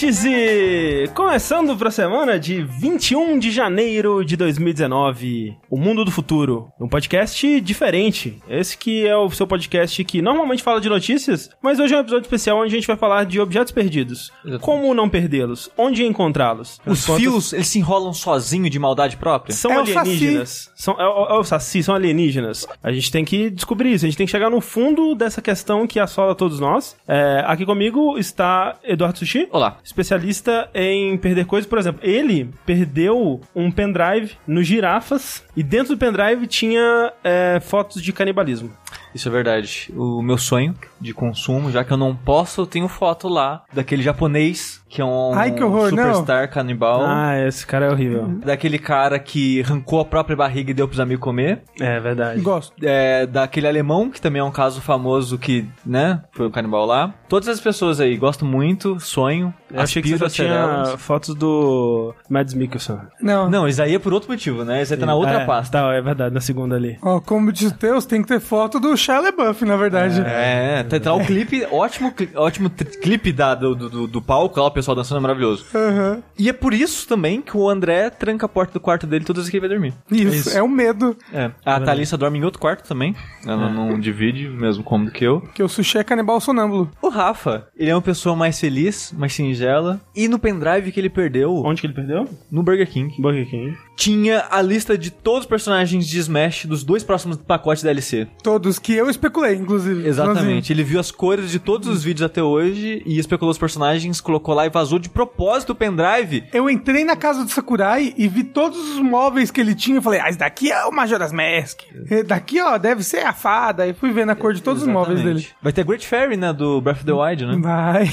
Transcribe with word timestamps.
Vértice! 0.00 1.10
Começando 1.14 1.74
pra 1.74 1.90
semana 1.90 2.38
de 2.38 2.62
21 2.62 3.38
de 3.38 3.50
janeiro 3.50 4.22
de 4.22 4.36
2019. 4.36 5.56
O 5.70 5.78
Mundo 5.78 6.04
do 6.04 6.10
Futuro. 6.10 6.68
Um 6.78 6.86
podcast 6.86 7.58
diferente. 7.62 8.38
Esse 8.46 8.76
que 8.76 9.06
é 9.06 9.16
o 9.16 9.30
seu 9.30 9.46
podcast 9.46 10.04
que 10.04 10.20
normalmente 10.20 10.62
fala 10.62 10.82
de 10.82 10.90
notícias, 10.90 11.48
mas 11.62 11.80
hoje 11.80 11.94
é 11.94 11.96
um 11.96 12.00
episódio 12.00 12.24
especial 12.26 12.58
onde 12.58 12.74
a 12.74 12.78
gente 12.78 12.86
vai 12.86 12.96
falar 12.98 13.24
de 13.24 13.40
objetos 13.40 13.72
perdidos. 13.72 14.30
Exatamente. 14.44 14.60
Como 14.60 14.92
não 14.92 15.08
perdê-los? 15.08 15.70
Onde 15.78 16.04
encontrá-los? 16.04 16.78
Os 16.84 17.06
Contas- 17.06 17.22
fios, 17.22 17.52
eles 17.54 17.68
se 17.68 17.78
enrolam 17.78 18.12
sozinho 18.12 18.68
de 18.68 18.78
maldade 18.78 19.16
própria? 19.16 19.54
São 19.54 19.72
É 19.72 19.76
o 19.78 19.80
alienígenas. 19.80 20.70
São, 20.74 20.92
é, 21.00 21.06
o- 21.08 21.26
é 21.36 21.38
o 21.38 21.42
Saci, 21.44 21.82
são 21.82 21.94
alienígenas. 21.94 22.66
A 22.82 22.92
gente 22.92 23.10
tem 23.10 23.24
que 23.24 23.48
descobrir 23.48 23.94
isso. 23.94 24.04
A 24.04 24.08
gente 24.08 24.18
tem 24.18 24.26
que 24.26 24.30
chegar 24.32 24.50
no 24.50 24.60
fundo 24.60 25.14
dessa 25.14 25.40
questão 25.40 25.86
que 25.86 25.98
assola 25.98 26.34
todos 26.34 26.60
nós. 26.60 26.94
É, 27.08 27.42
aqui 27.46 27.64
comigo 27.64 28.18
está 28.18 28.76
Eduardo 28.84 29.18
Sushi. 29.20 29.48
Olá. 29.50 29.78
Especialista 29.86 30.68
em 30.74 31.16
perder 31.16 31.46
coisas. 31.46 31.68
Por 31.70 31.78
exemplo, 31.78 32.00
ele 32.02 32.50
perdeu 32.66 33.40
um 33.54 33.70
pendrive 33.70 34.32
no 34.44 34.60
Girafas 34.60 35.44
e 35.56 35.62
dentro 35.62 35.94
do 35.94 35.98
pendrive 35.98 36.48
tinha 36.48 37.12
é, 37.22 37.60
fotos 37.60 38.02
de 38.02 38.12
canibalismo. 38.12 38.72
Isso 39.14 39.28
é 39.28 39.30
verdade. 39.30 39.94
O 39.96 40.20
meu 40.20 40.36
sonho 40.36 40.74
de 41.00 41.14
consumo, 41.14 41.70
já 41.70 41.84
que 41.84 41.92
eu 41.92 41.96
não 41.96 42.16
posso, 42.16 42.62
eu 42.62 42.66
tenho 42.66 42.88
foto 42.88 43.28
lá 43.28 43.62
daquele 43.72 44.02
japonês 44.02 44.82
que 44.96 45.02
é 45.02 45.04
um 45.04 45.34
Ai, 45.34 45.52
que 45.52 45.62
horror, 45.62 45.94
não. 45.94 46.04
superstar 46.04 46.50
canibal. 46.50 47.02
Ah, 47.04 47.38
esse 47.46 47.66
cara 47.66 47.84
é 47.84 47.90
horrível. 47.90 48.28
Daquele 48.42 48.78
cara 48.78 49.18
que 49.18 49.60
arrancou 49.60 50.00
a 50.00 50.06
própria 50.06 50.34
barriga 50.34 50.70
e 50.70 50.74
deu 50.74 50.88
pros 50.88 50.98
amigos 50.98 51.22
comer. 51.22 51.60
É 51.78 52.00
verdade. 52.00 52.40
Gosto. 52.40 52.72
É, 52.82 53.26
daquele 53.26 53.68
alemão, 53.68 54.08
que 54.08 54.18
também 54.18 54.40
é 54.40 54.44
um 54.44 54.50
caso 54.50 54.80
famoso 54.80 55.36
que, 55.36 55.68
né, 55.84 56.22
foi 56.32 56.46
o 56.46 56.50
canibal 56.50 56.86
lá. 56.86 57.12
Todas 57.28 57.46
as 57.46 57.60
pessoas 57.60 58.00
aí, 58.00 58.16
gosto 58.16 58.46
muito, 58.46 58.98
sonho, 58.98 59.52
Eu 59.70 59.82
achei 59.82 60.00
que 60.00 60.16
você 60.16 60.44
tinha 60.44 60.96
fotos 60.96 61.34
do 61.34 62.14
Mads 62.30 62.54
Mikkelsen. 62.54 62.98
Não. 63.20 63.50
Não, 63.50 63.68
isso 63.68 63.82
aí 63.82 63.96
é 63.96 63.98
por 63.98 64.14
outro 64.14 64.30
motivo, 64.30 64.64
né? 64.64 64.80
Isso 64.80 64.94
aí 64.94 64.98
tá 64.98 65.04
na 65.04 65.14
outra 65.14 65.42
é, 65.42 65.44
pasta. 65.44 65.78
Tá, 65.78 65.92
é 65.92 66.00
verdade, 66.00 66.34
na 66.34 66.40
segunda 66.40 66.74
ali. 66.74 66.98
Ó, 67.02 67.20
como 67.20 67.52
diz 67.52 67.70
o 67.70 67.74
Teus, 67.74 68.06
tem 68.06 68.22
que 68.22 68.28
ter 68.28 68.40
foto 68.40 68.80
do 68.80 68.96
Shia 68.96 69.20
LaBeouf, 69.20 69.62
na 69.66 69.76
verdade. 69.76 70.22
É, 70.24 70.84
tá, 70.84 70.98
tá 70.98 71.12
o 71.12 71.22
clipe, 71.22 71.66
ótimo, 71.70 72.14
ótimo 72.34 72.70
clipe 72.70 73.30
da, 73.30 73.54
do, 73.54 73.74
do, 73.74 74.06
do 74.06 74.22
palco, 74.22 74.58
lá 74.58 74.66
o 74.66 74.70
pessoal 74.70 74.85
dançando 74.94 75.18
é 75.18 75.22
maravilhoso. 75.22 75.66
Aham. 75.74 76.22
E 76.38 76.48
é 76.48 76.52
por 76.52 76.72
isso 76.74 77.06
também 77.08 77.40
que 77.40 77.56
o 77.56 77.68
André 77.68 78.10
tranca 78.10 78.46
a 78.46 78.48
porta 78.48 78.74
do 78.74 78.80
quarto 78.80 79.06
dele 79.06 79.24
todas 79.24 79.40
as 79.44 79.46
vezes 79.46 79.50
que 79.50 79.56
ele 79.56 79.68
vai 79.68 79.76
dormir. 79.76 79.94
Isso, 80.10 80.48
Isso. 80.48 80.56
é 80.58 80.62
o 80.62 80.68
medo. 80.68 81.16
É. 81.32 81.50
A 81.64 81.80
Thalissa 81.80 82.16
dorme 82.16 82.38
em 82.38 82.44
outro 82.44 82.60
quarto 82.60 82.86
também. 82.86 83.14
Ela 83.46 83.70
não 83.70 83.98
divide 83.98 84.46
o 84.48 84.52
mesmo 84.52 84.82
cômodo 84.84 85.10
que 85.10 85.24
eu. 85.24 85.40
Que 85.54 85.62
o 85.62 85.68
sushi 85.68 85.98
é 85.98 86.04
canibal 86.04 86.40
sonâmbulo. 86.40 86.90
O 87.00 87.08
Rafa, 87.08 87.68
ele 87.76 87.90
é 87.90 87.94
uma 87.94 88.02
pessoa 88.02 88.34
mais 88.36 88.58
feliz, 88.58 89.12
mais 89.16 89.32
singela. 89.34 90.00
E 90.14 90.28
no 90.28 90.38
pendrive 90.38 90.92
que 90.92 91.00
ele 91.00 91.10
perdeu, 91.10 91.54
Onde 91.64 91.80
que 91.80 91.86
ele 91.86 91.94
perdeu? 91.94 92.28
no 92.50 92.62
Burger 92.62 92.88
King, 92.88 93.14
Burger 93.20 93.48
King. 93.48 93.76
Tinha 93.96 94.44
a 94.50 94.60
lista 94.60 94.96
de 94.96 95.10
todos 95.10 95.40
os 95.40 95.46
personagens 95.46 96.06
de 96.06 96.18
Smash 96.18 96.66
dos 96.66 96.84
dois 96.84 97.02
próximos 97.02 97.38
pacotes 97.38 97.82
DLC. 97.82 98.28
Todos, 98.42 98.78
que 98.78 98.92
eu 98.92 99.08
especulei, 99.08 99.56
inclusive. 99.56 100.06
Exatamente. 100.06 100.72
Ele 100.72 100.84
viu 100.84 101.00
as 101.00 101.10
cores 101.10 101.50
de 101.50 101.58
todos 101.58 101.88
os 101.88 102.04
vídeos 102.04 102.26
até 102.26 102.42
hoje 102.42 103.02
e 103.06 103.18
especulou 103.18 103.50
os 103.50 103.58
personagens, 103.58 104.20
colocou 104.20 104.54
lá 104.54 104.66
e 104.66 104.70
vazou 104.70 104.98
de 104.98 105.08
propósito 105.08 105.70
o 105.70 105.74
pendrive. 105.74 106.44
Eu 106.52 106.68
entrei 106.68 107.04
na 107.04 107.16
casa 107.16 107.42
do 107.42 107.50
Sakurai 107.50 108.12
e 108.16 108.28
vi 108.28 108.44
todos 108.44 108.78
os 108.78 109.00
móveis 109.00 109.50
que 109.50 109.60
ele 109.60 109.74
tinha. 109.74 109.96
Eu 109.96 110.02
falei, 110.02 110.20
ah, 110.20 110.28
esse 110.28 110.38
daqui 110.38 110.70
é 110.70 110.84
o 110.84 110.92
Majora's 110.92 111.32
Mask. 111.32 111.80
E 112.10 112.22
Daqui, 112.22 112.60
ó, 112.60 112.76
deve 112.76 113.02
ser 113.02 113.24
a 113.24 113.32
fada. 113.32 113.86
E 113.86 113.94
fui 113.94 114.12
vendo 114.12 114.30
a 114.30 114.36
cor 114.36 114.52
de 114.52 114.62
todos 114.62 114.82
os 114.82 114.88
móveis 114.88 115.18
dele. 115.18 115.38
Exatamente. 115.38 115.56
Vai 115.62 115.72
ter 115.72 115.84
Great 115.84 116.06
Fairy, 116.06 116.36
né? 116.36 116.52
Do 116.52 116.80
Breath 116.80 116.98
of 116.98 117.06
the 117.06 117.12
Wild, 117.12 117.46
né? 117.46 117.56
Vai. 117.58 118.10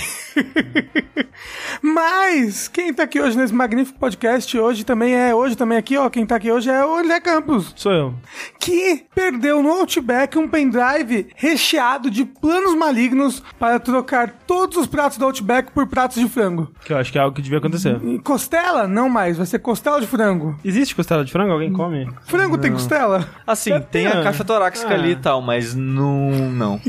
Mas 1.82 2.68
quem 2.68 2.94
tá 2.94 3.04
aqui 3.04 3.20
hoje 3.20 3.38
nesse 3.38 3.54
magnífico 3.54 4.00
podcast 4.00 4.58
hoje 4.58 4.84
também 4.84 5.14
é 5.14 5.36
hoje 5.36 5.56
também 5.56 5.73
aqui, 5.78 5.98
ó, 5.98 6.10
quem 6.10 6.26
tá 6.26 6.36
aqui 6.36 6.52
hoje 6.52 6.70
é 6.70 6.86
o 6.86 6.96
André 6.98 7.20
Campos, 7.20 7.74
Sou 7.76 7.92
eu. 7.92 8.14
que 8.60 9.06
perdeu 9.14 9.62
no 9.62 9.70
Outback 9.72 10.38
um 10.38 10.48
pendrive 10.48 11.28
recheado 11.36 12.10
de 12.10 12.26
planos 12.26 12.76
malignos 12.76 13.42
para 13.60 13.80
trocar 13.80 14.30
todos 14.48 14.78
os 14.78 14.88
pratos 14.88 15.18
do 15.18 15.26
Outback 15.26 15.72
por 15.72 15.88
pratos 15.88 16.18
de 16.18 16.28
frango. 16.28 16.72
Que 16.86 16.94
eu 16.94 16.98
acho 16.98 17.12
que 17.12 17.18
é 17.18 17.22
algo 17.22 17.36
que 17.36 17.42
devia 17.42 17.58
acontecer. 17.60 18.00
E 18.04 18.20
costela? 18.20 18.88
Não 18.88 19.10
mais, 19.10 19.38
vai 19.38 19.46
ser 19.46 19.60
costela 19.60 20.00
de 20.02 20.08
frango. 20.08 20.58
Existe 20.64 20.96
costela 20.96 21.24
de 21.24 21.32
frango? 21.32 21.52
Alguém 21.52 21.72
come? 21.72 22.10
Frango 22.26 22.58
tem 22.58 22.72
costela? 22.72 23.28
Assim, 23.46 23.72
Deve 23.72 23.86
tem 23.86 24.08
ter. 24.10 24.18
a 24.18 24.24
caixa 24.24 24.44
torácica 24.44 24.92
Ah. 24.92 24.96
ali 24.96 25.12
e 25.12 25.16
tal, 25.16 25.42
mas 25.42 25.74
não. 25.76 26.32
Não. 26.54 26.80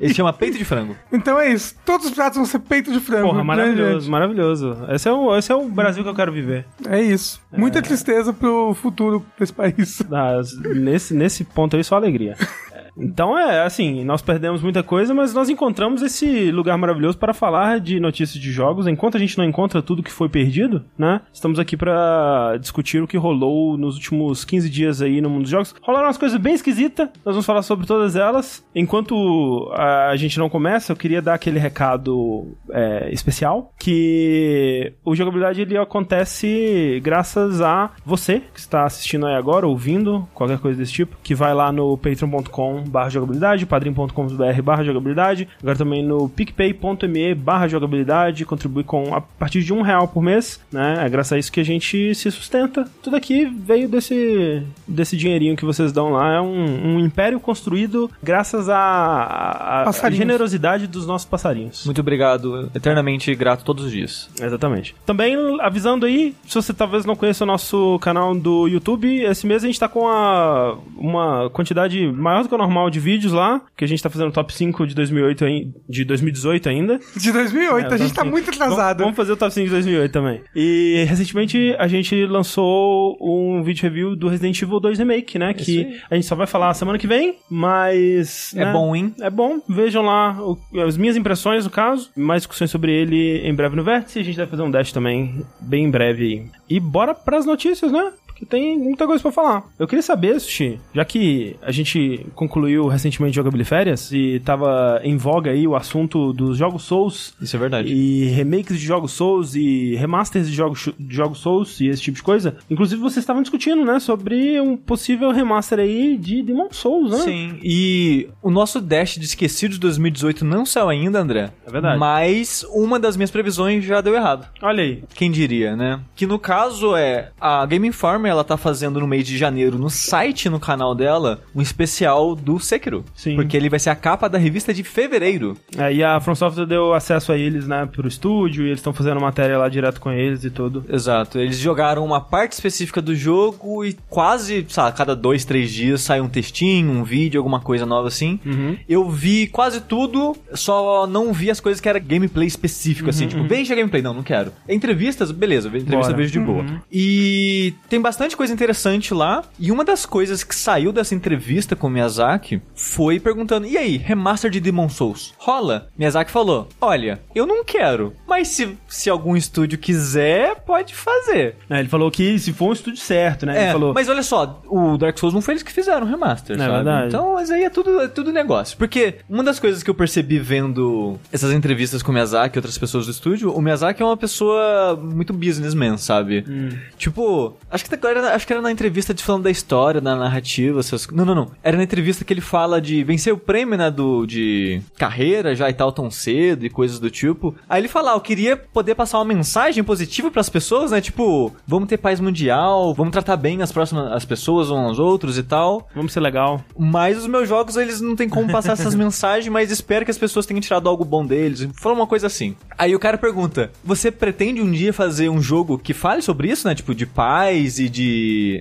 Ele 0.00 0.14
chama 0.14 0.32
peito 0.32 0.56
de 0.58 0.64
frango. 0.64 0.96
Então 1.12 1.38
é 1.38 1.52
isso. 1.52 1.74
Todos 1.84 2.06
os 2.06 2.12
pratos 2.12 2.36
vão 2.36 2.46
ser 2.46 2.58
peito 2.60 2.90
de 2.92 3.00
frango. 3.00 3.26
Porra, 3.28 3.38
né, 3.38 3.44
maravilhoso, 3.44 4.00
gente? 4.00 4.10
maravilhoso. 4.10 4.76
Esse 4.90 5.08
é, 5.08 5.12
o, 5.12 5.36
esse 5.36 5.52
é 5.52 5.54
o 5.54 5.68
Brasil 5.68 6.02
que 6.02 6.08
eu 6.08 6.14
quero 6.14 6.32
viver. 6.32 6.66
É 6.88 7.00
isso. 7.00 7.40
Muita 7.52 7.82
tristeza 7.82 8.29
pro 8.32 8.74
futuro 8.74 9.24
desse 9.38 9.52
país. 9.52 10.02
Ah, 10.10 10.40
nesse, 10.74 11.14
nesse 11.14 11.44
ponto 11.44 11.76
aí, 11.76 11.84
só 11.84 11.96
alegria. 11.96 12.36
Então 13.00 13.38
é 13.38 13.62
assim, 13.62 14.04
nós 14.04 14.22
perdemos 14.22 14.62
muita 14.62 14.82
coisa, 14.82 15.14
mas 15.14 15.32
nós 15.32 15.48
encontramos 15.48 16.02
esse 16.02 16.50
lugar 16.50 16.76
maravilhoso 16.76 17.18
para 17.18 17.32
falar 17.32 17.80
de 17.80 17.98
notícias 17.98 18.40
de 18.40 18.52
jogos. 18.52 18.86
Enquanto 18.86 19.16
a 19.16 19.20
gente 19.20 19.36
não 19.38 19.44
encontra 19.44 19.82
tudo 19.82 20.02
que 20.02 20.12
foi 20.12 20.28
perdido, 20.28 20.84
né? 20.96 21.20
Estamos 21.32 21.58
aqui 21.58 21.76
para 21.76 22.56
discutir 22.60 23.02
o 23.02 23.08
que 23.08 23.16
rolou 23.16 23.76
nos 23.76 23.94
últimos 23.94 24.44
15 24.44 24.68
dias 24.68 25.02
aí 25.02 25.20
no 25.20 25.30
mundo 25.30 25.42
dos 25.42 25.50
jogos. 25.50 25.74
Rolaram 25.82 26.06
umas 26.06 26.18
coisas 26.18 26.38
bem 26.38 26.54
esquisitas, 26.54 27.08
nós 27.24 27.34
vamos 27.34 27.46
falar 27.46 27.62
sobre 27.62 27.86
todas 27.86 28.16
elas. 28.16 28.64
Enquanto 28.74 29.70
a 29.74 30.14
gente 30.16 30.38
não 30.38 30.48
começa, 30.48 30.92
eu 30.92 30.96
queria 30.96 31.22
dar 31.22 31.34
aquele 31.34 31.58
recado 31.58 32.56
é, 32.70 33.10
especial 33.12 33.72
que 33.78 34.92
o 35.04 35.14
jogabilidade 35.14 35.62
ele 35.62 35.76
acontece 35.78 37.00
graças 37.02 37.60
a 37.60 37.90
você 38.04 38.40
que 38.52 38.60
está 38.60 38.84
assistindo 38.84 39.26
aí 39.26 39.34
agora, 39.34 39.66
ouvindo, 39.66 40.28
qualquer 40.34 40.58
coisa 40.58 40.78
desse 40.78 40.92
tipo, 40.92 41.16
que 41.22 41.34
vai 41.34 41.54
lá 41.54 41.72
no 41.72 41.96
patreon.com 41.96 42.89
barra 42.90 43.08
jogabilidade, 43.08 43.66
padrim.com.br 43.66 44.62
barra 44.62 44.84
jogabilidade, 44.84 45.48
agora 45.60 45.78
também 45.78 46.04
no 46.04 46.28
picpay.me 46.28 47.34
barra 47.34 47.68
jogabilidade, 47.68 48.44
contribui 48.44 48.84
com 48.84 49.14
a 49.14 49.20
partir 49.20 49.62
de 49.62 49.72
um 49.72 49.82
real 49.82 50.08
por 50.08 50.22
mês, 50.22 50.60
né? 50.72 50.96
É 51.04 51.08
graças 51.08 51.32
a 51.32 51.38
isso 51.38 51.52
que 51.52 51.60
a 51.60 51.64
gente 51.64 52.14
se 52.14 52.30
sustenta. 52.30 52.88
Tudo 53.02 53.16
aqui 53.16 53.44
veio 53.44 53.88
desse, 53.88 54.62
desse 54.86 55.16
dinheirinho 55.16 55.56
que 55.56 55.64
vocês 55.64 55.92
dão 55.92 56.10
lá. 56.10 56.34
É 56.34 56.40
um, 56.40 56.96
um 56.96 57.00
império 57.00 57.38
construído 57.40 58.10
graças 58.22 58.68
à 58.68 59.90
generosidade 60.10 60.86
dos 60.86 61.06
nossos 61.06 61.26
passarinhos. 61.26 61.84
Muito 61.84 62.00
obrigado, 62.00 62.70
eternamente 62.74 63.34
grato 63.34 63.64
todos 63.64 63.84
os 63.84 63.92
dias. 63.92 64.28
Exatamente. 64.40 64.94
Também 65.06 65.36
avisando 65.60 66.06
aí, 66.06 66.34
se 66.46 66.54
você 66.54 66.72
talvez 66.72 67.04
não 67.04 67.16
conheça 67.16 67.44
o 67.44 67.46
nosso 67.46 67.98
canal 68.00 68.34
do 68.34 68.66
YouTube, 68.66 69.22
esse 69.22 69.46
mês 69.46 69.62
a 69.62 69.66
gente 69.66 69.78
tá 69.78 69.88
com 69.88 70.08
a, 70.08 70.76
uma 70.96 71.50
quantidade 71.50 72.06
maior 72.12 72.42
do 72.42 72.48
que 72.48 72.54
o 72.54 72.58
normal 72.58 72.69
de 72.90 73.00
vídeos 73.00 73.32
lá, 73.32 73.60
que 73.76 73.84
a 73.84 73.88
gente 73.88 74.02
tá 74.02 74.08
fazendo 74.08 74.28
o 74.28 74.32
top 74.32 74.52
5 74.54 74.86
de 74.86 74.94
2008 74.94 75.44
ai- 75.44 75.68
de 75.88 76.04
2018 76.04 76.68
ainda. 76.68 76.98
De 77.16 77.32
2008, 77.32 77.90
É, 77.90 77.94
a 77.94 77.96
gente 77.98 78.14
tá 78.14 78.24
muito 78.24 78.50
atrasado. 78.50 78.98
Vamos, 78.98 79.02
vamos 79.02 79.16
fazer 79.16 79.32
o 79.32 79.36
top 79.36 79.52
5 79.52 79.64
de 79.66 79.70
2008 79.72 80.12
também. 80.12 80.40
E 80.54 81.04
recentemente 81.08 81.74
a 81.78 81.88
gente 81.88 82.24
lançou 82.26 83.16
um 83.20 83.62
vídeo 83.62 83.82
review 83.82 84.16
do 84.16 84.28
Resident 84.28 84.60
Evil 84.62 84.80
2 84.80 84.98
Remake, 84.98 85.38
né? 85.38 85.52
que 85.54 85.98
a 86.10 86.14
gente 86.14 86.26
só 86.26 86.34
vai 86.34 86.46
falar 86.46 86.72
semana 86.74 86.98
que 86.98 87.06
vem, 87.06 87.36
mas. 87.50 88.54
É 88.54 88.64
né, 88.64 88.72
bom, 88.72 88.94
hein? 88.94 89.14
É 89.20 89.30
bom, 89.30 89.60
vejam 89.68 90.02
lá 90.02 90.36
o- 90.40 90.58
as 90.86 90.96
minhas 90.96 91.16
impressões 91.16 91.64
no 91.64 91.70
caso, 91.70 92.10
mais 92.16 92.42
discussões 92.42 92.70
sobre 92.70 92.92
ele 92.92 93.38
em 93.46 93.54
breve 93.54 93.76
no 93.76 93.82
Vértice, 93.84 94.18
a 94.18 94.22
gente 94.22 94.36
vai 94.36 94.46
fazer 94.46 94.62
um 94.62 94.70
dash 94.70 94.92
também 94.92 95.44
bem 95.60 95.84
em 95.84 95.90
breve 95.90 96.24
aí. 96.24 96.44
E 96.68 96.80
bora 96.80 97.14
pras 97.14 97.44
notícias, 97.46 97.90
né? 97.92 98.10
Porque 98.40 98.46
tem 98.46 98.78
muita 98.78 99.06
coisa 99.06 99.20
pra 99.22 99.30
falar. 99.30 99.64
Eu 99.78 99.86
queria 99.86 100.02
saber, 100.02 100.40
Sushi, 100.40 100.80
já 100.94 101.04
que 101.04 101.56
a 101.62 101.70
gente 101.70 102.26
concluiu 102.34 102.86
recentemente 102.88 103.36
Jogabilidade 103.36 103.60
Férias 103.68 104.10
e 104.12 104.40
tava 104.42 105.00
em 105.04 105.16
voga 105.16 105.50
aí 105.50 105.66
o 105.66 105.76
assunto 105.76 106.32
dos 106.32 106.56
jogos 106.56 106.82
Souls 106.84 107.34
Isso 107.40 107.54
é 107.54 107.58
verdade. 107.58 107.92
e 107.92 108.24
remakes 108.28 108.78
de 108.78 108.84
jogos 108.86 109.12
Souls 109.12 109.54
e 109.54 109.94
remasters 109.96 110.48
de 110.48 110.54
jogos, 110.54 110.88
de 110.98 111.14
jogos 111.14 111.38
Souls 111.38 111.78
e 111.80 111.88
esse 111.88 112.00
tipo 112.00 112.16
de 112.16 112.22
coisa. 112.22 112.56
Inclusive, 112.70 113.00
vocês 113.00 113.18
estavam 113.22 113.42
discutindo, 113.42 113.84
né, 113.84 114.00
sobre 114.00 114.58
um 114.60 114.76
possível 114.76 115.30
remaster 115.30 115.78
aí 115.78 116.16
de 116.16 116.42
Demon 116.42 116.68
Souls, 116.70 117.10
né? 117.10 117.18
Sim, 117.18 117.58
e 117.62 118.28
o 118.42 118.50
nosso 118.50 118.80
Dash 118.80 119.16
de 119.16 119.24
esquecido 119.26 119.72
de 119.74 119.80
2018 119.80 120.44
não 120.44 120.64
saiu 120.64 120.88
ainda, 120.88 121.20
André. 121.20 121.50
É 121.66 121.70
verdade. 121.70 121.98
Mas 121.98 122.64
uma 122.72 122.98
das 122.98 123.16
minhas 123.16 123.30
previsões 123.30 123.84
já 123.84 124.00
deu 124.00 124.14
errado. 124.14 124.48
Olha 124.62 124.82
aí. 124.82 125.02
Quem 125.14 125.30
diria, 125.30 125.76
né? 125.76 126.00
Que 126.16 126.26
no 126.26 126.38
caso 126.38 126.96
é 126.96 127.30
a 127.40 127.66
Game 127.66 127.86
Informer 127.86 128.29
ela 128.30 128.44
tá 128.44 128.56
fazendo 128.56 129.00
no 129.00 129.06
mês 129.06 129.26
de 129.26 129.36
janeiro, 129.36 129.78
no 129.78 129.90
site, 129.90 130.48
no 130.48 130.60
canal 130.60 130.94
dela, 130.94 131.42
um 131.54 131.60
especial 131.60 132.34
do 132.34 132.58
Sekiro. 132.58 133.04
Sim. 133.14 133.36
Porque 133.36 133.56
ele 133.56 133.68
vai 133.68 133.78
ser 133.78 133.90
a 133.90 133.96
capa 133.96 134.28
da 134.28 134.38
revista 134.38 134.72
de 134.72 134.82
fevereiro. 134.82 135.56
Aí 135.76 136.02
a 136.02 136.20
From 136.20 136.34
Software 136.34 136.66
deu 136.66 136.94
acesso 136.94 137.32
a 137.32 137.38
eles, 137.38 137.66
né, 137.66 137.88
pro 137.90 138.08
estúdio, 138.08 138.64
e 138.64 138.68
eles 138.68 138.78
estão 138.80 138.92
fazendo 138.92 139.20
matéria 139.20 139.58
lá 139.58 139.68
direto 139.68 140.00
com 140.00 140.10
eles 140.10 140.44
e 140.44 140.50
tudo. 140.50 140.84
Exato. 140.88 141.38
Eles 141.38 141.58
jogaram 141.58 142.04
uma 142.04 142.20
parte 142.20 142.52
específica 142.52 143.00
do 143.00 143.14
jogo 143.14 143.84
e 143.84 143.96
quase, 144.08 144.66
sabe, 144.68 144.90
a 144.90 144.92
cada 144.92 145.16
dois, 145.16 145.44
três 145.44 145.70
dias 145.70 146.02
sai 146.02 146.20
um 146.20 146.28
textinho, 146.28 146.90
um 146.90 147.04
vídeo, 147.04 147.38
alguma 147.38 147.60
coisa 147.60 147.86
nova 147.86 148.08
assim. 148.08 148.38
Uhum. 148.44 148.76
Eu 148.88 149.08
vi 149.10 149.46
quase 149.46 149.80
tudo, 149.80 150.36
só 150.54 151.06
não 151.06 151.32
vi 151.32 151.50
as 151.50 151.60
coisas 151.60 151.80
que 151.80 151.88
era 151.88 151.98
gameplay 151.98 152.46
específico, 152.46 153.08
assim. 153.10 153.26
Tipo, 153.26 153.44
veja 153.44 153.74
gameplay. 153.74 154.02
Não, 154.02 154.14
não 154.14 154.22
quero. 154.22 154.52
Entrevistas, 154.68 155.30
beleza. 155.30 155.68
Entrevista 155.68 155.96
Bora. 155.96 156.16
vejo 156.16 156.32
de 156.32 156.40
boa. 156.40 156.64
E 156.90 157.74
tem 157.88 158.00
bastante 158.00 158.19
coisa 158.28 158.52
interessante 158.52 159.12
lá. 159.14 159.42
E 159.58 159.70
uma 159.72 159.84
das 159.84 160.04
coisas 160.06 160.42
que 160.44 160.54
saiu 160.54 160.92
dessa 160.92 161.14
entrevista 161.14 161.74
com 161.76 161.86
o 161.86 161.90
Miyazaki 161.90 162.60
foi 162.74 163.18
perguntando: 163.20 163.66
e 163.66 163.76
aí, 163.76 163.96
remaster 163.96 164.50
de 164.50 164.60
Demon 164.60 164.88
Souls? 164.88 165.32
Rola? 165.38 165.88
Miyazaki 165.96 166.30
falou: 166.30 166.68
olha, 166.80 167.20
eu 167.34 167.46
não 167.46 167.64
quero. 167.64 168.14
Mas 168.26 168.48
se, 168.48 168.76
se 168.88 169.08
algum 169.10 169.36
estúdio 169.36 169.78
quiser, 169.78 170.56
pode 170.66 170.94
fazer. 170.94 171.56
É, 171.68 171.78
ele 171.80 171.88
falou 171.88 172.10
que 172.10 172.38
se 172.38 172.52
for 172.52 172.70
um 172.70 172.72
estúdio 172.72 173.00
certo, 173.00 173.46
né? 173.46 173.56
É, 173.58 173.62
ele 173.64 173.72
falou. 173.72 173.94
mas 173.94 174.08
olha 174.08 174.22
só, 174.22 174.60
o 174.66 174.96
Dark 174.96 175.18
Souls 175.18 175.34
não 175.34 175.40
foi 175.40 175.54
eles 175.54 175.62
que 175.62 175.72
fizeram 175.72 176.06
o 176.06 176.10
remaster, 176.10 176.56
É 176.56 176.58
sabe? 176.58 176.72
verdade. 176.72 177.08
Então, 177.08 177.34
mas 177.34 177.50
aí 177.50 177.64
é 177.64 177.70
tudo, 177.70 178.00
é 178.00 178.08
tudo 178.08 178.32
negócio. 178.32 178.76
Porque 178.76 179.16
uma 179.28 179.42
das 179.42 179.58
coisas 179.58 179.82
que 179.82 179.90
eu 179.90 179.94
percebi 179.94 180.38
vendo 180.38 181.18
essas 181.32 181.52
entrevistas 181.52 182.02
com 182.02 182.10
o 182.10 182.14
Miyazaki 182.14 182.56
e 182.56 182.58
outras 182.58 182.76
pessoas 182.78 183.06
do 183.06 183.12
estúdio, 183.12 183.52
o 183.52 183.60
Miyazaki 183.60 184.02
é 184.02 184.04
uma 184.06 184.16
pessoa 184.16 184.96
muito 185.00 185.32
businessman, 185.32 185.96
sabe? 185.96 186.44
Hum. 186.48 186.70
Tipo, 186.98 187.56
acho 187.70 187.84
que, 187.84 187.90
agora, 188.10 188.34
acho 188.34 188.46
que 188.46 188.52
era 188.52 188.62
na 188.62 188.70
entrevista 188.70 189.14
de 189.14 189.22
falando 189.22 189.44
da 189.44 189.50
história, 189.50 190.00
da 190.00 190.16
narrativa, 190.16 190.80
essas 190.80 191.06
Não, 191.08 191.24
não, 191.24 191.34
não. 191.34 191.50
Era 191.62 191.76
na 191.76 191.82
entrevista 191.82 192.24
que 192.24 192.32
ele 192.32 192.40
fala 192.40 192.80
de 192.80 193.02
vencer 193.04 193.32
o 193.32 193.38
prêmio, 193.38 193.78
né, 193.78 193.90
do, 193.90 194.26
de 194.26 194.80
carreira 194.96 195.54
já 195.54 195.68
e 195.68 195.72
tal 195.72 195.92
tão 195.92 196.10
cedo 196.10 196.64
e 196.64 196.70
coisas 196.70 196.98
do 196.98 197.10
tipo. 197.10 197.54
Aí 197.68 197.80
ele 197.80 197.88
fala, 197.88 198.12
ah, 198.12 198.16
eu 198.16 198.20
queria 198.20 198.56
poder 198.56 198.94
passar 198.94 199.18
uma 199.18 199.24
mensagem 199.24 199.82
positiva 199.82 200.30
pras 200.30 200.48
pessoas, 200.48 200.90
né? 200.90 201.00
Tipo, 201.00 201.54
vamos 201.66 201.88
ter 201.88 201.96
paz 201.96 202.20
mundial, 202.20 202.94
vamos 202.94 203.12
tratar 203.12 203.36
bem 203.36 203.62
as 203.62 203.72
próximas 203.72 204.12
as 204.12 204.24
pessoas 204.24 204.70
uns 204.70 204.90
aos 204.90 204.98
outros 204.98 205.38
e 205.38 205.42
tal. 205.42 205.88
Vamos 205.94 206.12
ser 206.12 206.20
legal. 206.20 206.64
Mas 206.78 207.18
os 207.18 207.26
meus 207.26 207.48
jogos, 207.48 207.76
eles 207.76 208.00
não 208.00 208.16
tem 208.16 208.28
como 208.28 208.50
passar 208.50 208.72
essas 208.72 208.94
mensagens, 208.96 209.52
mas 209.52 209.70
espero 209.70 210.04
que 210.04 210.10
as 210.10 210.18
pessoas 210.18 210.46
tenham 210.46 210.60
tirado 210.60 210.88
algo 210.88 211.04
bom 211.04 211.24
deles. 211.24 211.68
Falou 211.74 211.98
uma 211.98 212.06
coisa 212.06 212.26
assim. 212.26 212.56
Aí 212.76 212.94
o 212.94 212.98
cara 212.98 213.18
pergunta: 213.18 213.70
Você 213.84 214.10
pretende 214.10 214.60
um 214.60 214.70
dia 214.70 214.92
fazer 214.92 215.28
um 215.28 215.40
jogo 215.40 215.78
que 215.78 215.94
fale 215.94 216.22
sobre 216.22 216.50
isso, 216.50 216.66
né? 216.66 216.74
Tipo, 216.74 216.94
de 216.94 217.06
paz 217.06 217.78
e 217.78 217.88
de 217.88 217.99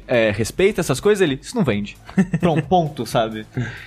é, 0.08 0.32
respeito, 0.32 0.80
essas 0.80 1.00
coisas? 1.00 1.22
Ele, 1.22 1.40
isso 1.42 1.56
não 1.56 1.64
vende. 1.64 1.98
Pronto, 2.40 2.64
ponto, 2.68 3.06
sabe? 3.06 3.46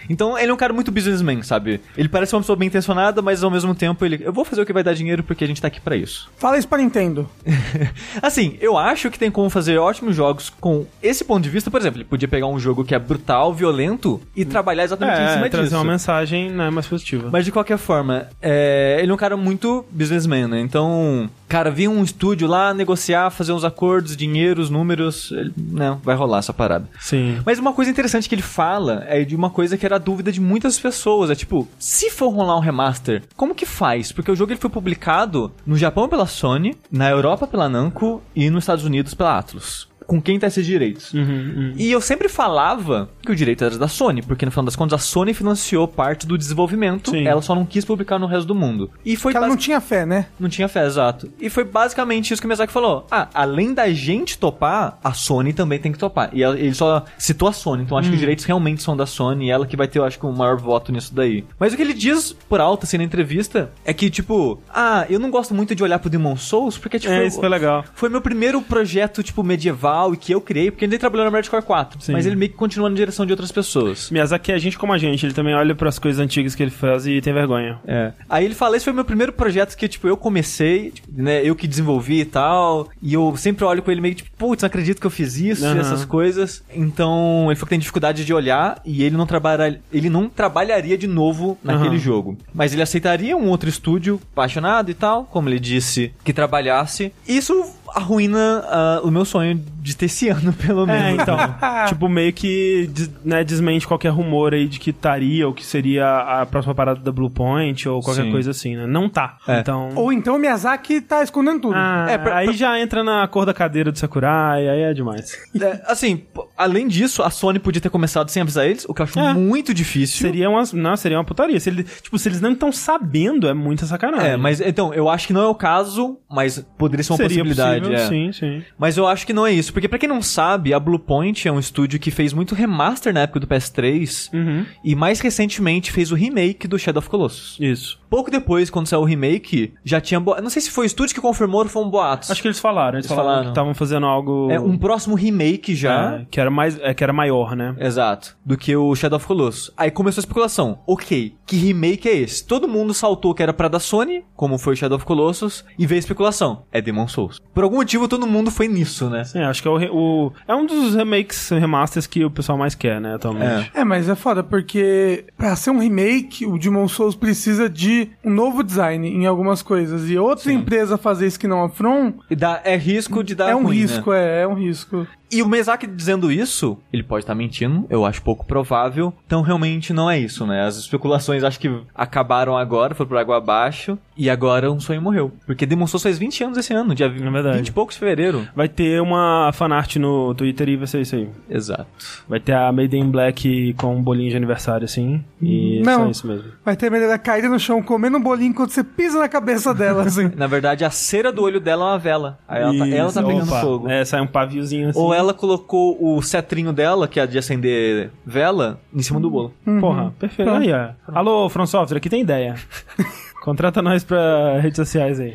Então 0.09 0.39
ele 0.39 0.51
é 0.51 0.55
um 0.55 0.57
cara 0.57 0.73
muito 0.73 0.91
businessman, 0.91 1.43
sabe? 1.43 1.81
Ele 1.97 2.09
parece 2.09 2.35
uma 2.35 2.41
pessoa 2.41 2.57
bem 2.57 2.69
intencionada, 2.69 3.21
mas 3.23 3.43
ao 3.43 3.51
mesmo 3.51 3.75
tempo 3.75 4.05
ele, 4.05 4.21
eu 4.23 4.33
vou 4.33 4.45
fazer 4.45 4.63
o 4.63 4.67
que 4.67 4.73
vai 4.73 4.83
dar 4.83 4.95
dinheiro 4.95 5.23
porque 5.23 5.45
a 5.45 5.47
gente 5.47 5.61
tá 5.61 5.69
aqui 5.69 5.81
pra 5.81 5.97
isso. 5.97 6.31
Fala 6.37 6.59
isso 6.59 6.69
pra 6.69 6.79
Nintendo. 6.79 7.29
assim, 8.21 8.57
eu 8.61 8.77
acho 8.79 9.11
que 9.11 9.19
tem 9.19 9.31
como 9.31 9.49
fazer 9.51 9.79
ótimos 9.79 10.15
jogos 10.15 10.51
com 10.51 10.87
esse 11.03 11.25
ponto 11.25 11.43
de 11.43 11.51
vista. 11.51 11.71
Por 11.71 11.81
exemplo, 11.81 11.99
ele 11.99 12.05
podia 12.09 12.29
pegar 12.29 12.47
um 12.47 12.59
jogo 12.59 12.85
que 12.85 12.95
é 12.95 12.99
brutal, 12.99 13.53
violento 13.53 14.21
e 14.37 14.45
trabalhar 14.45 14.85
exatamente 14.85 15.19
em 15.21 15.25
É, 15.25 15.35
cima 15.35 15.49
trazer 15.51 15.69
disso. 15.69 15.77
uma 15.77 15.85
mensagem 15.91 16.51
né, 16.51 16.71
mais 16.71 16.87
positiva. 16.87 17.29
Mas 17.33 17.45
de 17.45 17.53
qualquer 17.53 17.79
forma, 17.79 18.29
é, 18.41 18.99
ele 19.01 19.11
é 19.11 19.15
um 19.15 19.19
cara 19.19 19.37
muito 19.37 19.85
businessman, 19.91 20.49
né? 20.49 20.61
Então, 20.61 21.29
cara, 21.53 21.71
vir 21.71 21.87
um 21.87 22.03
estúdio 22.03 22.49
lá 22.49 22.73
negociar, 22.73 23.29
fazer 23.29 23.53
uns 23.53 23.63
acordos, 23.63 24.17
dinheiros, 24.17 24.71
números, 24.71 25.31
ele, 25.33 25.53
não, 25.55 25.99
vai 25.99 26.17
rolar 26.17 26.39
essa 26.39 26.55
parada. 26.55 26.89
Sim. 26.99 27.43
Mas 27.45 27.59
uma 27.59 27.75
coisa 27.75 27.91
interessante 27.91 28.27
que 28.27 28.35
ele 28.35 28.41
fala 28.41 29.05
é 29.07 29.23
de 29.23 29.37
uma 29.37 29.51
coisa 29.51 29.77
que 29.77 29.85
era 29.85 29.97
a 29.97 29.99
dúvida 29.99 30.33
de 30.33 30.41
muitas 30.41 30.79
pessoas. 30.79 31.29
É 31.29 31.35
tipo, 31.35 31.69
se 31.79 32.09
for 32.09 32.31
rolar 32.31 32.57
um 32.57 32.61
remaster, 32.61 33.23
como 33.37 33.55
que 33.55 33.67
faz? 33.67 34.13
Porque 34.13 34.31
o 34.31 34.35
jogo 34.35 34.53
ele 34.53 34.61
foi 34.61 34.71
publicado 34.71 35.53
no 35.67 35.77
Japão 35.77 36.09
pela 36.09 36.25
Sony, 36.25 36.75
na 36.91 37.11
Europa 37.11 37.47
pela 37.47 37.69
Namco 37.69 38.23
e 38.35 38.49
nos 38.49 38.65
Estados 38.65 38.87
Unidos 38.87 39.13
pela 39.13 39.37
Atlus. 39.37 39.92
Com 40.13 40.21
quem 40.21 40.39
tá 40.39 40.47
esses 40.47 40.67
direitos? 40.67 41.15
Uhum, 41.15 41.23
uhum. 41.23 41.73
E 41.75 41.91
eu 41.91 41.99
sempre 41.99 42.29
falava 42.29 43.09
que 43.23 43.33
o 43.33 43.35
direito 43.35 43.65
era 43.65 43.79
da 43.79 43.89
Sony, 43.89 44.21
porque 44.21 44.45
no 44.45 44.53
final 44.53 44.67
das 44.67 44.77
contas 44.77 45.01
a 45.01 45.03
Sony 45.03 45.33
financiou 45.33 45.89
parte 45.89 46.27
do 46.27 46.37
desenvolvimento, 46.37 47.13
Sim. 47.13 47.27
ela 47.27 47.41
só 47.41 47.55
não 47.55 47.65
quis 47.65 47.83
publicar 47.83 48.19
no 48.19 48.27
resto 48.27 48.47
do 48.47 48.55
mundo. 48.55 48.91
E 49.07 49.17
foi 49.17 49.33
ela 49.33 49.49
não 49.49 49.57
tinha 49.57 49.81
fé, 49.81 50.05
né? 50.05 50.27
não 50.39 50.51
tinha 50.51 50.69
fé, 50.69 50.85
exato. 50.85 51.31
E 51.41 51.49
foi 51.49 51.65
basicamente 51.65 52.31
isso 52.31 52.43
que 52.43 52.47
o 52.47 52.49
Miyazaki 52.49 52.71
falou. 52.71 53.07
Ah, 53.11 53.27
além 53.33 53.73
da 53.73 53.91
gente 53.91 54.37
topar, 54.37 54.99
a 55.03 55.15
Sony 55.15 55.55
também 55.55 55.79
tem 55.79 55.91
que 55.91 55.99
topar. 55.99 56.29
E 56.35 56.43
ele 56.43 56.75
só 56.75 57.07
citou 57.17 57.49
a 57.49 57.53
Sony, 57.55 57.85
então 57.85 57.97
acho 57.97 58.11
que 58.11 58.15
os 58.15 58.21
direitos 58.21 58.45
realmente 58.45 58.83
são 58.83 58.95
da 58.95 59.07
Sony 59.07 59.47
e 59.47 59.51
ela 59.51 59.67
que 59.67 59.79
vai 59.79 59.89
ter, 59.89 59.99
eu 59.99 60.05
acho 60.05 60.19
que, 60.19 60.27
o 60.27 60.33
maior 60.33 60.59
voto 60.59 60.93
nisso 60.93 61.15
daí. 61.15 61.43
Mas 61.59 61.73
o 61.73 61.77
que 61.77 61.81
ele 61.81 61.95
diz 61.95 62.37
por 62.51 62.61
alto, 62.61 62.85
assim, 62.85 62.99
na 62.99 63.05
entrevista, 63.05 63.71
é 63.83 63.95
que, 63.95 64.11
tipo, 64.11 64.61
ah, 64.69 65.07
eu 65.09 65.19
não 65.19 65.31
gosto 65.31 65.55
muito 65.55 65.75
de 65.75 65.83
olhar 65.83 65.99
pro 65.99 66.11
Demon 66.11 66.37
Souls, 66.37 66.77
porque, 66.77 66.99
tipo, 66.99 67.15
É, 67.15 67.27
isso 67.27 67.41
foi 67.41 67.49
legal. 67.49 67.83
foi 67.95 68.11
meu 68.11 68.21
primeiro 68.21 68.61
projeto, 68.61 69.23
tipo, 69.23 69.43
medieval 69.43 70.02
e 70.13 70.17
que 70.17 70.33
eu 70.33 70.41
criei, 70.41 70.71
porque 70.71 70.85
ele 70.85 70.99
trabalhou 70.99 71.25
na 71.25 71.31
Metal 71.31 71.51
Core 71.51 71.63
4. 71.63 72.01
Sim. 72.01 72.13
Mas 72.13 72.27
ele 72.27 72.37
meio 72.37 72.51
que 72.51 72.57
continua 72.57 72.89
na 72.89 72.97
direção 72.97 73.27
de 73.27 73.33
outras 73.33 73.53
pessoas. 73.53 74.11
Miyazaki 74.11 74.53
é 74.53 74.59
gente 74.59 74.79
como 74.79 74.93
a 74.93 74.99
gente, 74.99 75.25
ele 75.27 75.35
também 75.35 75.55
olha 75.55 75.75
pras 75.75 75.99
coisas 75.99 76.21
antigas 76.21 76.55
que 76.55 76.63
ele 76.63 76.71
faz 76.71 77.07
e 77.07 77.21
tem 77.21 77.33
vergonha. 77.33 77.79
É. 77.87 78.13
Aí 78.29 78.45
ele 78.45 78.55
fala, 78.55 78.77
esse 78.77 78.85
foi 78.85 78.93
meu 78.93 79.05
primeiro 79.05 79.33
projeto 79.33 79.77
que, 79.77 79.89
tipo, 79.89 80.09
eu 80.09 80.17
comecei, 80.17 80.91
tipo, 80.91 81.09
né, 81.15 81.41
eu 81.45 81.55
que 81.55 81.67
desenvolvi 81.67 82.21
e 82.21 82.25
tal, 82.25 82.89
e 83.01 83.15
eu 83.15 83.35
sempre 83.37 83.65
olho 83.65 83.83
com 83.83 83.91
ele 83.91 84.01
meio 84.01 84.15
tipo, 84.15 84.31
putz, 84.37 84.63
não 84.63 84.67
acredito 84.67 85.01
que 85.01 85.07
eu 85.07 85.11
fiz 85.11 85.37
isso 85.37 85.65
e 85.65 85.79
essas 85.79 86.05
coisas. 86.05 86.63
Então, 86.75 87.47
ele 87.49 87.57
falou 87.57 87.67
que 87.67 87.71
tem 87.71 87.79
dificuldade 87.79 88.25
de 88.25 88.35
olhar 88.35 88.81
e 88.85 89.03
ele 89.03 89.17
não 89.17 89.27
trabalha, 89.27 89.81
ele 89.93 90.09
não 90.09 90.29
trabalharia 90.29 90.97
de 90.97 91.07
novo 91.07 91.59
naquele 91.63 91.91
Aham. 91.91 91.99
jogo. 91.99 92.39
Mas 92.55 92.73
ele 92.73 92.83
aceitaria 92.83 93.37
um 93.37 93.49
outro 93.49 93.69
estúdio 93.69 94.21
apaixonado 94.33 94.91
e 94.91 94.95
tal, 94.95 95.25
como 95.25 95.49
ele 95.49 95.61
disse, 95.61 96.13
que 96.25 96.33
trabalhasse. 96.33 97.13
Isso 97.27 97.65
arruína 97.95 98.65
ah, 98.67 99.01
o 99.05 99.11
meu 99.11 99.25
sonho 99.25 99.63
de 99.83 99.97
ter 99.97 100.07
esse 100.07 100.29
ano, 100.29 100.53
pelo 100.65 100.87
menos. 100.87 101.03
É, 101.19 101.23
então. 101.23 101.37
tipo, 101.89 102.09
meio 102.09 102.33
que 102.33 102.89
né, 103.25 103.43
desmente 103.43 103.87
qualquer 103.87 104.11
rumor 104.11 104.55
aí 104.55 104.69
de 104.69 104.79
que 104.79 104.91
estaria 104.91 105.47
ou 105.47 105.53
que 105.53 105.67
seria 105.67 106.07
a 106.41 106.47
próxima 106.47 106.75
parada 106.75 107.01
da 107.01 107.11
Blue 107.11 107.29
Point 107.29 107.89
ou 107.89 108.01
qualquer 108.01 108.23
Sim. 108.25 108.31
coisa 108.31 108.53
assim, 108.53 108.77
né? 108.77 108.87
Não 108.87 109.09
tá. 109.09 109.39
É. 109.49 109.59
Então. 109.59 109.91
Ou 109.97 110.13
então 110.13 110.37
o 110.37 110.39
Miyazaki 110.39 111.01
tá 111.01 111.23
escondendo 111.23 111.61
tudo. 111.63 111.75
Ah, 111.77 112.07
É, 112.09 112.17
pra- 112.17 112.37
aí 112.37 112.47
pra- 112.47 112.55
já 112.55 112.79
entra 112.81 113.03
na 113.03 113.27
cor 113.27 113.45
da 113.45 113.53
cadeira 113.53 113.91
do 113.91 113.99
Sakurai, 113.99 114.69
aí 114.69 114.81
é 114.83 114.95
demais. 114.95 115.37
É, 115.61 115.83
assim, 115.87 116.23
além 116.57 116.87
disso, 116.87 117.23
a 117.23 117.31
Sony 117.31 117.59
podia 117.59 117.81
ter 117.81 117.91
começado 117.91 118.29
sem 118.31 118.41
avisar 118.43 118.65
eles, 118.67 118.85
o 118.89 118.95
que 118.95 119.03
eu 119.03 119.05
acho 119.05 119.19
É. 119.19 119.35
muito 119.35 119.75
difícil. 119.75 120.19
Seria 120.27 120.49
uma, 120.49 120.63
não, 120.75 120.97
seria 120.97 121.19
uma 121.19 121.25
putaria. 121.25 121.59
Se 121.59 121.69
ele, 121.71 121.83
tipo, 121.83 122.17
se 122.19 122.29
eles 122.29 122.41
não 122.41 122.53
estão 122.53 122.71
sabendo, 122.71 123.49
é 123.49 123.55
muita 123.55 123.85
sacanagem. 123.87 124.31
É, 124.31 124.37
mas 124.37 124.61
então, 124.61 124.95
eu 124.95 125.09
acho 125.09 125.27
que 125.27 125.33
não 125.33 125.43
é 125.43 125.47
o 125.49 125.55
caso, 125.55 126.19
mas 126.31 126.65
poderia 126.79 127.03
ser 127.03 127.13
uma 127.13 127.17
seria 127.17 127.45
possibilidade. 127.45 127.81
possível, 127.81 128.05
é. 128.05 128.09
sim, 128.09 128.33
sim. 128.33 128.63
Mas 128.79 128.97
eu 128.97 129.07
acho 129.07 129.27
que 129.27 129.33
não 129.33 129.47
é 129.47 129.53
isso, 129.53 129.72
porque 129.73 129.89
pra 129.89 129.99
quem 129.99 130.09
não 130.09 130.23
sabe, 130.23 130.73
a 130.75 130.79
Bluepoint 130.81 131.47
é 131.49 131.53
um 131.53 131.59
estúdio 131.59 131.99
que 131.99 132.11
fez 132.11 132.33
muito 132.33 132.55
remaster 132.55 133.13
na 133.13 133.21
época 133.21 133.41
do 133.41 133.47
PS3 133.47 134.31
Uhum. 134.33 134.65
e 134.85 134.95
mais 134.95 135.21
recentemente 135.21 135.91
fez 135.91 136.13
o 136.13 136.15
remake 136.15 136.69
do 136.69 136.79
Shadow 136.79 136.99
of 137.01 137.09
Colossus. 137.09 137.57
Isso. 137.61 138.01
Pouco 138.09 138.31
depois, 138.31 138.69
quando 138.69 138.87
saiu 138.87 139.01
o 139.01 139.05
remake, 139.05 139.73
já 139.85 140.01
tinha 140.01 140.21
bo... 140.21 140.35
Não 140.41 140.51
sei 140.51 140.61
se 140.61 140.71
foi 140.71 140.85
o 140.85 140.87
estúdio 140.87 141.15
que 141.15 141.21
confirmou 141.21 141.63
ou 141.63 141.69
foi 141.69 141.83
um 141.83 141.89
boatos. 141.89 142.31
Acho 142.31 142.43
que 142.43 142.49
eles 142.49 142.61
falaram. 142.61 142.99
Eles, 142.99 143.07
Eles 143.07 143.17
falaram, 143.17 143.29
falaram. 143.29 143.45
que 143.45 143.51
estavam 143.51 143.75
fazendo 143.75 144.07
algo. 144.07 144.49
É 144.51 144.61
um 144.61 144.77
próximo 144.77 145.15
remake 145.15 145.75
já. 145.75 146.17
é, 146.21 146.27
que 146.31 146.39
era 146.39 146.51
mais, 146.51 146.79
é, 146.81 146.93
que 146.93 147.03
era 147.03 147.13
maior, 147.13 147.57
né? 147.57 147.75
Exato. 147.79 148.37
Do 148.45 148.57
que 148.59 148.77
o 148.77 148.95
Shadow 148.95 149.17
of 149.17 149.27
Colossus. 149.27 149.71
Aí 149.77 149.91
começou 149.91 150.21
a 150.21 150.23
especulação. 150.25 150.79
Ok, 150.87 151.35
que 151.47 151.57
remake 151.57 152.07
é 152.09 152.17
esse? 152.19 152.47
Todo 152.47 152.69
mundo 152.69 152.93
saltou 152.93 153.35
que 153.35 153.43
era 153.43 153.53
pra 153.55 153.69
da 153.69 153.81
Sony, 153.81 154.25
como 154.37 154.59
foi 154.59 154.75
o 154.75 154.77
Shadow 154.77 154.97
of 154.97 155.07
Colossus, 155.07 155.65
e 155.79 155.87
veio 155.87 155.99
a 155.99 156.01
especulação. 156.01 156.65
É 156.71 156.83
Demon 156.83 157.09
Souls. 157.09 157.41
Por 157.55 157.65
algum 157.65 157.77
motivo 157.77 158.07
todo 158.09 158.27
mundo 158.27 158.51
foi 158.51 158.69
nisso, 158.69 159.09
né? 159.09 159.25
Sim, 159.25 159.41
acho 159.41 159.62
que 159.63 159.69
é 159.69 159.71
o, 159.91 159.97
o- 160.27 160.33
é 160.47 160.55
um 160.55 160.67
dos 160.67 160.95
remakes, 160.95 161.49
remasters 161.51 162.07
que 162.07 162.25
o 162.25 162.31
pessoal 162.31 162.59
mais 162.59 162.75
quer, 162.75 163.01
né, 163.01 163.15
atualmente. 163.15 163.71
É, 163.75 163.85
mas 163.85 164.09
é 164.09 164.15
foda, 164.15 164.43
porque 164.43 165.25
pra 165.37 165.55
ser 165.57 165.71
um 165.71 165.79
remake, 165.79 166.45
o 166.47 166.59
Demon 166.59 166.89
Souls 166.89 167.15
precisa 167.15 167.69
de 167.69 168.11
um 168.25 168.31
novo 168.31 168.63
design 168.63 169.09
em 169.09 169.27
algumas 169.27 169.63
coisas. 169.63 170.09
E 170.11 170.19
outra 170.19 170.53
empresa 170.53 170.99
fazer 170.99 171.27
isso 171.27 171.39
que 171.41 171.47
não 171.49 171.65
a 171.65 171.69
From 171.69 172.13
E 172.31 172.37
dá, 172.37 172.61
é 172.65 172.77
risco 172.77 173.23
de 173.25 173.35
dar 173.35 173.51
é 173.51 173.55
um 173.57 173.63
ruim, 173.65 173.77
né? 173.77 173.83
risco, 173.83 174.13
é, 174.13 174.43
é 174.43 174.47
um 174.49 174.55
risco. 174.55 175.07
E 175.35 175.43
o 175.43 175.49
Miyazaki 175.49 175.87
dizendo 175.87 176.31
isso, 176.31 176.77
ele 176.93 177.03
pode 177.03 177.23
estar 177.25 177.35
mentindo, 177.35 177.87
eu 177.89 178.05
acho 178.05 178.21
pouco 178.21 178.45
provável. 178.45 179.15
Então 179.27 179.41
realmente 179.41 179.91
não 179.91 180.11
é 180.11 180.19
isso, 180.19 180.47
né? 180.47 180.63
As 180.67 180.77
especulações 180.77 181.43
acho 181.43 181.59
que 181.59 181.71
acabaram 181.95 182.55
agora, 182.55 182.95
foram 182.95 183.09
por 183.09 183.17
água 183.17 183.39
abaixo, 183.39 183.99
e 184.15 184.29
agora 184.29 184.71
um 184.71 184.79
sonho 184.79 185.01
morreu. 185.01 185.33
Porque 185.47 185.65
demonstrou 185.65 185.99
faz 186.01 186.19
20 186.19 186.45
anos 186.45 186.59
esse 186.59 186.75
ano, 186.75 186.95
dia 186.95 187.07
É 187.07 187.09
verdade. 187.09 187.57
20 187.59 187.69
e 187.69 187.73
poucos 187.73 187.95
de 187.95 188.01
fevereiro. 188.01 188.47
Vai 188.55 188.69
ter 188.69 189.01
uma 189.01 189.52
fanart 189.53 189.97
no 189.97 190.35
Twitter 190.35 190.69
e 190.69 190.77
vai 190.77 190.87
ser 190.87 191.01
isso 191.03 191.17
aí. 191.17 191.29
Exato. 191.49 191.87
Vai 192.29 192.41
ter 192.41 192.53
a 192.55 192.71
Made 192.73 192.97
in 192.97 193.11
Black 193.11 193.75
com 193.75 193.97
um 193.97 194.03
bolinho 194.03 194.31
de 194.31 194.37
aniversário, 194.37 194.85
assim. 194.85 195.25
E 195.41 195.81
Não. 195.85 196.05
só 196.05 196.11
isso 196.11 196.27
mesmo. 196.27 196.45
Vai 196.65 196.77
ter 196.77 196.89
a 196.89 196.91
menina 196.91 197.19
caída 197.19 197.49
no 197.49 197.59
chão 197.59 197.83
comendo 197.83 198.17
um 198.17 198.23
bolinho 198.23 198.51
enquanto 198.51 198.71
você 198.71 198.83
pisa 198.85 199.19
na 199.19 199.29
cabeça 199.29 199.75
dela, 199.75 200.03
assim. 200.03 200.31
Na 200.37 200.47
verdade, 200.47 200.85
a 200.85 200.91
cera 200.91 201.33
do 201.33 201.43
olho 201.43 201.61
dela 201.61 201.85
é 201.85 201.89
uma 201.93 201.99
vela. 201.99 202.39
Aí 202.49 202.63
ela 202.63 202.79
tá, 202.79 202.89
ela 202.89 203.13
tá 203.13 203.23
pegando 203.23 203.49
opa. 203.49 203.61
fogo. 203.61 203.89
É, 203.89 204.05
sai 204.05 204.21
um 204.21 204.27
paviozinho 204.27 204.91
assim. 204.91 204.99
Ou 204.99 205.13
ela 205.13 205.35
colocou 205.35 205.97
o 206.01 206.23
cetrinho 206.23 206.73
dela, 206.73 207.07
que 207.09 207.21
é 207.21 207.27
de 207.27 207.39
acender 207.39 208.11
vela, 208.25 208.81
em 208.95 209.03
cima 209.03 209.21
do 209.21 209.31
bolo. 209.31 209.53
Porra, 209.81 210.13
perfeito. 210.19 210.51
Aí, 210.51 210.73
ó. 210.73 210.91
Alô, 211.09 211.49
From 211.49 211.67
Software, 211.67 211.99
aqui 211.99 212.09
tem 212.09 212.21
ideia. 212.21 212.55
Contrata 213.43 213.83
nós 213.83 214.05
pra 214.05 214.61
redes 214.61 214.77
sociais 214.77 215.19
aí. 215.19 215.35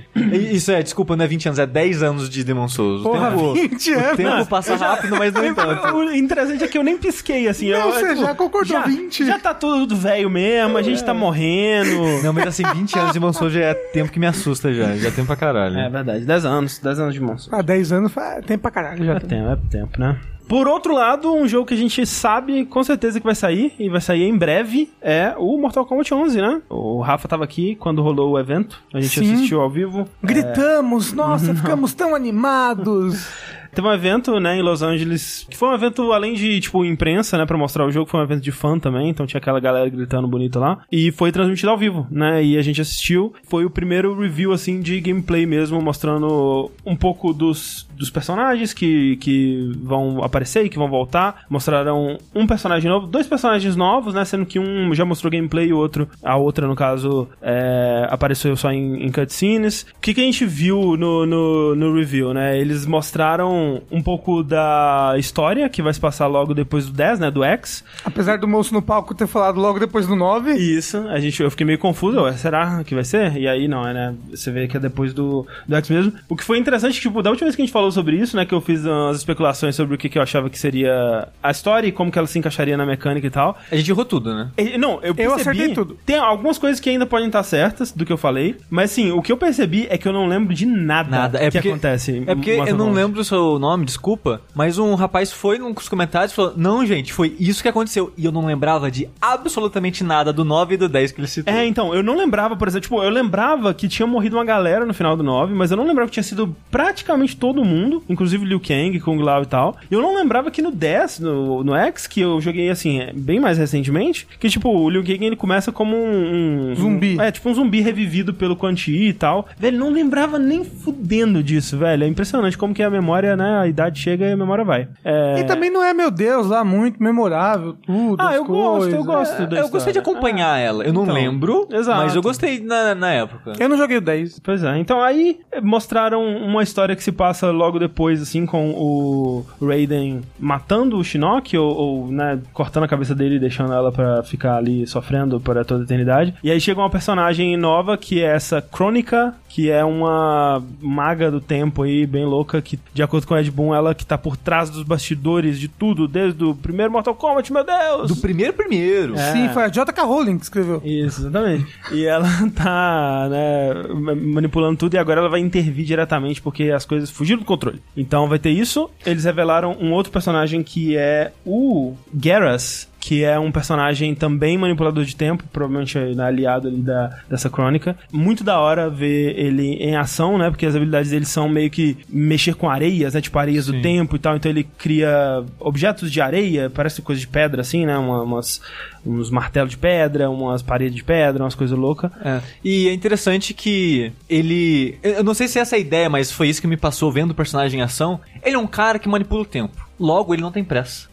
Isso 0.54 0.72
é, 0.72 0.82
desculpa, 0.82 1.18
não 1.18 1.26
é 1.26 1.28
20 1.28 1.48
anos, 1.48 1.60
é 1.60 1.66
10 1.68 2.04
anos 2.04 2.30
de 2.30 2.42
Demon 2.42 2.70
Souls. 2.70 3.02
O 3.02 3.04
Porra, 3.04 3.32
tempo, 3.32 3.54
20 3.54 3.92
o 3.92 4.00
anos. 4.00 4.18
tempo 4.18 4.46
passa 4.46 4.76
rápido, 4.78 5.18
mas 5.18 5.34
não 5.34 5.42
tanto. 5.54 5.96
O 5.98 6.14
interessante 6.14 6.64
é 6.64 6.68
que 6.70 6.78
eu 6.78 6.84
nem 6.84 6.98
pisquei, 6.98 7.50
assim. 7.50 7.70
Não, 7.70 7.80
eu, 7.80 7.92
você 7.94 8.10
tipo, 8.10 8.22
já 8.22 8.34
concordou, 8.34 8.66
já, 8.80 8.82
20. 8.86 9.26
Já 9.26 9.38
tá 9.38 9.54
tudo 9.54 9.94
velho 9.96 10.30
mesmo, 10.30 10.78
a 10.78 10.82
gente 10.82 11.04
tá 11.04 11.14
morrendo. 11.14 12.24
Não, 12.24 12.32
mas 12.32 12.48
assim, 12.48 12.64
20 12.64 12.98
anos 12.98 13.08
de 13.12 13.20
Demon 13.20 13.34
Souls 13.34 13.52
já 13.54 13.60
é 13.60 13.74
tempo 13.74 14.10
que 14.10 14.20
me 14.20 14.26
assusta 14.26 14.74
já. 14.74 14.96
Já 14.96 15.10
é 15.10 15.12
tempo 15.12 15.28
pra 15.28 15.36
caralho. 15.36 15.78
É 15.78 15.90
verdade, 15.90 16.24
10 16.24 16.46
anos, 16.46 16.80
10 16.80 17.00
anos 17.00 17.14
de 17.14 17.20
monstro. 17.20 17.54
Há 17.54 17.62
10 17.62 17.92
anos 17.92 18.12
faz 18.14 18.46
tempo 18.46 18.62
pra 18.62 18.72
caralho 18.72 19.04
já. 19.06 19.16
É 19.16 19.20
tempo, 19.20 19.50
é 19.52 19.58
tempo, 19.70 20.00
né? 20.00 20.18
Por 20.48 20.68
outro 20.68 20.94
lado, 20.94 21.34
um 21.34 21.48
jogo 21.48 21.66
que 21.66 21.74
a 21.74 21.78
gente 21.78 22.06
sabe 22.06 22.66
com 22.66 22.84
certeza 22.84 23.20
que 23.20 23.26
vai 23.26 23.36
sair, 23.36 23.74
e 23.78 23.90
vai 23.90 24.00
sair 24.00 24.24
em 24.24 24.38
breve, 24.38 24.90
é 25.02 25.34
o 25.38 25.58
Mortal 25.58 25.86
Kombat 25.86 26.14
11, 26.14 26.42
né? 26.42 26.62
O 26.70 27.02
Rafa 27.02 27.28
tava 27.28 27.44
aqui 27.44 27.76
quando 27.76 28.02
rolou 28.02 28.32
o 28.32 28.40
evento, 28.40 28.82
a 28.94 29.02
gente 29.02 29.20
Sim. 29.20 29.34
assistiu 29.34 29.60
ao 29.60 29.70
vivo. 29.70 30.08
Gritamos, 30.24 31.12
nossa, 31.12 31.54
ficamos 31.54 31.94
tão 31.94 32.16
animados. 32.16 33.28
Teve 33.74 33.88
um 33.88 33.92
evento, 33.92 34.40
né, 34.40 34.58
em 34.58 34.62
Los 34.62 34.82
Angeles, 34.82 35.46
que 35.50 35.58
foi 35.58 35.70
um 35.70 35.74
evento 35.74 36.12
além 36.12 36.34
de, 36.34 36.60
tipo, 36.60 36.84
imprensa, 36.86 37.38
né, 37.38 37.46
pra 37.46 37.58
mostrar 37.58 37.86
o 37.86 37.92
jogo, 37.92 38.10
foi 38.10 38.20
um 38.20 38.24
evento 38.24 38.44
de 38.44 38.52
fã 38.52 38.80
também, 38.80 39.10
então 39.10 39.26
tinha 39.26 39.40
aquela 39.40 39.60
galera 39.60 39.90
gritando 39.90 40.28
bonito 40.28 40.60
lá, 40.60 40.80
e 40.92 41.12
foi 41.12 41.32
transmitido 41.32 41.70
ao 41.70 41.78
vivo, 41.78 42.08
né, 42.10 42.44
e 42.44 42.58
a 42.58 42.62
gente 42.62 42.82
assistiu, 42.82 43.34
foi 43.48 43.66
o 43.66 43.70
primeiro 43.70 44.18
review, 44.20 44.52
assim, 44.52 44.80
de 44.82 45.00
gameplay 45.00 45.46
mesmo, 45.46 45.82
mostrando 45.82 46.72
um 46.86 46.96
pouco 46.96 47.34
dos, 47.34 47.88
dos 47.96 48.10
personagens 48.10 48.74
que, 48.74 49.18
que 49.18 49.72
vão 49.82 50.24
aparecer 50.24 50.66
e 50.66 50.70
que 50.70 50.78
vão 50.78 50.90
voltar, 50.90 51.46
mostraram 51.50 52.18
um 52.34 52.48
personagem 52.48 52.90
novo, 52.90 53.08
dois 53.08 53.28
personagens 53.28 53.76
novos, 53.76 54.14
né, 54.14 54.26
sendo 54.26 54.46
que 54.46 54.60
um 54.60 54.94
já 54.94 55.06
mostrou 55.06 55.32
gameplay 55.32 55.68
e 55.68 55.74
o 55.74 55.78
outro, 55.78 56.08
a 56.24 56.36
outra, 56.36 56.68
no 56.68 56.76
caso, 56.76 57.28
é, 57.42 58.08
apareceu 58.10 58.56
só 58.56 58.72
em, 58.72 59.06
em 59.06 59.12
cutscenes. 59.12 59.84
O 59.98 60.02
que, 60.02 60.14
que 60.14 60.22
a 60.22 60.24
gente 60.24 60.46
viu 60.46 60.96
no, 60.98 61.26
no, 61.26 61.76
no 61.76 61.94
review, 61.94 62.34
né? 62.34 62.60
Eles 62.60 62.86
mostraram 62.86 63.67
um 63.92 64.02
pouco 64.02 64.44
da 64.44 65.16
história 65.18 65.68
que 65.70 65.82
vai 65.82 65.94
se 65.94 66.00
passar 66.00 66.28
logo 66.28 66.54
depois 66.54 66.86
do 66.86 66.92
10, 66.94 67.20
né? 67.20 67.32
Do 67.32 67.44
X. 67.44 67.84
Apesar 68.04 68.38
do 68.38 68.48
moço 68.48 68.74
no 68.74 68.82
palco 68.82 69.14
ter 69.14 69.28
falado 69.28 69.60
logo 69.60 69.80
depois 69.80 70.08
do 70.08 70.16
9. 70.16 70.54
Isso, 70.54 70.98
a 71.10 71.20
gente, 71.20 71.42
eu 71.42 71.50
fiquei 71.52 71.66
meio 71.66 71.80
confuso, 71.80 72.22
ué, 72.22 72.34
será 72.34 72.84
que 72.84 72.96
vai 72.96 73.04
ser? 73.04 73.38
E 73.38 73.48
aí 73.48 73.68
não, 73.68 73.88
é, 73.88 73.94
né? 73.94 74.16
Você 74.32 74.52
vê 74.52 74.68
que 74.68 74.78
é 74.78 74.80
depois 74.80 75.14
do, 75.14 75.46
do 75.68 75.76
X 75.76 75.90
mesmo. 75.90 76.14
O 76.30 76.36
que 76.36 76.44
foi 76.44 76.58
interessante, 76.58 77.00
tipo, 77.00 77.22
da 77.22 77.30
última 77.30 77.46
vez 77.46 77.56
que 77.56 77.62
a 77.62 77.66
gente 77.66 77.74
falou 77.74 77.92
sobre 77.92 78.16
isso, 78.18 78.36
né? 78.36 78.46
Que 78.46 78.54
eu 78.54 78.62
fiz 78.62 78.84
umas 78.86 79.18
especulações 79.18 79.76
sobre 79.76 79.96
o 79.96 79.98
que, 79.98 80.10
que 80.10 80.18
eu 80.18 80.22
achava 80.22 80.50
que 80.50 80.58
seria 80.58 81.28
a 81.42 81.52
história 81.52 81.88
e 81.88 81.92
como 81.92 82.12
que 82.12 82.18
ela 82.18 82.28
se 82.28 82.38
encaixaria 82.40 82.78
na 82.78 82.86
mecânica 82.86 83.28
e 83.28 83.30
tal. 83.30 83.58
A 83.72 83.76
gente 83.76 83.90
errou 83.92 84.06
tudo, 84.06 84.34
né? 84.34 84.50
E- 84.58 84.78
Não, 84.78 85.00
eu 85.02 85.14
percebi... 85.14 85.42
acertei 85.42 85.74
tudo. 85.74 85.98
Tem 86.06 86.18
algumas 86.18 86.58
coisas 86.58 86.80
que 86.80 86.90
ainda 86.90 87.06
podem 87.06 87.28
estar 87.28 87.44
certas 87.44 87.92
do 87.92 88.06
que 88.06 88.14
eu 88.14 88.18
falei, 88.18 88.56
mas 88.70 88.92
assim, 88.92 89.12
o 89.12 89.22
que 89.22 89.32
eu 89.32 89.38
percebi 89.38 89.88
é 89.90 89.98
que 89.98 90.08
eu 90.08 90.14
não 90.14 90.28
lembro 90.28 90.54
de 90.54 90.66
nada, 90.66 91.10
Nada. 91.10 91.38
É 91.38 91.46
que 91.50 91.58
porque, 91.58 91.70
acontece. 91.70 92.24
É 92.26 92.36
porque 92.36 92.52
eu 92.52 92.76
não 92.76 92.92
lembro 92.92 93.24
o 93.56 93.60
nome, 93.60 93.86
desculpa, 93.86 94.42
mas 94.54 94.78
um 94.78 94.94
rapaz 94.96 95.32
foi 95.32 95.58
nos 95.58 95.88
comentários 95.90 96.32
e 96.32 96.36
falou: 96.36 96.54
Não, 96.56 96.86
gente, 96.86 97.14
foi 97.14 97.36
isso 97.40 97.62
que 97.62 97.70
aconteceu. 97.70 98.12
E 98.18 98.26
eu 98.26 98.32
não 98.32 98.46
lembrava 98.46 98.90
de 98.92 99.08
absolutamente 99.22 100.04
nada 100.04 100.32
do 100.34 100.44
9 100.44 100.74
e 100.76 100.78
do 100.78 100.90
10 100.90 101.12
que 101.12 101.20
ele 101.22 101.28
citou. 101.28 101.54
É, 101.54 101.66
então, 101.66 101.94
eu 101.94 102.04
não 102.04 102.16
lembrava, 102.18 102.56
por 102.56 102.68
exemplo, 102.68 102.84
tipo, 102.84 103.04
eu 103.04 103.10
lembrava 103.10 103.74
que 103.74 103.88
tinha 103.88 104.06
morrido 104.08 104.36
uma 104.38 104.46
galera 104.46 104.86
no 104.86 104.94
final 104.94 105.16
do 105.16 105.24
9, 105.24 105.54
mas 105.54 105.72
eu 105.72 105.78
não 105.78 105.86
lembrava 105.86 106.08
que 106.10 106.14
tinha 106.14 106.24
sido 106.24 106.56
praticamente 106.72 107.36
todo 107.36 107.64
mundo, 107.64 108.04
inclusive 108.10 108.46
Liu 108.46 108.60
Kang, 108.60 109.00
Kung 109.00 109.22
Lao 109.22 109.44
e 109.44 109.46
tal. 109.46 109.78
E 109.90 109.94
eu 109.94 110.02
não 110.02 110.16
lembrava 110.16 110.52
que 110.52 110.62
no 110.62 110.72
10, 110.72 111.20
no, 111.20 111.64
no 111.64 111.76
X, 111.76 112.08
que 112.08 112.22
eu 112.22 112.40
joguei, 112.42 112.70
assim, 112.70 113.00
é, 113.00 113.14
bem 113.14 113.40
mais 113.40 113.58
recentemente, 113.58 114.28
que, 114.40 114.50
tipo, 114.50 114.70
o 114.70 114.90
Liu 114.90 115.04
Kang, 115.04 115.26
ele 115.26 115.36
começa 115.36 115.72
como 115.72 115.96
um... 115.96 116.72
um- 116.72 116.76
Zumbi. 116.76 117.18
um- 117.18 117.22
é, 117.22 117.32
tipo 117.32 117.50
um 117.50 117.54
zumbi 117.54 117.82
revivido 117.82 118.34
pelo 118.34 118.56
Quan 118.56 118.76
Chi 118.76 119.08
e 119.08 119.14
tal. 119.14 119.48
Velho, 119.58 119.78
não 119.78 119.92
lembrava 119.92 120.38
nem 120.40 120.64
fudendo 120.64 121.42
disso, 121.44 121.78
velho. 121.78 122.04
É 122.04 122.08
impressionante 122.08 122.58
como 122.58 122.74
que 122.74 122.84
a 122.84 122.90
memória, 122.90 123.36
né, 123.38 123.60
a 123.60 123.68
idade 123.68 124.00
chega 124.00 124.26
e 124.26 124.32
a 124.32 124.38
memória 124.38 124.66
vai. 124.66 124.88
É... 125.04 125.40
E 125.40 125.44
também 125.46 125.70
não 125.70 125.84
é, 125.84 125.94
meu 125.94 126.12
Deus, 126.12 126.48
lá 126.48 126.64
muito 126.64 127.02
memorável, 127.02 127.74
tudo. 127.86 128.22
Ah, 128.22 128.36
eu 128.36 128.44
gosto, 128.44 128.80
coisas. 128.80 128.94
eu 128.94 129.04
gosto 129.04 129.48
da 129.48 129.58
eu 129.58 129.70
gostei 129.70 129.94
de 129.94 130.00
história. 130.00 130.20
acompanhar 130.20 130.58
ela. 130.58 130.84
Eu 130.84 130.94
não 130.94 131.04
então, 131.04 131.14
lembro, 131.14 131.68
exato. 131.72 132.02
mas 132.02 132.16
eu 132.16 132.22
gostei 132.22 132.60
na, 132.60 132.96
na 132.96 133.12
época. 133.12 133.54
Eu 133.60 133.70
não 133.70 133.78
joguei 133.78 133.98
o 133.98 134.02
10. 134.02 134.40
Pois 134.40 134.64
é, 134.64 134.78
então 134.78 135.02
aí 135.02 135.40
mostraram 135.62 136.24
uma 136.26 136.64
história 136.64 136.96
que 136.96 137.04
se 137.04 137.12
passa 137.12 137.52
logo 137.52 137.80
depois, 137.80 138.22
assim, 138.22 138.46
com 138.46 138.72
o 138.72 139.46
Raiden 139.62 140.22
matando 140.40 140.98
o 140.98 141.04
Shinnok, 141.04 141.58
ou, 141.58 141.76
ou, 141.76 142.12
né, 142.12 142.40
cortando 142.54 142.84
a 142.84 142.88
cabeça 142.88 143.14
dele 143.14 143.36
e 143.36 143.40
deixando 143.40 143.74
ela 143.74 143.92
pra 143.92 144.24
ficar 144.24 144.58
ali 144.58 144.86
sofrendo 144.88 145.40
por 145.40 145.64
toda 145.66 145.82
a 145.82 145.84
eternidade. 145.84 146.34
E 146.44 146.52
aí 146.52 146.60
chega 146.60 146.80
uma 146.80 146.90
personagem 146.90 147.56
nova, 147.58 147.98
que 147.98 148.22
é 148.22 148.28
essa 148.28 148.62
Crônica, 148.62 149.34
que 149.58 149.72
é 149.72 149.84
uma 149.84 150.64
maga 150.80 151.32
do 151.32 151.42
tempo 151.42 151.82
aí, 151.82 152.06
bem 152.06 152.24
louca, 152.24 152.62
que, 152.62 152.78
de 152.94 153.02
acordo 153.02 153.26
com 153.26 153.34
o 153.34 153.38
Ed 153.40 153.50
Boon, 153.50 153.74
ela 153.74 153.96
que 153.96 154.06
tá 154.06 154.16
por 154.16 154.38
trás 154.38 154.70
dos 154.70 154.84
bastidores 154.84 155.60
de 155.60 155.68
tudo, 155.68 156.08
desde 156.08 156.44
o 156.44 156.54
primeiro 156.54 156.92
Mortal 156.92 157.16
Kombat, 157.16 157.52
meu 157.52 157.64
Deus! 157.66 158.08
Do 158.10 158.18
primeiro 158.18 158.54
primeiro. 158.54 159.16
É. 159.16 159.32
Sim, 159.32 159.50
foi 159.50 159.64
a 159.64 159.68
J.K. 159.68 160.04
Rowling 160.04 160.38
que 160.38 160.44
escreveu. 160.44 160.80
Isso, 160.86 161.22
exatamente. 161.22 161.66
E 161.92 162.06
ela 162.06 162.28
tá, 162.54 163.28
né, 163.32 163.74
ma- 163.96 164.14
manipulando 164.14 164.78
tudo 164.78 164.94
e 164.94 165.00
agora 165.00 165.22
ela 165.22 165.30
vai 165.30 165.40
intervir 165.40 165.84
diretamente 165.86 166.40
porque 166.40 166.66
as 166.70 166.86
coisas 166.86 167.10
fugiram 167.10 167.40
do 167.40 167.46
controle. 167.46 167.82
Então 167.98 168.30
vai 168.30 168.38
ter 168.38 168.52
isso. 168.52 168.92
Eles 169.04 169.24
revelaram 169.24 169.76
um 169.82 169.92
outro 169.92 170.12
personagem 170.12 170.62
que 170.62 170.96
é 170.96 171.32
o 171.44 171.96
Garrus. 172.14 172.87
Que 173.00 173.24
é 173.24 173.40
um 173.40 173.52
personagem 173.52 174.14
também 174.16 174.58
manipulador 174.58 175.06
de 175.06 175.16
tempo, 175.16 175.44
provavelmente 175.54 175.98
né, 175.98 176.24
aliado 176.26 176.68
ali 176.68 176.82
da, 176.82 177.16
dessa 177.30 177.50
crônica. 177.50 177.96
Muito 178.12 178.44
da 178.44 178.60
hora 178.60 178.90
ver 178.90 179.38
ele 179.40 179.76
em 179.76 179.96
ação, 179.96 180.38
né? 180.38 180.50
Porque 180.50 180.66
as 180.66 180.76
habilidades 180.76 181.12
dele 181.12 181.24
são 181.26 181.48
meio 181.48 181.70
que 181.70 181.96
mexer 182.10 182.56
com 182.56 182.70
areias, 182.70 183.14
né? 183.14 183.22
Tipo 183.22 183.40
areias 183.40 183.68
do 183.68 183.74
tempo 183.82 184.16
e 184.16 184.20
tal. 184.20 184.36
Então 184.36 184.52
ele 184.52 184.64
cria 184.78 185.44
objetos 185.60 186.12
de 186.12 186.20
areia, 186.20 186.70
parece 186.70 187.02
coisa 187.02 187.22
de 187.22 187.28
pedra, 187.28 187.62
assim, 187.62 187.86
né? 187.86 187.98
Uma- 187.98 188.24
umas, 188.24 188.60
uns 189.06 189.30
martelos 189.30 189.72
de 189.72 189.78
pedra, 189.78 190.30
umas 190.30 190.62
paredes 190.62 190.96
de 190.96 191.04
pedra, 191.04 191.44
umas 191.44 191.56
coisas 191.56 191.78
loucas. 191.78 192.12
É. 192.26 192.42
E 192.64 192.90
é 192.90 192.94
interessante 192.94 193.54
que 193.54 194.12
ele. 194.30 194.98
Eu 195.02 195.24
não 195.24 195.34
sei 195.34 195.48
se 195.48 195.60
essa 195.60 195.76
é 195.76 195.78
a 195.78 195.80
ideia, 195.82 196.10
mas 196.10 196.32
foi 196.32 196.50
isso 196.50 196.60
que 196.60 196.68
me 196.68 196.76
passou 196.78 197.12
vendo 197.12 197.32
o 197.32 197.36
personagem 197.36 197.80
em 197.80 197.84
ação. 197.84 198.20
Ele 198.44 198.56
é 198.56 198.60
um 198.60 198.68
cara 198.68 199.00
que 199.00 199.08
manipula 199.08 199.44
o 199.44 199.46
tempo. 199.46 199.87
Logo, 200.00 200.34
ele 200.34 200.42
não 200.42 200.52
tem 200.52 200.64
pressa. 200.64 201.08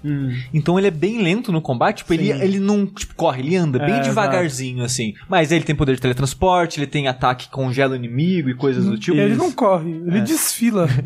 Então 0.53 0.79
ele 0.79 0.89
é 0.89 0.91
bem 0.91 1.23
lento 1.23 1.51
no 1.53 1.61
combate. 1.61 1.99
Tipo, 1.99 2.15
ele, 2.15 2.33
Sim. 2.33 2.43
ele 2.43 2.59
não 2.59 2.87
tipo, 2.87 3.15
corre, 3.15 3.41
ele 3.43 3.57
anda 3.57 3.79
bem 3.79 3.95
É, 3.97 4.01
devagarzinho, 4.01 4.85
assim. 4.85 5.15
Mas 5.29 5.51
ele 5.53 5.65
tem 5.65 5.75
poder 5.75 5.95
de 5.95 6.01
teletransporte, 6.01 6.79
ele 6.81 6.87
tem 6.87 7.09
ataque 7.09 7.47
que 7.47 7.51
congela 7.51 7.93
o 7.93 7.97
inimigo 7.97 8.49
e 8.49 8.55
coisas 8.55 8.85
do 8.85 8.99
tipo. 8.99 9.17
Ele 9.17 9.35
não 9.35 9.51
corre, 9.53 9.91
ele 9.91 10.21
desfila. 10.21 10.89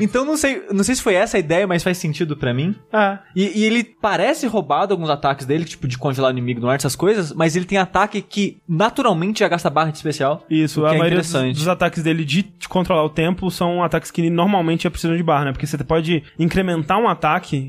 Então 0.00 0.24
não 0.24 0.36
sei, 0.36 0.62
não 0.72 0.82
sei 0.84 0.94
se 0.94 1.02
foi 1.02 1.14
essa 1.14 1.36
a 1.36 1.40
ideia, 1.40 1.66
mas 1.66 1.82
faz 1.82 1.98
sentido 1.98 2.36
pra 2.36 2.52
mim. 2.54 2.74
Ah, 2.92 3.20
E, 3.34 3.60
e 3.60 3.64
ele 3.64 3.84
parece 3.84 4.46
roubado 4.46 4.92
alguns 4.92 5.10
ataques 5.10 5.46
dele, 5.46 5.64
tipo 5.64 5.86
de 5.86 5.98
congelar 5.98 6.30
o 6.30 6.32
inimigo 6.32 6.60
no 6.60 6.68
ar, 6.68 6.76
essas 6.76 6.96
coisas, 6.96 7.32
mas 7.32 7.56
ele 7.56 7.64
tem 7.64 7.78
ataque 7.78 8.22
que 8.22 8.58
naturalmente 8.68 9.40
já 9.40 9.48
gasta 9.48 9.68
barra 9.70 9.90
de 9.90 9.96
especial. 9.98 10.44
isso. 10.50 10.84
A 10.84 10.94
é 10.94 10.98
maioria 10.98 11.18
dos, 11.18 11.28
interessante. 11.28 11.56
dos 11.56 11.68
ataques 11.68 12.02
dele 12.02 12.24
de, 12.24 12.42
de 12.42 12.68
controlar 12.68 13.04
o 13.04 13.10
tempo 13.10 13.50
são 13.50 13.82
ataques 13.82 14.10
que 14.10 14.28
normalmente 14.30 14.84
já 14.84 14.90
precisam 14.90 15.16
de 15.16 15.22
barra, 15.22 15.46
né? 15.46 15.52
Porque 15.52 15.66
você 15.66 15.78
pode 15.78 16.22
incrementar 16.38 16.98
um 16.98 17.08
ataque, 17.08 17.19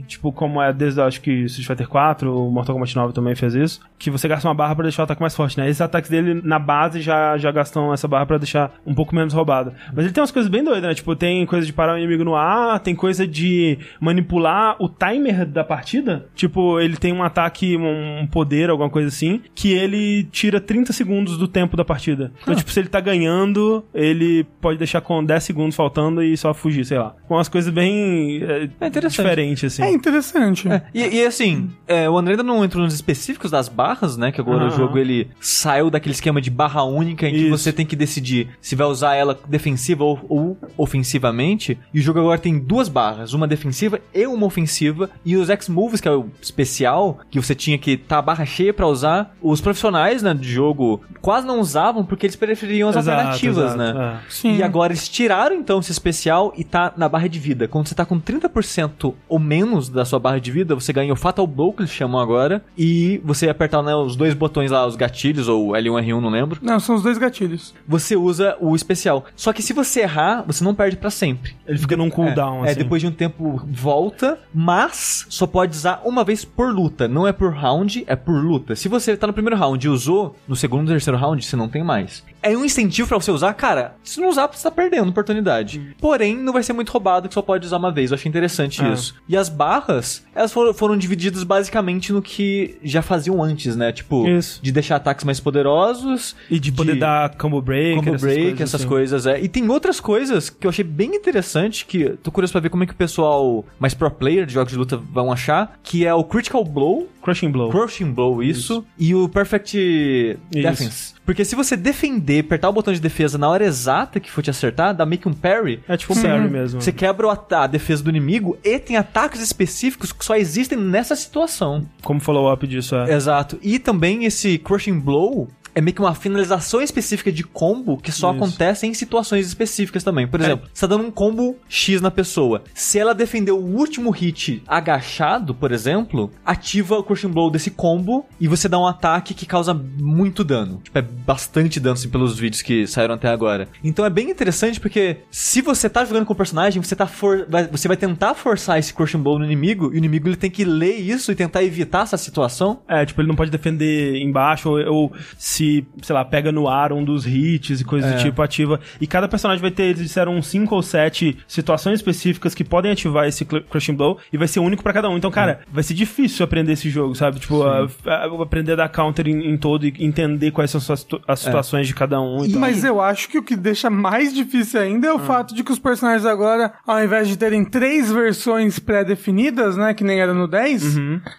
tipo, 0.07 0.31
como 0.31 0.61
é 0.61 0.71
desde, 0.73 1.01
acho 1.01 1.21
que 1.21 1.31
Street 1.45 1.67
Fighter 1.67 1.87
4, 1.87 2.33
o 2.33 2.51
Mortal 2.51 2.75
Kombat 2.75 2.95
9 2.95 3.13
também 3.13 3.35
fez 3.35 3.53
isso, 3.55 3.81
que 3.97 4.09
você 4.09 4.27
gasta 4.27 4.47
uma 4.47 4.53
barra 4.53 4.75
pra 4.75 4.83
deixar 4.83 5.03
o 5.03 5.05
ataque 5.05 5.21
mais 5.21 5.35
forte, 5.35 5.57
né? 5.57 5.69
Esses 5.69 5.81
ataques 5.81 6.09
dele, 6.09 6.41
na 6.43 6.59
base, 6.59 7.01
já, 7.01 7.37
já 7.37 7.51
gastam 7.51 7.93
essa 7.93 8.07
barra 8.07 8.25
pra 8.25 8.37
deixar 8.37 8.73
um 8.85 8.93
pouco 8.93 9.15
menos 9.15 9.33
roubado. 9.33 9.73
Mas 9.93 10.05
ele 10.05 10.13
tem 10.13 10.21
umas 10.21 10.31
coisas 10.31 10.49
bem 10.49 10.63
doidas, 10.63 10.83
né? 10.83 10.93
Tipo, 10.93 11.15
tem 11.15 11.45
coisa 11.45 11.65
de 11.65 11.73
parar 11.73 11.95
o 11.95 11.97
inimigo 11.97 12.23
no 12.23 12.35
ar, 12.35 12.79
tem 12.79 12.95
coisa 12.95 13.27
de 13.27 13.77
manipular 13.99 14.75
o 14.79 14.89
timer 14.89 15.45
da 15.45 15.63
partida. 15.63 16.25
Tipo, 16.35 16.79
ele 16.79 16.97
tem 16.97 17.13
um 17.13 17.23
ataque, 17.23 17.77
um 17.77 18.27
poder, 18.27 18.69
alguma 18.69 18.89
coisa 18.89 19.07
assim, 19.07 19.41
que 19.53 19.71
ele 19.71 20.23
tira 20.25 20.59
30 20.59 20.93
segundos 20.93 21.37
do 21.37 21.47
tempo 21.47 21.77
da 21.77 21.85
partida. 21.85 22.31
Então, 22.41 22.55
tipo, 22.55 22.71
se 22.71 22.79
ele 22.79 22.89
tá 22.89 22.99
ganhando, 22.99 23.83
ele 23.93 24.43
pode 24.59 24.77
deixar 24.77 25.01
com 25.01 25.23
10 25.23 25.43
segundos 25.43 25.75
faltando 25.75 26.23
e 26.23 26.35
só 26.37 26.53
fugir, 26.53 26.85
sei 26.85 26.97
lá. 26.97 27.15
Com 27.27 27.35
umas 27.35 27.49
coisas 27.49 27.71
bem 27.73 28.41
é, 28.43 28.69
É 28.79 28.87
interessante 28.87 29.17
diferentes, 29.17 29.40
diferente, 29.41 29.65
assim. 29.65 29.83
É 29.83 29.91
interessante. 29.91 30.67
É, 30.69 30.83
e, 30.93 31.17
e 31.17 31.25
assim, 31.25 31.69
é, 31.87 32.09
o 32.09 32.17
André 32.17 32.33
ainda 32.33 32.43
não 32.43 32.63
entrou 32.63 32.83
nos 32.83 32.93
específicos 32.93 33.51
das 33.51 33.67
barras, 33.67 34.17
né? 34.17 34.31
Que 34.31 34.39
agora 34.39 34.65
o 34.65 34.67
Aham. 34.67 34.77
jogo 34.77 34.97
ele 34.97 35.29
saiu 35.39 35.89
daquele 35.89 36.13
esquema 36.13 36.41
de 36.41 36.49
barra 36.49 36.83
única 36.83 37.27
em 37.27 37.33
que 37.33 37.39
Isso. 37.41 37.57
você 37.57 37.73
tem 37.73 37.85
que 37.85 37.95
decidir 37.95 38.49
se 38.61 38.75
vai 38.75 38.87
usar 38.87 39.15
ela 39.15 39.37
defensiva 39.47 40.03
ou, 40.03 40.19
ou 40.29 40.57
ofensivamente. 40.77 41.77
E 41.93 41.99
o 41.99 42.01
jogo 42.01 42.19
agora 42.19 42.39
tem 42.39 42.59
duas 42.59 42.87
barras, 42.87 43.33
uma 43.33 43.47
defensiva 43.47 43.99
e 44.13 44.25
uma 44.27 44.45
ofensiva. 44.45 45.09
E 45.25 45.35
os 45.35 45.49
X-Moves, 45.49 46.01
que 46.01 46.07
é 46.07 46.11
o 46.11 46.27
especial, 46.41 47.19
que 47.29 47.39
você 47.39 47.55
tinha 47.55 47.77
que 47.77 47.91
estar 47.91 48.19
a 48.19 48.21
barra 48.21 48.45
cheia 48.45 48.73
pra 48.73 48.87
usar, 48.87 49.35
os 49.41 49.61
profissionais 49.61 50.21
né, 50.21 50.33
de 50.33 50.49
jogo 50.51 51.01
quase 51.21 51.45
não 51.47 51.59
usavam 51.59 52.03
porque 52.05 52.25
eles 52.25 52.35
preferiam 52.35 52.89
as 52.89 52.95
Exato, 52.95 53.17
alternativas, 53.17 53.73
exato, 53.73 53.77
né? 53.77 54.19
é. 54.25 54.29
Sim. 54.29 54.57
E 54.57 54.63
agora 54.63 54.93
eles 54.93 55.07
tiraram 55.07 55.55
então 55.55 55.79
esse 55.79 55.91
especial 55.91 56.53
e 56.57 56.63
tá 56.63 56.93
na 56.95 57.07
barra 57.09 57.27
de 57.27 57.39
vida. 57.39 57.67
Quando 57.67 57.87
você 57.87 57.95
tá 57.95 58.05
com 58.05 58.19
30% 58.19 59.13
ou 59.31 59.39
menos 59.39 59.87
da 59.89 60.03
sua 60.05 60.19
barra 60.19 60.39
de 60.39 60.51
vida, 60.51 60.75
você 60.75 60.91
ganha 60.91 61.13
o 61.13 61.15
Fatal 61.15 61.47
Blow, 61.47 61.71
que 61.73 61.81
eles 61.81 61.91
chamam 61.91 62.19
agora, 62.19 62.63
e 62.77 63.19
você 63.23 63.47
apertar 63.49 63.81
né, 63.81 63.95
os 63.95 64.15
dois 64.15 64.33
botões 64.33 64.69
lá, 64.71 64.85
os 64.85 64.95
gatilhos, 64.95 65.47
ou 65.47 65.69
L1 65.69 66.03
R1, 66.05 66.19
não 66.19 66.29
lembro, 66.29 66.59
Não, 66.61 66.79
são 66.79 66.95
os 66.95 67.01
dois 67.03 67.17
gatilhos. 67.17 67.73
você 67.87 68.15
usa 68.15 68.57
o 68.59 68.75
especial. 68.75 69.25
Só 69.35 69.53
que 69.53 69.61
se 69.61 69.73
você 69.73 70.01
errar, 70.01 70.43
você 70.45 70.63
não 70.63 70.75
perde 70.75 70.97
pra 70.97 71.09
sempre. 71.09 71.55
Ele 71.65 71.77
fica 71.77 71.95
num 71.95 72.09
cooldown, 72.09 72.65
É, 72.65 72.71
assim. 72.71 72.79
depois 72.79 73.01
de 73.01 73.07
um 73.07 73.11
tempo 73.11 73.61
volta, 73.67 74.37
mas 74.53 75.25
só 75.29 75.47
pode 75.47 75.75
usar 75.75 76.01
uma 76.05 76.23
vez 76.23 76.43
por 76.43 76.73
luta. 76.73 77.07
Não 77.07 77.27
é 77.27 77.31
por 77.31 77.53
round, 77.53 78.03
é 78.07 78.15
por 78.15 78.33
luta. 78.43 78.75
Se 78.75 78.89
você 78.89 79.15
tá 79.15 79.27
no 79.27 79.33
primeiro 79.33 79.55
round 79.57 79.85
e 79.85 79.89
usou, 79.89 80.35
no 80.47 80.55
segundo 80.55 80.85
e 80.89 80.91
terceiro 80.91 81.17
round, 81.17 81.43
você 81.45 81.55
não 81.55 81.69
tem 81.69 81.83
mais. 81.83 82.23
É 82.43 82.57
um 82.57 82.65
incentivo 82.65 83.07
pra 83.07 83.17
você 83.19 83.31
usar, 83.31 83.53
cara. 83.53 83.95
Se 84.03 84.19
não 84.19 84.29
usar, 84.29 84.47
você 84.47 84.63
tá 84.63 84.71
perdendo 84.71 85.09
oportunidade. 85.09 85.95
Porém, 85.99 86.35
não 86.35 86.51
vai 86.53 86.63
ser 86.63 86.73
muito 86.73 86.89
roubado 86.91 87.27
que 87.27 87.33
só 87.33 87.41
pode 87.41 87.65
usar 87.65 87.77
uma 87.77 87.91
vez. 87.91 88.11
Eu 88.11 88.15
achei 88.15 88.29
interessante 88.29 88.83
É. 88.83 88.91
isso. 88.93 89.15
E 89.27 89.37
as 89.37 89.49
barras, 89.49 90.25
elas 90.33 90.51
foram, 90.51 90.73
foram 90.73 90.97
divididas 90.97 91.43
basicamente 91.43 92.11
no 92.11 92.21
que 92.21 92.77
já 92.83 93.01
faziam 93.01 93.41
antes, 93.43 93.75
né? 93.75 93.91
Tipo, 93.91 94.27
Isso. 94.27 94.59
de 94.61 94.71
deixar 94.71 94.95
ataques 94.95 95.23
mais 95.23 95.39
poderosos. 95.39 96.35
E 96.49 96.59
de 96.59 96.71
poder 96.71 96.95
dar 96.95 97.35
combo 97.35 97.61
break, 97.61 97.97
Combo 97.97 98.09
essas 98.09 98.21
break, 98.21 98.41
coisas, 98.41 98.61
essas 98.61 98.81
assim. 98.81 98.87
coisas, 98.89 99.25
é. 99.27 99.39
E 99.41 99.47
tem 99.47 99.69
outras 99.69 99.99
coisas 99.99 100.49
que 100.49 100.65
eu 100.65 100.69
achei 100.69 100.83
bem 100.83 101.15
interessante, 101.15 101.85
que 101.85 102.09
tô 102.23 102.31
curioso 102.31 102.51
pra 102.51 102.61
ver 102.61 102.69
como 102.69 102.83
é 102.83 102.87
que 102.87 102.93
o 102.93 102.95
pessoal 102.95 103.65
mais 103.79 103.93
pro 103.93 104.09
player 104.09 104.45
de 104.45 104.53
jogos 104.53 104.71
de 104.71 104.77
luta 104.77 104.97
vão 104.97 105.31
achar, 105.31 105.79
que 105.83 106.05
é 106.05 106.13
o 106.13 106.23
Critical 106.23 106.63
Blow, 106.63 107.07
Crushing 107.21 107.51
Blow. 107.51 107.69
Crushing 107.69 108.11
Blow, 108.11 108.41
isso, 108.41 108.83
e 108.97 109.13
o 109.13 109.29
Perfect 109.29 110.37
Defense. 110.51 111.13
Porque 111.31 111.45
se 111.45 111.55
você 111.55 111.77
defender, 111.77 112.41
apertar 112.41 112.67
o 112.67 112.73
botão 112.73 112.93
de 112.93 112.99
defesa 112.99 113.37
na 113.37 113.47
hora 113.47 113.63
exata 113.63 114.19
que 114.19 114.29
for 114.29 114.41
te 114.41 114.49
acertar, 114.49 114.93
dá 114.93 115.05
meio 115.05 115.21
que 115.21 115.29
um 115.29 115.33
parry. 115.33 115.81
É 115.87 115.95
tipo 115.95 116.11
um 116.11 116.21
parry 116.21 116.49
mesmo. 116.49 116.81
Você 116.81 116.91
quebra 116.91 117.25
o 117.25 117.29
ata- 117.29 117.61
a 117.61 117.67
defesa 117.67 118.03
do 118.03 118.09
inimigo 118.09 118.57
e 118.61 118.77
tem 118.77 118.97
ataques 118.97 119.41
específicos 119.41 120.11
que 120.11 120.25
só 120.25 120.35
existem 120.35 120.77
nessa 120.77 121.15
situação. 121.15 121.85
Como 122.03 122.19
follow-up 122.19 122.67
disso, 122.67 122.95
é. 122.97 123.13
Exato. 123.13 123.57
E 123.61 123.79
também 123.79 124.25
esse 124.25 124.57
Crushing 124.57 124.99
Blow 124.99 125.47
é 125.73 125.81
meio 125.81 125.95
que 125.95 126.01
uma 126.01 126.13
finalização 126.15 126.81
específica 126.81 127.31
de 127.31 127.43
combo 127.43 127.97
que 127.97 128.11
só 128.11 128.31
Isso. 128.33 128.43
acontece 128.43 128.87
em 128.87 128.93
situações 128.93 129.47
específicas 129.47 130.03
também. 130.03 130.27
Por 130.27 130.39
exemplo, 130.41 130.69
você 130.73 130.81
tá 130.81 130.87
dando 130.87 131.05
um 131.07 131.11
combo 131.11 131.57
X 131.69 132.01
na 132.01 132.11
pessoa. 132.11 132.63
Se 132.73 132.99
ela 132.99 133.13
defender 133.13 133.51
o 133.51 133.57
último 133.57 134.09
hit 134.11 134.61
agachado, 134.67 135.53
por 135.55 135.71
exemplo, 135.71 136.31
ativa 136.45 136.97
o 136.97 137.03
Crushing 137.03 137.29
Blow 137.29 137.49
desse 137.49 137.71
combo 137.71 138.25
e 138.39 138.47
você 138.47 138.67
dá 138.67 138.77
um 138.79 138.87
ataque 138.87 139.33
que 139.33 139.45
causa 139.45 139.73
muito 139.73 140.43
dano. 140.43 140.79
Tipo, 140.83 140.97
é 140.97 141.01
bastante 141.01 141.79
dano, 141.79 141.93
assim, 141.93 142.09
pelos 142.09 142.37
vídeos 142.37 142.61
que 142.61 142.85
saíram 142.87 143.15
até 143.15 143.29
agora. 143.29 143.67
Então 143.83 144.05
é 144.05 144.09
bem 144.09 144.29
interessante 144.29 144.79
porque 144.79 145.17
se 145.29 145.61
você 145.61 145.89
tá 145.89 146.03
jogando 146.03 146.25
com 146.25 146.33
o 146.33 146.35
personagem, 146.35 146.81
você 146.81 146.95
tá 146.95 147.07
for... 147.07 147.45
vai- 147.49 147.67
você 147.67 147.87
vai 147.87 147.97
tentar 147.97 148.33
forçar 148.33 148.77
esse 148.79 148.93
Crushing 148.93 149.19
Blow 149.19 149.39
no 149.39 149.45
inimigo 149.45 149.85
e 149.91 149.95
o 149.95 149.97
inimigo 149.97 150.27
ele 150.27 150.35
tem 150.35 150.49
que 150.51 150.63
ler 150.65 150.95
isso 150.97 151.31
e 151.31 151.35
tentar 151.35 151.63
evitar 151.63 152.03
essa 152.03 152.17
situação. 152.17 152.81
É, 152.87 153.05
tipo, 153.05 153.21
ele 153.21 153.27
não 153.27 153.35
pode 153.35 153.51
defender 153.51 154.17
embaixo 154.21 154.69
ou, 154.69 154.79
ou 154.93 155.13
se, 155.37 155.60
sei 156.01 156.13
lá, 156.13 156.23
pega 156.25 156.51
no 156.51 156.67
ar 156.67 156.91
um 156.93 157.03
dos 157.03 157.25
hits 157.25 157.81
e 157.81 157.83
coisas 157.83 158.11
É. 158.11 158.15
do 158.15 158.21
tipo, 158.23 158.41
ativa. 158.41 158.79
E 158.99 159.07
cada 159.07 159.27
personagem 159.27 159.61
vai 159.61 159.71
ter, 159.71 159.83
eles 159.83 160.01
disseram, 160.03 160.35
uns 160.35 160.47
5 160.47 160.73
ou 160.75 160.81
7 160.81 161.37
situações 161.47 161.95
específicas 161.95 162.53
que 162.55 162.63
podem 162.63 162.91
ativar 162.91 163.27
esse 163.27 163.45
Crushing 163.45 163.93
Blow 163.95 164.17
e 164.31 164.37
vai 164.37 164.47
ser 164.47 164.59
único 164.59 164.83
pra 164.83 164.93
cada 164.93 165.09
um. 165.09 165.17
Então, 165.17 165.29
cara, 165.31 165.61
vai 165.71 165.83
ser 165.83 165.93
difícil 165.93 166.43
aprender 166.43 166.73
esse 166.73 166.89
jogo, 166.89 167.15
sabe? 167.15 167.39
Tipo, 167.39 167.63
a- 167.63 167.87
a- 168.05 168.41
aprender 168.43 168.73
a 168.73 168.75
dar 168.75 168.89
counter 168.89 169.27
em, 169.27 169.51
em 169.53 169.57
todo 169.57 169.85
e 169.85 169.93
entender 169.99 170.51
quais 170.51 170.71
são 170.71 170.81
as 171.27 171.39
situações 171.39 171.87
de 171.87 171.93
cada 171.95 172.19
um. 172.21 172.45
e. 172.45 172.55
Mas 172.55 172.83
eu 172.83 173.01
acho 173.01 173.27
que 173.29 173.37
o 173.37 173.43
que 173.43 173.55
deixa 173.55 173.89
mais 173.89 174.33
difícil 174.33 174.79
ainda 174.79 175.07
é 175.07 175.13
o 175.13 175.19
fato 175.19 175.53
de 175.55 175.63
que 175.63 175.71
os 175.71 175.79
personagens 175.79 176.25
agora, 176.25 176.73
ao 176.85 177.03
invés 177.03 177.27
de 177.27 177.37
terem 177.37 177.63
três 177.65 178.11
versões 178.11 178.79
pré-definidas, 178.79 179.75
né, 179.77 179.93
que 179.93 180.03
nem 180.03 180.19
era 180.19 180.33
no 180.33 180.47
10, 180.47 180.97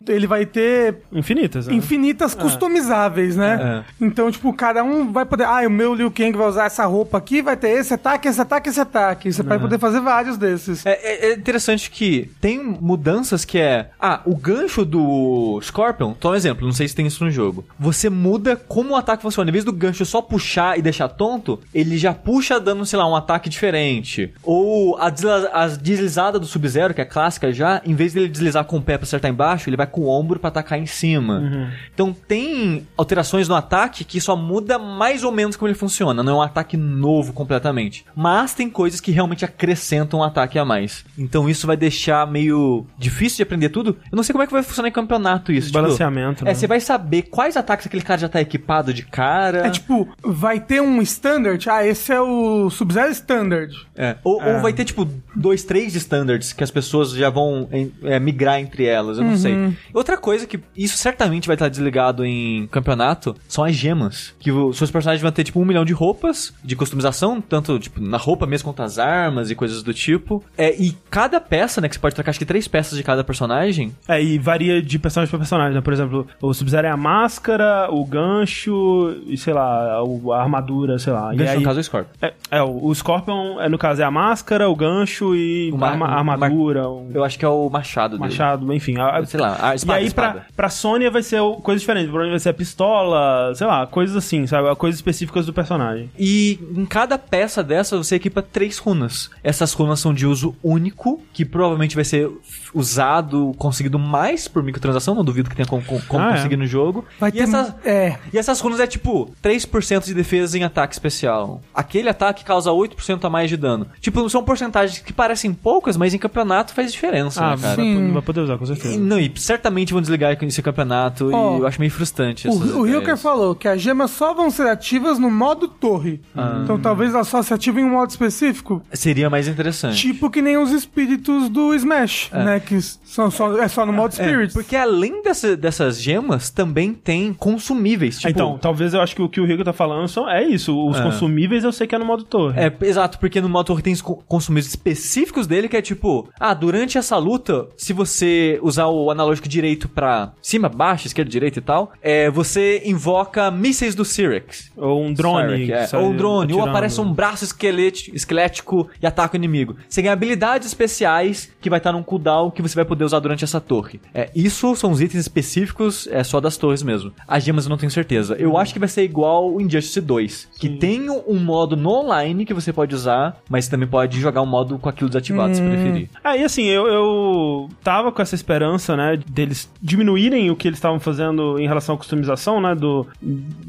ele 0.09 0.27
vai 0.27 0.45
ter 0.47 0.99
Infinitas, 1.13 1.67
né? 1.67 1.75
infinitas 1.75 2.35
customizáveis, 2.35 3.37
né? 3.37 3.85
Então, 4.13 4.31
tipo, 4.31 4.53
cada 4.53 4.85
um 4.85 5.11
vai 5.11 5.25
poder. 5.25 5.45
Ah, 5.45 5.67
o 5.67 5.71
meu 5.71 5.95
Liu 5.95 6.11
Kang 6.11 6.37
vai 6.37 6.47
usar 6.47 6.67
essa 6.67 6.85
roupa 6.85 7.17
aqui, 7.19 7.41
vai 7.43 7.57
ter 7.57 7.71
esse 7.71 7.95
ataque, 7.95 8.29
esse 8.29 8.41
ataque, 8.41 8.69
esse 8.69 8.81
ataque. 8.81 9.33
Você 9.33 9.43
vai 9.43 9.59
poder 9.59 9.79
fazer 9.79 10.01
vários 10.01 10.37
desses. 10.37 10.85
É, 10.85 10.93
é- 10.93 11.31
é 11.31 11.35
interessante 11.35 11.91
que 11.91 12.31
tem 12.41 12.63
mudanças 12.63 13.45
que 13.45 13.59
é. 13.59 13.89
Ah, 13.99 14.21
o 14.27 14.37
gancho 14.37 14.85
do 14.85 15.59
Scorpion, 15.63 16.13
toma 16.13 16.35
um 16.35 16.37
exemplo, 16.37 16.67
não 16.67 16.73
sei 16.75 16.87
se 16.87 16.95
tem 16.95 17.07
isso 17.07 17.25
no 17.25 17.31
jogo. 17.31 17.65
Você 17.79 18.11
muda 18.11 18.55
como 18.57 18.91
o 18.91 18.97
ataque 18.97 19.23
funciona. 19.23 19.49
Em 19.49 19.53
vez 19.53 19.65
do 19.65 19.73
gancho 19.73 20.05
só 20.05 20.21
puxar 20.21 20.79
e 20.79 20.83
deixar 20.83 21.09
tonto, 21.09 21.59
ele 21.75 21.97
já 21.97 22.13
puxa 22.13 22.61
dando, 22.61 22.85
sei 22.85 22.99
lá, 22.99 23.09
um 23.09 23.17
ataque 23.17 23.49
diferente. 23.49 24.33
Ou 24.43 24.97
a, 24.99 25.09
desla- 25.09 25.51
a 25.53 25.67
deslizada 25.69 26.39
do 26.39 26.47
Sub-Zero, 26.47 26.93
que 26.95 27.01
é 27.01 27.05
clássica 27.05 27.53
já, 27.53 27.81
em 27.85 27.95
vez 27.95 28.13
dele 28.13 28.29
deslizar 28.29 28.65
com 28.65 28.77
o 28.77 28.83
pé 28.83 28.99
pra 28.99 29.05
acertar 29.05 29.31
embaixo, 29.31 29.69
ele 29.69 29.77
vai 29.77 29.87
com 29.87 30.03
o 30.03 30.09
ombro 30.09 30.39
pra 30.39 30.49
atacar 30.49 30.79
em 30.79 30.87
cima. 30.87 31.73
Então 31.95 32.13
tem 32.27 32.87
alterações 32.97 33.49
no 33.49 33.55
ataque 33.55 34.02
que 34.05 34.21
só 34.21 34.37
muda 34.37 34.79
mais 34.79 35.23
ou 35.25 35.33
menos 35.33 35.57
como 35.57 35.69
ele 35.69 35.75
funciona. 35.79 36.23
Não 36.23 36.33
é 36.33 36.37
um 36.37 36.43
ataque 36.43 36.77
novo 36.77 37.33
completamente. 37.33 38.05
Mas 38.15 38.55
tem 38.55 38.69
coisas 38.71 39.01
que 39.01 39.11
realmente 39.11 39.45
acrescentam 39.45 40.21
um 40.21 40.23
ataque 40.23 40.59
a 40.59 40.65
mais. 40.65 41.05
Então 41.19 41.49
isso 41.49 41.67
vai 41.67 41.77
deixar 41.77 42.27
meio 42.27 42.87
difícil 42.99 43.37
de 43.39 43.43
aprender 43.43 43.69
tudo. 43.69 43.97
Eu 44.11 44.17
não 44.17 44.23
sei 44.23 44.33
como 44.33 44.43
é 44.43 44.47
que 44.47 44.53
vai 44.53 44.63
funcionar 44.63 44.89
em 44.89 44.93
campeonato 44.93 45.53
isso. 45.53 45.69
tipo, 45.69 45.79
Balanceamento, 45.81 46.45
é, 46.45 46.49
né? 46.49 46.55
você 46.55 46.67
vai 46.67 46.81
saber 46.81 47.23
quais 47.23 47.57
ataques 47.57 47.87
aquele 47.87 48.03
cara 48.03 48.21
já 48.21 48.29
tá 48.29 48.41
equipado 48.41 48.93
de 48.93 49.03
cara. 49.05 49.67
É 49.67 49.71
tipo, 49.71 50.09
vai 50.23 50.61
ter 50.61 50.81
um 50.81 51.01
standard. 51.03 51.69
Ah, 51.69 51.87
esse 51.87 52.13
é 52.13 52.21
o 52.21 52.69
Sub-Zero 52.71 53.11
Standard. 53.13 53.75
É. 53.97 54.17
Ou, 54.25 54.43
ou 54.43 54.61
vai 54.61 54.73
ter, 54.73 54.85
tipo, 54.85 55.09
dois, 55.35 55.65
três 55.65 55.95
standards 55.95 56.53
que 56.53 56.63
as 56.65 56.71
pessoas 56.71 57.13
já 57.13 57.31
vão 57.31 57.69
em- 57.73 57.93
é, 58.03 58.19
migrar 58.19 58.59
entre 58.59 58.85
elas, 58.85 59.19
eu 59.19 59.25
não 59.25 59.37
sei. 59.37 59.73
Outra 59.95 60.17
coisa 60.17 60.47
que 60.47 60.59
isso 60.77 60.97
certamente 60.97 61.47
vai 61.47 61.55
estar 61.55 61.69
desligado 61.69 62.25
em 62.25 62.67
campeonato 62.69 63.35
são 63.49 63.65
as 63.65 63.75
gemas. 63.75 63.92
Que 64.39 64.51
os 64.51 64.77
seus 64.77 64.91
personagens 64.91 65.23
vão 65.23 65.31
ter, 65.33 65.45
tipo, 65.45 65.61
um 65.61 65.65
milhão 65.65 65.85
de 65.85 65.93
roupas 65.93 66.53
de 66.65 66.75
customização, 66.77 67.41
tanto, 67.41 67.79
tipo, 67.79 68.01
na 68.01 68.17
roupa 68.19 68.47
mesmo 68.47 68.69
quanto 68.69 68.83
as 68.83 68.99
armas 68.99 69.51
e 69.51 69.55
coisas 69.55 69.83
do 69.83 69.93
tipo. 69.95 70.43
É, 70.57 70.75
e 70.75 70.97
cada 71.11 71.41
peça, 71.41 71.81
né, 71.81 71.89
que 71.89 71.95
você 71.95 72.01
pode 72.01 72.15
trocar, 72.15 72.31
acho 72.31 72.39
que 72.39 72.45
três 72.45 72.67
peças 72.69 72.97
de 72.97 73.03
cada 73.05 73.23
personagem, 73.25 73.93
É, 74.09 74.23
e 74.23 74.39
varia 74.39 74.83
de 74.83 74.99
personagem 74.99 75.31
pra 75.31 75.39
personagem, 75.39 75.75
né? 75.75 75.81
Por 75.81 75.93
exemplo, 75.93 76.27
o 76.41 76.53
Sub-Zero 76.53 76.87
é 76.87 76.91
a 76.91 76.97
máscara, 76.97 77.89
o 77.91 78.05
gancho 78.05 79.17
e, 79.27 79.37
sei 79.37 79.53
lá, 79.55 80.03
o- 80.03 80.33
a 80.33 80.43
armadura, 80.43 80.99
sei 80.99 81.13
lá. 81.13 81.33
E 81.35 81.37
gancho 81.39 81.51
aí, 81.53 81.59
no 81.59 81.65
caso 81.65 81.79
é 81.79 81.81
o 81.81 81.85
Scorpion. 81.85 82.11
é, 82.21 82.35
é, 82.51 82.63
o 82.63 82.83
o 82.87 82.95
Scorpion, 82.95 83.61
é, 83.61 83.69
no 83.69 83.79
caso, 83.79 84.03
é 84.03 84.05
a 84.05 84.11
máscara, 84.11 84.69
o 84.69 84.75
gancho 84.77 85.35
e 85.35 85.71
O 85.73 85.77
a 85.77 85.79
ma- 85.79 85.89
arma- 85.89 86.07
o 86.07 86.11
armadura, 86.33 86.89
o 86.89 87.11
Eu 87.15 87.25
acho 87.25 87.39
que 87.39 87.45
é 87.45 87.49
o 87.49 87.69
machado 87.71 88.19
dele. 88.19 88.29
machado, 88.31 88.73
enfim. 88.73 88.99
a- 88.99 89.25
Sei 89.25 89.39
lá, 89.41 89.57
a 89.61 89.75
espada, 89.75 89.99
e 89.99 90.03
aí, 90.03 90.07
espada. 90.07 90.33
pra, 90.41 90.47
pra 90.57 90.69
Sônia 90.69 91.11
vai 91.11 91.23
ser 91.23 91.41
o- 91.41 91.57
coisa 91.57 91.79
diferente. 91.79 92.11
Pra 92.11 92.25
mim 92.25 92.31
vai 92.31 92.39
ser 92.39 92.49
a 92.51 92.55
pistola, 92.55 93.55
sei 93.55 93.67
lá, 93.67 93.82
coisas 93.91 94.17
assim, 94.17 94.47
sabe? 94.47 94.75
Coisas 94.77 94.99
específicas 94.99 95.47
do 95.47 95.53
personagem. 95.53 96.11
E 96.19 96.59
em 96.77 96.85
cada 96.87 97.19
peça 97.19 97.63
dessa 97.63 97.97
você 97.97 98.17
equipa 98.17 98.43
três 98.43 98.79
runas. 98.79 99.31
Essas 99.43 99.73
runas 99.73 100.01
são 100.01 100.13
de 100.15 100.27
uso 100.27 100.55
único, 100.63 101.21
que 101.33 101.45
provavelmente 101.45 101.95
vai 101.95 102.05
ser 102.05 102.31
usado, 102.75 103.55
conseguido 103.59 103.99
mais 103.99 104.49
por 104.49 104.63
microtransação, 104.63 105.15
não 105.15 105.25
duvido 105.25 105.49
que 105.51 105.57
tenha 105.57 105.67
como, 105.67 105.83
como 105.83 106.25
Ah, 106.25 106.31
é. 106.31 106.37
conseguir 106.37 106.57
no 106.57 106.67
jogo. 106.67 107.05
Vai 107.21 107.31
e, 107.31 107.33
ter. 107.35 107.41
essas, 107.41 107.75
É. 107.85 108.19
e 108.33 108.39
essas 108.39 108.61
runas 108.61 108.81
é 108.81 108.87
tipo 108.87 109.31
3% 109.43 110.05
de 110.05 110.15
defesa 110.15 110.59
em 110.59 110.65
ataque 110.65 110.95
especial. 110.95 111.61
Aquele 111.75 112.09
ataque 112.09 112.45
causa 112.45 112.71
8% 112.71 113.25
a 113.25 113.31
mais 113.31 113.49
de 113.51 113.57
dano. 113.57 113.87
Tipo, 114.01 114.29
são 114.31 114.43
porcentagens 114.43 114.99
que 115.01 115.13
parecem 115.13 115.53
poucas, 115.53 115.97
mas 115.97 116.15
em 116.15 116.19
campeonato 116.19 116.73
faz 116.73 116.93
diferença, 116.93 117.45
Ah, 117.45 117.57
né, 117.57 117.63
cara? 117.63 117.77
Sim. 117.77 118.11
vai 118.13 118.23
poder 118.23 118.41
usar, 118.41 118.59
com 118.59 118.67
certeza. 118.67 118.95
E, 118.95 118.99
não, 118.99 119.19
e 119.21 119.31
certamente 119.37 119.93
vão 119.93 120.01
desligar 120.01 120.37
esse 120.43 120.63
campeonato 120.63 121.31
Ó, 121.33 121.57
e 121.57 121.61
eu 121.61 121.67
acho 121.67 121.79
meio 121.81 121.91
frustrante. 121.93 122.49
O, 122.49 122.81
o. 122.81 122.87
Hilker 122.87 123.17
falou 123.17 123.55
que 123.55 123.69
as 123.73 123.81
gemas 123.81 124.11
só 124.11 124.33
vão 124.35 124.51
ser 124.51 124.69
ativas 124.69 125.19
no 125.19 125.31
modo 125.31 125.67
torre. 125.69 126.21
Então 126.63 126.79
talvez 126.81 127.15
elas 127.15 127.29
só 127.29 127.43
se 127.43 127.53
ativem 127.53 127.85
em 127.85 127.87
um 127.89 127.93
modo 127.93 128.11
específico. 128.11 128.83
Seria 128.93 129.29
mais 129.29 129.49
interessante. 129.49 129.97
Tipo 130.01 130.31
que 130.31 130.41
nem 130.43 130.57
os 130.57 130.71
espíritos 130.71 131.49
do 131.49 131.75
Smash, 131.75 132.31
né? 132.33 132.61
Que 132.61 132.81
são 132.81 133.31
só, 133.31 133.59
é 133.59 133.69
só 133.69 133.85
no 133.87 133.93
modo 133.93 134.15
É, 134.19 134.25
Spirit. 134.25 134.53
porque 134.53 134.77
além 134.77 135.23
dessa- 135.23 135.57
dessas 135.57 136.01
gemas, 136.01 136.51
também 136.51 136.93
tem 136.95 137.33
consumíveis. 137.33 138.17
Tipo, 138.19 138.29
então, 138.31 138.59
talvez 138.59 138.95
eu 138.95 139.01
acho 139.01 139.15
que 139.15 139.23
o 139.23 139.29
que 139.29 139.41
o 139.41 139.45
Rico 139.47 139.65
tá 139.65 139.73
falando 139.73 140.09
são, 140.09 140.29
é 140.29 140.43
isso. 140.45 140.77
Os 140.89 140.99
É. 140.99 141.03
consumíveis 141.03 141.65
eu 141.65 141.73
sei 141.73 141.87
que 141.87 141.95
é 141.95 141.99
no 141.99 142.05
modo 142.05 142.25
torre. 142.25 142.61
É, 142.61 142.73
exato, 142.87 143.19
porque 143.19 143.41
no 143.41 143.49
modo 143.49 143.67
torre 143.67 143.83
tem 143.83 143.95
consumíveis 144.27 144.67
específicos 144.67 145.47
dele, 145.47 145.69
que 145.69 145.77
é 145.77 145.83
tipo, 145.83 146.29
ah, 146.39 146.55
durante 146.55 146.99
essa 146.99 147.17
luta, 147.17 147.67
se 147.77 147.93
você 147.93 148.59
usar 148.63 148.87
o 148.89 149.11
analógico 149.11 149.49
direito 149.49 149.89
pra 149.89 150.33
cima, 150.43 150.69
baixo, 150.69 151.07
esquerda, 151.07 151.31
direita 151.31 151.59
e 151.59 151.63
tal, 151.63 151.93
é, 152.03 152.31
você 152.31 152.83
invoca 152.85 153.51
mísseis 153.53 153.95
do 153.95 154.05
Cyrex. 154.05 154.71
Ou 154.77 155.03
um 155.03 155.13
drone. 155.13 155.71
É. 155.71 155.89
Ou 155.95 156.11
um 156.11 156.17
drone, 156.17 156.53
ou 156.53 156.61
atirando. 156.61 156.71
aparece 156.71 157.01
um 157.01 157.13
braço 157.13 157.45
esquelético 157.45 158.89
e 159.01 159.07
ataca 159.07 159.35
o 159.35 159.37
inimigo. 159.37 159.77
Você 159.89 160.03
ganha 160.03 160.13
habilidades 160.13 160.67
especiais 160.67 161.53
que 161.61 161.71
vai 161.71 161.79
estar 161.79 161.93
num 161.93 162.03
cooldown 162.03 162.51
que 162.51 162.63
você 162.63 162.75
vai 162.75 162.85
poder 162.85 163.05
usar 163.05 163.21
durante 163.21 163.45
essa 163.45 163.61
torre. 163.61 164.01
É, 164.15 164.31
isso 164.35 164.75
são 164.77 164.91
os 164.91 165.01
itens 165.01 165.21
específicos, 165.21 166.09
é 166.11 166.25
só 166.25 166.41
das 166.41 166.57
torres 166.57 166.83
mesmo. 166.83 167.13
As 167.27 167.45
gemas 167.45 167.65
eu 167.65 167.71
não 167.71 167.77
tenho 167.77 167.91
certeza. 167.91 168.35
Eu 168.39 168.57
acho 168.57 168.73
que 168.73 168.79
vai 168.79 168.89
ser 168.89 169.03
igual 169.03 169.53
o 169.53 169.61
Injustice 169.61 170.01
2, 170.01 170.49
que 170.59 170.69
tem 170.69 171.09
um 171.11 171.39
modo 171.39 171.77
no 171.77 171.91
online 171.91 172.45
que 172.45 172.55
você 172.55 172.73
pode 172.73 172.95
usar, 172.95 173.41
mas 173.49 173.69
também 173.69 173.89
pode 173.89 174.21
jogar 174.21 174.43
um 174.43 174.47
modo 174.47 174.79
com 174.79 174.89
aquilo 174.89 175.09
desativado, 175.09 175.55
se 175.55 175.63
preferir. 175.63 176.09
É, 176.25 176.41
e 176.41 176.45
assim, 176.45 176.65
eu, 176.65 176.87
eu 176.87 177.69
tava 177.83 178.13
com 178.13 178.23
essa 178.23 178.35
esperança, 178.35 178.97
né, 178.97 179.19
deles 179.27 179.71
diminuírem 179.81 180.51
o 180.51 180.57
que 180.57 180.69
eles 180.69 180.79
estavam 180.79 181.01
fazendo 181.01 181.59
em 181.59 181.67
relação 181.67 181.95
à 181.95 181.99
customização, 181.99 182.61
né, 182.61 182.75
do 182.75 183.07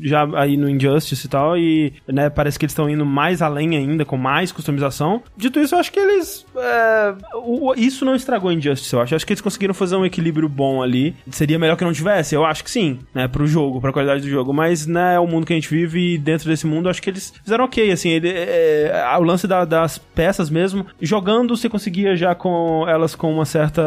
já 0.02 0.28
aí 0.36 0.58
no 0.58 0.70
Injustice 0.70 1.26
e 1.26 1.30
tal, 1.30 1.58
e, 1.58 1.94
né, 2.08 2.30
parece 2.30 2.58
que 2.60 2.66
eles 2.66 2.72
estão 2.72 2.90
indo 2.90 3.06
mais 3.06 3.42
além 3.42 3.76
ainda, 3.78 4.04
com 4.06 4.18
mais 4.18 4.52
customização. 4.52 5.22
Dito 5.38 5.60
isso, 5.60 5.76
eu 5.76 5.80
acho 5.80 5.92
que 5.92 6.00
eles, 6.00 6.46
é, 6.56 7.14
o- 7.36 7.74
isso 7.76 8.04
não 8.06 8.16
estragou 8.16 8.52
Injustice, 8.52 8.94
eu 8.94 9.02
acho. 9.02 9.14
Eu 9.14 9.16
acho 9.16 9.26
que 9.26 9.34
eles 9.34 9.42
conseguiram 9.42 9.74
fazer 9.74 9.96
um 9.96 10.06
equilíbrio 10.06 10.50
bom 10.50 10.82
ali. 10.84 11.16
Seria 11.32 11.58
melhor 11.60 11.76
que 11.78 11.84
não 11.84 11.94
tivesse? 11.94 12.36
Eu 12.36 12.46
acho 12.46 12.64
que 12.64 12.72
sim, 12.72 13.00
né, 13.14 13.28
pro 13.28 13.46
jogo, 13.48 13.80
pra 13.82 13.92
qualidade 13.94 14.22
do 14.22 14.30
jogo, 14.30 14.54
mas, 14.54 14.86
né, 14.88 15.16
é 15.16 15.20
o 15.20 15.28
mundo 15.28 15.46
que 15.46 15.54
a 15.54 15.56
gente 15.56 15.70
vive 15.70 16.14
e 16.14 16.18
dentro 16.18 16.48
desse 16.50 16.66
mundo, 16.68 16.90
acho 16.90 17.02
que 17.02 17.10
eles 17.10 17.34
fizeram 17.44 17.66
ok, 17.66 17.92
assim, 17.92 18.10
ele, 18.10 18.30
é, 18.30 18.92
o 19.20 19.24
lance 19.24 19.48
da- 19.48 19.66
das 19.66 19.98
peças 19.98 20.50
mesmo, 20.50 20.86
jogando 21.02 21.56
você 21.56 21.70
conseguia 21.70 22.16
já 22.16 22.34
com 22.36 22.86
elas 22.88 23.16
com 23.16 23.32
uma 23.34 23.46
certa 23.46 23.82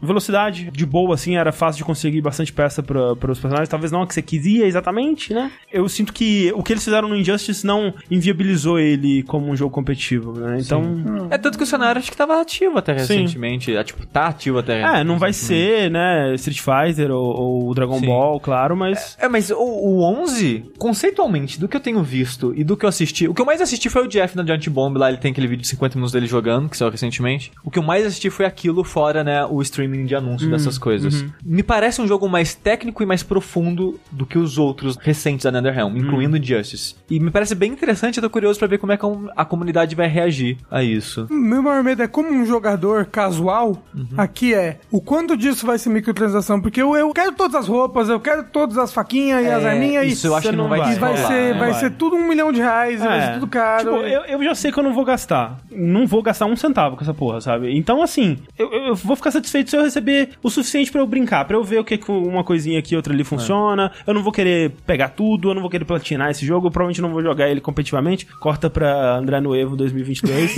velocidade 0.00 0.70
de 0.70 0.86
boa, 0.86 1.14
assim, 1.14 1.36
era 1.36 1.52
fácil 1.52 1.78
de 1.78 1.84
conseguir 1.84 2.20
bastante 2.20 2.52
peça 2.52 2.82
para 2.82 3.12
os 3.30 3.38
personagens, 3.38 3.68
talvez 3.68 3.90
não 3.92 4.02
a 4.02 4.06
que 4.06 4.14
você 4.14 4.22
queria 4.22 4.66
exatamente, 4.66 4.95
né? 5.32 5.50
Eu 5.72 5.88
sinto 5.88 6.12
que 6.12 6.52
o 6.54 6.62
que 6.62 6.72
eles 6.72 6.84
fizeram 6.84 7.08
no 7.08 7.16
Injustice 7.16 7.66
não 7.66 7.92
inviabilizou 8.10 8.78
ele 8.78 9.22
como 9.24 9.48
um 9.50 9.56
jogo 9.56 9.72
competitivo, 9.74 10.32
né? 10.32 10.58
Então, 10.60 11.28
É 11.30 11.38
tanto 11.38 11.58
que 11.58 11.64
o 11.64 11.66
cenário 11.66 11.98
acho 11.98 12.10
que 12.10 12.16
tava 12.16 12.40
ativo 12.40 12.78
até 12.78 12.92
Sim. 12.98 13.14
recentemente. 13.18 13.74
É, 13.76 13.82
tipo, 13.84 14.06
tá 14.06 14.28
ativo 14.28 14.58
até 14.58 14.80
é, 14.80 15.04
não 15.04 15.18
vai 15.18 15.32
ser, 15.32 15.90
né, 15.90 16.34
Street 16.34 16.60
Fighter 16.60 17.10
ou, 17.10 17.66
ou 17.66 17.74
Dragon 17.74 17.98
Sim. 17.98 18.06
Ball, 18.06 18.40
claro, 18.40 18.76
mas 18.76 19.16
É, 19.20 19.28
mas 19.28 19.50
o, 19.50 19.56
o 19.56 20.02
11, 20.22 20.64
conceitualmente, 20.78 21.58
do 21.58 21.68
que 21.68 21.76
eu 21.76 21.80
tenho 21.80 22.02
visto 22.02 22.52
e 22.56 22.64
do 22.64 22.76
que 22.76 22.84
eu 22.84 22.88
assisti, 22.88 23.28
o 23.28 23.34
que 23.34 23.40
eu 23.40 23.46
mais 23.46 23.60
assisti 23.60 23.88
foi 23.90 24.04
o 24.04 24.08
Jeff 24.08 24.36
na 24.36 24.44
Giant 24.44 24.68
Bomb, 24.68 24.96
lá 24.96 25.08
ele 25.08 25.18
tem 25.18 25.30
aquele 25.32 25.46
vídeo 25.46 25.62
de 25.62 25.68
50 25.68 25.96
minutos 25.96 26.12
dele 26.12 26.26
jogando, 26.26 26.68
que 26.68 26.76
saiu 26.76 26.90
recentemente. 26.90 27.50
O 27.64 27.70
que 27.70 27.78
eu 27.78 27.82
mais 27.82 28.06
assisti 28.06 28.30
foi 28.30 28.46
aquilo, 28.46 28.84
fora, 28.84 29.22
né, 29.24 29.44
o 29.44 29.60
streaming 29.62 30.06
de 30.06 30.14
anúncio 30.14 30.48
dessas 30.50 30.78
coisas. 30.78 31.24
Me 31.44 31.62
parece 31.62 32.00
um 32.00 32.06
jogo 32.06 32.28
mais 32.28 32.54
técnico 32.54 33.02
e 33.02 33.06
mais 33.06 33.22
profundo 33.22 33.98
do 34.10 34.24
que 34.24 34.38
os 34.38 34.58
outros 34.58 34.85
recentes 34.94 35.42
da 35.44 35.50
NetherRealm, 35.50 35.96
incluindo 35.96 36.36
o 36.36 36.42
Justice. 36.44 36.94
E 37.10 37.18
me 37.18 37.30
parece 37.32 37.54
bem 37.56 37.72
interessante, 37.72 38.18
eu 38.18 38.22
tô 38.22 38.30
curioso 38.30 38.58
pra 38.58 38.68
ver 38.68 38.78
como 38.78 38.92
é 38.92 38.96
que 38.96 39.04
a 39.36 39.44
comunidade 39.44 39.96
vai 39.96 40.06
reagir 40.06 40.58
a 40.70 40.84
isso. 40.84 41.26
Meu 41.30 41.62
maior 41.62 41.82
medo 41.82 42.02
é 42.02 42.06
como 42.06 42.30
um 42.30 42.46
jogador 42.46 43.06
casual, 43.06 43.82
aqui 44.16 44.54
é 44.54 44.78
o 44.90 45.00
quanto 45.00 45.36
disso 45.36 45.66
vai 45.66 45.78
ser 45.78 45.88
microtransação, 45.90 46.60
porque 46.60 46.80
eu, 46.80 46.94
eu 46.96 47.10
quero 47.12 47.32
todas 47.32 47.54
as 47.56 47.66
roupas, 47.66 48.08
eu 48.08 48.20
quero 48.20 48.44
todas 48.44 48.76
as 48.78 48.92
faquinhas 48.92 49.42
e 49.44 49.48
as 49.50 49.64
É, 49.64 49.70
arminhas 49.70 50.06
isso 50.06 50.26
eu 50.26 50.34
acho 50.36 50.50
que 50.50 50.54
não 50.56 50.68
vai, 50.68 50.78
vai. 50.80 50.92
e 50.94 50.98
vai 50.98 51.16
rolar. 51.16 51.28
ser, 51.28 51.52
não 51.52 51.58
vai 51.58 51.70
vai. 51.70 51.80
ser 51.80 51.90
tudo 51.92 52.16
um 52.16 52.28
milhão 52.28 52.52
de 52.52 52.60
reais, 52.60 53.00
e 53.00 53.04
vai 53.06 53.20
ser 53.22 53.32
tudo 53.34 53.46
caro. 53.46 53.84
Tipo, 53.94 53.96
eu, 54.06 54.20
eu 54.22 54.44
já 54.44 54.54
sei 54.54 54.70
que 54.70 54.78
eu 54.78 54.82
não 54.84 54.92
vou 54.92 55.04
gastar. 55.04 55.58
Não 55.70 56.06
vou 56.06 56.22
gastar 56.22 56.46
um 56.46 56.56
centavo 56.56 56.96
com 56.96 57.02
essa 57.02 57.14
porra, 57.14 57.40
sabe? 57.40 57.76
Então, 57.76 58.02
assim, 58.02 58.36
eu, 58.58 58.70
eu 58.72 58.94
vou 58.94 59.16
ficar 59.16 59.30
satisfeito 59.30 59.70
se 59.70 59.76
eu 59.76 59.82
receber 59.82 60.30
o 60.42 60.50
suficiente 60.50 60.90
pra 60.92 61.00
eu 61.00 61.06
brincar, 61.06 61.44
pra 61.46 61.56
eu 61.56 61.64
ver 61.64 61.78
o 61.80 61.84
que 61.84 61.96
que 61.96 62.10
uma 62.10 62.44
coisinha 62.44 62.78
aqui, 62.78 62.94
outra 62.96 63.12
ali 63.12 63.24
funciona. 63.24 63.90
Eu 64.06 64.12
não 64.14 64.22
vou 64.22 64.32
querer 64.32 64.72
pegar 64.86 65.10
tudo, 65.10 65.50
eu 65.50 65.54
não 65.54 65.62
vou 65.62 65.70
querer 65.70 65.84
platinar 65.84 66.30
esse 66.30 66.44
jogo, 66.44 66.66
eu 66.66 66.70
provavelmente 66.70 67.02
não 67.02 67.10
vou 67.10 67.22
jogar 67.22 67.48
ele 67.48 67.60
competitivamente. 67.60 68.26
Corta 68.40 68.68
pra 68.68 69.16
André 69.16 69.40
Nuevo 69.40 69.76
2022. 69.76 70.56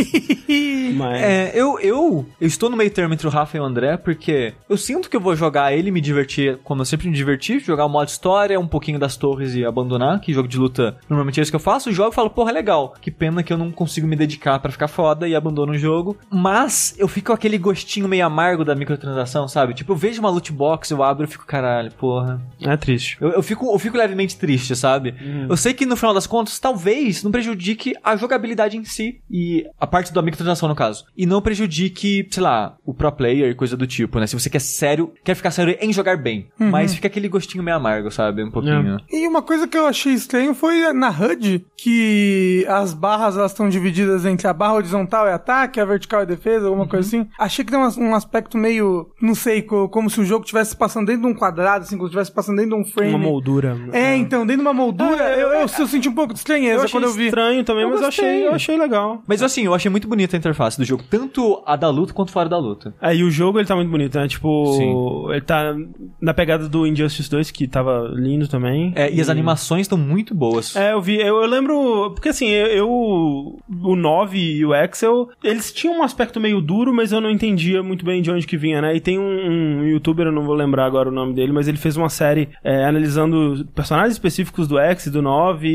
Mas. 0.94 1.22
É, 1.22 1.52
eu, 1.54 1.78
eu, 1.80 2.26
eu 2.40 2.46
estou 2.46 2.70
no 2.70 2.76
meio 2.76 2.90
termo 2.90 3.12
entre 3.12 3.26
o 3.26 3.30
Rafa 3.30 3.56
e 3.56 3.60
o 3.60 3.64
André, 3.64 3.96
porque 3.96 4.54
eu 4.68 4.76
sinto 4.76 5.10
que 5.10 5.16
eu 5.16 5.20
vou 5.20 5.36
jogar 5.36 5.72
ele 5.72 5.88
e 5.88 5.92
me 5.92 6.00
divertir 6.00 6.58
como 6.64 6.80
eu 6.80 6.86
sempre 6.86 7.08
me 7.08 7.14
diverti, 7.14 7.58
jogar 7.58 7.84
o 7.84 7.88
modo 7.88 8.08
história, 8.08 8.58
um 8.58 8.66
pouquinho 8.66 8.98
das 8.98 9.16
torres 9.16 9.54
e 9.54 9.64
abandonar, 9.64 10.20
que 10.20 10.32
jogo 10.32 10.48
de 10.48 10.58
luta 10.58 10.96
normalmente 11.08 11.38
é 11.38 11.42
isso 11.42 11.52
que 11.52 11.56
eu 11.56 11.60
faço, 11.60 11.92
jogo 11.92 12.12
e 12.12 12.14
falo, 12.14 12.30
porra, 12.30 12.50
é 12.50 12.54
legal. 12.54 12.94
Que 13.00 13.10
pena 13.10 13.42
que 13.42 13.52
eu 13.52 13.58
não 13.58 13.70
consigo 13.70 14.06
me 14.06 14.16
dedicar 14.16 14.58
pra 14.58 14.72
ficar 14.72 14.88
foda 14.88 15.28
e 15.28 15.34
abandono 15.34 15.72
o 15.72 15.78
jogo. 15.78 16.16
Mas 16.30 16.94
eu 16.98 17.06
fico 17.06 17.28
com 17.28 17.32
aquele 17.34 17.58
gostinho 17.58 18.08
meio 18.08 18.24
amargo 18.24 18.64
da 18.64 18.74
microtransação, 18.74 19.46
sabe? 19.46 19.74
Tipo, 19.74 19.92
eu 19.92 19.96
vejo 19.96 20.20
uma 20.20 20.30
loot 20.30 20.50
box, 20.50 20.90
eu 20.90 21.02
abro 21.02 21.24
e 21.24 21.28
fico, 21.28 21.44
caralho, 21.44 21.92
porra. 21.92 22.40
É 22.60 22.76
triste. 22.76 23.18
Eu, 23.20 23.30
eu 23.32 23.42
fico, 23.42 23.70
eu 23.70 23.78
fico 23.78 23.96
levemente 24.08 24.36
triste, 24.36 24.74
sabe? 24.74 25.14
Eu 25.48 25.56
sei 25.56 25.74
que 25.74 25.84
no 25.86 25.96
final 25.96 26.14
das 26.14 26.26
contas, 26.26 26.58
talvez 26.58 27.22
não 27.22 27.30
prejudique 27.30 27.94
a 28.02 28.16
jogabilidade 28.16 28.76
em 28.76 28.84
si 28.84 29.20
e 29.30 29.64
a 29.78 29.86
parte 29.86 30.12
da 30.12 30.22
microtransação, 30.22 30.68
no 30.68 30.74
caso. 30.74 31.04
E 31.16 31.26
não 31.26 31.40
prejudique, 31.42 32.26
sei 32.30 32.42
lá, 32.42 32.76
o 32.84 32.94
pro 32.94 33.12
player 33.12 33.50
e 33.50 33.54
coisa 33.54 33.76
do 33.76 33.86
tipo, 33.86 34.18
né? 34.18 34.26
Se 34.26 34.38
você 34.38 34.48
quer 34.50 34.60
sério, 34.60 35.12
quer 35.24 35.34
ficar 35.34 35.50
sério 35.50 35.76
em 35.80 35.92
jogar 35.92 36.16
bem. 36.16 36.48
Mas 36.58 36.94
fica 36.94 37.06
aquele 37.06 37.28
gostinho 37.28 37.62
meio 37.64 37.76
amargo, 37.76 38.10
sabe? 38.10 38.42
Um 38.42 38.50
pouquinho. 38.50 38.98
E 39.10 39.26
uma 39.26 39.42
coisa 39.42 39.66
que 39.68 39.76
eu 39.76 39.86
achei 39.86 40.12
estranho 40.12 40.54
foi 40.54 40.92
na 40.92 41.08
HUD, 41.10 41.64
que 41.76 42.64
as 42.68 42.94
barras 42.94 43.36
elas 43.36 43.52
estão 43.52 43.68
divididas 43.68 44.24
entre 44.24 44.46
a 44.46 44.52
barra 44.52 44.74
horizontal 44.74 45.26
é 45.26 45.32
ataque, 45.32 45.80
a 45.80 45.84
vertical 45.84 46.22
é 46.22 46.26
defesa, 46.26 46.66
alguma 46.66 46.84
Uhum. 46.84 46.88
coisa 46.88 47.06
assim. 47.08 47.26
Achei 47.38 47.64
que 47.64 47.70
tem 47.70 47.80
um, 47.80 48.10
um 48.10 48.14
aspecto 48.14 48.56
meio, 48.56 49.10
não 49.20 49.34
sei, 49.34 49.62
co- 49.62 49.88
como 49.88 50.08
se 50.08 50.20
o 50.20 50.24
jogo 50.24 50.44
estivesse 50.44 50.76
passando 50.76 51.06
dentro 51.06 51.22
de 51.22 51.28
um 51.28 51.34
quadrado, 51.34 51.84
assim, 51.84 51.96
como 51.96 52.08
se 52.08 52.12
estivesse 52.12 52.32
passando 52.32 52.56
dentro 52.56 52.76
de 52.76 52.82
um 52.82 52.84
frame. 52.84 53.10
Uma 53.10 53.18
moldura. 53.18 53.76
É, 53.92 53.97
então, 54.16 54.46
dentro 54.46 54.62
de 54.62 54.68
uma 54.68 54.74
moldura, 54.74 55.22
É, 55.22 55.34
eu, 55.34 55.48
eu, 55.48 55.52
é, 55.52 55.62
eu 55.62 55.86
senti 55.86 56.08
um 56.08 56.14
pouco 56.14 56.32
de 56.32 56.38
estranheza 56.38 56.84
Eu 56.84 56.90
quando 56.90 57.04
eu 57.04 57.12
vi. 57.12 57.26
estranho 57.26 57.64
também, 57.64 57.82
Eu 57.84 57.90
mas 57.90 58.00
eu 58.02 58.08
achei, 58.08 58.46
eu 58.46 58.52
achei 58.54 58.76
legal. 58.76 59.22
Mas 59.26 59.42
assim, 59.42 59.64
eu 59.64 59.74
achei 59.74 59.90
muito 59.90 60.08
bonita 60.08 60.36
a 60.36 60.38
interface 60.38 60.78
do 60.78 60.84
jogo, 60.84 61.02
tanto 61.08 61.62
a 61.66 61.76
da 61.76 61.88
luta 61.90 62.12
quanto 62.12 62.30
fora 62.32 62.48
da 62.48 62.58
luta. 62.58 62.94
É, 63.00 63.14
e 63.14 63.22
o 63.24 63.30
jogo 63.30 63.58
ele 63.58 63.66
tá 63.66 63.74
muito 63.76 63.90
bonito, 63.90 64.18
né? 64.18 64.26
Tipo, 64.28 64.74
Sim. 64.76 65.30
ele 65.32 65.40
tá 65.40 65.74
na 66.20 66.34
pegada 66.34 66.68
do 66.68 66.86
Injustice 66.86 67.30
2, 67.30 67.50
que 67.50 67.66
tava 67.66 68.10
lindo 68.14 68.48
também. 68.48 68.92
É, 68.96 69.10
e 69.12 69.20
as 69.20 69.28
animações 69.28 69.82
estão 69.82 69.98
muito 69.98 70.34
boas. 70.34 70.74
É, 70.76 70.92
eu 70.92 71.00
vi, 71.00 71.16
eu, 71.20 71.40
eu 71.42 71.46
lembro, 71.46 72.10
porque 72.14 72.28
assim, 72.30 72.48
eu, 72.48 72.66
eu- 72.66 73.58
o 73.82 73.96
9 73.96 74.38
e 74.38 74.64
o 74.64 74.74
Excel, 74.74 75.28
eles 75.42 75.72
tinham 75.72 75.98
um 75.98 76.02
aspecto 76.02 76.40
meio 76.40 76.60
duro, 76.60 76.92
mas 76.92 77.12
eu 77.12 77.20
não 77.20 77.30
entendia 77.30 77.82
muito 77.82 78.04
bem 78.04 78.20
de 78.22 78.30
onde 78.30 78.46
que 78.46 78.56
vinha, 78.56 78.80
né? 78.82 78.94
E 78.96 79.00
tem 79.00 79.18
um, 79.18 79.80
um 79.80 79.84
youtuber, 79.84 80.26
eu 80.26 80.32
não 80.32 80.42
vou 80.44 80.54
lembrar 80.54 80.84
agora 80.86 81.08
o 81.08 81.12
nome 81.12 81.32
dele, 81.34 81.52
mas 81.52 81.68
ele 81.68 81.76
fez 81.78 81.96
uma 81.96 82.08
série 82.08 82.48
é, 82.64 82.84
analisando 82.84 83.66
personagens 83.74 83.87
específicos 84.12 84.66
do 84.68 84.78
X 84.78 85.06
e 85.06 85.10
do 85.10 85.22
9 85.22 85.68
e, 85.68 85.72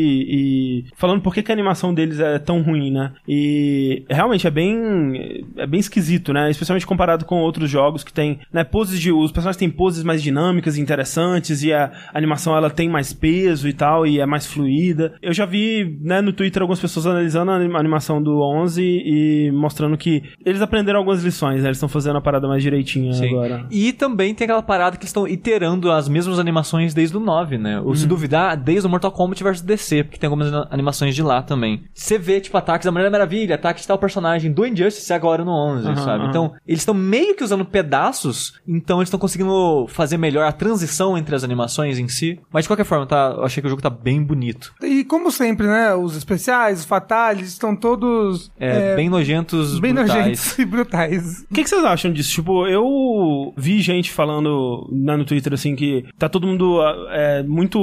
e 0.80 0.86
falando 0.96 1.22
por 1.22 1.34
que, 1.34 1.42
que 1.44 1.52
a 1.52 1.56
animação 1.56 1.94
deles 1.94 2.20
é 2.20 2.40
tão 2.40 2.62
ruim, 2.62 2.92
né? 2.92 3.12
E 3.28 4.04
realmente 4.10 4.48
é 4.48 4.52
bem 4.52 5.44
é 5.58 5.66
bem 5.68 5.80
esquisito, 5.80 6.34
né? 6.34 6.50
Especialmente 6.50 6.86
comparado 6.86 7.26
com 7.26 7.40
outros 7.42 7.70
jogos 7.70 8.04
que 8.04 8.14
tem, 8.14 8.40
né, 8.52 8.64
poses 8.64 9.00
de 9.00 9.12
os 9.12 9.32
personagens 9.32 9.58
têm 9.58 9.70
poses 9.70 10.04
mais 10.04 10.22
dinâmicas 10.22 10.78
e 10.78 10.82
interessantes 10.82 11.64
e 11.64 11.72
a 11.74 11.92
animação 12.14 12.56
ela 12.56 12.70
tem 12.70 12.90
mais 12.90 13.14
peso 13.14 13.68
e 13.68 13.74
tal 13.74 14.06
e 14.06 14.20
é 14.20 14.26
mais 14.26 14.46
fluida. 14.46 15.14
Eu 15.22 15.34
já 15.34 15.46
vi, 15.46 15.98
né, 16.02 16.22
no 16.22 16.34
Twitter 16.34 16.62
algumas 16.62 16.80
pessoas 16.80 17.06
analisando 17.08 17.52
a 17.52 17.56
anima- 17.56 17.80
animação 17.80 18.22
do 18.22 18.42
11 18.42 18.82
e 18.84 19.52
mostrando 19.52 19.98
que 19.98 20.24
eles 20.46 20.62
aprenderam 20.62 21.00
algumas 21.00 21.24
lições, 21.24 21.62
né? 21.62 21.68
Eles 21.68 21.78
estão 21.78 21.90
fazendo 21.90 22.18
a 22.18 22.22
parada 22.22 22.48
mais 22.48 22.62
direitinha 22.64 23.14
Sim. 23.14 23.28
agora. 23.30 23.66
E 23.72 23.92
também 23.94 24.34
tem 24.34 24.46
aquela 24.46 24.62
parada 24.62 24.98
que 24.98 25.06
estão 25.06 25.28
iterando 25.28 25.92
as 25.92 26.08
mesmas 26.08 26.40
animações 26.40 26.94
desde 26.94 27.16
o 27.18 27.20
9, 27.20 27.58
né? 27.58 27.80
Uhum. 27.80 27.94
Se 28.04 28.08
duvidar, 28.08 28.56
desde 28.58 28.86
o 28.88 28.90
Mortal 28.90 29.12
Kombat 29.12 29.44
vs 29.44 29.62
DC, 29.62 30.04
porque 30.04 30.18
tem 30.20 30.28
algumas 30.28 30.52
animações 30.72 31.16
de 31.16 31.22
lá 31.24 31.42
também. 31.42 31.84
Você 31.94 32.18
vê, 32.18 32.40
tipo, 32.40 32.58
ataques 32.58 32.86
da 32.86 32.92
Mulher 32.92 33.10
Maravilha, 33.12 33.56
ataques 33.56 33.82
de 33.84 33.88
tal 33.88 33.98
personagem 33.98 34.52
do 34.52 34.66
Injustice 34.66 35.12
agora 35.14 35.44
no 35.44 35.52
11, 35.52 35.88
Aham, 35.88 35.96
sabe? 35.98 36.20
aham. 36.22 36.30
Então, 36.30 36.54
eles 36.68 36.82
estão 36.82 36.94
meio 36.94 37.36
que 37.36 37.44
usando 37.44 37.66
pedaços, 37.66 38.60
então 38.68 38.98
eles 39.00 39.08
estão 39.08 39.20
conseguindo 39.20 39.86
fazer 39.90 40.18
melhor 40.18 40.46
a 40.46 40.52
transição 40.52 41.18
entre 41.18 41.36
as 41.36 41.44
animações 41.44 42.00
em 42.00 42.08
si. 42.08 42.40
Mas 42.52 42.64
de 42.66 42.70
qualquer 42.70 42.86
forma, 42.86 43.06
tá, 43.06 43.34
eu 43.38 43.44
achei 43.44 43.62
que 43.62 43.68
o 43.68 43.70
jogo 43.70 43.82
tá 43.82 43.90
bem 43.90 44.22
bonito. 44.24 44.74
E 44.82 45.04
como 45.04 45.32
sempre, 45.32 45.68
né, 45.68 45.94
os 45.96 46.16
especiais, 46.16 46.80
os 46.80 46.86
fatales, 46.86 47.50
estão 47.50 47.76
todos 47.76 48.52
É, 48.60 48.96
bem 48.96 49.10
nojentos, 49.10 49.80
bem 49.80 49.94
brutais. 49.94 50.16
nojentos 50.18 50.58
e 50.60 50.66
brutais. 50.66 51.46
O 51.50 51.54
que, 51.54 51.64
que 51.64 51.70
vocês 51.70 51.84
acham 51.84 52.12
disso? 52.12 52.32
Tipo, 52.32 52.68
eu 52.68 53.54
vi 53.56 53.80
gente 53.82 54.12
falando 54.12 54.88
né, 54.92 55.16
no 55.16 55.26
Twitter 55.26 55.54
assim 55.54 55.76
que 55.76 56.06
tá 56.18 56.28
todo 56.30 56.48
mundo 56.48 56.80
é, 57.12 57.44
muito 57.44 57.80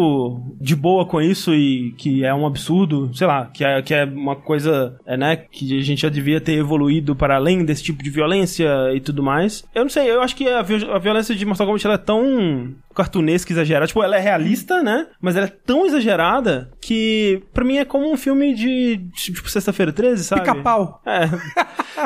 de 0.61 0.75
boa 0.75 1.05
com 1.07 1.21
isso 1.21 1.55
e 1.55 1.93
que 1.93 2.25
é 2.25 2.35
um 2.35 2.47
absurdo, 2.47 3.11
sei 3.15 3.27
lá, 3.27 3.47
que 3.47 3.65
é, 3.65 3.83
que 3.83 3.95
é 3.95 4.05
uma 4.05 4.37
coisa, 4.37 4.99
é, 5.07 5.17
né, 5.17 5.37
que 5.37 5.79
a 5.79 5.83
gente 5.83 6.03
já 6.03 6.09
devia 6.09 6.41
ter 6.41 6.55
evoluído 6.55 7.15
para 7.15 7.37
além 7.37 7.65
desse 7.65 7.83
tipo 7.83 8.03
de 8.03 8.11
violência 8.11 8.69
e 8.95 9.01
tudo 9.01 9.23
mais. 9.23 9.65
Eu 9.75 9.83
não 9.83 9.91
sei, 9.91 10.11
eu 10.11 10.21
acho 10.23 10.37
que 10.37 10.49
a, 10.49 10.61
a 10.61 10.99
violência 10.99 11.35
de 11.35 11.45
Mortal 11.45 11.67
Kombat 11.67 11.87
é 11.89 11.99
tão 11.99 12.75
cartunesca, 13.05 13.53
exagerada. 13.53 13.87
Tipo, 13.87 14.03
ela 14.03 14.17
é 14.17 14.21
realista, 14.21 14.83
né? 14.83 15.07
Mas 15.21 15.37
ela 15.37 15.47
é 15.47 15.49
tão 15.49 15.87
exagerada 15.87 16.71
que 16.81 17.43
pra 17.53 17.65
mim 17.65 17.79
é 17.79 17.85
como 17.85 18.11
um 18.13 18.17
filme 18.17 18.55
de, 18.55 19.01
tipo, 19.15 19.49
Sexta-feira 19.49 19.93
13, 19.93 20.25
sabe? 20.25 20.43
Pica-pau. 20.43 21.01
É. 21.07 21.25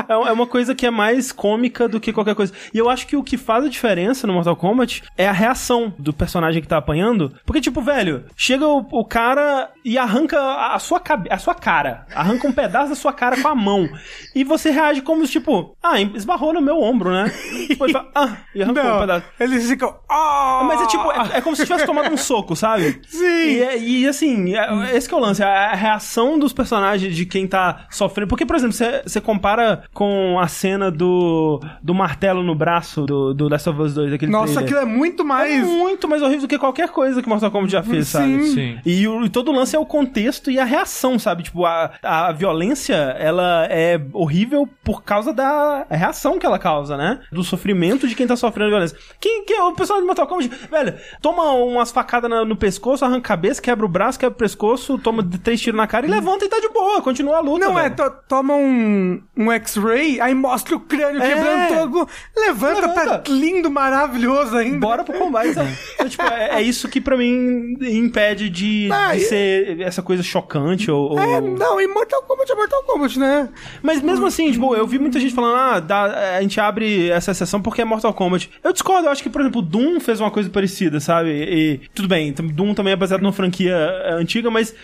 é 0.08 0.14
é 0.28 0.32
uma 0.32 0.46
coisa 0.46 0.74
que 0.74 0.86
é 0.86 0.90
mais 0.90 1.30
cômica 1.32 1.88
do 1.88 2.00
que 2.00 2.12
qualquer 2.12 2.34
coisa. 2.34 2.52
E 2.72 2.78
eu 2.78 2.88
acho 2.88 3.06
que 3.06 3.16
o 3.16 3.22
que 3.22 3.36
faz 3.36 3.64
a 3.64 3.68
diferença 3.68 4.26
no 4.26 4.32
Mortal 4.32 4.56
Kombat 4.56 5.02
é 5.16 5.28
a 5.28 5.32
reação 5.32 5.92
do 5.98 6.12
personagem 6.12 6.60
que 6.62 6.68
tá 6.68 6.76
apanhando. 6.78 7.32
Porque, 7.44 7.60
tipo, 7.60 7.80
velho, 7.80 8.24
chega 8.36 8.66
o, 8.66 8.78
o 8.90 9.04
cara 9.04 9.70
e 9.84 9.96
arranca 9.98 10.38
a, 10.40 10.74
a 10.74 10.78
sua 10.78 10.98
cabe 11.00 11.28
a 11.30 11.38
sua 11.38 11.54
cara. 11.54 12.06
Arranca 12.14 12.46
um 12.48 12.52
pedaço 12.52 12.90
da 12.90 12.94
sua 12.94 13.12
cara 13.12 13.40
com 13.40 13.48
a 13.48 13.54
mão. 13.54 13.88
E 14.34 14.42
você 14.44 14.70
reage 14.70 15.02
como, 15.02 15.26
tipo, 15.26 15.76
ah, 15.82 16.00
esbarrou 16.00 16.52
no 16.52 16.60
meu 16.60 16.80
ombro, 16.80 17.10
né? 17.10 17.32
Ele 17.68 17.92
fala, 17.92 18.10
ah, 18.14 18.36
e 18.54 18.62
arrancou 18.62 18.82
um 18.82 18.86
Não, 18.86 19.00
pedaço. 19.00 19.26
eles 19.38 19.68
ficam. 19.68 19.94
"Ah!" 20.08 20.62
Mas 20.66 20.80
é 20.84 20.88
tipo, 20.88 21.12
é, 21.12 21.38
é 21.38 21.40
como 21.40 21.56
se 21.56 21.64
tivesse 21.64 21.86
tomado 21.86 22.12
um 22.12 22.16
soco, 22.16 22.54
sabe? 22.56 23.00
Sim. 23.08 23.24
E, 23.24 23.62
é- 23.62 23.78
e, 23.78 24.06
assim, 24.08 24.54
é- 24.54 24.96
esse 24.96 25.08
que 25.08 25.14
é 25.14 25.18
o 25.18 25.20
lance, 25.20 25.42
a, 25.42 25.70
a 25.70 25.74
reação 25.74 26.38
dos 26.38 26.52
personagens 26.52 27.14
de 27.14 27.26
quem 27.26 27.46
tá 27.46 27.86
sofrendo. 27.90 28.28
Porque, 28.28 28.46
por 28.46 28.56
exemplo, 28.56 28.76
você 29.06 29.20
compara 29.20 29.84
com 29.92 30.38
a 30.40 30.46
cena 30.48 30.90
do, 30.90 31.60
do 31.82 31.94
martelo 31.94 32.42
no 32.42 32.54
braço 32.54 33.04
do, 33.06 33.34
do 33.34 33.48
Last 33.48 33.68
of 33.68 33.80
Us 33.80 33.94
2, 33.94 34.12
aquele 34.12 34.30
Nossa, 34.32 34.54
trailer. 34.54 34.64
aquilo 34.64 34.80
é 34.80 34.84
muito 34.84 35.22
É 35.22 35.26
mais. 35.26 35.66
muito 35.66 36.08
mais 36.08 36.22
horrível 36.22 36.42
do 36.42 36.48
que 36.48 36.58
qualquer 36.58 36.88
coisa 36.90 37.22
que 37.22 37.28
Mortal 37.28 37.50
Kombat 37.50 37.72
já 37.72 37.82
fez, 37.82 38.08
sabe? 38.08 38.44
Sim. 38.44 38.54
Sim. 38.54 38.78
E, 38.84 39.06
o- 39.08 39.24
e 39.24 39.28
todo 39.28 39.50
o 39.50 39.54
lance 39.54 39.74
é 39.74 39.78
o 39.78 39.86
contexto 39.86 40.50
e 40.50 40.58
a 40.58 40.64
reação, 40.64 41.18
sabe? 41.18 41.42
Tipo, 41.44 41.64
a, 41.66 41.90
a 42.02 42.32
violência, 42.32 42.94
ela 42.94 43.66
é 43.70 44.00
horrível 44.12 44.68
por 44.82 45.02
causa 45.02 45.32
da 45.32 45.86
reação 45.90 46.38
que 46.38 46.46
ela 46.46 46.58
causa, 46.58 46.96
né? 46.96 47.20
Do 47.32 47.42
sofrimento 47.42 48.06
de 48.08 48.14
quem 48.14 48.26
tá 48.26 48.36
sofrendo 48.36 48.70
violência. 48.70 48.96
Quem, 49.20 49.44
quem 49.44 49.56
é 49.56 49.62
o 49.62 49.72
pessoal 49.72 50.00
de 50.00 50.06
Mortal 50.06 50.26
Kombat? 50.26 50.50
Velho, 50.70 50.94
toma 51.20 51.52
umas 51.52 51.90
facadas 51.90 52.30
no 52.46 52.56
pescoço, 52.56 53.04
arranca 53.04 53.18
a 53.18 53.36
cabeça, 53.36 53.60
quebra 53.62 53.84
o 53.84 53.88
braço, 53.88 54.18
quebra 54.18 54.34
o 54.34 54.38
pescoço, 54.38 54.98
toma 54.98 55.26
três 55.42 55.60
tiros 55.60 55.76
na 55.76 55.86
cara 55.86 56.06
e 56.06 56.10
levanta 56.10 56.44
e 56.44 56.48
tá 56.48 56.58
de 56.60 56.68
boa, 56.68 57.00
continua 57.02 57.38
a 57.38 57.40
luta. 57.40 57.64
Não, 57.66 57.78
é, 57.78 57.84
velho. 57.84 57.96
to- 57.96 58.12
toma 58.28 58.54
um, 58.54 59.22
um 59.36 59.50
X-ray, 59.52 60.20
aí 60.20 60.34
mostra 60.34 60.76
o 60.76 60.80
crânio 60.80 61.22
É. 61.22 61.28
quebrando 61.34 61.68
todo. 61.68 62.08
Levanta, 62.36 62.80
Levanta. 62.80 63.18
tá 63.18 63.30
lindo, 63.30 63.70
maravilhoso 63.70 64.56
ainda. 64.56 64.78
Bora 64.78 65.04
pro 65.04 65.18
combate, 65.18 65.52
sabe? 65.54 65.70
Então, 65.94 66.08
tipo, 66.08 66.22
é, 66.24 66.56
é 66.56 66.62
isso 66.62 66.88
que 66.88 67.00
pra 67.00 67.16
mim 67.16 67.76
impede 67.80 68.48
de, 68.50 68.88
Ah, 68.92 69.14
de 69.14 69.22
e- 69.22 69.24
ser 69.24 69.80
essa 69.80 70.02
coisa 70.02 70.22
chocante 70.22 70.90
ou... 70.90 71.10
ou- 71.12 71.18
É, 71.18 71.40
não, 71.40 71.80
e 71.80 71.86
Mortal 71.86 72.22
Kombat 72.22 72.50
é 72.52 72.54
Mortal 72.54 72.82
Kombat, 72.84 73.18
né? 73.18 73.48
Mas 73.82 74.00
mesmo 74.02 74.26
assim, 74.26 74.50
tipo, 74.52 74.74
eu 74.74 74.86
vi 74.86 74.98
muita 74.98 75.18
gente 75.20 75.34
falando, 75.34 75.56
ah, 75.56 75.80
dá- 75.80 76.36
a 76.36 76.42
gente 76.42 76.60
abre 76.60 77.10
essa 77.10 77.30
exceção 77.30 77.60
porque 77.62 77.82
é 77.82 77.84
Mortal 77.84 78.12
Kombat. 78.14 78.50
Eu 78.62 78.72
discordo, 78.72 79.06
eu 79.06 79.12
acho 79.12 79.22
que, 79.22 79.30
por 79.30 79.40
exemplo, 79.40 79.62
Doom 79.62 80.00
fez 80.00 80.20
uma 80.20 80.30
coisa 80.30 80.48
parecida, 80.54 81.00
sabe? 81.00 81.30
E, 81.30 81.80
tudo 81.94 82.08
bem, 82.08 82.32
Doom 82.32 82.72
também 82.74 82.92
é 82.92 82.96
baseado 82.96 83.20
numa 83.20 83.32
franquia 83.32 83.74
é, 83.74 84.12
antiga, 84.12 84.50
mas 84.50 84.74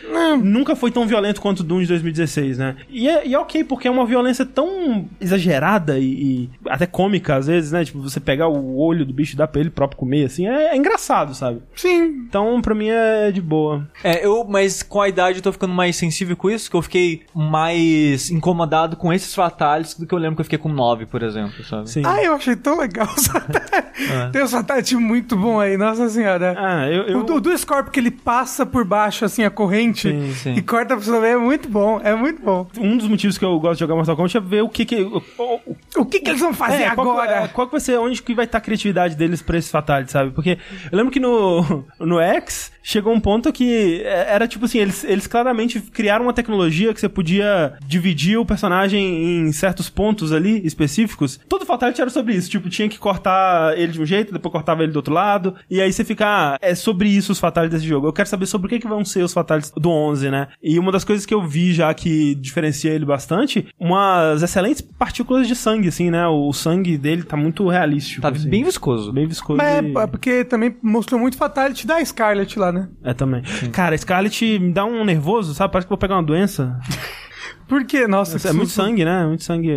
nunca 0.43 0.75
foi 0.77 0.91
tão 0.91 1.07
violento 1.07 1.41
quanto 1.41 1.61
o 1.61 1.63
Doom 1.63 1.81
de 1.81 1.87
2016, 1.87 2.59
né? 2.59 2.77
E 2.89 3.09
é, 3.09 3.27
e 3.27 3.35
é 3.35 3.39
ok, 3.39 3.65
porque 3.65 3.89
é 3.89 3.91
uma 3.91 4.05
violência 4.05 4.45
tão 4.45 5.09
exagerada 5.21 5.99
e, 5.99 6.05
e 6.05 6.51
até 6.69 6.87
cômica, 6.87 7.37
às 7.37 7.47
vezes, 7.47 7.73
né? 7.73 7.85
Tipo, 7.85 8.01
você 8.01 8.19
pegar 8.21 8.49
o 8.49 8.79
olho 8.79 9.07
do 9.07 9.15
bicho 9.15 9.35
e 9.35 9.37
dar 9.37 9.47
pra 9.47 9.61
ele 9.61 9.71
próprio 9.71 9.99
comer, 9.99 10.27
assim, 10.27 10.47
é, 10.47 10.73
é 10.73 10.77
engraçado, 10.77 11.35
sabe? 11.35 11.63
Sim. 11.77 12.25
Então, 12.29 12.61
pra 12.61 12.75
mim, 12.75 12.89
é 12.89 13.31
de 13.31 13.41
boa. 13.41 13.89
É, 14.03 14.25
eu, 14.27 14.45
mas 14.49 14.83
com 14.83 15.01
a 15.01 15.09
idade 15.09 15.39
eu 15.39 15.43
tô 15.43 15.53
ficando 15.53 15.73
mais 15.73 15.97
sensível 15.97 16.37
com 16.37 16.51
isso, 16.51 16.71
que 16.71 16.77
eu 16.77 16.83
fiquei 16.83 17.23
mais 17.35 18.31
incomodado 18.31 18.97
com 18.97 19.13
esses 19.13 19.35
fatales 19.35 19.95
do 19.95 20.07
que 20.07 20.15
eu 20.15 20.19
lembro 20.19 20.37
que 20.37 20.41
eu 20.41 20.45
fiquei 20.45 20.59
com 20.59 20.69
9, 20.69 21.07
por 21.07 21.23
exemplo, 21.23 21.65
sabe? 21.65 21.91
Sim. 21.91 22.03
Ah, 22.05 22.23
eu 22.23 22.35
achei 22.35 22.57
tão 22.57 22.79
legal 22.79 23.09
os 23.17 23.27
Fatality. 23.29 24.33
Tem 24.33 24.43
um 24.43 24.49
Fatality 24.49 24.97
muito 24.97 25.37
bom 25.37 25.60
aí, 25.61 25.77
nossa 25.77 26.09
senhora. 26.09 26.55
Ah, 26.59 26.89
eu... 26.89 27.03
eu... 27.05 27.19
O, 27.21 27.23
do- 27.23 27.41
do 27.41 27.57
Scorpio 27.59 27.93
que 27.93 28.01
ele 28.01 28.11
passa 28.11 28.65
por 28.67 28.85
baixo, 28.85 29.25
assim, 29.25 29.45
a 29.45 29.51
corrente 29.51 30.09
Sim, 30.11 30.33
sim. 30.35 30.55
e 30.55 30.63
corta 30.63 30.97
pra 30.97 31.21
ver, 31.21 31.29
é 31.33 31.37
muito 31.37 31.69
bom, 31.69 32.01
é 32.03 32.15
muito 32.15 32.43
bom. 32.43 32.67
Um 32.79 32.97
dos 32.97 33.07
motivos 33.07 33.37
que 33.39 33.45
eu 33.45 33.59
gosto 33.61 33.75
de 33.75 33.81
jogar 33.81 33.95
Mortal 33.95 34.17
Kombat 34.17 34.37
é 34.37 34.41
ver 34.41 34.63
o 34.63 34.69
que 34.69 34.85
que... 34.85 34.97
o- 35.03 35.23
o- 35.39 35.77
O 35.97 36.05
que, 36.07 36.21
que 36.21 36.31
eles 36.31 36.41
vão 36.41 36.55
fazer 36.55 36.83
É, 36.85 36.91
qual 36.95 37.11
agora? 37.11 37.31
é, 37.45 37.49
Qual, 37.49 37.67
que 37.67 37.73
vai 37.73 37.81
ser, 37.81 37.99
onde 37.99 38.23
que 38.23 38.35
vai 38.35 38.45
estar 38.45 38.59
a 38.59 38.61
criatividade 38.61 39.15
deles 39.17 39.43
pra 39.43 39.59
esse 39.59 39.71
Fatality, 39.71 40.11
sabe? 40.13 40.31
Porque 40.31 40.59
eu 40.91 40.97
lembro 40.97 41.13
que 41.13 41.21
no, 41.21 41.85
no 41.99 42.21
X 42.21 42.73
chegou 42.83 43.13
um 43.13 43.21
ponto 43.21 43.53
que 43.53 44.01
é, 44.05 44.27
era 44.35 44.49
tipo 44.49 44.65
assim, 44.65 44.79
eles, 44.79 45.05
eles 45.05 45.27
claramente 45.27 45.81
criaram 45.81 46.25
uma 46.25 46.33
tecnologia 46.33 46.95
que 46.95 47.01
você 47.01 47.09
podia 47.09 47.75
dividir 47.87 48.39
o 48.39 48.45
personagem 48.47 49.03
em 49.47 49.53
certos 49.53 49.91
pontos 49.91 50.33
ali 50.33 50.65
específicos. 50.65 51.39
Todo 51.49 51.67
Fatality 51.67 52.01
era 52.01 52.11
sobre 52.11 52.35
isso, 52.35 52.49
tipo, 52.51 52.69
tinha 52.71 52.89
que 52.89 52.99
cortar 52.99 53.77
ele 53.79 53.93
de 53.93 54.01
um 54.01 54.07
jeito, 54.07 54.33
depois 54.33 54.53
cortava 54.53 54.83
ele 54.83 54.93
do 54.93 54.97
outro 54.97 55.13
lado, 55.13 55.50
e 55.71 55.81
aí 55.81 55.93
você 55.93 56.05
fica, 56.05 56.27
ah, 56.27 56.59
é 56.61 56.75
sobre 56.75 57.09
isso 57.09 57.33
os 57.33 57.39
Fatalities 57.41 57.81
desse 57.81 57.89
jogo. 57.89 58.07
Eu 58.07 58.13
quero 58.13 58.29
saber 58.29 58.47
sobre 58.47 58.67
o 58.67 58.71
que, 58.71 58.79
que 58.79 58.89
vão 58.89 59.05
ser 59.05 59.23
os 59.23 59.33
Fatalities 59.33 59.73
do 59.77 59.91
11, 59.91 60.31
né? 60.31 60.49
E 60.63 60.79
uma 60.79 60.93
das 60.93 61.05
coisas 61.05 61.25
que 61.27 61.35
eu 61.35 61.43
vi 61.47 61.73
já 61.73 61.93
que 61.95 62.35
diferencia 62.35 62.91
ele 62.91 63.05
bastante, 63.05 63.67
umas 63.79 64.43
excelentes 64.43 64.81
partículas 64.81 65.47
de 65.47 65.55
sangue, 65.55 65.89
assim, 65.89 66.11
né? 66.11 66.27
O 66.27 66.53
sangue 66.53 66.97
dele 66.97 67.23
tá 67.23 67.37
muito 67.37 67.69
realístico. 67.69 68.23
Tá 68.23 68.29
assim. 68.29 68.49
bem 68.49 68.65
viscoso. 68.65 69.13
Bem 69.13 69.27
viscoso. 69.27 69.57
Mas 69.59 69.85
e- 69.85 69.99
é 69.99 70.07
porque 70.07 70.45
também 70.45 70.77
mostrou 70.83 71.21
muito 71.21 71.37
Fatality 71.37 71.87
da 71.87 72.05
Scarlet 72.05 72.59
lá, 72.59 72.73
né? 72.73 72.89
É, 73.03 73.15
também. 73.15 73.43
Cara, 73.73 73.97
Scarlet 73.97 74.59
me 74.59 74.73
dá 74.73 74.85
um 74.85 75.05
nervoso, 75.05 75.55
sabe? 75.55 75.73
Parece 75.73 75.87
que 75.87 75.93
eu 75.93 75.97
vou 75.97 76.01
pegar 76.01 76.17
uma 76.17 76.23
doença. 76.23 76.79
Por 77.71 77.85
quê? 77.85 78.07
Nossa, 78.09 78.39
que 78.39 78.47
É 78.49 78.53
muito 78.53 78.71
sangue, 78.73 79.05
né? 79.05 79.25
Muito 79.25 79.45
sangue. 79.45 79.73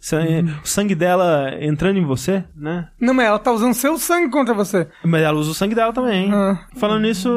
sangue- 0.00 0.50
O 0.64 0.66
sangue 0.66 0.94
dela 0.94 1.54
entrando 1.60 1.98
em 1.98 2.04
você, 2.04 2.42
né? 2.56 2.88
Não, 2.98 3.12
mas 3.14 3.26
ela 3.26 3.38
tá 3.38 3.52
usando 3.52 3.74
seu 3.74 3.98
sangue 3.98 4.30
contra 4.30 4.54
você. 4.54 4.88
Mas 5.04 5.22
ela 5.22 5.38
usa 5.38 5.50
o 5.50 5.54
sangue 5.54 5.74
dela 5.74 5.92
também. 5.92 6.24
hein? 6.24 6.30
Ah. 6.34 6.58
Falando 6.76 7.02
nisso, 7.02 7.28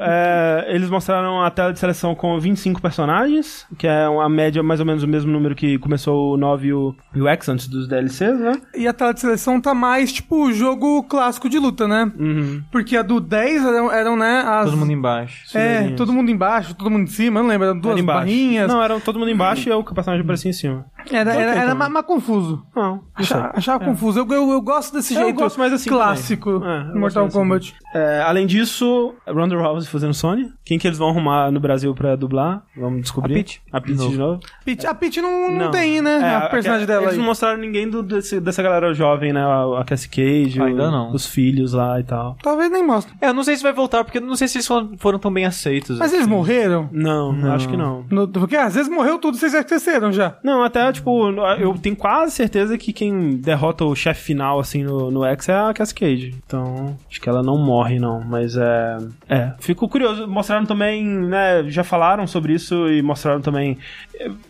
é, 0.00 0.66
eles 0.68 0.88
mostraram 0.88 1.42
a 1.42 1.50
tela 1.50 1.72
de 1.72 1.78
seleção 1.80 2.14
com 2.14 2.38
25 2.38 2.80
personagens, 2.80 3.66
que 3.76 3.86
é 3.86 4.08
uma 4.08 4.28
média 4.28 4.62
mais 4.62 4.78
ou 4.80 4.86
menos 4.86 5.02
o 5.02 5.08
mesmo 5.08 5.30
número 5.32 5.54
que 5.56 5.76
começou 5.78 6.34
o 6.34 6.36
9 6.36 6.68
e 6.68 6.72
o, 6.72 6.94
e 7.14 7.20
o 7.20 7.26
X 7.28 7.48
antes 7.48 7.66
dos 7.66 7.88
DLCs, 7.88 8.38
né? 8.38 8.52
E 8.76 8.86
a 8.86 8.92
tela 8.92 9.12
de 9.12 9.20
seleção 9.20 9.60
tá 9.60 9.74
mais, 9.74 10.12
tipo, 10.12 10.46
o 10.46 10.52
jogo 10.52 11.02
clássico 11.02 11.48
de 11.48 11.58
luta, 11.58 11.88
né? 11.88 12.10
Uhum. 12.16 12.62
Porque 12.70 12.96
a 12.96 13.02
do 13.02 13.20
10 13.20 13.64
eram, 13.66 13.90
eram 13.92 14.16
né, 14.16 14.44
as... 14.46 14.66
Todo 14.66 14.76
mundo 14.76 14.92
embaixo. 14.92 15.58
É, 15.58 15.90
todo 15.96 16.12
mundo 16.12 16.30
embaixo, 16.30 16.74
todo 16.74 16.90
mundo 16.90 17.02
em 17.04 17.06
cima, 17.08 17.40
eu 17.40 17.42
não 17.42 17.50
lembro, 17.50 17.66
eram 17.66 17.78
duas 17.80 17.96
Era 17.96 18.06
barrinhas. 18.06 18.68
Não, 18.68 18.80
era 18.80 19.00
todo 19.00 19.18
mundo 19.18 19.30
embaixo 19.30 19.47
e 19.90 19.92
o 19.92 19.94
personagem 19.94 20.22
aparecia 20.22 20.50
em 20.50 20.54
cima. 20.54 20.86
Era 21.16 21.34
era, 21.34 21.54
era 21.54 21.74
mais, 21.74 21.90
mais 21.90 22.06
confuso. 22.06 22.62
Não, 22.74 22.82
não. 22.82 23.04
Achava, 23.14 23.50
achava 23.54 23.84
confuso. 23.84 24.18
Eu, 24.20 24.28
eu, 24.32 24.50
eu 24.50 24.60
gosto 24.60 24.92
desse 24.94 25.14
Eu 25.14 25.22
jeito 25.24 25.36
gosto 25.36 25.58
mais 25.58 25.72
assim 25.72 25.88
clássico. 25.88 26.50
É, 26.64 26.84
gosto 26.84 26.98
Mortal 26.98 27.26
assim. 27.26 27.38
Kombat. 27.38 27.74
É, 27.94 28.22
além 28.26 28.46
disso, 28.46 29.14
Ronda 29.26 29.56
Rousey 29.56 29.90
fazendo 29.90 30.14
Sony. 30.14 30.50
Quem 30.64 30.78
que 30.78 30.86
eles 30.86 30.98
vão 30.98 31.08
arrumar 31.08 31.50
no 31.50 31.60
Brasil 31.60 31.94
pra 31.94 32.16
dublar? 32.16 32.62
Vamos 32.76 33.02
descobrir. 33.02 33.32
A 33.32 33.36
Peach. 33.36 33.60
A 33.72 33.80
Peach 33.80 33.98
De 33.98 34.08
de 34.10 34.18
novo. 34.18 34.40
Peach- 34.64 34.86
a 34.86 34.94
Peach 34.94 35.20
não, 35.20 35.50
não, 35.50 35.70
tem, 35.70 36.00
né? 36.00 36.20
É, 36.22 36.34
a 36.36 36.48
personagem 36.48 36.86
dela 36.86 37.02
Eles 37.02 37.12
aí. 37.14 37.18
não 37.18 37.26
mostraram 37.26 37.58
ninguém 37.58 37.88
do, 37.88 38.02
desse- 38.02 38.40
dessa 38.40 38.62
galera 38.62 38.92
jovem, 38.94 39.32
né? 39.32 39.42
A, 39.42 39.80
a 39.80 39.84
Cassie 39.84 40.08
Cage, 40.08 40.60
Ainda 40.60 40.88
o- 40.88 40.90
não. 40.90 41.12
os 41.12 41.26
filhos 41.26 41.72
lá 41.72 41.98
e 42.00 42.04
tal. 42.04 42.36
Talvez 42.42 42.70
nem 42.70 42.84
mostre. 42.86 43.12
É, 43.20 43.28
eu 43.28 43.34
não 43.34 43.42
sei 43.42 43.56
se 43.56 43.62
vai 43.62 43.72
voltar, 43.72 44.04
porque 44.04 44.18
eu 44.18 44.22
não 44.22 44.36
sei 44.36 44.48
se 44.48 44.58
eles 44.58 44.66
foram, 44.66 44.90
foram 44.98 45.18
tão 45.18 45.32
bem 45.32 45.44
aceitos. 45.46 45.98
Mas 45.98 46.12
eles 46.12 46.22
assim. 46.26 46.30
morreram? 46.34 46.88
Não, 46.92 47.32
acho 47.52 47.68
que 47.68 47.76
não. 47.76 48.04
No- 48.10 48.28
porque 48.28 48.56
às 48.56 48.74
vezes 48.74 48.90
morreu 48.90 49.18
tudo, 49.18 49.36
vocês 49.36 49.52
já 49.52 49.60
esqueceram 49.60 50.12
já. 50.12 50.36
Não, 50.44 50.62
até, 50.62 50.92
tipo, 50.98 51.30
eu 51.58 51.74
tenho 51.78 51.96
quase 51.96 52.32
certeza 52.32 52.76
que 52.76 52.92
quem 52.92 53.36
derrota 53.36 53.84
o 53.84 53.94
chefe 53.94 54.22
final, 54.22 54.60
assim, 54.60 54.82
no, 54.82 55.10
no 55.10 55.24
X 55.24 55.48
é 55.48 55.54
a 55.54 55.72
Cassie 55.72 55.94
Cage. 55.94 56.34
Então, 56.46 56.96
acho 57.08 57.20
que 57.20 57.28
ela 57.28 57.42
não 57.42 57.56
morre, 57.58 57.98
não. 57.98 58.20
Mas 58.20 58.56
é. 58.56 58.98
É. 59.28 59.52
Fico 59.58 59.88
curioso. 59.88 60.26
Mostraram 60.28 60.66
também, 60.66 61.04
né? 61.04 61.64
Já 61.68 61.84
falaram 61.84 62.26
sobre 62.26 62.52
isso 62.52 62.88
e 62.88 63.02
mostraram 63.02 63.40
também 63.40 63.78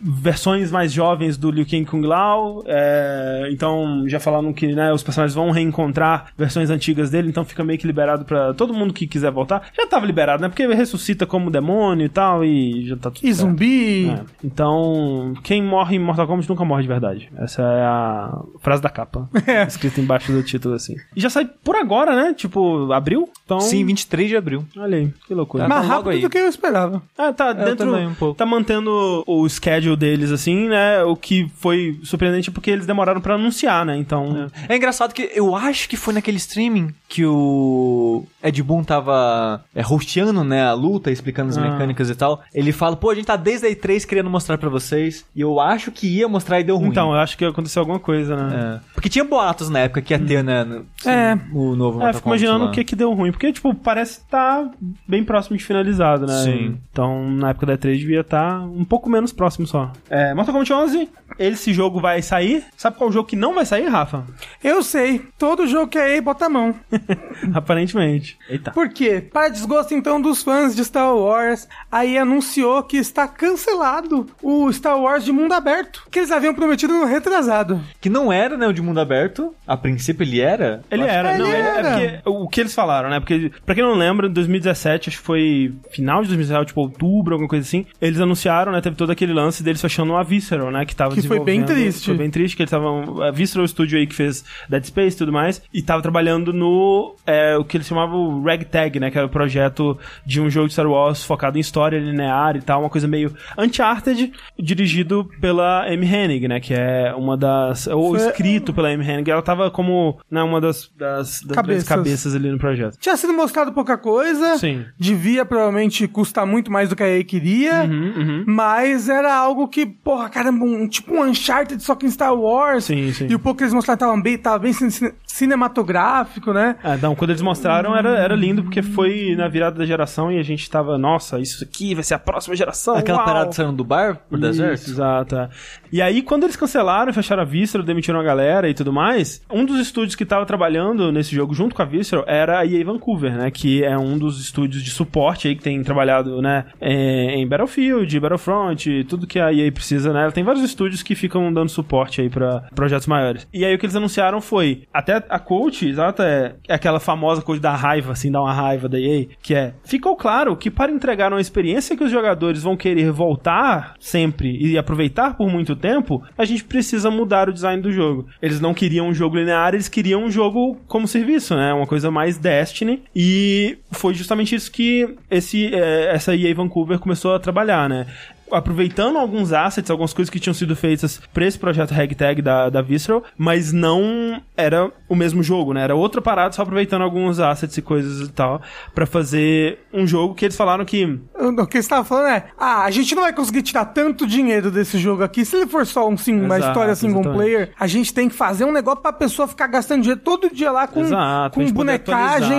versões 0.01 0.71
mais 0.71 0.91
jovens 0.91 1.37
do 1.37 1.51
Liu 1.51 1.65
Kang 1.65 1.85
Kung 1.85 2.01
Lao. 2.05 2.63
é, 2.65 3.47
então, 3.51 4.03
já 4.07 4.19
falaram 4.19 4.51
que, 4.53 4.67
né, 4.73 4.91
os 4.93 5.03
personagens 5.03 5.35
vão 5.35 5.51
reencontrar 5.51 6.27
versões 6.37 6.69
antigas 6.69 7.09
dele, 7.09 7.29
então 7.29 7.43
fica 7.45 7.63
meio 7.63 7.77
que 7.79 7.87
liberado 7.87 8.25
pra 8.25 8.53
todo 8.53 8.73
mundo 8.73 8.93
que 8.93 9.07
quiser 9.07 9.31
voltar. 9.31 9.63
Já 9.75 9.85
tava 9.87 10.05
liberado, 10.05 10.41
né? 10.41 10.49
Porque 10.49 10.65
ressuscita 10.67 11.25
como 11.25 11.49
demônio 11.51 12.05
e 12.05 12.09
tal, 12.09 12.43
e 12.43 12.85
já 12.87 12.95
tá 12.95 13.11
tudo 13.11 13.25
E 13.25 13.33
certo. 13.33 13.47
zumbi. 13.49 14.09
É. 14.09 14.19
Então, 14.43 15.33
quem 15.43 15.61
morre 15.63 15.95
em 15.95 15.99
Mortal 15.99 16.27
Kombat 16.27 16.49
nunca 16.49 16.65
morre 16.65 16.81
de 16.83 16.87
verdade. 16.87 17.29
Essa 17.37 17.61
é 17.61 17.81
a 17.83 18.41
frase 18.59 18.81
da 18.81 18.89
capa. 18.89 19.29
Escrita 19.67 19.99
embaixo 20.01 20.31
do 20.31 20.43
título, 20.43 20.75
assim. 20.75 20.95
E 21.15 21.19
já 21.21 21.29
sai 21.29 21.45
por 21.63 21.75
agora, 21.75 22.15
né? 22.15 22.33
Tipo, 22.33 22.91
abril? 22.91 23.29
Então. 23.45 23.59
Sim, 23.59 23.85
23 23.85 24.29
de 24.29 24.37
abril. 24.37 24.65
Olha 24.77 24.97
aí, 24.97 25.13
que 25.27 25.33
loucura. 25.33 25.63
Tá 25.63 25.69
Mais 25.69 25.81
logo 25.83 25.93
rápido 25.95 26.09
aí. 26.11 26.21
do 26.21 26.29
que 26.29 26.37
eu 26.37 26.47
esperava. 26.47 27.01
Ah, 27.17 27.31
tá 27.33 27.53
dentro. 27.53 27.91
também, 27.91 28.07
um 28.07 28.13
pouco. 28.13 28.35
Tá 28.37 28.45
mantendo 28.45 29.23
o 29.27 29.45
schedule 29.59 29.95
deles, 29.95 30.31
assim, 30.31 30.67
né? 30.69 31.03
O 31.03 31.15
que 31.15 31.49
foi 31.55 31.99
surpreendente 32.03 32.49
porque 32.51 32.71
eles 32.71 32.85
demoraram 32.85 33.21
pra 33.21 33.35
anunciar, 33.35 33.85
né? 33.85 33.97
Então. 33.97 34.49
É 34.67 34.75
engraçado 34.75 35.13
que 35.13 35.29
eu 35.33 35.55
acho 35.55 35.87
que 35.89 35.97
foi 35.97 36.13
naquele 36.13 36.37
streaming 36.37 36.93
que 37.07 37.25
o 37.25 38.23
Ed 38.43 38.61
Boon 38.63 38.83
tava 38.83 39.63
é, 39.75 39.81
hosteando, 39.85 40.43
né, 40.43 40.63
a 40.63 40.73
luta, 40.73 41.11
explicando 41.11 41.49
as 41.49 41.57
Ah. 41.57 41.61
mecânicas 41.61 42.09
e 42.09 42.15
tal. 42.15 42.41
Ele 42.53 42.71
fala, 42.71 42.95
pô, 42.95 43.09
a 43.09 43.15
gente 43.15 43.25
tá 43.25 43.35
desde 43.35 43.65
a 43.67 43.69
E3 43.71 44.05
querendo 44.05 44.29
mostrar 44.29 44.57
pra 44.57 44.69
vocês. 44.69 45.25
E 45.35 45.41
eu 45.41 45.59
acho 45.59 45.91
que 45.91 46.07
ia 46.07 46.27
mostrar 46.27 46.59
e 46.59 46.63
deu 46.63 46.77
ruim. 46.77 46.89
Então, 46.89 47.11
eu 47.11 47.17
acho 47.19 47.37
que 47.37 47.43
aconteceu 47.45 47.81
alguma 47.81 47.99
coisa, 47.99 48.35
né? 48.35 48.77
É. 48.77 48.79
Porque 48.93 49.09
tinha 49.09 49.23
boatos 49.25 49.69
na 49.69 49.79
época 49.79 50.01
que 50.01 50.13
ia 50.13 50.19
ter, 50.19 50.43
né? 50.43 50.63
no- 50.63 50.85
É. 51.05 51.37
O 51.51 51.75
novo 51.75 51.97
É, 51.99 52.03
Mortal 52.03 52.13
fico 52.13 52.23
Kombat 52.23 52.41
imaginando 52.43 52.65
lá. 52.65 52.69
o 52.69 52.73
que 52.73 52.83
que 52.83 52.95
deu 52.95 53.13
ruim. 53.13 53.31
Porque, 53.31 53.51
tipo, 53.51 53.73
parece 53.73 54.19
estar 54.19 54.69
bem 55.07 55.23
próximo 55.23 55.57
de 55.57 55.63
finalizado, 55.63 56.25
né? 56.27 56.43
Sim. 56.43 56.77
Então, 56.91 57.29
na 57.31 57.49
época 57.49 57.65
da 57.65 57.73
E3 57.77 57.97
devia 57.97 58.21
estar 58.21 58.61
um 58.61 58.85
pouco 58.85 59.09
menos 59.09 59.31
próximo 59.33 59.48
só. 59.51 59.91
É, 60.09 60.33
Mortal 60.33 60.53
Kombat 60.53 60.73
11, 60.73 61.09
esse 61.37 61.73
jogo 61.73 61.99
vai 61.99 62.21
sair. 62.21 62.63
Sabe 62.77 62.97
qual 62.97 63.11
jogo 63.11 63.27
que 63.27 63.35
não 63.35 63.53
vai 63.55 63.65
sair, 63.65 63.87
Rafa? 63.87 64.23
Eu 64.63 64.81
sei, 64.83 65.21
todo 65.37 65.67
jogo 65.67 65.87
que 65.87 65.97
é 65.97 66.15
EA 66.15 66.21
bota 66.21 66.45
a 66.45 66.49
mão. 66.49 66.75
Aparentemente. 67.53 68.37
Eita. 68.49 68.71
Por 68.71 68.89
quê? 68.89 69.21
Para 69.31 69.49
desgosto 69.49 69.93
então 69.93 70.21
dos 70.21 70.43
fãs 70.43 70.75
de 70.75 70.83
Star 70.83 71.15
Wars, 71.15 71.67
a 71.91 72.05
EA 72.05 72.21
anunciou 72.21 72.83
que 72.83 72.97
está 72.97 73.27
cancelado 73.27 74.27
o 74.41 74.71
Star 74.71 74.99
Wars 74.99 75.23
de 75.23 75.31
mundo 75.31 75.53
aberto, 75.53 76.03
que 76.11 76.19
eles 76.19 76.31
haviam 76.31 76.53
prometido 76.53 76.93
no 76.93 77.05
retrasado. 77.05 77.81
Que 77.99 78.09
não 78.09 78.31
era, 78.31 78.57
né, 78.57 78.67
o 78.67 78.73
de 78.73 78.81
mundo 78.81 78.99
aberto. 78.99 79.53
A 79.67 79.77
princípio 79.77 80.23
ele 80.23 80.39
era. 80.39 80.81
Ele 80.89 81.03
era, 81.03 81.37
não, 81.37 81.47
ele- 81.47 81.55
era. 81.55 81.89
é 81.89 82.07
porque 82.17 82.29
o 82.29 82.47
que 82.47 82.61
eles 82.61 82.73
falaram, 82.73 83.09
né? 83.09 83.19
Porque, 83.19 83.51
pra 83.65 83.75
quem 83.75 83.83
não 83.83 83.93
lembra, 83.93 84.27
em 84.27 84.31
2017, 84.33 85.09
acho 85.09 85.17
que 85.19 85.23
foi 85.23 85.73
final 85.91 86.21
de 86.21 86.27
2017, 86.29 86.67
tipo 86.67 86.81
outubro, 86.81 87.33
alguma 87.33 87.49
coisa 87.49 87.65
assim, 87.65 87.85
eles 88.01 88.19
anunciaram, 88.19 88.71
né? 88.71 88.81
Teve 88.81 88.95
todo 88.95 89.11
aquele 89.11 89.33
lance 89.41 89.63
deles 89.63 89.81
fechando 89.81 90.15
a 90.15 90.23
Visceral, 90.23 90.71
né? 90.71 90.85
Que 90.85 90.95
tava 90.95 91.15
Que 91.15 91.21
foi 91.27 91.39
bem 91.39 91.63
triste. 91.63 92.05
Foi 92.05 92.15
bem 92.17 92.29
triste, 92.29 92.55
que 92.55 92.61
eles 92.63 92.69
estavam. 92.71 93.21
A 93.23 93.31
Visceral 93.31 93.67
Studio 93.67 93.97
aí 93.99 94.05
que 94.07 94.15
fez 94.15 94.43
Dead 94.69 94.83
Space 94.85 95.15
e 95.15 95.17
tudo 95.19 95.31
mais, 95.31 95.61
e 95.73 95.81
tava 95.81 96.01
trabalhando 96.01 96.51
no. 96.53 97.15
é, 97.25 97.57
o 97.57 97.63
que 97.63 97.77
eles 97.77 97.87
chamavam 97.87 98.41
Ragtag, 98.43 98.99
né? 98.99 99.09
Que 99.11 99.17
era 99.17 99.27
o 99.27 99.29
projeto 99.29 99.97
de 100.25 100.39
um 100.41 100.49
jogo 100.49 100.67
de 100.67 100.73
Star 100.73 100.87
Wars 100.87 101.23
focado 101.23 101.57
em 101.57 101.61
história 101.61 101.97
linear 101.99 102.55
e 102.55 102.61
tal, 102.61 102.81
uma 102.81 102.89
coisa 102.89 103.07
meio 103.07 103.33
Uncharted, 103.57 104.31
dirigido 104.57 105.29
pela 105.39 105.85
Amy 105.87 106.05
Hennig, 106.05 106.47
né? 106.47 106.59
Que 106.59 106.73
é 106.73 107.13
uma 107.15 107.37
das. 107.37 107.87
Ou 107.87 108.15
Foi- 108.15 108.27
escrito 108.27 108.73
pela 108.73 108.89
Amy 108.89 109.03
Hennig. 109.07 109.29
Ela 109.29 109.41
tava 109.41 109.69
como 109.71 110.19
né, 110.29 110.41
uma 110.41 110.59
das, 110.59 110.91
das, 110.97 111.41
das 111.41 111.55
Cabeças. 111.55 111.87
cabeças 111.87 112.35
ali 112.35 112.49
no 112.51 112.57
projeto. 112.57 112.97
Tinha 112.99 113.15
sido 113.17 113.33
mostrado 113.33 113.71
pouca 113.73 113.97
coisa, 113.97 114.57
Sim. 114.57 114.85
devia 114.97 115.45
provavelmente 115.45 116.07
custar 116.07 116.45
muito 116.45 116.71
mais 116.71 116.89
do 116.89 116.95
que 116.95 117.03
a 117.03 117.07
EA 117.07 117.23
queria, 117.23 117.83
Uhum, 117.83 118.13
uhum. 118.17 118.43
mas 118.47 119.09
era 119.09 119.28
algo 119.35 119.67
que, 119.67 119.85
porra, 119.85 120.29
caramba, 120.29 120.65
um, 120.65 120.87
tipo 120.87 121.13
um 121.13 121.23
Uncharted 121.23 121.81
só 121.83 121.95
que 121.95 122.05
em 122.05 122.11
Star 122.11 122.33
Wars. 122.33 122.85
Sim, 122.85 123.11
sim. 123.13 123.27
E 123.29 123.35
o 123.35 123.39
pouco 123.39 123.57
que 123.57 123.63
eles 123.63 123.73
mostraram 123.73 123.97
tava 123.99 124.21
bem, 124.21 124.37
tava 124.37 124.59
bem 124.59 124.73
cine- 124.73 125.13
cinematográfico, 125.25 126.53
né? 126.53 126.75
Ah, 126.83 126.97
não, 126.97 127.15
quando 127.15 127.31
eles 127.31 127.41
mostraram 127.41 127.95
era, 127.95 128.09
era 128.17 128.35
lindo 128.35 128.63
porque 128.63 128.81
foi 128.81 129.35
na 129.35 129.47
virada 129.47 129.77
da 129.79 129.85
geração 129.85 130.31
e 130.31 130.37
a 130.39 130.43
gente 130.43 130.69
tava, 130.69 130.97
nossa, 130.97 131.39
isso 131.39 131.63
aqui 131.63 131.93
vai 131.93 132.03
ser 132.03 132.13
a 132.15 132.19
próxima 132.19 132.55
geração. 132.55 132.95
Aquela 132.95 133.19
uau! 133.19 133.25
parada 133.27 133.51
saindo 133.51 133.73
do 133.73 133.83
bar 133.83 134.15
pro 134.29 134.37
Isso, 134.37 134.47
deserto. 134.47 134.89
Exato. 134.89 135.49
E 135.91 136.01
aí, 136.01 136.21
quando 136.21 136.43
eles 136.43 136.55
cancelaram, 136.55 137.13
fecharam 137.13 137.43
a 137.43 137.45
Visceral, 137.45 137.85
demitiram 137.85 138.19
a 138.19 138.23
galera 138.23 138.69
e 138.69 138.73
tudo 138.73 138.93
mais, 138.93 139.41
um 139.51 139.65
dos 139.65 139.79
estúdios 139.79 140.15
que 140.15 140.25
tava 140.25 140.45
trabalhando 140.45 141.11
nesse 141.11 141.35
jogo 141.35 141.53
junto 141.53 141.75
com 141.75 141.81
a 141.81 141.85
Visceral 141.85 142.25
era 142.27 142.59
a 142.59 142.65
EA 142.65 142.83
Vancouver, 142.85 143.35
né? 143.35 143.51
Que 143.51 143.83
é 143.83 143.97
um 143.97 144.17
dos 144.17 144.39
estúdios 144.39 144.83
de 144.83 144.91
suporte 144.91 145.47
aí 145.47 145.55
que 145.55 145.63
tem 145.63 145.81
trabalhado, 145.83 146.41
né? 146.41 146.65
é, 146.79 147.35
em 147.35 147.47
Battlefield, 147.47 148.19
Battlefront, 148.19 149.03
tudo 149.05 149.27
que 149.27 149.39
a 149.39 149.53
EA 149.53 149.71
precisa, 149.71 150.13
né? 150.13 150.23
Ela 150.23 150.31
tem 150.31 150.43
vários 150.43 150.63
estúdios 150.63 151.03
que 151.03 151.15
ficam 151.15 151.51
dando 151.51 151.69
suporte 151.69 152.21
aí 152.21 152.29
pra 152.29 152.61
projetos 152.73 153.07
maiores. 153.07 153.47
E 153.53 153.65
aí 153.65 153.73
o 153.75 153.77
que 153.77 153.85
eles 153.85 153.95
anunciaram 153.95 154.41
foi, 154.41 154.83
até 154.93 155.23
a 155.29 155.39
coach, 155.39 155.87
exato, 155.87 156.21
é, 156.21 156.55
é 156.67 156.73
aquela 156.73 156.99
famosa 156.99 157.41
coisa 157.41 157.61
da 157.61 157.75
raiva, 157.75 158.13
assim, 158.13 158.31
dá 158.31 158.41
uma 158.41 158.53
raiva 158.53 158.87
da 158.87 158.99
EA, 158.99 159.27
que 159.41 159.53
é, 159.53 159.73
ficou 159.83 160.15
claro 160.15 160.55
que 160.55 160.71
para 160.71 160.91
entregar 160.91 161.31
uma 161.31 161.41
experiência 161.41 161.95
que 161.95 162.03
os 162.03 162.11
jogadores 162.11 162.63
vão 162.63 162.77
querer 162.77 163.11
voltar 163.11 163.93
sempre 163.99 164.57
e 164.59 164.77
aproveitar 164.77 165.35
por 165.35 165.49
muito 165.49 165.75
tempo, 165.79 166.21
a 166.37 166.45
gente 166.45 166.63
precisa 166.63 167.09
mudar 167.09 167.49
o 167.49 167.53
design 167.53 167.81
do 167.81 167.91
jogo. 167.91 168.27
Eles 168.41 168.59
não 168.59 168.73
queriam 168.73 169.07
um 169.07 169.13
jogo 169.13 169.37
linear, 169.37 169.73
eles 169.73 169.89
queriam 169.89 170.23
um 170.23 170.31
jogo 170.31 170.77
como 170.87 171.07
serviço, 171.07 171.55
né? 171.55 171.73
Uma 171.73 171.87
coisa 171.87 172.11
mais 172.11 172.37
Destiny. 172.37 173.03
E 173.15 173.77
foi 173.91 174.13
justamente 174.13 174.55
isso 174.55 174.71
que 174.71 175.15
esse, 175.29 175.73
é, 175.73 176.13
essa 176.13 176.35
EA 176.35 176.53
Vancouver 176.53 176.99
começou 176.99 177.33
a 177.33 177.39
trabalhar, 177.39 177.89
né? 177.89 178.05
Aproveitando 178.51 179.17
alguns 179.17 179.51
assets, 179.53 179.89
algumas 179.89 180.13
coisas 180.13 180.29
que 180.29 180.39
tinham 180.39 180.53
sido 180.53 180.75
feitas 180.75 181.21
pra 181.33 181.45
esse 181.45 181.57
projeto 181.57 181.91
Ragtag 181.91 182.41
da, 182.41 182.69
da 182.69 182.81
Visceral, 182.81 183.23
mas 183.37 183.71
não 183.73 184.41
era 184.55 184.91
o 185.07 185.15
mesmo 185.15 185.41
jogo, 185.41 185.73
né? 185.73 185.83
Era 185.83 185.95
outra 185.95 186.21
parada, 186.21 186.53
só 186.53 186.61
aproveitando 186.61 187.01
alguns 187.01 187.39
assets 187.39 187.77
e 187.77 187.81
coisas 187.81 188.27
e 188.27 188.31
tal, 188.31 188.61
pra 188.93 189.05
fazer 189.05 189.79
um 189.93 190.05
jogo 190.05 190.35
que 190.35 190.45
eles 190.45 190.55
falaram 190.57 190.85
que 190.85 191.19
O 191.35 191.65
que 191.67 191.81
você 191.81 191.89
tava 191.89 192.03
falando 192.03 192.27
é, 192.27 192.45
ah, 192.57 192.83
a 192.83 192.91
gente 192.91 193.15
não 193.15 193.23
vai 193.23 193.33
conseguir 193.33 193.61
tirar 193.61 193.85
tanto 193.85 194.27
dinheiro 194.27 194.69
desse 194.71 194.97
jogo 194.97 195.23
aqui. 195.23 195.45
Se 195.45 195.55
ele 195.55 195.67
for 195.67 195.85
só 195.85 196.07
um, 196.07 196.17
sim, 196.17 196.39
uma 196.39 196.57
Exato, 196.57 196.71
história 196.71 196.95
single 196.95 197.21
exatamente. 197.21 197.37
player, 197.37 197.71
a 197.79 197.87
gente 197.87 198.13
tem 198.13 198.29
que 198.29 198.35
fazer 198.35 198.65
um 198.65 198.71
negócio 198.71 199.01
pra 199.01 199.13
pessoa 199.13 199.47
ficar 199.47 199.67
gastando 199.67 200.01
dinheiro 200.01 200.21
todo 200.23 200.49
dia 200.53 200.71
lá 200.71 200.87
com, 200.87 201.01
Exato, 201.01 201.59
com 201.59 201.71
bonecagem. 201.71 202.57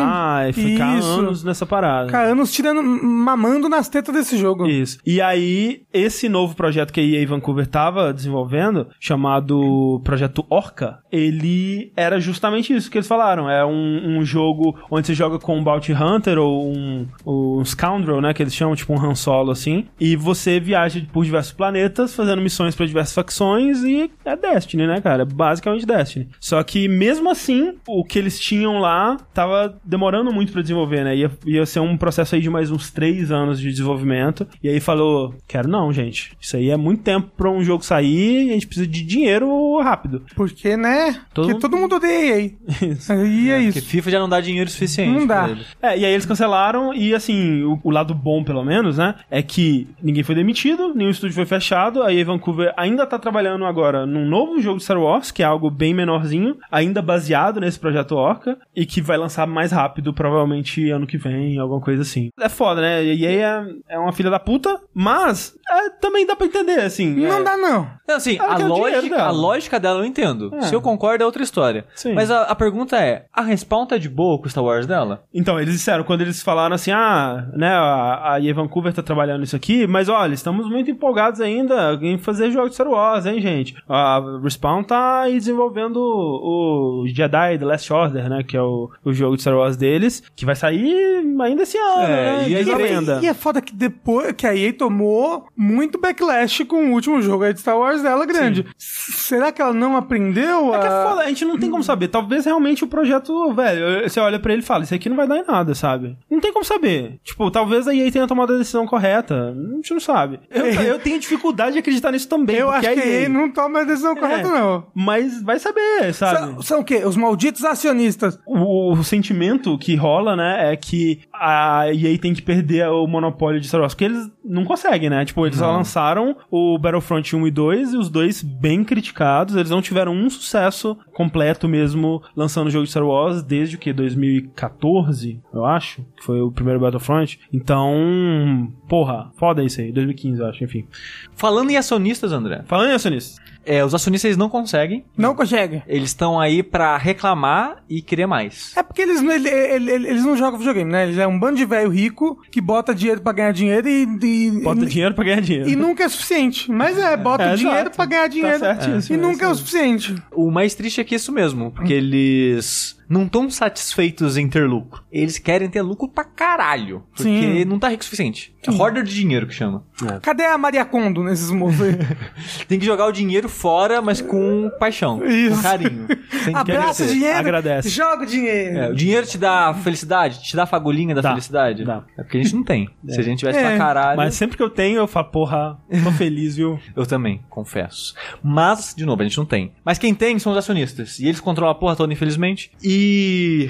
e 0.48 0.52
ficar 0.52 0.98
Isso. 0.98 1.08
anos 1.08 1.44
nessa 1.44 1.66
parada. 1.66 2.06
Ficar 2.06 2.24
anos 2.24 2.52
tirando, 2.52 2.82
mamando 2.82 3.68
nas 3.68 3.88
tetas 3.88 4.14
desse 4.14 4.36
jogo. 4.36 4.66
Isso. 4.66 4.98
E 5.04 5.20
aí, 5.20 5.79
esse 5.92 6.28
novo 6.28 6.54
projeto 6.54 6.92
que 6.92 7.00
a 7.00 7.02
EA 7.02 7.26
Vancouver 7.26 7.66
tava 7.66 8.12
desenvolvendo, 8.12 8.88
chamado 8.98 10.00
Projeto 10.04 10.44
Orca, 10.48 10.98
ele 11.10 11.92
era 11.96 12.20
justamente 12.20 12.74
isso 12.74 12.90
que 12.90 12.98
eles 12.98 13.08
falaram. 13.08 13.50
É 13.50 13.64
um, 13.64 14.18
um 14.18 14.24
jogo 14.24 14.78
onde 14.90 15.06
você 15.06 15.14
joga 15.14 15.38
com 15.38 15.58
um 15.58 15.64
Bounty 15.64 15.92
Hunter 15.92 16.38
ou 16.38 16.72
um, 16.72 17.06
um 17.26 17.64
Scoundrel, 17.64 18.20
né? 18.20 18.32
Que 18.32 18.42
eles 18.42 18.54
chamam, 18.54 18.76
tipo 18.76 18.92
um 18.92 19.04
Han 19.04 19.14
Solo, 19.14 19.50
assim. 19.50 19.86
E 19.98 20.16
você 20.16 20.60
viaja 20.60 21.00
por 21.12 21.24
diversos 21.24 21.52
planetas, 21.52 22.14
fazendo 22.14 22.42
missões 22.42 22.74
para 22.74 22.86
diversas 22.86 23.14
facções 23.14 23.82
e 23.82 24.10
é 24.24 24.36
Destiny, 24.36 24.86
né, 24.86 25.00
cara? 25.00 25.22
É 25.22 25.26
basicamente 25.26 25.86
Destiny. 25.86 26.28
Só 26.38 26.62
que, 26.62 26.88
mesmo 26.88 27.30
assim, 27.30 27.74
o 27.86 28.04
que 28.04 28.18
eles 28.18 28.38
tinham 28.38 28.78
lá 28.78 29.16
tava 29.34 29.78
demorando 29.84 30.32
muito 30.32 30.52
pra 30.52 30.62
desenvolver, 30.62 31.04
né? 31.04 31.16
Ia, 31.16 31.30
ia 31.46 31.66
ser 31.66 31.80
um 31.80 31.96
processo 31.96 32.34
aí 32.34 32.40
de 32.40 32.50
mais 32.50 32.70
uns 32.70 32.90
três 32.90 33.30
anos 33.30 33.60
de 33.60 33.70
desenvolvimento. 33.70 34.46
E 34.62 34.68
aí 34.68 34.80
falou, 34.80 35.34
quero 35.46 35.68
não, 35.70 35.92
gente. 35.92 36.32
Isso 36.40 36.56
aí 36.56 36.70
é 36.70 36.76
muito 36.76 37.02
tempo 37.02 37.30
pra 37.36 37.50
um 37.50 37.62
jogo 37.62 37.84
sair 37.84 38.46
e 38.46 38.50
a 38.50 38.52
gente 38.54 38.66
precisa 38.66 38.86
de 38.86 39.02
dinheiro 39.02 39.80
rápido. 39.80 40.22
Porque, 40.34 40.76
né? 40.76 41.12
Todo 41.32 41.44
Porque 41.46 41.52
mundo- 41.52 41.60
todo 41.60 41.76
mundo 41.76 41.96
odeia 41.96 42.40
EA. 42.40 42.50
Isso. 42.90 43.12
Aí 43.12 43.50
é, 43.50 43.62
Porque 43.62 43.78
isso. 43.78 43.88
FIFA 43.88 44.10
já 44.10 44.18
não 44.18 44.28
dá 44.28 44.40
dinheiro 44.40 44.68
suficiente. 44.70 45.18
Não 45.18 45.26
dá. 45.26 45.48
É, 45.80 45.98
e 45.98 46.04
aí 46.04 46.12
eles 46.12 46.26
cancelaram 46.26 46.92
e 46.94 47.14
assim, 47.14 47.62
o, 47.62 47.78
o 47.82 47.90
lado 47.90 48.14
bom 48.14 48.42
pelo 48.44 48.64
menos, 48.64 48.98
né, 48.98 49.14
é 49.30 49.42
que 49.42 49.88
ninguém 50.02 50.22
foi 50.22 50.34
demitido, 50.34 50.94
nenhum 50.94 51.10
estúdio 51.10 51.34
foi 51.34 51.46
fechado, 51.46 52.02
a 52.02 52.12
EA 52.12 52.24
Vancouver 52.24 52.72
ainda 52.76 53.06
tá 53.06 53.18
trabalhando 53.18 53.64
agora 53.64 54.04
num 54.06 54.26
novo 54.26 54.60
jogo 54.60 54.78
de 54.78 54.84
Star 54.84 55.00
Wars, 55.00 55.30
que 55.30 55.42
é 55.42 55.46
algo 55.46 55.70
bem 55.70 55.94
menorzinho, 55.94 56.56
ainda 56.70 57.00
baseado 57.02 57.60
nesse 57.60 57.78
projeto 57.78 58.12
Orca, 58.16 58.58
e 58.74 58.84
que 58.84 59.00
vai 59.00 59.16
lançar 59.16 59.46
mais 59.46 59.72
rápido, 59.72 60.12
provavelmente 60.12 60.90
ano 60.90 61.06
que 61.06 61.16
vem, 61.18 61.58
alguma 61.58 61.80
coisa 61.80 62.02
assim. 62.02 62.30
É 62.40 62.48
foda, 62.48 62.80
né, 62.80 62.98
a 62.98 63.02
EA 63.02 63.64
é, 63.88 63.94
é 63.94 63.98
uma 63.98 64.12
filha 64.12 64.30
da 64.30 64.38
puta, 64.40 64.80
mas 64.94 65.54
é, 65.68 65.90
também 65.90 66.26
dá 66.26 66.34
pra 66.36 66.46
entender, 66.46 66.80
assim. 66.80 67.10
Não 67.14 67.38
é, 67.38 67.42
dá, 67.42 67.56
não. 67.56 67.88
Não, 68.08 68.16
assim, 68.16 68.36
Ela 68.38 68.52
a 68.54 68.56
dinheiro 68.56 68.76
lógica, 68.78 69.16
dela. 69.16 69.28
a 69.28 69.30
lógica 69.32 69.80
dela 69.80 70.00
eu 70.00 70.04
entendo. 70.04 70.54
É. 70.56 70.62
Se 70.62 70.74
eu 70.74 70.80
concordo 70.80 71.22
é 71.22 71.26
outra 71.26 71.42
história. 71.42 71.84
Sim. 71.94 72.12
Mas 72.14 72.30
a, 72.30 72.42
a 72.42 72.54
pergunta 72.54 72.96
é, 72.96 73.26
a 73.32 73.42
Respawn 73.42 73.86
tá 73.86 73.96
de 73.98 74.08
boa 74.08 74.38
com 74.38 74.46
o 74.46 74.50
Star 74.50 74.64
Wars 74.64 74.86
dela? 74.86 75.22
Então, 75.32 75.58
eles 75.60 75.74
disseram, 75.74 76.02
quando 76.04 76.22
eles 76.22 76.42
falaram 76.42 76.74
assim, 76.74 76.90
ah, 76.90 77.46
né, 77.54 77.68
a, 77.68 78.32
a 78.34 78.40
EA 78.40 78.54
Vancouver 78.54 78.92
tá 78.92 79.02
trabalhando 79.02 79.40
nisso 79.40 79.56
aqui, 79.56 79.86
mas 79.86 80.08
olha, 80.08 80.34
estamos 80.34 80.68
muito 80.68 80.90
empolgados 80.90 81.40
ainda 81.40 81.98
em 82.02 82.18
fazer 82.18 82.50
jogos 82.50 82.70
de 82.70 82.74
Star 82.74 82.88
Wars, 82.88 83.26
hein, 83.26 83.40
gente? 83.40 83.76
A 83.88 84.20
Respawn 84.42 84.82
tá 84.82 85.20
aí 85.22 85.34
desenvolvendo 85.34 85.96
o, 85.98 87.02
o 87.02 87.08
Jedi 87.08 87.58
The 87.58 87.64
Last 87.64 87.92
Order, 87.92 88.28
né, 88.28 88.42
que 88.42 88.56
é 88.56 88.62
o, 88.62 88.90
o 89.04 89.12
jogo 89.12 89.36
de 89.36 89.42
Star 89.42 89.56
Wars 89.56 89.76
deles, 89.76 90.22
que 90.34 90.44
vai 90.44 90.56
sair 90.56 91.22
ainda 91.40 91.62
esse 91.62 91.78
ano, 91.78 92.02
É, 92.02 92.06
né, 92.06 92.48
e 92.48 92.52
E, 92.54 92.74
lenda. 92.74 93.20
e 93.22 93.26
é 93.26 93.34
foda 93.34 93.60
que 93.60 93.74
depois 93.74 94.32
que 94.32 94.46
a 94.46 94.54
EA 94.54 94.72
tomou 94.72 95.39
muito 95.56 95.98
backlash 95.98 96.64
com 96.64 96.90
o 96.90 96.92
último 96.92 97.20
jogo 97.22 97.44
aí 97.44 97.52
de 97.52 97.60
Star 97.60 97.78
Wars 97.78 98.02
dela 98.02 98.24
grande. 98.26 98.66
Será 98.76 99.52
que 99.52 99.60
ela 99.60 99.72
não 99.72 99.96
aprendeu 99.96 100.74
É 100.74 100.78
que 100.78 100.86
é 100.86 100.88
a... 100.88 101.06
foda, 101.08 101.22
a 101.22 101.28
gente 101.28 101.44
não 101.44 101.58
tem 101.58 101.70
como 101.70 101.82
saber. 101.82 102.08
Talvez 102.08 102.44
realmente 102.44 102.84
o 102.84 102.86
projeto, 102.86 103.52
velho, 103.52 104.08
você 104.08 104.20
olha 104.20 104.38
pra 104.38 104.52
ele 104.52 104.62
e 104.62 104.64
fala, 104.64 104.84
isso 104.84 104.94
aqui 104.94 105.08
não 105.08 105.16
vai 105.16 105.26
dar 105.26 105.38
em 105.38 105.44
nada, 105.46 105.74
sabe? 105.74 106.16
Não 106.30 106.40
tem 106.40 106.52
como 106.52 106.64
saber. 106.64 107.20
Tipo, 107.24 107.50
talvez 107.50 107.86
a 107.86 107.94
EA 107.94 108.10
tenha 108.10 108.26
tomado 108.26 108.54
a 108.54 108.58
decisão 108.58 108.86
correta. 108.86 109.50
A 109.50 109.76
gente 109.76 109.92
não 109.92 110.00
sabe. 110.00 110.40
Eu, 110.50 110.66
eu 110.82 110.98
tenho 110.98 111.18
dificuldade 111.18 111.72
de 111.72 111.78
acreditar 111.78 112.12
nisso 112.12 112.28
também. 112.28 112.56
Eu 112.56 112.70
acho 112.70 112.80
que 112.80 113.00
é 113.00 113.02
a 113.02 113.06
EA 113.22 113.28
não 113.28 113.50
toma 113.50 113.80
a 113.80 113.84
decisão 113.84 114.14
correta, 114.14 114.48
não. 114.48 114.86
Mas 114.94 115.42
vai 115.42 115.58
saber, 115.58 116.12
sabe? 116.14 116.38
São, 116.38 116.62
são 116.62 116.80
o 116.80 116.84
quê? 116.84 117.02
Os 117.04 117.16
malditos 117.16 117.64
acionistas. 117.64 118.38
O, 118.46 118.92
o 118.92 119.04
sentimento 119.04 119.76
que 119.78 119.94
rola, 119.96 120.36
né, 120.36 120.72
é 120.72 120.76
que 120.76 121.20
a 121.40 121.86
EA 121.90 122.18
tem 122.18 122.34
que 122.34 122.42
perder 122.42 122.86
o 122.88 123.06
monopólio 123.06 123.58
de 123.58 123.66
Star 123.66 123.80
Wars, 123.80 123.94
porque 123.94 124.04
eles 124.04 124.30
não 124.44 124.64
conseguem, 124.64 125.08
né? 125.08 125.24
Tipo, 125.24 125.46
eles 125.46 125.56
só 125.58 125.72
lançaram 125.72 126.36
o 126.50 126.78
Battlefront 126.78 127.34
1 127.34 127.46
e 127.46 127.50
2 127.50 127.94
e 127.94 127.96
os 127.96 128.10
dois 128.10 128.42
bem 128.42 128.84
criticados, 128.84 129.56
eles 129.56 129.70
não 129.70 129.80
tiveram 129.80 130.12
um 130.12 130.28
sucesso 130.28 130.98
completo 131.14 131.66
mesmo 131.66 132.22
lançando 132.36 132.66
o 132.66 132.70
jogo 132.70 132.84
de 132.84 132.90
Star 132.90 133.06
Wars 133.06 133.42
desde 133.42 133.76
o 133.76 133.78
que 133.78 133.90
2014, 133.90 135.40
eu 135.54 135.64
acho, 135.64 136.04
que 136.16 136.22
foi 136.22 136.42
o 136.42 136.52
primeiro 136.52 136.78
Battlefront. 136.78 137.40
Então, 137.50 138.70
porra, 138.86 139.30
foda 139.36 139.64
isso 139.64 139.80
aí, 139.80 139.90
2015, 139.92 140.40
eu 140.40 140.46
acho, 140.46 140.62
enfim. 140.62 140.86
Falando 141.34 141.70
em 141.70 141.76
acionistas, 141.78 142.32
André, 142.32 142.62
Falando 142.66 142.90
em 142.90 142.94
acionistas, 142.94 143.40
é, 143.70 143.84
os 143.84 143.94
acionistas 143.94 144.36
não 144.36 144.48
conseguem. 144.48 145.04
Não 145.16 145.34
consegue. 145.34 145.82
Eles 145.86 146.10
estão 146.10 146.40
aí 146.40 146.62
pra 146.62 146.96
reclamar 146.96 147.82
e 147.88 148.02
querer 148.02 148.26
mais. 148.26 148.72
É 148.76 148.82
porque 148.82 149.02
eles, 149.02 149.20
ele- 149.22 149.48
ele- 149.48 149.90
ele- 149.92 150.08
eles 150.08 150.24
não 150.24 150.36
jogam 150.36 150.58
videogame, 150.58 150.90
né? 150.90 151.04
Eles 151.04 151.18
é 151.18 151.26
um 151.26 151.38
bando 151.38 151.56
de 151.56 151.64
velho 151.64 151.90
rico 151.90 152.40
que 152.50 152.60
bota 152.60 152.94
dinheiro 152.94 153.20
pra 153.20 153.32
ganhar 153.32 153.52
dinheiro 153.52 153.88
e... 153.88 154.02
e 154.22 154.50
bota 154.62 154.82
e, 154.84 154.86
dinheiro 154.86 155.14
pra 155.14 155.24
ganhar 155.24 155.40
dinheiro. 155.40 155.68
E 155.68 155.76
nunca 155.76 156.04
é 156.04 156.08
suficiente. 156.08 156.70
Mas 156.70 156.98
é, 156.98 157.16
bota 157.18 157.44
É, 157.44 157.54
dinheiro 157.54 157.90
pra 157.90 158.04
ganhar 158.06 158.28
dinheiro. 158.28 158.58
Tá 158.60 158.74
certíssimo, 158.80 159.16
e 159.16 159.18
é 159.18 159.22
nunca 159.22 159.46
é 159.46 159.48
o 159.48 159.54
suficiente. 159.54 160.14
O 160.32 160.50
mais 160.50 160.74
triste 160.74 161.00
é 161.00 161.04
que 161.04 161.14
é 161.14 161.16
isso 161.16 161.32
mesmo, 161.32 161.70
porque 161.70 161.92
eles 161.92 162.98
não 163.10 163.24
estão 163.24 163.50
satisfeitos 163.50 164.36
em 164.36 164.48
ter 164.48 164.64
lucro. 164.68 165.02
Eles 165.10 165.36
querem 165.36 165.68
ter 165.68 165.82
lucro 165.82 166.06
pra 166.08 166.22
caralho. 166.22 167.02
Porque 167.10 167.24
Sim. 167.24 167.64
não 167.64 167.76
tá 167.78 167.88
rico 167.88 168.02
o 168.02 168.04
suficiente. 168.04 168.54
É 168.64 168.70
horda 168.70 169.02
de 169.02 169.12
dinheiro 169.12 169.46
que 169.48 169.54
chama. 169.54 169.82
Cadê 170.22 170.44
a 170.44 170.56
Maria 170.56 170.84
Kondo 170.84 171.24
nesses 171.24 171.50
aí? 171.50 171.96
Tem 172.68 172.78
que 172.78 172.84
jogar 172.86 173.06
o 173.06 173.12
dinheiro 173.12 173.48
fora, 173.48 174.00
mas 174.00 174.20
com 174.20 174.70
paixão. 174.78 175.24
Isso. 175.26 175.56
Com 175.56 175.62
carinho. 175.62 176.06
Sem 176.44 176.54
Abraça 176.54 177.02
o 177.04 177.06
dinheiro, 177.08 177.38
Agradece. 177.38 177.88
joga 177.88 178.22
o 178.22 178.26
dinheiro. 178.26 178.78
É, 178.78 178.90
o 178.90 178.94
dinheiro 178.94 179.26
te 179.26 179.36
dá 179.38 179.74
felicidade? 179.74 180.42
Te 180.42 180.54
dá 180.54 180.62
a 180.62 180.66
fagulhinha 180.66 181.12
da 181.14 181.20
Dá, 181.20 181.30
felicidade? 181.30 181.84
dá. 181.84 182.04
É 182.16 182.22
porque 182.22 182.38
a 182.38 182.42
gente 182.42 182.54
não 182.54 182.62
tem. 182.62 182.88
Se 183.08 183.18
a 183.18 183.22
gente 183.22 183.40
tivesse 183.40 183.58
É. 183.58 183.62
pra 183.70 183.78
caralho. 183.78 184.16
Mas 184.16 184.34
sempre 184.34 184.56
que 184.56 184.62
eu 184.62 184.70
tenho, 184.70 184.98
eu 184.98 185.08
falo, 185.08 185.26
porra, 185.30 185.78
tô 186.04 186.12
feliz, 186.12 186.54
viu? 186.56 186.78
Eu 186.94 187.06
também, 187.06 187.40
confesso. 187.48 188.14
Mas, 188.42 188.94
de 188.96 189.04
novo, 189.06 189.22
a 189.22 189.24
gente 189.24 189.38
não 189.38 189.46
tem. 189.46 189.72
Mas 189.84 189.98
quem 189.98 190.14
tem 190.14 190.38
são 190.38 190.52
os 190.52 190.58
acionistas. 190.58 191.18
E 191.18 191.26
eles 191.26 191.40
controlam 191.40 191.72
a 191.72 191.74
porra 191.74 191.96
toda, 191.96 192.12
infelizmente. 192.12 192.70
E 192.82 192.99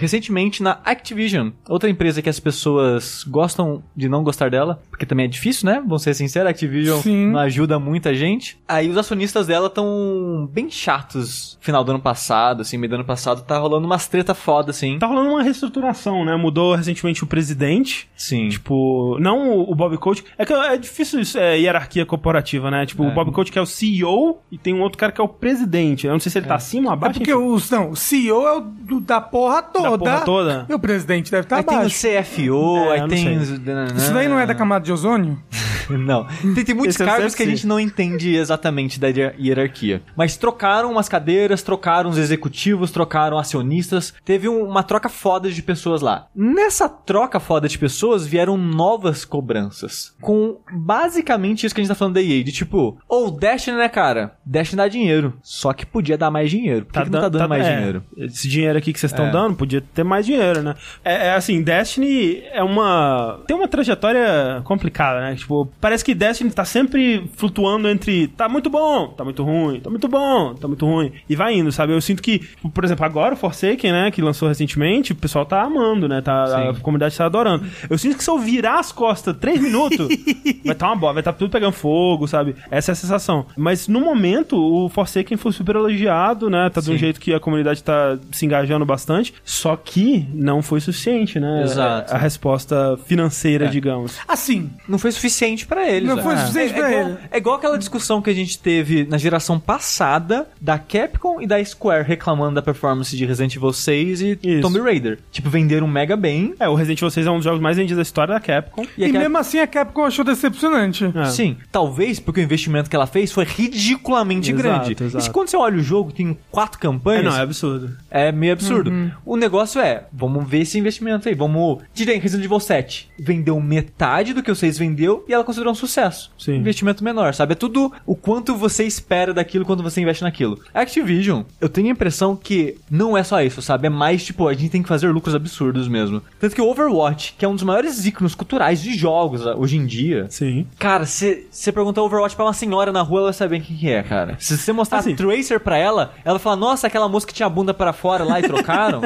recentemente 0.01 0.63
na 0.63 0.79
Activision, 0.85 1.51
outra 1.69 1.89
empresa 1.91 2.23
que 2.23 2.29
as 2.29 2.41
pessoas 2.41 3.25
gostam 3.25 3.83
de 3.97 4.09
não 4.09 4.23
gostar 4.23 4.51
dela, 4.51 4.83
porque 4.91 5.07
também 5.07 5.25
é 5.27 5.29
difícil, 5.29 5.67
né? 5.67 5.81
Vamos 5.81 6.03
ser 6.03 6.15
sinceros, 6.15 6.47
a 6.47 6.51
Activision 6.51 7.01
Sim. 7.01 7.27
não 7.31 7.39
ajuda 7.41 7.79
muita 7.79 8.15
gente. 8.15 8.59
Aí 8.69 8.89
os 8.89 8.97
acionistas 8.97 9.47
dela 9.47 9.67
estão 9.67 10.49
bem 10.53 10.71
chatos. 10.71 11.59
Final 11.61 11.85
do 11.85 11.91
ano 11.93 12.01
passado, 12.01 12.63
assim, 12.63 12.77
meio 12.77 12.91
do 12.91 12.95
ano 12.97 13.05
passado, 13.05 13.43
tá 13.43 13.59
rolando 13.59 13.87
umas 13.87 14.07
treta 14.09 14.35
foda, 14.35 14.71
assim. 14.71 14.99
Tá 14.99 15.07
rolando 15.07 15.31
uma 15.31 15.43
reestruturação, 15.43 16.25
né? 16.25 16.37
Mudou 16.37 16.75
recentemente 16.75 17.23
o 17.25 17.27
presidente. 17.27 18.09
Sim. 18.17 18.49
Tipo, 18.49 19.17
não 19.21 19.59
o, 19.61 19.75
Bob 19.75 19.97
Coach. 19.99 20.25
É 20.39 20.45
que 20.45 20.53
é 20.53 20.77
difícil 20.77 21.21
isso, 21.21 21.39
é, 21.39 21.59
hierarquia 21.59 22.05
corporativa, 22.07 22.71
né? 22.71 22.87
Tipo, 22.87 23.05
o 23.05 23.11
Bob 23.13 23.31
Coach 23.33 23.51
que 23.53 23.59
é 23.59 23.63
o 23.63 23.67
CEO 23.67 24.41
e 24.51 24.59
tem 24.59 24.75
um 24.75 24.81
outro 24.83 24.99
cara 24.99 25.13
que 25.13 25.21
é 25.21 25.25
o 25.25 25.29
presidente. 25.29 26.07
Eu 26.07 26.13
não 26.13 26.21
sei 26.21 26.31
se 26.33 26.39
ele 26.39 26.47
tá 26.47 26.55
acima 26.55 26.89
ou 26.89 26.91
É 26.91 26.95
abaixo. 26.95 27.19
porque 27.21 27.33
o, 27.35 27.59
não, 27.71 27.91
o 27.91 27.97
CEO 27.97 28.47
é 28.47 28.57
o 28.57 28.61
do- 28.61 29.01
da 29.01 29.20
porra 29.21 29.63
toda. 29.63 29.99
porra 29.99 30.21
toda. 30.21 30.67
E 30.69 30.75
o 30.75 30.79
presidente 30.79 31.31
deve 31.31 31.45
estar 31.45 31.57
Aí 31.57 31.63
tem 31.63 31.75
o 31.77 31.79
abaixo. 31.81 31.97
CFO, 32.07 32.77
É, 32.77 33.01
aí 33.01 33.09
tem. 33.09 33.39
os- 33.39 33.49
Isso 33.51 34.13
daí 34.13 34.29
não 34.29 34.39
é 34.39 34.47
da 34.47 34.55
camada 34.55 34.85
de 34.85 34.93
ozônio? 34.93 35.39
Não. 35.99 36.27
Tem, 36.55 36.65
tem 36.65 36.75
muitos 36.75 37.01
é 37.01 37.05
cargos 37.05 37.35
que 37.35 37.43
a 37.43 37.47
gente 37.47 37.67
não 37.67 37.79
entende 37.81 38.35
exatamente 38.35 38.99
da 39.01 39.09
hier- 39.09 39.35
hierarquia. 39.39 40.03
Mas 40.17 40.37
trocaram 40.37 40.91
umas 40.91 41.09
cadeiras, 41.09 41.63
trocaram 41.63 42.11
os 42.11 42.19
executivos, 42.19 42.91
trocaram 42.91 43.39
acionistas. 43.39 44.15
Teve 44.25 44.49
um- 44.49 44.65
uma 44.65 44.83
troca 44.83 45.09
foda 45.09 45.51
de 45.51 45.63
pessoas 45.63 46.01
lá. 46.01 46.27
Nessa 46.35 46.89
troca 46.89 47.39
foda 47.41 47.69
de 47.69 47.79
pessoas 47.79 48.27
vieram 48.27 48.57
novas 48.57 49.25
cobranças. 49.25 50.15
Com 50.21 50.59
basicamente 50.73 51.65
isso 51.67 51.75
que 51.75 51.81
a 51.81 51.85
gente 51.85 51.89
tá 51.89 51.95
falando 51.95 52.15
da 52.15 52.23
EA. 52.23 52.43
De 52.45 52.53
tipo, 52.53 52.99
ou 53.09 53.31
Destiny, 53.31 53.77
né, 53.77 53.89
cara? 53.89 54.37
Destiny 54.45 54.77
dá 54.79 54.89
dinheiro. 54.89 55.35
Só 55.43 55.73
que 55.73 55.87
podia 55.87 56.17
dar 56.19 56.31
mais 56.31 56.51
dinheiro. 56.51 56.87
Por 56.87 56.93
que, 56.95 57.05
que 57.05 57.11
não 57.11 57.21
tá 57.21 57.29
dando 57.29 57.49
mais 57.49 57.67
é, 57.67 57.77
dinheiro? 57.77 58.05
Esse 58.17 58.49
dinheiro 58.49 58.79
aqui 58.79 58.93
que 58.93 59.01
vocês 59.01 59.13
estão 59.13 59.27
É. 59.27 59.31
dando, 59.31 59.55
podia 59.57 59.81
ter 59.81 60.05
mais 60.05 60.27
dinheiro, 60.27 60.63
né? 60.63 60.75
É, 61.05 61.29
é 61.29 61.35
assim, 61.35 61.63
Destiny 61.63 62.43
é 62.53 62.63
uma. 62.63 63.41
Tem 63.47 63.57
uma 63.57 63.69
trajetória 63.69 64.61
complicada, 64.65 65.21
né? 65.21 65.35
Tipo, 65.37 65.67
parece 65.81 66.05
que 66.05 66.15
Destiny 66.15 66.51
tá 66.51 66.65
sempre 66.65 67.29
flutuando 67.37 67.89
entre 67.89 68.29
tá 68.29 68.49
muito 68.49 68.69
bom, 68.71 69.09
tá 69.09 69.25
muito 69.25 69.43
ruim, 69.43 69.81
tá 69.81 69.91
muito 69.91 70.09
bom, 70.09 70.55
tá 70.55 70.69
muito 70.69 70.87
ruim. 70.87 71.13
E 71.29 71.35
vai 71.37 71.55
indo, 71.55 71.73
sabe? 71.73 71.93
Eu 71.93 72.01
sinto 72.01 72.23
que, 72.23 72.41
por 72.75 72.85
exemplo, 72.85 73.05
agora 73.05 73.35
o 73.35 73.37
Forsaken, 73.37 73.93
né? 73.93 74.11
Que 74.11 74.21
lançou 74.23 74.49
recentemente, 74.49 75.13
o 75.13 75.17
pessoal 75.17 75.45
tá 75.47 75.63
amando, 75.63 76.09
né? 76.09 76.21
Tá, 76.21 76.45
a 76.71 76.75
Sim. 76.75 76.81
comunidade 76.81 77.17
tá 77.17 77.27
adorando. 77.27 77.65
Eu 77.89 77.99
sinto 77.99 78.17
que 78.17 78.25
se 78.25 78.31
eu 78.31 78.39
virar 78.39 78.79
as 78.79 78.93
costas 78.93 79.37
três 79.39 79.61
minutos, 79.61 80.09
vai 80.65 80.73
estar 80.75 80.87
uma 80.89 80.97
boa, 80.97 81.13
vai 81.13 81.21
estar 81.21 81.33
tudo 81.33 81.51
pegando 81.51 81.73
fogo, 81.73 82.27
sabe? 82.29 82.55
Essa 82.71 82.91
é 82.91 82.93
a 82.93 82.97
sensação. 82.97 83.47
Mas 83.57 83.89
no 83.89 84.01
momento, 84.01 84.57
o 84.57 84.89
Forsaken 84.89 85.37
foi 85.37 85.53
super 85.53 85.77
elogiado, 85.77 86.51
né? 86.51 86.69
Tá 86.71 86.81
de 86.81 86.91
um 86.91 86.97
jeito 86.97 87.21
que 87.21 87.33
a 87.33 87.41
comunidade 87.41 87.83
tá 87.83 88.19
se 88.33 88.45
engajando 88.45 88.85
bastante. 88.85 89.33
Só 89.45 89.77
que 89.77 90.27
não 90.33 90.63
foi 90.63 90.81
suficiente, 90.81 91.39
né? 91.41 91.63
Exato. 91.63 92.15
A 92.15 92.19
resposta 92.19 92.99
financeira, 93.07 93.67
É. 93.67 93.69
digamos. 93.69 94.19
Assim, 94.27 94.71
Não 94.89 94.99
foi 94.99 95.13
suficiente 95.13 95.67
pra 95.71 95.89
eles. 95.89 96.07
Não 96.09 96.23
foi 96.23 96.37
suficiente 96.37 96.75
pra 96.75 96.91
igual, 96.93 97.09
ele. 97.09 97.19
É 97.31 97.37
igual 97.39 97.57
aquela 97.57 97.79
discussão 97.79 98.21
que 98.21 98.29
a 98.29 98.35
gente 98.35 98.59
teve 98.59 99.05
na 99.07 99.17
geração 99.17 99.59
passada 99.59 100.47
da 100.61 100.79
Capcom 100.79 101.41
e 101.41 101.47
da 101.47 101.65
Square 101.65 102.05
reclamando 102.07 102.57
da 102.57 102.63
performance 102.63 103.17
de 103.17 103.25
Resident 103.25 103.57
Evil 103.57 103.73
6 103.73 104.21
e 104.21 104.39
Isso. 104.43 104.61
Tomb 104.61 104.79
Raider. 104.81 105.19
Tipo, 105.31 105.49
venderam 105.49 105.87
mega 105.87 106.17
bem. 106.17 106.55
É, 106.61 106.69
o 106.69 106.75
Resident 106.75 106.99
Evil 106.99 107.11
6 107.11 107.27
é 107.27 107.31
um 107.31 107.37
dos 107.37 107.45
jogos 107.45 107.61
mais 107.61 107.77
vendidos 107.77 107.97
da 107.97 108.03
história 108.03 108.35
da 108.35 108.41
Capcom. 108.41 108.83
E, 108.99 109.05
e, 109.05 109.07
Cap- 109.07 109.19
mesmo 109.19 109.39
assim 109.39 109.59
a 109.61 109.67
Capcom 109.67 110.05
achou 110.05 110.25
decepcionante. 110.25 111.11
É. 111.15 111.25
Sim, 111.27 111.57
talvez 111.73 112.19
porque 112.21 112.41
o 112.41 112.43
investimento 112.45 112.91
que 112.91 112.97
ela 112.97 113.07
fez 113.07 113.31
foi 113.33 113.45
ridiculamente 113.45 114.51
Exato, 114.53 114.63
grande. 114.63 114.93
exato. 115.03 115.19
E 115.19 115.23
se 115.23 115.31
quando 115.31 115.49
você 115.49 115.57
olha 115.57 115.77
o 115.79 115.83
jogo, 115.83 116.13
tem 116.13 116.37
quatro 116.51 116.79
É, 116.79 116.83
campanhas, 116.83 117.25
não, 117.25 117.37
é 117.37 117.41
absurdo. 117.43 117.97
é 118.11 118.33
meio 118.33 118.53
absurdo. 118.53 118.91
Uhum. 118.91 119.11
O 119.25 119.37
negócio 119.37 119.81
é, 119.81 120.05
vamos 120.13 120.49
ver 120.49 120.61
esse 120.61 120.79
investimento 120.79 121.29
aí. 121.29 121.35
Vamos. 121.35 121.79
Direi, 121.95 122.19
Resident 122.19 122.45
Evil 122.45 122.61
7 122.61 123.09
vendeu 123.19 123.61
metade 123.61 124.33
do 124.35 124.43
que 124.43 124.51
o 124.51 124.55
6 124.57 124.79
vendeu 124.79 125.25
e 125.29 125.33
ela 125.33 125.45
considerou 125.61 125.73
um 125.73 125.75
sucesso. 125.75 126.31
Sim. 126.39 126.57
Investimento 126.57 127.05
menor, 127.05 127.35
sabe? 127.35 127.53
É 127.53 127.55
tudo 127.55 127.93
o 128.07 128.15
quanto 128.15 128.57
você 128.57 128.85
espera 128.85 129.33
daquilo 129.35 129.65
quando 129.65 129.83
você 129.83 130.01
investe 130.01 130.23
naquilo. 130.23 130.59
A 130.75 130.81
Activision, 130.81 131.43
eu 131.61 131.69
tenho 131.69 131.89
a 131.89 131.91
impressão 131.91 132.35
que 132.35 132.77
não 132.91 133.17
é 133.17 133.23
só 133.23 133.43
isso, 133.43 133.61
sabe? 133.63 133.87
É 133.87 133.91
mais 133.91 134.25
tipo, 134.25 134.49
a 134.49 134.55
gente 134.55 134.71
tem 134.71 134.83
que 134.83 134.89
fazer 134.89 135.09
lucros 135.11 135.35
absurdos 135.35 135.87
mesmo. 135.89 136.23
Tanto 136.39 136.55
que 136.55 136.61
o 136.63 136.69
Overwatch, 136.69 137.35
que 137.39 137.45
é 137.45 137.49
um 137.49 137.55
dos 137.55 137.63
maiores 137.65 138.05
íconos 138.07 138.35
culturais 138.35 138.81
de 138.81 138.95
jogos 138.97 139.47
ah, 139.47 139.55
hoje 139.57 139.77
em 139.77 139.87
dia, 139.87 140.27
Sim. 140.31 140.67
Cara, 140.79 141.05
se 141.07 141.47
você 141.51 141.71
perguntar 141.73 142.03
Overwatch 142.03 142.35
pra 142.37 142.45
uma 142.47 142.53
senhora 142.53 142.93
na 142.93 143.03
rua, 143.03 143.19
ela 143.21 143.27
vai 143.29 143.35
saber 143.35 143.61
quem 143.61 143.77
que 143.77 143.91
é, 143.91 144.03
cara. 144.03 144.37
Se 144.39 144.57
você 144.57 144.73
mostrar 144.73 144.99
Assim. 144.99 145.15
Tracer 145.15 145.61
pra 145.61 145.77
ela, 145.77 146.13
ela 146.25 146.39
fala, 146.39 146.57
nossa, 146.57 146.87
aquela 146.87 147.09
moça 147.09 147.27
que 147.27 147.33
tinha 147.35 147.47
a 147.47 147.51
bunda 147.51 147.73
pra 147.75 147.93
fora 147.93 148.25
lá 148.25 148.39
e 148.41 148.43
trocaram. 148.43 149.01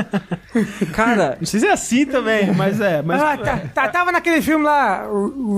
cara, 0.92 1.36
Não 1.40 1.46
sei 1.46 1.60
se 1.60 1.66
é 1.66 1.72
assim 1.72 2.06
também, 2.06 2.52
mas 2.54 2.80
é. 2.80 3.02
Mas, 3.02 3.20
Ah, 3.22 3.36
tá, 3.36 3.56
tá- 3.74 3.88
tava 3.88 4.12
naquele 4.12 4.40
filme 4.42 4.64
lá, 4.64 5.06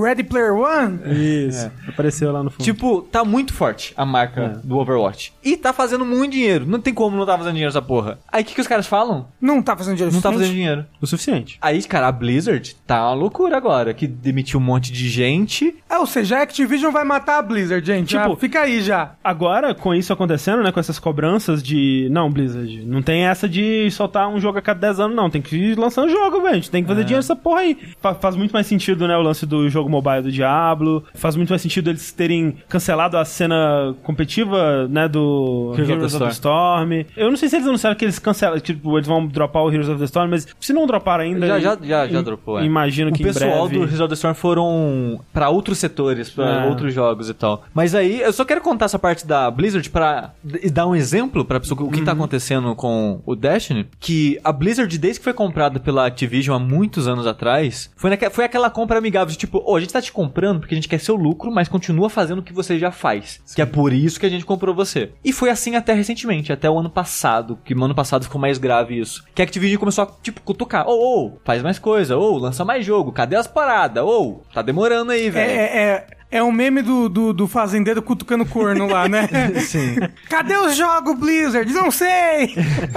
Ready 0.03 0.23
Player 0.25 0.55
One. 0.55 0.86
Isso. 1.07 1.71
Apareceu 1.89 2.33
lá 2.33 2.43
no 2.43 2.51
fundo. 2.51 2.65
tipo, 2.65 3.03
tá 3.03 3.25
muito 3.25 3.53
forte 3.53 3.93
a 3.97 4.05
marca 4.05 4.41
É. 4.63 4.67
do 4.67 4.79
Overwatch. 4.79 5.33
E 5.45 5.57
tá 5.57 5.73
fazendo 5.73 6.05
muito 6.05 6.33
dinheiro. 6.33 6.67
Não 6.67 6.81
tem 6.81 6.93
como 6.95 7.17
não 7.17 7.27
tá 7.27 7.37
fazendo 7.37 7.53
dinheiro 7.55 7.71
essa 7.71 7.83
porra. 7.83 8.19
Aí 8.31 8.43
o 8.43 8.47
que, 8.47 8.55
que 8.55 8.61
os 8.61 8.67
caras 8.67 8.87
falam? 8.87 9.29
Não 9.41 9.63
tá 9.63 9.77
fazendo 9.77 9.95
dinheiro 9.97 10.15
Não 10.15 10.21
tá 10.21 10.33
fazendo 10.33 10.51
dinheiro. 10.53 10.87
o 11.01 11.07
suficiente. 11.07 11.59
Aí, 11.61 11.83
cara, 11.85 12.09
a 12.09 12.13
Blizzard 12.13 12.77
tá 12.87 13.03
uma 13.09 13.15
loucura 13.15 13.57
agora, 13.57 13.93
que 13.95 14.07
demitiu 14.07 14.59
um 14.61 14.63
monte 14.63 14.93
de 14.93 15.09
gente. 15.09 15.75
É, 15.89 15.99
ou 15.99 16.07
seja, 16.07 16.39
a 16.39 16.43
Activision 16.43 16.93
vai 16.93 17.05
matar 17.05 17.39
a 17.39 17.43
Blizzard, 17.43 17.87
gente. 17.87 18.09
Tipo, 18.09 18.31
já 18.31 18.37
fica 18.37 18.61
aí 18.63 18.81
já. 18.81 19.13
Agora, 19.23 19.75
com 19.75 19.95
isso 19.95 20.13
acontecendo, 20.13 20.63
né, 20.63 20.73
com 20.73 20.81
essas 20.81 20.99
cobranças 20.99 21.63
de. 21.63 22.09
Não, 22.11 22.31
Blizzard, 22.31 22.85
não 22.85 23.03
tem 23.03 23.27
essa 23.27 23.49
de 23.49 23.91
soltar 23.91 24.29
um 24.29 24.41
jogo 24.41 24.59
a 24.59 24.63
cada 24.63 24.81
10 24.81 25.01
anos, 25.01 25.17
não. 25.17 25.31
Tem 25.31 25.41
que 25.43 25.57
ir 25.57 25.79
lançando 25.79 26.09
jogo, 26.11 26.41
velho. 26.43 26.51
A 26.51 26.55
gente 26.55 26.71
tem 26.71 26.83
que 26.83 26.89
fazer 26.89 27.03
dinheiro 27.05 27.19
nessa 27.23 27.37
porra 27.37 27.61
aí. 27.61 27.79
Fa- 28.01 28.15
faz 28.15 28.37
muito 28.37 28.53
mais 28.53 28.67
sentido, 28.67 29.07
né, 29.09 29.17
o 29.17 29.23
lance 29.23 29.47
do 29.47 29.69
jogo 29.69 29.89
mobile 29.89 30.23
do 30.23 30.33
Diablo. 30.33 30.76
Faz 31.15 31.37
muito 31.37 31.51
mais 31.51 31.63
sentido 31.63 31.91
eles 31.91 32.13
terem 32.13 32.57
cancelado 32.69 33.17
a 33.17 33.25
cena 33.25 33.95
competitiva, 34.03 34.89
né, 34.89 35.09
do 35.09 35.73
Heroes 35.75 35.89
Heroes, 35.91 36.15
of 36.15 36.19
the 36.19 36.25
of 36.25 36.25
the 36.25 36.33
Storm. 36.33 36.91
Eu 37.17 37.31
não 37.31 37.37
sei 37.37 37.49
se 37.49 37.57
eles 37.57 37.67
anunciaram 37.67 37.97
que 37.97 38.05
eles 38.05 38.19
cancelam, 38.19 38.59
tipo, 38.61 38.97
eles 38.99 39.07
vão 39.09 39.27
dropar 39.27 39.63
o 39.63 39.71
Heroes 39.71 39.89
of 39.89 39.99
the 39.99 40.05
Storm, 40.05 40.31
mas 40.31 40.47
se 40.61 40.73
não 40.73 40.87
dropar 40.87 41.21
ainda. 41.21 41.47
Já, 41.47 41.59
já, 41.61 41.79
já, 41.83 42.07
já 42.07 42.21
dropou, 42.23 42.59
é. 42.59 42.65
Imagino 42.65 43.13
que 43.13 43.23
o 43.23 43.27
pessoal 43.27 43.67
em 43.67 43.69
breve... 43.71 43.79
do 43.85 43.91
Resort 43.91 44.09
the 44.09 44.15
Storm 44.15 44.35
foram 44.35 45.21
pra 45.33 45.49
outros 45.49 45.79
setores, 45.79 46.31
pra 46.31 46.65
É. 46.65 46.69
outros 46.69 46.93
jogos 46.95 47.29
e 47.29 47.35
tal. 47.35 47.65
Mas 47.75 47.95
aí, 47.95 48.21
eu 48.21 48.33
só 48.33 48.45
quero 48.45 48.61
contar 48.61 48.87
essa 48.87 48.99
parte 48.99 49.27
da 49.27 49.51
Blizzard 49.51 49.89
pra 49.91 50.33
d- 50.43 50.71
dar 50.71 50.87
um 50.87 50.95
exemplo 50.95 51.45
pra 51.45 51.61
pessoa 51.61 51.83
o 51.83 51.91
que 51.91 52.03
tá 52.03 52.13
acontecendo 52.13 52.75
com 52.75 53.21
o 53.27 53.35
Destiny, 53.37 53.87
que 54.01 54.39
a 54.43 54.53
Blizzard, 54.53 54.97
desde 54.99 55.21
que 55.21 55.25
foi 55.25 55.33
comprada 55.33 55.79
pela 55.79 56.07
Activision 56.07 56.57
há 56.57 56.59
muitos 56.59 57.07
anos 57.09 57.27
atrás, 57.27 57.91
foi, 57.97 58.11
naque- 58.11 58.31
foi 58.31 58.45
aquela 58.45 58.71
compra 58.71 58.99
amigável 58.99 59.31
de 59.33 59.39
tipo, 59.39 59.63
ô, 59.65 59.77
a 59.77 59.81
gente 59.81 59.93
tá 59.93 60.01
te 60.01 60.13
comprando 60.13 60.56
porque 60.61 60.75
a 60.75 60.77
gente 60.77 60.89
quer 60.89 60.99
seu 60.99 61.15
lucro, 61.15 61.51
mas 61.51 61.69
continua 61.69 62.09
fazendo 62.11 62.39
o 62.39 62.43
que 62.43 62.53
você 62.53 62.79
já 62.79 62.91
faz. 62.91 63.41
Que 63.55 63.63
é 63.63 63.67
por 63.67 63.93
isso 63.93 64.19
que 64.21 64.27
a 64.27 64.29
gente 64.31 64.45
comprou 64.45 64.75
você. 64.75 65.11
E 65.25 65.33
foi 65.33 65.51
assim 65.51 65.77
até 65.77 65.93
recentemente, 65.93 66.53
até 66.53 66.69
o 66.71 66.79
ano 66.79 66.91
passado, 66.91 67.59
que 67.65 67.75
no 67.75 67.85
ano 67.85 67.95
passado 67.95 68.25
ficou 68.25 68.41
mais 68.41 68.59
grave 68.59 68.99
isso. 68.99 69.25
Que 69.35 69.43
a 69.43 69.45
Activision 69.45 69.79
começou 69.79 70.05
a, 70.05 70.09
tipo, 70.23 70.41
cutucar. 70.41 70.87
Ô, 70.89 70.93
ô, 71.27 71.39
faz 71.45 71.63
mais 71.63 71.79
coisa. 71.79 72.17
Ô, 72.17 72.39
lança 72.39 72.65
mais 72.65 72.85
jogo. 72.85 73.13
Cadê 73.13 73.37
as 73.37 73.47
paradas? 73.47 74.03
Ô, 74.05 74.43
tá 74.53 74.63
demorando 74.63 75.13
aí, 75.13 75.27
É, 75.27 75.31
velho. 75.31 75.51
é, 75.51 75.65
é, 75.65 76.07
é 76.31 76.43
o 76.43 76.53
meme 76.53 76.83
do, 76.83 77.09
do, 77.09 77.33
do 77.33 77.47
fazendeiro 77.47 78.03
cutucando 78.03 78.45
corno 78.47 78.87
lá, 78.87 79.09
né? 79.09 79.29
Sim. 79.61 79.97
Cadê 80.29 80.57
os 80.57 80.77
jogos, 80.77 81.19
Blizzard? 81.19 81.73
Não 81.73 81.91
sei! 81.91 82.55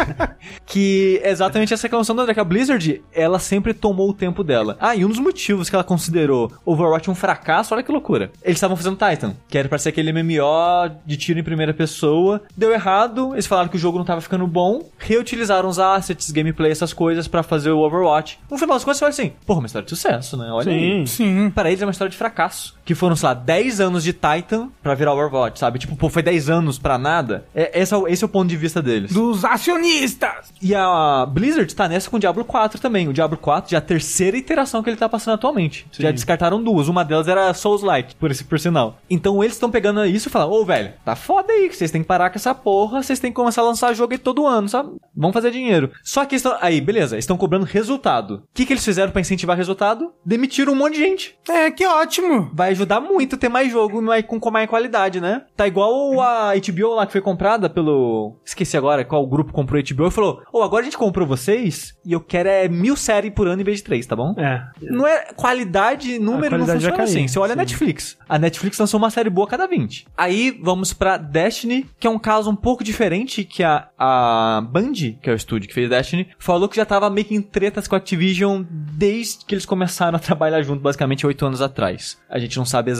que 0.65 1.19
é 1.23 1.29
exatamente 1.29 1.73
essa 1.73 1.83
reclamação 1.83 2.15
do 2.15 2.21
André, 2.21 2.33
que 2.33 2.39
a 2.39 2.43
Blizzard, 2.43 3.01
ela 3.13 3.39
sempre 3.39 3.73
tomou 3.73 4.09
o 4.09 4.13
tempo 4.13 4.43
dela. 4.43 4.77
Ah, 4.79 4.95
e 4.95 5.05
um 5.05 5.09
dos 5.09 5.19
motivos 5.19 5.69
que 5.69 5.75
ela 5.75 5.83
considerou 5.83 6.51
Overwatch 6.65 7.09
um 7.09 7.15
fracasso, 7.15 7.73
olha 7.73 7.83
que 7.83 7.91
loucura. 7.91 8.31
Eles 8.43 8.57
estavam 8.57 8.75
fazendo 8.75 8.97
Titan, 8.97 9.35
que 9.47 9.57
era 9.57 9.69
pra 9.69 9.77
ser 9.77 9.89
aquele 9.89 10.11
MMO 10.11 10.91
de 11.05 11.17
tiro 11.17 11.39
em 11.39 11.43
primeira 11.43 11.73
pessoa. 11.73 12.41
Deu 12.55 12.71
errado, 12.71 13.33
eles 13.33 13.45
falaram 13.45 13.69
que 13.69 13.75
o 13.75 13.79
jogo 13.79 13.97
não 13.97 14.05
tava 14.05 14.21
ficando 14.21 14.45
bom, 14.47 14.89
reutilizaram 14.97 15.69
os 15.69 15.79
assets, 15.79 16.31
gameplay, 16.31 16.71
essas 16.71 16.93
coisas 16.93 17.27
pra 17.27 17.43
fazer 17.43 17.71
o 17.71 17.79
Overwatch. 17.79 18.39
No 18.49 18.57
final 18.57 18.75
das 18.75 18.83
contas, 18.83 18.99
foi 18.99 19.09
assim, 19.09 19.33
porra, 19.45 19.59
uma 19.59 19.65
história 19.65 19.85
de 19.85 19.89
sucesso, 19.89 20.35
né? 20.37 20.49
Olha 20.51 20.71
aí. 20.71 21.07
Sim. 21.07 21.19
Sim. 21.19 21.49
Para 21.49 21.69
eles 21.69 21.81
é 21.81 21.85
uma 21.85 21.91
história 21.91 22.09
de 22.09 22.17
fracasso. 22.17 22.77
Que 22.85 22.95
foram, 22.95 23.15
sei 23.19 23.27
lá, 23.27 23.33
10 23.33 23.79
anos 23.81 24.03
de 24.03 24.13
Titan 24.13 24.69
pra 24.81 24.95
virar 24.95 25.13
Overwatch, 25.13 25.59
sabe? 25.59 25.79
Tipo, 25.79 25.95
pô, 25.95 26.09
foi 26.09 26.21
10 26.23 26.49
anos 26.49 26.79
pra 26.79 26.97
nada. 26.97 27.45
É, 27.53 27.79
esse, 27.81 27.93
é 27.93 27.97
o, 27.97 28.07
esse 28.07 28.23
é 28.23 28.25
o 28.25 28.29
ponto 28.29 28.49
de 28.49 28.57
vista 28.57 28.81
deles. 28.81 29.11
Dos 29.13 29.43
acionistas! 29.45 30.51
E 30.61 30.73
a 30.75 31.25
Blizzard 31.29 31.73
tá 31.73 31.87
nessa 31.87 32.09
com 32.09 32.17
o 32.17 32.19
Diablo 32.19 32.43
4 32.43 32.79
também. 32.79 33.07
O 33.07 33.13
Diablo 33.13 33.37
4 33.37 33.71
já 33.71 33.77
é 33.77 33.79
a 33.79 33.81
terceira 33.81 34.37
iteração 34.37 34.81
que 34.83 34.89
ele 34.89 34.97
tá 34.97 35.07
passando 35.07 35.35
atualmente. 35.35 35.85
Já 35.97 36.11
descartaram 36.11 36.61
duas. 36.63 36.87
Uma 36.87 37.03
delas 37.05 37.27
era 37.27 37.53
Souls-like, 37.53 38.15
por, 38.15 38.31
esse- 38.31 38.43
por 38.43 38.59
sinal. 38.59 38.97
Então 39.09 39.43
eles 39.43 39.55
estão 39.55 39.71
pegando 39.71 40.05
isso 40.05 40.27
e 40.27 40.31
falando, 40.31 40.51
ô, 40.53 40.65
velho, 40.65 40.93
tá 41.05 41.15
foda 41.15 41.51
aí, 41.53 41.69
que 41.69 41.75
vocês 41.75 41.91
têm 41.91 42.01
que 42.01 42.07
parar 42.07 42.29
com 42.29 42.35
essa 42.37 42.53
porra, 42.53 43.01
vocês 43.03 43.19
têm 43.19 43.31
que 43.31 43.35
começar 43.35 43.61
a 43.61 43.65
lançar 43.65 43.93
jogo 43.93 44.13
aí 44.13 44.17
todo 44.19 44.45
ano, 44.47 44.67
sabe? 44.69 44.89
Vamos 45.15 45.33
fazer 45.33 45.51
dinheiro. 45.51 45.91
Só 46.03 46.25
que 46.25 46.35
estão... 46.35 46.57
Aí, 46.61 46.81
beleza, 46.81 47.17
estão 47.17 47.37
cobrando 47.37 47.65
resultado. 47.65 48.35
O 48.35 48.41
que, 48.53 48.65
que 48.65 48.73
eles 48.73 48.85
fizeram 48.85 49.11
pra 49.11 49.21
incentivar 49.21 49.55
resultado? 49.57 50.11
Demitiram 50.25 50.73
um 50.73 50.75
monte 50.75 50.93
de 50.93 50.99
gente. 50.99 51.35
É, 51.47 51.71
que 51.71 51.85
ótimo! 51.85 52.49
Vai 52.53 52.71
ajudar 52.71 52.99
muito 53.09 53.37
ter 53.37 53.49
mais 53.49 53.71
jogo 53.71 54.01
mais, 54.01 54.25
com, 54.25 54.39
com 54.39 54.51
mais 54.51 54.69
qualidade, 54.69 55.19
né? 55.19 55.43
Tá 55.55 55.67
igual 55.67 56.21
a 56.21 56.53
HBO 56.55 56.95
lá 56.95 57.05
que 57.05 57.11
foi 57.11 57.21
comprada 57.21 57.69
pelo. 57.69 58.35
Esqueci 58.45 58.77
agora 58.77 59.03
qual 59.03 59.25
grupo 59.27 59.51
comprou 59.51 59.79
a 59.79 59.93
HBO 59.93 60.07
e 60.07 60.11
falou: 60.11 60.41
Ô, 60.53 60.61
agora 60.61 60.81
a 60.81 60.85
gente 60.85 60.97
comprou 60.97 61.27
vocês 61.27 61.95
e 62.05 62.13
eu 62.13 62.21
quero 62.21 62.49
é 62.49 62.67
mil 62.67 62.95
séries 62.95 63.33
por 63.33 63.47
ano 63.47 63.61
em 63.61 63.65
vez 63.65 63.77
de 63.77 63.83
três, 63.83 64.05
tá 64.05 64.15
bom? 64.15 64.33
É. 64.37 64.63
Não 64.81 65.05
é 65.05 65.33
qualidade, 65.35 66.19
número 66.19 66.57
não 66.57 66.65
qualidade 66.65 66.67
vai 66.67 66.75
funciona 66.75 66.97
cair, 66.97 67.05
assim. 67.05 67.27
Você 67.27 67.39
olha 67.39 67.51
a 67.51 67.55
sim. 67.55 67.59
Netflix. 67.59 68.17
A 68.27 68.39
Netflix 68.39 68.77
lançou 68.77 68.97
uma 68.97 69.09
série 69.09 69.29
boa 69.29 69.47
a 69.47 69.49
cada 69.49 69.67
20. 69.67 70.07
Aí 70.17 70.57
vamos 70.61 70.93
pra 70.93 71.17
Destiny, 71.17 71.85
que 71.99 72.07
é 72.07 72.09
um 72.09 72.19
caso 72.19 72.49
um 72.49 72.55
pouco 72.55 72.83
diferente 72.83 73.43
que 73.43 73.63
a, 73.63 73.89
a 73.97 74.61
Band, 74.69 74.93
que 75.21 75.29
é 75.29 75.31
o 75.31 75.35
estúdio 75.35 75.67
que 75.67 75.73
fez 75.73 75.89
Destiny, 75.89 76.27
falou 76.37 76.69
que 76.69 76.75
já 76.75 76.85
tava 76.85 77.09
meio 77.09 77.25
que 77.25 77.35
em 77.35 77.41
tretas 77.41 77.87
com 77.87 77.95
a 77.95 77.97
Activision 77.97 78.63
desde 78.69 79.45
que 79.45 79.53
eles 79.53 79.65
começaram 79.65 80.15
a 80.15 80.19
trabalhar 80.19 80.61
junto, 80.61 80.81
basicamente 80.81 81.25
oito 81.25 81.45
anos 81.45 81.61
atrás. 81.61 82.17
A 82.29 82.39
gente 82.39 82.57
não 82.57 82.65
sabe 82.65 82.91
exatamente 82.91 82.98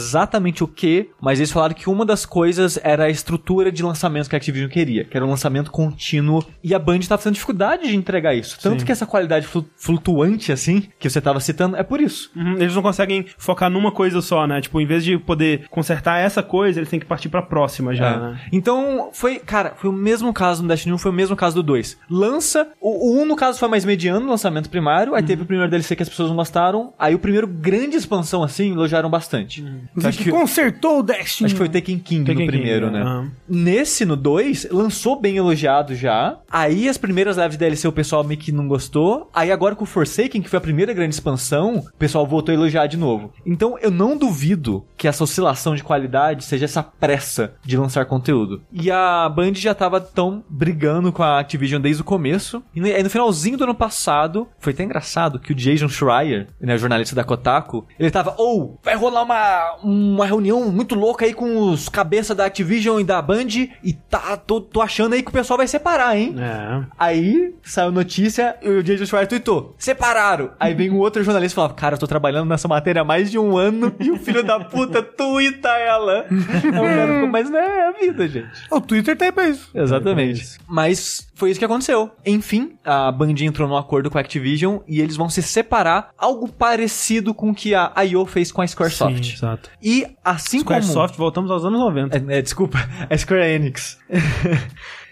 o 0.60 0.66
que, 0.68 1.10
mas 1.20 1.38
eles 1.38 1.50
falaram 1.52 1.74
que 1.74 1.88
uma 1.88 2.04
das 2.04 2.24
coisas 2.26 2.78
era 2.82 3.04
a 3.04 3.10
estrutura 3.10 3.70
de 3.72 3.82
lançamento 3.82 4.28
que 4.28 4.36
a 4.36 4.38
Activision 4.38 4.68
queria, 4.70 5.04
que 5.04 5.16
era 5.16 5.24
um 5.24 5.30
lançamento 5.30 5.70
contínuo, 5.70 6.44
e 6.62 6.74
a 6.74 6.78
Band 6.78 7.00
tava 7.00 7.22
tendo 7.22 7.34
dificuldade 7.34 7.88
de 7.88 7.96
entregar 7.96 8.34
isso. 8.34 8.58
Tanto 8.60 8.80
Sim. 8.80 8.86
que 8.86 8.92
essa 8.92 9.06
qualidade 9.06 9.46
flu- 9.46 9.66
flutuante, 9.76 10.52
assim, 10.52 10.84
que 10.98 11.08
você 11.08 11.20
tava 11.20 11.40
citando, 11.40 11.76
é 11.76 11.82
por 11.82 12.00
isso. 12.00 12.30
Uhum, 12.36 12.54
Eles 12.58 12.74
não 12.74 12.82
conseguem 12.82 13.26
focar 13.38 13.70
numa 13.70 13.92
coisa 13.92 14.20
só, 14.20 14.46
né? 14.46 14.60
Tipo, 14.60 14.80
em 14.80 14.86
vez 14.86 15.04
de 15.04 15.18
poder 15.18 15.66
consertar 15.70 16.18
essa 16.18 16.42
coisa, 16.42 16.78
eles 16.78 16.88
têm 16.88 17.00
que 17.00 17.06
partir 17.06 17.28
pra 17.28 17.42
próxima 17.42 17.94
já, 17.94 18.10
É. 18.10 18.18
né? 18.18 18.40
Então, 18.52 19.10
foi, 19.12 19.38
cara, 19.38 19.74
foi 19.76 19.90
o 19.90 19.92
mesmo 19.92 20.32
caso 20.32 20.62
no 20.62 20.68
Destiny 20.68 20.94
1, 20.94 20.98
foi 20.98 21.10
o 21.10 21.14
mesmo 21.14 21.36
caso 21.36 21.56
do 21.56 21.62
2. 21.62 21.98
Lança, 22.08 22.68
o, 22.80 23.10
o 23.18 23.22
1 23.22 23.26
no 23.26 23.36
caso 23.36 23.58
foi 23.58 23.68
mais 23.68 23.84
mediano, 23.84 24.20
no 24.20 24.30
lançamento 24.30 24.68
primário, 24.70 25.14
aí 25.14 25.22
teve 25.22 25.42
o 25.42 25.46
primeiro 25.46 25.70
DLC 25.70 25.94
que 25.96 26.02
as 26.02 26.08
pessoas 26.08 26.28
não 26.28 26.36
gostaram, 26.36 26.92
aí 26.98 27.14
o 27.14 27.18
primeiro 27.18 27.46
grande 27.46 27.96
expansão 27.96 28.42
assim, 28.42 28.72
elogiaram 28.72 29.10
bastante. 29.10 29.62
Dizer 29.62 29.89
Acho 30.04 30.18
que, 30.18 30.30
consertou 30.30 31.00
o 31.00 31.02
Destiny. 31.02 31.46
acho 31.46 31.54
que 31.54 31.58
foi 31.58 31.66
o 31.66 31.70
Taken 31.70 31.98
King 31.98 32.24
Taken 32.24 32.34
no 32.34 32.40
King, 32.40 32.46
primeiro, 32.46 32.90
né? 32.90 33.02
aham. 33.02 33.30
Nesse, 33.48 34.04
no 34.04 34.16
2, 34.16 34.68
lançou 34.70 35.20
bem 35.20 35.36
elogiado 35.36 35.94
já. 35.94 36.38
Aí 36.50 36.88
as 36.88 36.96
primeiras 36.96 37.36
lives 37.36 37.52
de 37.52 37.58
DLC 37.58 37.88
o 37.88 37.92
pessoal 37.92 38.22
meio 38.22 38.38
que 38.38 38.52
não 38.52 38.68
gostou. 38.68 39.28
Aí 39.34 39.50
agora 39.50 39.74
com 39.74 39.84
o 39.84 39.86
Forsaken, 39.86 40.42
que 40.42 40.48
foi 40.48 40.58
a 40.58 40.60
primeira 40.60 40.92
grande 40.92 41.14
expansão, 41.14 41.76
o 41.78 41.98
pessoal 41.98 42.26
voltou 42.26 42.52
a 42.52 42.56
elogiar 42.56 42.86
de 42.86 42.96
novo. 42.96 43.32
Então 43.44 43.78
eu 43.80 43.90
não 43.90 44.16
duvido 44.16 44.84
que 44.96 45.08
essa 45.08 45.24
oscilação 45.24 45.74
de 45.74 45.82
qualidade 45.82 46.44
seja 46.44 46.64
essa 46.64 46.82
pressa 46.82 47.54
de 47.64 47.76
lançar 47.76 48.04
conteúdo. 48.06 48.62
E 48.72 48.90
a 48.90 49.28
Band 49.28 49.54
já 49.54 49.74
tava 49.74 50.00
tão 50.00 50.44
brigando 50.48 51.12
com 51.12 51.22
a 51.22 51.40
Activision 51.40 51.80
desde 51.80 52.02
o 52.02 52.04
começo. 52.04 52.62
E 52.74 52.80
aí 52.92 53.02
no 53.02 53.10
finalzinho 53.10 53.56
do 53.56 53.64
ano 53.64 53.74
passado, 53.74 54.48
foi 54.58 54.72
até 54.72 54.84
engraçado 54.84 55.38
que 55.38 55.52
o 55.52 55.54
Jason 55.54 55.88
Schreier, 55.88 56.48
né, 56.60 56.78
jornalista 56.78 57.14
da 57.14 57.24
Kotaku, 57.24 57.86
ele 57.98 58.10
tava, 58.10 58.34
ou 58.38 58.78
vai 58.82 58.94
rolar 58.94 59.22
uma, 59.22 59.76
uma 59.82 60.26
reunião 60.26 60.70
muito 60.70 60.94
louca 60.94 61.24
aí 61.24 61.32
com 61.32 61.70
os 61.70 61.88
cabeças 61.88 62.36
da 62.36 62.44
Activision 62.44 63.00
e 63.00 63.04
da 63.04 63.20
Band 63.20 63.48
e 63.82 63.92
tá, 64.08 64.36
tô, 64.36 64.60
tô 64.60 64.80
achando 64.80 65.14
aí 65.14 65.22
que 65.22 65.30
o 65.30 65.32
pessoal 65.32 65.56
vai 65.58 65.66
separar, 65.66 66.16
hein? 66.16 66.34
É. 66.38 66.84
Aí 66.98 67.54
saiu 67.62 67.92
notícia 67.92 68.56
e 68.62 68.68
o 68.68 68.82
Jason 68.82 69.06
Schreier 69.06 69.28
tweetou: 69.28 69.74
separaram. 69.78 70.50
Aí 70.58 70.74
vem 70.74 70.90
um 70.90 70.98
outro 70.98 71.22
jornalista 71.22 71.54
e 71.54 71.56
falava: 71.56 71.74
Cara, 71.74 71.94
eu 71.94 71.98
tô 71.98 72.06
trabalhando 72.06 72.48
nessa 72.48 72.68
matéria 72.68 73.02
há 73.02 73.04
mais 73.04 73.30
de 73.30 73.38
um 73.38 73.56
ano 73.56 73.94
e 74.00 74.10
o 74.10 74.16
filho 74.16 74.42
da 74.42 74.60
puta 74.60 75.02
tuita 75.02 75.68
ela. 75.68 76.24
Cara 76.24 77.14
ficou, 77.14 77.28
mas 77.28 77.50
não 77.50 77.58
é 77.58 77.88
a 77.88 77.92
vida, 77.92 78.28
gente. 78.28 78.66
O 78.70 78.80
Twitter 78.80 79.16
aí 79.20 79.32
pra 79.32 79.48
isso. 79.48 79.70
Exatamente. 79.74 80.58
Mas 80.68 81.28
foi 81.34 81.50
isso 81.50 81.58
que 81.58 81.64
aconteceu. 81.64 82.10
Enfim, 82.24 82.72
a 82.84 83.10
Band 83.10 83.34
entrou 83.40 83.68
num 83.68 83.76
acordo 83.76 84.10
com 84.10 84.18
a 84.18 84.20
Activision 84.20 84.78
e 84.86 85.00
eles 85.00 85.16
vão 85.16 85.28
se 85.28 85.42
separar, 85.42 86.10
algo 86.18 86.48
parecido 86.48 87.32
com 87.32 87.50
o 87.50 87.54
que 87.54 87.74
a 87.74 87.92
IO 88.04 88.26
fez 88.26 88.52
com 88.52 88.60
a 88.60 88.66
Squaresoft. 88.66 89.24
Sim, 89.24 89.32
exato. 89.34 89.69
E 89.82 90.06
assim 90.24 90.60
Squaresoft, 90.60 91.16
voltamos 91.16 91.50
aos 91.50 91.64
anos 91.64 91.80
90. 91.80 92.18
como. 92.18 92.30
É, 92.32 92.38
é, 92.38 92.42
desculpa, 92.42 92.78
a 93.08 93.16
Square 93.16 93.54
Enix. 93.54 93.98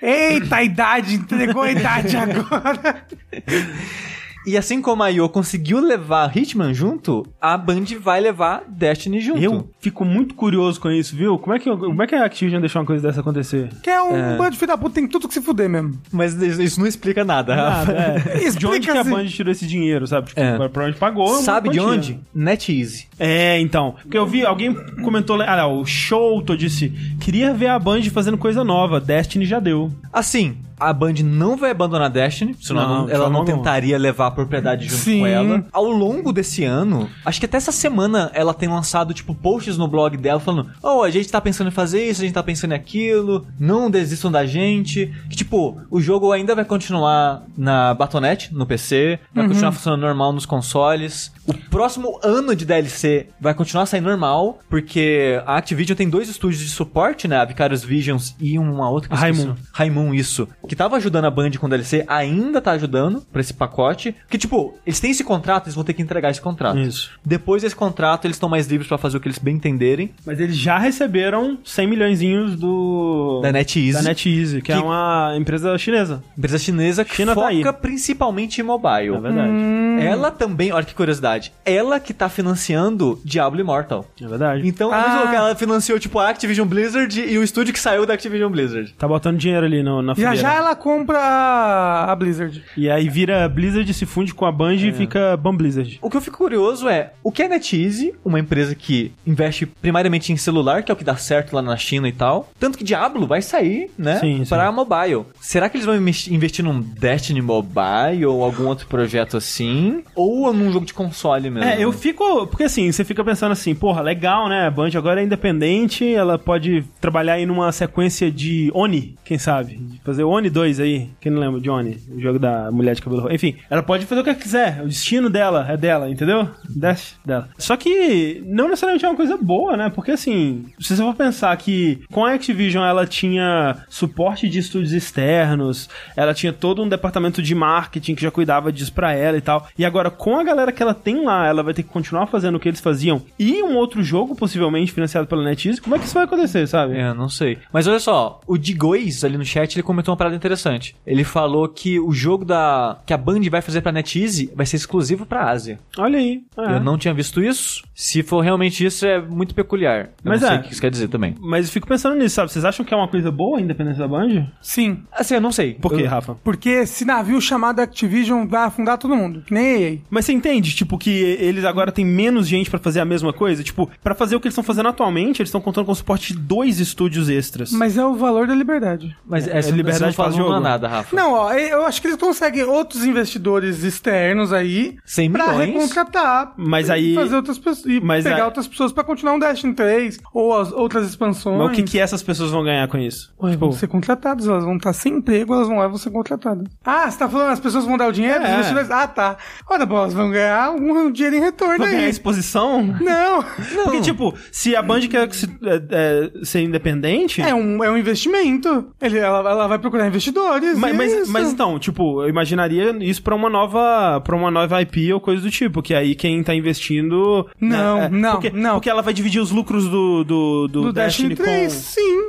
Eita, 0.00 0.56
a 0.56 0.62
idade, 0.62 1.14
entregou 1.14 1.62
a 1.62 1.72
idade 1.72 2.16
agora. 2.16 3.06
E 4.48 4.56
assim 4.56 4.80
como 4.80 5.02
a 5.02 5.08
IO 5.10 5.28
conseguiu 5.28 5.78
levar 5.78 6.34
Hitman 6.34 6.72
junto, 6.72 7.26
a 7.40 7.56
Band 7.56 7.84
vai 8.00 8.18
levar 8.20 8.62
Destiny 8.66 9.20
junto. 9.20 9.42
Eu 9.42 9.68
fico 9.78 10.04
muito 10.04 10.34
curioso 10.34 10.80
com 10.80 10.90
isso, 10.90 11.14
viu? 11.14 11.38
Como 11.38 11.54
é 11.54 11.58
que, 11.58 11.68
como 11.70 12.02
é 12.02 12.06
que 12.06 12.14
a 12.14 12.24
Activision 12.24 12.60
deixou 12.60 12.80
uma 12.80 12.86
coisa 12.86 13.06
dessa 13.06 13.20
acontecer? 13.20 13.68
Que 13.82 13.90
é 13.90 14.00
um 14.00 14.36
bando 14.38 14.52
de 14.52 14.56
filho 14.56 14.68
da 14.68 14.78
puta, 14.78 14.94
tem 14.94 15.06
tudo 15.06 15.28
que 15.28 15.34
se 15.34 15.42
fuder 15.42 15.68
mesmo. 15.68 16.00
Mas 16.10 16.34
isso 16.34 16.80
não 16.80 16.86
explica 16.86 17.24
nada, 17.24 17.54
Rafa. 17.54 17.92
Nada, 17.92 18.22
é. 18.34 18.50
De 18.58 18.66
onde 18.66 18.80
que 18.80 18.90
a. 18.90 19.04
Band 19.04 19.26
tirou 19.26 19.52
esse 19.52 19.66
dinheiro, 19.66 20.06
sabe? 20.06 20.28
Tipo, 20.28 20.40
É. 20.40 20.52
provavelmente 20.56 20.98
pagou. 20.98 21.28
uma 21.28 21.42
Sabe 21.42 21.68
de 21.68 21.78
onde? 21.80 22.18
NetEase. 22.34 23.06
É, 23.18 23.60
então. 23.60 23.94
Porque 24.02 24.16
eu 24.16 24.26
vi, 24.26 24.44
alguém 24.46 24.72
comentou 25.02 25.36
lá, 25.36 25.44
ah, 25.52 25.56
não, 25.58 25.80
o 25.80 25.84
Shouto 25.86 26.56
disse, 26.56 26.88
queria 27.20 27.52
ver 27.52 27.68
a 27.68 27.78
Band 27.78 28.02
fazendo 28.04 28.38
coisa 28.38 28.64
nova, 28.64 28.98
Destiny 29.00 29.44
já 29.44 29.60
deu. 29.60 29.90
Assim, 30.12 30.56
a 30.78 30.92
Band 30.92 31.14
não 31.24 31.56
vai 31.56 31.70
abandonar 31.70 32.10
Destiny, 32.10 32.54
senão 32.60 32.82
Não, 32.88 32.98
não- 33.00 33.06
de 33.06 33.12
ela 33.12 33.28
não 33.30 33.40
alguma. 33.40 33.56
tentaria 33.58 33.98
levar 33.98 34.26
a 34.28 34.30
propriedade 34.30 34.86
junto 34.86 35.02
Sim. 35.02 35.20
com 35.20 35.26
ela. 35.26 35.64
Ao 35.72 35.84
longo 35.84 36.32
desse 36.32 36.64
ano, 36.64 37.08
acho 37.24 37.40
que 37.40 37.46
até 37.46 37.56
essa 37.56 37.72
semana 37.72 38.30
ela 38.34 38.54
tem 38.54 38.68
lançado, 38.68 39.12
tipo, 39.14 39.34
posts 39.34 39.76
no 39.76 39.88
blog 39.88 40.16
dela 40.16 40.40
falando: 40.40 40.70
Oh, 40.82 41.02
a 41.02 41.10
gente 41.10 41.30
tá 41.30 41.40
pensando 41.40 41.68
em 41.68 41.72
fazer 41.72 42.04
isso, 42.08 42.20
a 42.20 42.24
gente 42.24 42.34
tá 42.34 42.42
pensando 42.42 42.72
em 42.72 42.76
aquilo, 42.76 43.46
não 43.58 43.90
desistam 43.90 44.30
da 44.30 44.44
gente. 44.46 45.12
Que, 45.28 45.36
tipo, 45.36 45.80
o 45.90 46.00
jogo 46.00 46.32
ainda 46.32 46.54
vai 46.54 46.64
continuar 46.64 47.42
na 47.56 47.94
Battle.net, 47.94 48.54
no 48.54 48.66
PC, 48.66 49.18
vai 49.34 49.44
Uhum. 49.44 49.50
continuar 49.50 49.72
funcionando 49.72 50.00
normal 50.00 50.32
nos 50.32 50.46
consoles. 50.46 51.32
O 51.46 51.54
próximo 51.54 52.18
ano 52.22 52.54
de 52.54 52.64
DLC 52.64 53.28
vai 53.40 53.54
continuar 53.54 53.86
saindo 53.86 54.08
normal, 54.08 54.58
porque 54.68 55.40
a 55.46 55.56
Activision 55.56 55.96
tem 55.96 56.08
dois 56.08 56.28
estúdios 56.28 56.60
de 56.62 56.68
suporte, 56.68 57.26
né? 57.26 57.36
A 57.38 57.44
Vicarious 57.44 57.82
Visions 57.82 58.34
e 58.40 58.58
uma 58.58 58.90
outra 58.90 59.08
que. 59.08 59.14
Raimon. 59.16 59.54
Raimon, 59.72 60.12
isso. 60.14 60.46
Que 60.68 60.76
tava 60.76 60.96
ajudando 60.96 61.24
a 61.24 61.30
Band 61.30 61.50
com 61.58 61.66
o 61.66 61.68
DLC, 61.68 62.04
ainda 62.06 62.60
tá 62.60 62.72
ajudando 62.72 63.22
pra 63.32 63.40
esse 63.40 63.52
pacote. 63.54 64.14
Que, 64.28 64.38
tipo, 64.38 64.74
eles 64.86 65.00
têm 65.00 65.10
esse 65.10 65.24
contrato, 65.24 65.66
eles 65.66 65.74
vão 65.74 65.82
ter 65.84 65.94
que 65.94 66.02
entregar 66.02 66.30
esse 66.30 66.40
contrato. 66.40 66.78
Isso. 66.78 67.10
Depois 67.24 67.62
desse 67.62 67.74
contrato, 67.74 68.24
eles 68.26 68.36
estão 68.36 68.48
mais 68.48 68.66
livres 68.68 68.86
pra 68.88 68.98
fazer 68.98 69.16
o 69.16 69.20
que 69.20 69.26
eles 69.28 69.38
bem 69.38 69.56
entenderem. 69.56 70.10
Mas 70.24 70.38
eles 70.38 70.56
já 70.56 70.78
receberam 70.78 71.58
100 71.64 71.86
milhõeszinhos 71.86 72.56
do... 72.56 73.40
Da 73.42 73.50
NetEase. 73.52 73.92
Da 73.94 74.02
NetEase, 74.02 74.60
que, 74.62 74.70
é 74.72 74.76
Que- 74.76 74.82
uma 74.82 75.34
empresa 75.36 75.76
chinesa. 75.78 76.22
Empresa 76.36 76.58
chinesa 76.58 77.04
que 77.04 77.14
China 77.16 77.34
tá 77.34 77.40
foca 77.40 77.48
aí. 77.48 77.72
principalmente 77.80 78.60
em 78.60 78.64
mobile. 78.64 79.14
É 79.14 79.20
verdade. 79.20 79.52
Ela 80.00 80.30
também, 80.30 80.70
olha 80.72 80.84
que 80.84 80.94
curiosidade, 80.94 81.52
ela 81.64 81.98
que 81.98 82.12
tá 82.14 82.28
financiando 82.28 83.20
Diablo 83.24 83.60
Immortal. 83.60 84.06
É 84.22 84.26
verdade. 84.26 84.66
Então, 84.68 84.90
Ah. 84.92 85.32
ela 85.34 85.54
financiou, 85.56 85.98
tipo, 85.98 86.18
a 86.18 86.28
Activision 86.28 86.66
Blizzard 86.68 87.20
e 87.20 87.38
o 87.38 87.42
estúdio 87.42 87.72
que 87.72 87.80
saiu 87.80 88.06
da 88.06 88.14
Activision 88.14 88.50
Blizzard. 88.50 88.92
Tá 88.98 89.08
botando 89.08 89.38
dinheiro 89.38 89.64
ali 89.66 89.82
no, 89.82 90.02
na 90.02 90.14
Já 90.14 90.34
já 90.34 90.57
ela 90.58 90.74
compra 90.76 91.18
a- 91.18 92.12
a 92.12 92.14
Blizzard. 92.16 92.62
E 92.76 92.90
aí 92.90 93.08
vira 93.08 93.48
Blizzard, 93.48 93.92
se 93.94 94.04
funde 94.06 94.34
com 94.34 94.44
a 94.46 94.52
Band 94.52 94.72
É. 94.74 94.86
e 94.88 94.92
fica 94.92 95.36
Ban 95.36 95.54
Blizzard. 95.54 95.98
O 96.02 96.10
que 96.10 96.16
eu 96.16 96.20
fico 96.20 96.36
curioso 96.38 96.88
é, 96.88 97.12
o 97.22 97.30
que 97.32 97.42
é 97.42 97.48
NetEase, 97.48 98.14
uma 98.24 98.38
empresa 98.38 98.74
que 98.74 99.12
investe 99.26 99.66
primariamente 99.66 100.32
em 100.32 100.36
celular, 100.36 100.82
que 100.82 100.90
é 100.90 100.94
o 100.94 100.96
que 100.96 101.04
dá 101.04 101.16
certo 101.16 101.54
lá 101.54 101.62
na 101.62 101.76
China 101.76 102.08
e 102.08 102.12
tal, 102.12 102.50
tanto 102.58 102.76
que 102.78 102.84
Diablo 102.84 103.26
vai 103.26 103.42
sair, 103.42 103.90
né, 103.98 104.18
Sim, 104.18 104.44
sim. 104.44 104.48
pra 104.48 104.70
mobile. 104.72 105.24
Será 105.40 105.68
que 105.68 105.76
eles 105.76 105.86
vão 105.86 105.96
investi- 105.96 106.34
investir 106.34 106.64
num 106.64 106.80
Destiny 106.80 107.40
Mobile 107.40 108.26
ou 108.26 108.42
algum 108.44 108.66
outro 108.66 108.86
projeto 108.86 109.36
assim? 109.36 110.02
Ou 110.14 110.52
num 110.52 110.72
jogo 110.72 110.86
de 110.86 110.94
console 110.94 111.50
mesmo? 111.50 111.68
É, 111.68 111.82
eu 111.82 111.92
fico. 111.92 112.46
Porque 112.46 112.64
assim, 112.64 112.90
você 112.90 113.04
fica 113.04 113.22
pensando 113.24 113.52
assim, 113.52 113.74
porra, 113.74 114.00
legal, 114.02 114.48
né? 114.48 114.66
A 114.66 114.70
Band 114.70 114.90
agora 114.96 115.20
é 115.20 115.24
independente, 115.24 116.12
ela 116.14 116.38
pode 116.38 116.84
trabalhar 117.00 117.34
aí 117.34 117.46
numa 117.46 117.70
sequência 117.72 118.30
de 118.30 118.70
Oni, 118.74 119.16
quem 119.24 119.38
sabe? 119.38 119.80
Fazer 120.04 120.24
Oni 120.24 120.47
2 120.50 120.80
aí, 120.80 121.10
quem 121.20 121.32
não 121.32 121.40
lembra 121.40 121.72
Oni? 121.72 121.98
O 122.10 122.20
jogo 122.20 122.38
da 122.38 122.70
mulher 122.70 122.94
de 122.94 123.02
cabelo 123.02 123.22
roxo. 123.22 123.34
Enfim, 123.34 123.56
ela 123.68 123.82
pode 123.82 124.06
fazer 124.06 124.20
o 124.20 124.24
que 124.24 124.30
ela 124.30 124.38
quiser, 124.38 124.82
o 124.82 124.88
destino 124.88 125.28
dela 125.28 125.66
é 125.68 125.76
dela, 125.76 126.10
entendeu? 126.10 126.48
Dash 126.68 127.16
dela. 127.24 127.48
Só 127.58 127.76
que 127.76 128.42
não 128.46 128.68
necessariamente 128.68 129.04
é 129.04 129.08
uma 129.08 129.16
coisa 129.16 129.36
boa, 129.36 129.76
né? 129.76 129.90
Porque 129.90 130.12
assim, 130.12 130.66
se 130.78 130.96
você 130.96 131.02
for 131.02 131.14
pensar 131.14 131.56
que 131.56 132.00
com 132.10 132.24
a 132.24 132.32
Activision 132.32 132.84
ela 132.84 133.06
tinha 133.06 133.84
suporte 133.88 134.48
de 134.48 134.58
estúdios 134.58 134.92
externos, 134.92 135.88
ela 136.16 136.34
tinha 136.34 136.52
todo 136.52 136.82
um 136.82 136.88
departamento 136.88 137.42
de 137.42 137.54
marketing 137.54 138.14
que 138.14 138.22
já 138.22 138.30
cuidava 138.30 138.72
disso 138.72 138.92
pra 138.92 139.12
ela 139.12 139.36
e 139.36 139.40
tal. 139.40 139.66
E 139.76 139.84
agora, 139.84 140.10
com 140.10 140.38
a 140.38 140.44
galera 140.44 140.72
que 140.72 140.82
ela 140.82 140.94
tem 140.94 141.24
lá, 141.24 141.46
ela 141.46 141.62
vai 141.62 141.74
ter 141.74 141.82
que 141.82 141.88
continuar 141.88 142.26
fazendo 142.26 142.56
o 142.56 142.60
que 142.60 142.68
eles 142.68 142.80
faziam 142.80 143.22
e 143.38 143.62
um 143.62 143.76
outro 143.76 144.02
jogo, 144.02 144.34
possivelmente 144.34 144.92
financiado 144.92 145.26
pela 145.26 145.44
NetEase. 145.44 145.80
Como 145.80 145.94
é 145.94 145.98
que 145.98 146.04
isso 146.04 146.14
vai 146.14 146.24
acontecer, 146.24 146.66
sabe? 146.66 146.96
É, 146.96 147.12
não 147.14 147.28
sei. 147.28 147.58
Mas 147.72 147.86
olha 147.86 148.00
só, 148.00 148.40
o 148.46 148.56
Digois 148.56 149.24
ali 149.24 149.36
no 149.36 149.44
chat, 149.44 149.74
ele 149.74 149.82
comentou 149.82 150.12
uma 150.12 150.18
parada 150.18 150.36
interessante. 150.38 150.96
Ele 151.06 151.24
falou 151.24 151.68
que 151.68 151.98
o 152.00 152.12
jogo 152.12 152.44
da 152.44 152.98
que 153.06 153.12
a 153.12 153.18
Band 153.18 153.40
vai 153.50 153.60
fazer 153.60 153.80
pra 153.80 153.92
NetEase 153.92 154.50
vai 154.54 154.64
ser 154.66 154.76
exclusivo 154.76 155.26
pra 155.26 155.50
Ásia. 155.50 155.78
Olha 155.96 156.18
aí. 156.18 156.42
É. 156.56 156.74
Eu 156.76 156.80
não 156.80 156.96
tinha 156.98 157.12
visto 157.14 157.42
isso. 157.42 157.82
Se 157.94 158.22
for 158.22 158.40
realmente 158.40 158.84
isso, 158.84 159.04
é 159.06 159.20
muito 159.20 159.54
peculiar. 159.54 160.06
Eu 160.06 160.10
Mas 160.24 160.40
não 160.40 160.48
sei 160.48 160.56
é. 160.56 160.60
o 160.60 160.62
que 160.62 160.72
isso 160.72 160.80
quer 160.80 160.90
dizer 160.90 161.08
também. 161.08 161.34
Mas 161.40 161.66
eu 161.66 161.72
fico 161.72 161.86
pensando 161.86 162.16
nisso, 162.16 162.36
sabe? 162.36 162.50
Vocês 162.52 162.64
acham 162.64 162.84
que 162.84 162.94
é 162.94 162.96
uma 162.96 163.08
coisa 163.08 163.30
boa 163.30 163.58
a 163.58 163.60
independência 163.60 164.00
da 164.00 164.08
Band? 164.08 164.46
Sim. 164.62 165.02
Assim, 165.12 165.34
eu 165.34 165.40
não 165.40 165.52
sei. 165.52 165.74
Por 165.74 165.92
quê, 165.92 166.02
Eu- 166.02 166.08
Rafa? 166.08 166.34
Porque 166.44 166.68
esse 166.68 167.04
navio 167.04 167.40
chamado 167.40 167.80
Activision 167.80 168.46
vai 168.46 168.64
afundar 168.66 168.98
todo 168.98 169.16
mundo. 169.16 169.42
Que 169.46 169.52
nem 169.54 169.82
EA. 169.82 169.98
Mas 170.08 170.24
você 170.24 170.32
entende, 170.32 170.74
tipo, 170.74 170.96
que 170.98 171.10
eles 171.10 171.64
agora 171.64 171.90
têm 171.92 172.04
menos 172.04 172.46
gente 172.48 172.70
pra 172.70 172.78
fazer 172.78 173.00
a 173.00 173.04
mesma 173.04 173.32
coisa? 173.32 173.62
Tipo, 173.62 173.90
pra 174.02 174.14
fazer 174.14 174.36
o 174.36 174.40
que 174.40 174.46
eles 174.46 174.52
estão 174.54 174.64
fazendo 174.64 174.88
atualmente, 174.88 175.40
eles 175.40 175.48
estão 175.48 175.60
contando 175.60 175.86
com 175.86 175.92
o 175.92 175.94
suporte 175.94 176.32
de 176.32 176.38
dois 176.38 176.78
estúdios 176.80 177.28
extras. 177.28 177.72
Mas 177.72 177.96
é 177.96 178.04
o 178.04 178.14
valor 178.14 178.46
da 178.46 178.54
liberdade. 178.54 179.16
Mas 179.26 179.46
É, 179.46 179.58
essa 179.58 179.68
é 179.70 179.72
liberdade 179.72 179.78
liberdade 179.78 180.16
faz 180.28 180.36
não 180.36 180.44
jogo. 180.46 180.56
é 180.58 180.60
nada, 180.60 180.88
Rafa. 180.88 181.16
Não, 181.16 181.32
ó, 181.32 181.52
eu 181.52 181.84
acho 181.84 182.00
que 182.00 182.08
eles 182.08 182.18
conseguem 182.18 182.64
outros 182.64 183.04
investidores 183.04 183.82
externos 183.82 184.52
aí 184.52 184.96
100 185.04 185.30
pra 185.32 185.48
milhões? 185.48 185.66
recontratar. 185.74 186.52
Mas 186.56 186.88
e 186.88 186.92
aí- 186.92 187.14
Fazer 187.14 187.36
outras 187.36 187.58
pessoas. 187.58 187.86
E 187.86 188.00
Mas 188.00 188.24
pegar 188.24 188.36
aí- 188.36 188.42
outras 188.42 188.66
pessoas 188.68 188.92
pra 188.92 189.04
continuar 189.04 189.34
um 189.34 189.38
Destiny 189.38 189.74
3 189.74 190.18
ou 190.32 190.56
as 190.58 190.72
outras 190.72 191.08
expansões. 191.08 191.58
Mas 191.58 191.68
o 191.68 191.72
que, 191.72 191.82
que 191.82 191.98
essas 191.98 192.22
pessoas 192.22 192.50
vão 192.50 192.62
ganhar 192.64 192.86
com 192.88 192.98
isso? 192.98 193.32
Ué, 193.42 193.50
tipo, 193.52 193.66
vão 193.68 193.72
ser 193.72 193.86
contratadas, 193.88 194.46
elas 194.48 194.64
vão 194.64 194.76
estar 194.76 194.92
sem 194.92 195.14
emprego, 195.14 195.54
elas 195.54 195.68
vão 195.68 195.78
lá 195.78 195.84
e 195.84 195.88
vão 195.88 195.98
ser 195.98 196.10
contratadas. 196.10 196.66
Ah, 196.84 197.10
você 197.10 197.18
tá 197.18 197.28
falando 197.28 197.50
as 197.50 197.60
pessoas 197.60 197.84
vão 197.84 197.96
dar 197.96 198.08
o 198.08 198.12
dinheiro? 198.12 198.42
É. 198.42 198.46
Os 198.46 198.52
investidores? 198.52 198.90
Ah, 198.90 199.06
tá. 199.06 199.36
Ora, 199.68 199.84
bom, 199.86 199.96
elas 199.98 200.14
vão 200.14 200.30
ganhar 200.30 200.70
um 200.70 201.10
dinheiro 201.10 201.36
em 201.36 201.40
retorno 201.40 201.78
vão 201.78 201.86
ganhar 201.86 202.00
aí. 202.04 202.10
exposição? 202.10 202.82
Não, 203.00 203.42
Porque, 203.84 204.00
tipo, 204.00 204.34
se 204.52 204.74
a 204.76 204.82
Band 204.82 205.00
quer 205.08 205.32
se- 205.32 205.46
é, 205.64 205.82
é, 205.90 206.44
ser 206.44 206.62
independente. 206.62 207.40
é 207.42 207.54
um, 207.54 207.82
é 207.82 207.90
um 207.90 207.96
investimento. 207.96 208.92
Ele, 209.00 209.18
ela, 209.18 209.38
ela 209.50 209.66
vai 209.66 209.78
procurar 209.78 210.06
investidores. 210.08 210.76
Mas, 210.78 210.92
é 210.92 210.96
mas, 210.96 211.12
isso. 211.12 211.32
mas 211.32 211.52
então, 211.52 211.78
tipo, 211.78 212.22
eu 212.22 212.28
imaginaria 212.28 212.96
isso 213.00 213.22
pra 213.22 213.34
uma 213.34 213.48
nova 213.50 214.20
para 214.24 214.34
uma 214.36 214.50
nova 214.50 214.80
IP 214.82 215.12
ou 215.12 215.20
coisa 215.20 215.42
do 215.42 215.50
tipo, 215.50 215.82
que 215.82 215.94
aí 215.94 216.14
quem 216.14 216.42
tá 216.42 216.54
investindo... 216.54 217.46
Não, 217.60 217.98
né, 217.98 218.04
é, 218.06 218.08
não, 218.08 218.32
porque, 218.32 218.50
não. 218.50 218.74
Porque 218.74 218.90
ela 218.90 219.02
vai 219.02 219.12
dividir 219.14 219.40
os 219.40 219.50
lucros 219.50 219.84
do, 219.88 220.24
do, 220.24 220.68
do, 220.68 220.82
do 220.84 220.92
Destiny, 220.92 221.34
3, 221.36 221.72
com... 221.72 221.80
sim. 221.80 222.28